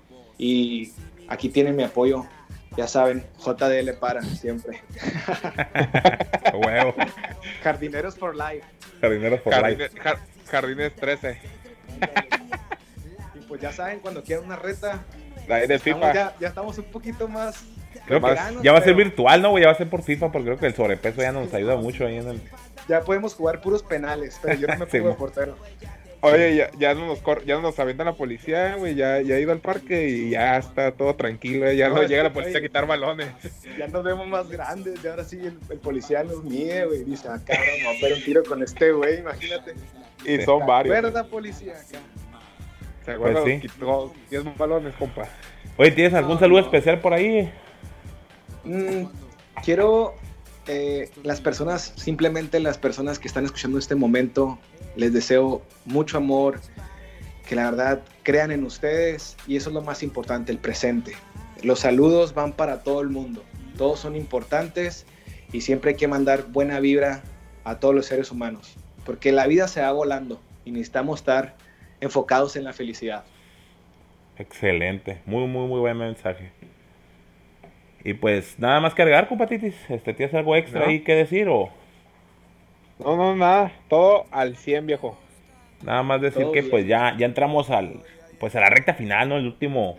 y 0.44 0.94
aquí 1.30 1.48
tienen 1.48 1.76
mi 1.76 1.84
apoyo. 1.84 2.26
Ya 2.76 2.88
saben, 2.88 3.24
JDL 3.38 3.94
para 4.00 4.22
siempre. 4.24 4.82
Huevo. 6.54 6.96
Jardineros 7.64 8.18
for 8.18 8.36
life. 8.36 8.66
Jardineros 9.00 9.42
for 9.42 9.54
life. 9.62 9.90
Jardines 10.50 10.96
13. 10.96 11.38
y 13.36 13.40
pues 13.42 13.62
ya 13.62 13.72
saben, 13.72 14.00
cuando 14.00 14.24
quieran 14.24 14.46
una 14.46 14.56
reta, 14.56 15.06
de 15.48 15.80
FIFA. 15.80 16.14
ya, 16.14 16.36
ya 16.40 16.48
estamos 16.48 16.78
un 16.78 16.86
poquito 16.86 17.28
más 17.28 17.64
Creo 18.06 18.22
que 18.22 18.36
ya 18.64 18.74
va 18.74 18.80
a 18.80 18.84
ser 18.84 18.96
virtual, 18.96 19.42
¿no? 19.42 19.58
Ya 19.58 19.68
va 19.68 19.72
a 19.72 19.76
ser 19.76 19.90
por 19.90 20.04
FIFA, 20.04 20.32
porque 20.32 20.48
creo 20.48 20.58
que 20.58 20.66
el 20.66 20.76
sobrepeso 20.76 21.22
ya 21.22 21.32
nos 21.32 21.54
ayuda 21.54 21.78
mucho 21.78 22.06
ahí 22.06 22.18
en 22.18 22.28
el. 22.28 22.42
Ya 22.90 23.02
podemos 23.02 23.34
jugar 23.34 23.62
puros 23.62 23.82
penales, 23.82 24.40
pero 24.42 24.56
yo 24.56 24.68
no 24.68 24.78
me 24.78 24.86
pongo 24.88 25.10
de 25.10 25.16
portero. 25.16 25.58
Oye, 26.26 26.56
ya, 26.56 26.72
ya, 26.80 26.94
no 26.94 27.06
nos 27.06 27.22
ya 27.46 27.56
no 27.56 27.62
nos 27.62 27.78
avientan 27.80 28.06
la 28.06 28.16
policía, 28.16 28.76
güey. 28.78 28.96
Ya, 28.96 29.20
ya 29.20 29.36
he 29.36 29.42
ido 29.42 29.52
al 29.52 29.60
parque 29.60 30.08
y 30.08 30.30
ya 30.30 30.58
está 30.58 30.94
todo 30.94 31.16
tranquilo. 31.16 31.70
Ya 31.74 31.90
no, 31.90 32.02
llega 32.04 32.24
la 32.24 32.32
policía 32.32 32.60
a 32.60 32.62
quitar 32.62 32.88
balones. 32.88 33.28
Ya 33.78 33.88
nos 33.88 34.06
vemos 34.06 34.26
más 34.28 34.48
grandes. 34.48 35.04
Y 35.04 35.08
ahora 35.08 35.26
sí 35.26 35.38
el, 35.38 35.80
policía 35.80 36.24
nos 36.24 36.42
mide, 36.46 36.86
güey. 36.86 37.04
Dice, 37.04 37.28
ah, 37.28 37.42
cabrón, 37.46 37.66
vamos 37.84 38.02
a 38.02 38.06
ver 38.06 38.14
un 38.14 38.24
tiro 38.24 38.44
con 38.46 38.64
este, 38.64 38.94
güey. 38.94 39.20
Imagínate. 39.20 39.74
Y 40.24 40.42
son 40.44 40.66
varios. 40.66 40.96
¿Verdad, 40.96 41.28
policía? 41.28 41.74
Acá. 41.74 42.00
¿Se 43.04 43.12
acuerdan? 43.12 43.44
Pues 43.44 43.62
sí. 43.62 43.68
Quitó 43.68 44.14
10 44.30 44.58
balones, 44.58 44.94
compa. 44.96 45.28
Oye, 45.76 45.92
¿tienes 45.92 46.14
algún 46.14 46.40
saludo 46.40 46.62
especial 46.62 47.02
por 47.02 47.14
ahí? 47.14 47.52
Mm, 48.64 49.08
quiero 49.62 50.16
eh, 50.68 51.10
las 51.24 51.42
personas, 51.42 51.94
simplemente 51.98 52.62
las 52.62 52.78
personas 52.78 53.20
que 53.20 53.28
están 53.28 53.44
escuchando 53.44 53.78
este 53.78 53.96
momento, 53.96 54.58
les 54.96 55.14
deseo 55.14 55.62
mucho 55.86 56.18
amor, 56.18 56.60
que 57.48 57.56
la 57.56 57.70
verdad 57.70 58.02
crean 58.24 58.52
en 58.52 58.64
ustedes 58.64 59.36
y 59.48 59.56
eso 59.56 59.70
es 59.70 59.74
lo 59.74 59.82
más 59.82 60.04
importante, 60.04 60.52
el 60.52 60.58
presente. 60.58 61.14
Los 61.62 61.80
saludos 61.80 62.34
van 62.34 62.54
para 62.54 62.84
todo 62.84 63.02
el 63.02 63.10
mundo, 63.10 63.44
todos 63.78 64.00
son 64.00 64.16
importantes 64.16 65.06
y 65.52 65.62
siempre 65.62 65.92
hay 65.92 65.98
que 65.98 66.08
mandar 66.08 66.46
buena 66.48 66.80
vibra 66.80 67.22
a 67.64 67.80
todos 67.80 67.96
los 67.96 68.06
seres 68.06 68.32
humanos, 68.32 68.76
porque 69.06 69.32
la 69.32 69.48
vida 69.48 69.68
se 69.68 69.82
va 69.82 69.92
volando 69.92 70.42
y 70.66 70.72
necesitamos 70.72 71.20
estar 71.20 71.56
enfocados 72.02 72.56
en 72.56 72.64
la 72.64 72.74
felicidad. 72.74 73.24
Excelente, 74.38 75.22
muy, 75.26 75.48
muy, 75.48 75.68
muy 75.68 75.80
buen 75.80 75.98
mensaje. 75.98 76.52
Y 78.04 78.14
pues 78.14 78.60
nada 78.60 78.82
más 78.82 78.94
cargar, 78.94 79.30
compatitis. 79.30 79.76
Este, 79.90 80.14
¿Tienes 80.14 80.36
algo 80.36 80.56
extra 80.56 80.88
ahí 80.88 81.02
que 81.02 81.16
decir 81.16 81.48
o...? 81.48 81.70
No, 83.00 83.16
no, 83.16 83.36
nada. 83.36 83.72
Todo 83.90 84.26
al 84.32 84.56
100, 84.56 84.88
viejo. 84.88 85.18
Nada 85.84 86.04
más 86.04 86.22
decir 86.22 86.48
que 86.54 86.64
pues 86.64 86.88
ya, 86.88 87.16
ya 87.18 87.26
entramos 87.26 87.70
al, 87.70 88.02
pues 88.40 88.56
a 88.56 88.62
la 88.62 88.70
recta 88.70 88.94
final, 88.94 89.30
¿no? 89.30 89.38
El 89.38 89.46
último, 89.46 89.98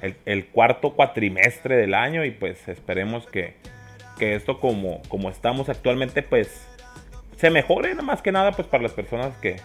el, 0.00 0.46
cuarto 0.46 0.94
cuatrimestre 0.94 1.76
del 1.76 1.94
año 1.94 2.24
y 2.24 2.32
pues 2.32 2.66
esperemos 2.68 3.26
que, 3.26 3.54
que 4.18 4.34
esto 4.34 4.58
como, 4.58 5.00
como 5.08 5.30
estamos 5.30 5.68
actualmente 5.68 6.22
pues 6.22 6.66
se 7.36 7.50
mejore, 7.50 7.90
nada 7.90 8.02
más 8.02 8.22
que 8.22 8.32
nada 8.32 8.50
pues 8.50 8.66
para 8.66 8.82
las 8.82 8.92
personas 8.92 9.36
que, 9.36 9.56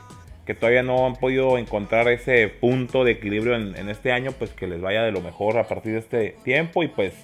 que 0.46 0.54
todavía 0.54 0.84
no 0.84 1.08
han 1.08 1.16
podido 1.16 1.58
encontrar 1.58 2.08
ese 2.10 2.48
punto 2.48 3.04
de 3.04 3.14
equilibrio 3.14 3.56
en, 3.56 3.76
en 3.76 3.90
este 3.90 4.12
año, 4.12 4.34
pues 4.34 4.52
que 4.52 4.68
les 4.68 4.82
vaya 4.82 5.02
de 5.02 5.12
lo 5.12 5.22
mejor 5.22 5.58
a 5.58 5.68
partir 5.68 5.94
de 5.94 6.00
este 6.00 6.36
tiempo 6.44 6.84
y 6.84 6.90
pues 6.90 7.16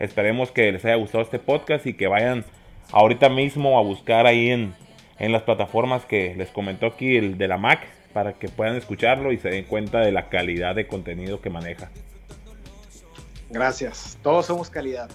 Esperemos 0.00 0.50
que 0.50 0.72
les 0.72 0.82
haya 0.86 0.94
gustado 0.94 1.22
este 1.22 1.38
podcast 1.38 1.86
y 1.86 1.92
que 1.92 2.08
vayan 2.08 2.42
ahorita 2.92 3.28
mismo 3.28 3.78
a 3.78 3.82
buscar 3.82 4.26
ahí 4.26 4.50
en, 4.50 4.74
las 5.18 5.42
plataformas 5.42 6.06
que 6.06 6.34
les 6.34 6.48
comentó 6.50 6.86
aquí 6.86 7.16
el 7.16 7.36
de 7.36 7.48
la 7.48 7.58
Mac 7.58 7.86
para 8.14 8.32
que 8.32 8.48
puedan 8.48 8.76
escucharlo 8.76 9.32
y 9.32 9.38
se 9.38 9.50
den 9.50 9.64
cuenta 9.64 10.00
de 10.00 10.12
la 10.12 10.28
calidad 10.28 10.74
de 10.74 10.86
contenido 10.86 11.40
que 11.40 11.50
maneja. 11.50 11.90
Gracias, 13.50 14.18
todos 14.22 14.46
somos 14.46 14.70
calidad. 14.70 15.10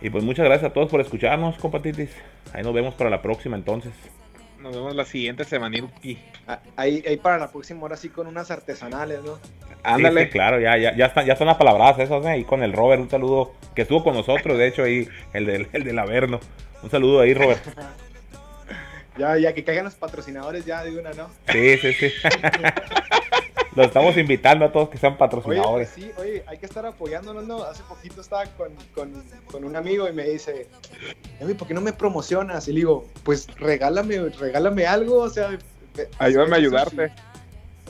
Y 0.00 0.10
pues 0.10 0.24
muchas 0.24 0.44
gracias 0.44 0.70
a 0.70 0.74
todos 0.74 0.90
por 0.90 1.00
escucharnos, 1.00 1.56
compatitis. 1.58 2.10
Ahí 2.52 2.62
nos 2.62 2.74
vemos 2.74 2.94
para 2.94 3.10
la 3.10 3.22
próxima 3.22 3.56
entonces. 3.56 3.92
Nos 4.60 4.74
vemos 4.74 4.94
la 4.94 5.04
siguiente 5.06 5.44
semana. 5.44 5.78
Ah, 6.46 6.60
ahí, 6.76 7.02
ahí 7.06 7.16
para 7.16 7.38
la 7.38 7.50
próxima 7.50 7.82
hora 7.84 7.96
sí 7.96 8.10
con 8.10 8.26
unas 8.26 8.50
artesanales, 8.50 9.22
¿no? 9.24 9.38
Ándale. 9.82 10.28
claro, 10.28 10.60
ya, 10.60 10.76
ya, 10.76 10.94
ya, 10.94 11.06
están, 11.06 11.24
ya 11.24 11.32
están 11.32 11.46
las 11.48 11.56
palabras 11.56 11.98
esas, 11.98 12.24
¿eh? 12.26 12.28
ahí 12.28 12.44
con 12.44 12.62
el 12.62 12.74
Robert, 12.74 13.00
un 13.00 13.08
saludo, 13.08 13.54
que 13.74 13.82
estuvo 13.82 14.04
con 14.04 14.14
nosotros, 14.14 14.58
de 14.58 14.66
hecho, 14.66 14.82
ahí, 14.82 15.08
el 15.32 15.46
del, 15.46 15.68
el 15.72 15.84
del 15.84 15.98
Averno. 15.98 16.40
Un 16.82 16.90
saludo 16.90 17.20
ahí, 17.20 17.32
Robert. 17.32 17.62
ya, 19.18 19.38
ya, 19.38 19.54
que 19.54 19.64
caigan 19.64 19.84
los 19.84 19.94
patrocinadores 19.94 20.66
ya 20.66 20.84
de 20.84 20.98
una, 20.98 21.12
¿no? 21.12 21.30
Sí, 21.50 21.78
sí, 21.78 21.92
sí. 21.94 22.12
Los 23.76 23.86
estamos 23.86 24.16
invitando 24.16 24.64
a 24.64 24.72
todos 24.72 24.88
que 24.88 24.98
sean 24.98 25.16
patrocinadores. 25.16 25.92
Oye, 25.96 26.06
sí, 26.06 26.12
oye, 26.20 26.44
hay 26.46 26.58
que 26.58 26.66
estar 26.66 26.84
apoyándonos, 26.84 27.46
¿no? 27.46 27.62
Hace 27.62 27.82
poquito 27.84 28.20
estaba 28.20 28.44
con, 28.46 28.72
con, 28.94 29.22
con 29.46 29.64
un 29.64 29.76
amigo 29.76 30.08
y 30.08 30.12
me 30.12 30.24
dice, 30.24 30.66
¿por 31.56 31.68
qué 31.68 31.74
no 31.74 31.80
me 31.80 31.92
promocionas? 31.92 32.66
Y 32.66 32.72
le 32.72 32.80
digo, 32.80 33.06
pues 33.22 33.46
regálame, 33.56 34.18
regálame 34.30 34.86
algo, 34.86 35.18
o 35.18 35.30
sea... 35.30 35.56
Ayúdame 36.18 36.54
a 36.54 36.58
ayudarte. 36.58 37.12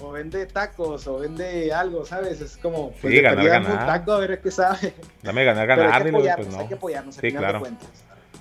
O 0.03 0.13
vende 0.13 0.47
tacos, 0.47 1.07
o 1.07 1.19
vende 1.19 1.73
algo, 1.73 2.05
¿sabes? 2.05 2.41
Es 2.41 2.57
como, 2.57 2.91
pues 2.93 3.15
sí, 3.15 3.21
ganar, 3.21 3.47
ganar. 3.47 3.71
un 3.71 3.79
taco 3.79 4.13
a 4.13 4.19
ver 4.21 4.41
qué 4.41 4.51
sabe. 4.51 4.95
Dame 5.23 5.45
ganar, 5.45 5.67
ganar. 5.67 5.93
hay 5.93 6.03
que 6.03 6.09
apoyarnos, 6.09 6.47
pues, 6.47 6.57
no. 6.57 6.61
hay 6.63 6.69
que 6.69 6.75
apoyarnos, 6.75 7.17
al 7.17 7.21
sí, 7.21 7.29
final 7.29 7.43
claro. 7.43 7.59
de 7.59 7.61
cuentas. 7.61 7.89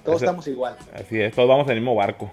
Todos 0.04 0.22
estamos 0.22 0.48
igual. 0.48 0.78
Así 0.94 1.22
es, 1.22 1.34
todos 1.34 1.48
vamos 1.48 1.66
en 1.68 1.72
el 1.72 1.80
mismo 1.80 1.96
barco. 1.96 2.32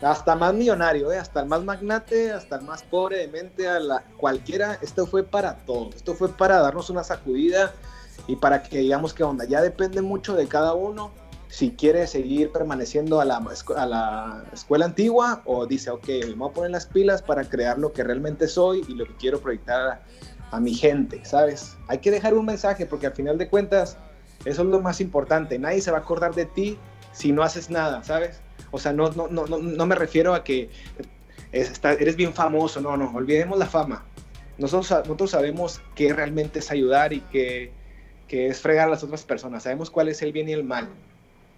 Hasta 0.00 0.36
más 0.36 0.54
millonario, 0.54 1.10
¿eh? 1.10 1.18
hasta 1.18 1.40
el 1.40 1.46
más 1.46 1.64
magnate, 1.64 2.30
hasta 2.30 2.56
el 2.56 2.62
más 2.62 2.82
pobre 2.84 3.18
de 3.18 3.28
mente, 3.28 3.68
a 3.68 3.80
la 3.80 4.04
cualquiera, 4.16 4.78
esto 4.80 5.06
fue 5.06 5.24
para 5.24 5.56
todos, 5.58 5.96
esto 5.96 6.14
fue 6.14 6.28
para 6.28 6.60
darnos 6.60 6.88
una 6.88 7.02
sacudida 7.02 7.72
y 8.28 8.36
para 8.36 8.62
que 8.62 8.78
digamos 8.78 9.12
que 9.12 9.24
onda, 9.24 9.44
ya 9.44 9.60
depende 9.60 10.00
mucho 10.00 10.36
de 10.36 10.46
cada 10.46 10.74
uno 10.74 11.10
si 11.48 11.72
quiere 11.72 12.06
seguir 12.06 12.52
permaneciendo 12.52 13.20
a 13.20 13.24
la, 13.24 13.42
a 13.76 13.86
la 13.86 14.44
escuela 14.52 14.84
antigua 14.84 15.42
o 15.46 15.66
dice, 15.66 15.90
ok, 15.90 16.06
me 16.28 16.34
voy 16.34 16.50
a 16.50 16.52
poner 16.52 16.70
las 16.70 16.86
pilas 16.86 17.22
para 17.22 17.42
crear 17.44 17.78
lo 17.78 17.92
que 17.92 18.04
realmente 18.04 18.46
soy 18.46 18.84
y 18.86 18.94
lo 18.94 19.04
que 19.06 19.16
quiero 19.16 19.40
proyectar 19.40 19.80
a, 19.80 20.02
a 20.50 20.60
mi 20.60 20.74
gente, 20.74 21.24
¿sabes? 21.24 21.76
Hay 21.88 21.98
que 21.98 22.10
dejar 22.10 22.34
un 22.34 22.46
mensaje 22.46 22.86
porque 22.86 23.06
al 23.06 23.14
final 23.14 23.38
de 23.38 23.48
cuentas 23.48 23.96
eso 24.44 24.62
es 24.62 24.68
lo 24.68 24.80
más 24.80 25.00
importante, 25.00 25.58
nadie 25.58 25.80
se 25.80 25.90
va 25.90 25.98
a 25.98 26.00
acordar 26.02 26.34
de 26.34 26.46
ti 26.46 26.78
si 27.12 27.32
no 27.32 27.42
haces 27.42 27.70
nada, 27.70 28.04
¿sabes? 28.04 28.40
O 28.70 28.78
sea, 28.78 28.92
no, 28.92 29.10
no, 29.10 29.28
no, 29.28 29.46
no 29.46 29.86
me 29.86 29.94
refiero 29.94 30.34
a 30.34 30.44
que 30.44 30.68
eres 31.52 32.16
bien 32.16 32.34
famoso, 32.34 32.80
no, 32.80 32.96
no, 32.96 33.10
olvidemos 33.14 33.58
la 33.58 33.66
fama. 33.66 34.04
Nosotros, 34.58 34.90
nosotros 34.90 35.30
sabemos 35.30 35.80
que 35.94 36.12
realmente 36.12 36.58
es 36.58 36.70
ayudar 36.70 37.12
y 37.12 37.20
que, 37.20 37.70
que 38.26 38.48
es 38.48 38.60
fregar 38.60 38.88
a 38.88 38.90
las 38.90 39.04
otras 39.04 39.24
personas, 39.24 39.62
sabemos 39.62 39.90
cuál 39.90 40.08
es 40.08 40.20
el 40.22 40.32
bien 40.32 40.48
y 40.48 40.52
el 40.52 40.64
mal. 40.64 40.88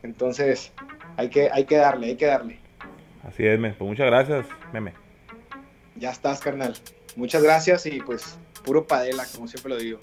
Entonces, 0.03 0.73
hay 1.17 1.29
que, 1.29 1.51
hay 1.51 1.65
que 1.65 1.77
darle, 1.77 2.09
hay 2.09 2.17
que 2.17 2.27
darle. 2.27 2.59
Así 3.27 3.47
es, 3.47 3.59
Pues 3.59 3.81
muchas 3.81 4.07
gracias, 4.07 4.47
meme. 4.73 4.95
Ya 5.97 6.11
estás, 6.11 6.41
carnal. 6.41 6.75
Muchas 7.17 7.43
gracias 7.43 7.87
y 7.87 8.01
pues 8.01 8.39
puro 8.65 8.87
padela, 8.87 9.27
como 9.35 9.49
siempre 9.49 9.71
lo 9.71 9.79
digo. 9.79 9.99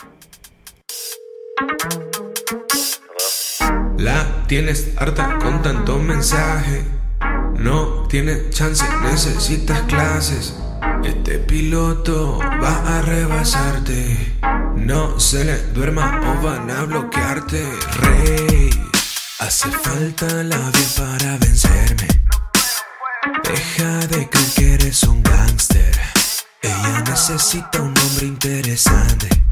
La 3.98 4.46
tienes 4.48 4.90
harta 4.98 5.40
con 5.40 5.64
tanto 5.64 5.98
mensaje. 5.98 6.86
No 7.56 8.06
tiene 8.08 8.50
chance, 8.52 8.86
necesitas 9.02 9.82
clases. 9.84 10.54
Este 11.04 11.40
piloto 11.40 12.38
va 12.62 12.98
a 12.98 13.02
rebasarte. 13.02 14.36
No 14.76 15.20
se 15.20 15.44
le 15.46 15.58
duerma 15.74 16.22
o 16.28 16.44
van 16.44 16.70
a 16.70 16.84
bloquearte. 16.84 17.68
Rey, 18.02 18.70
hace 19.40 19.72
falta 19.72 20.28
la 20.44 20.58
vida 20.58 20.88
para 20.98 21.38
vencerme. 21.38 22.08
Deja 23.44 24.08
de 24.08 24.30
creer 24.30 24.54
que 24.56 24.74
eres 24.76 25.04
un 25.04 25.24
gángster. 25.24 26.00
Ella 26.62 27.04
necesita 27.10 27.82
un 27.82 27.96
hombre 27.98 28.28
interesante. 28.28 29.47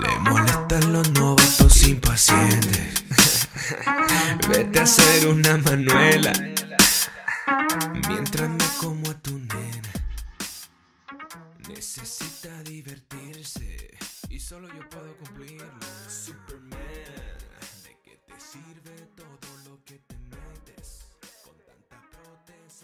Le 0.00 0.18
molestan 0.20 0.92
los 0.92 1.10
novatos 1.12 1.86
impacientes. 1.88 3.48
Vete 4.48 4.78
a 4.78 4.82
hacer 4.82 5.26
una 5.28 5.56
manuela. 5.58 6.32
Mientras 8.08 8.48
me 8.48 8.64
como 8.80 9.10
a 9.10 9.14
tu 9.14 9.38
nena. 9.38 9.92
Necesita 11.68 12.62
divertirse. 12.62 13.96
Y 14.30 14.38
solo 14.40 14.68
yo 14.68 14.88
puedo 14.88 15.16
cumplirlo. 15.16 15.87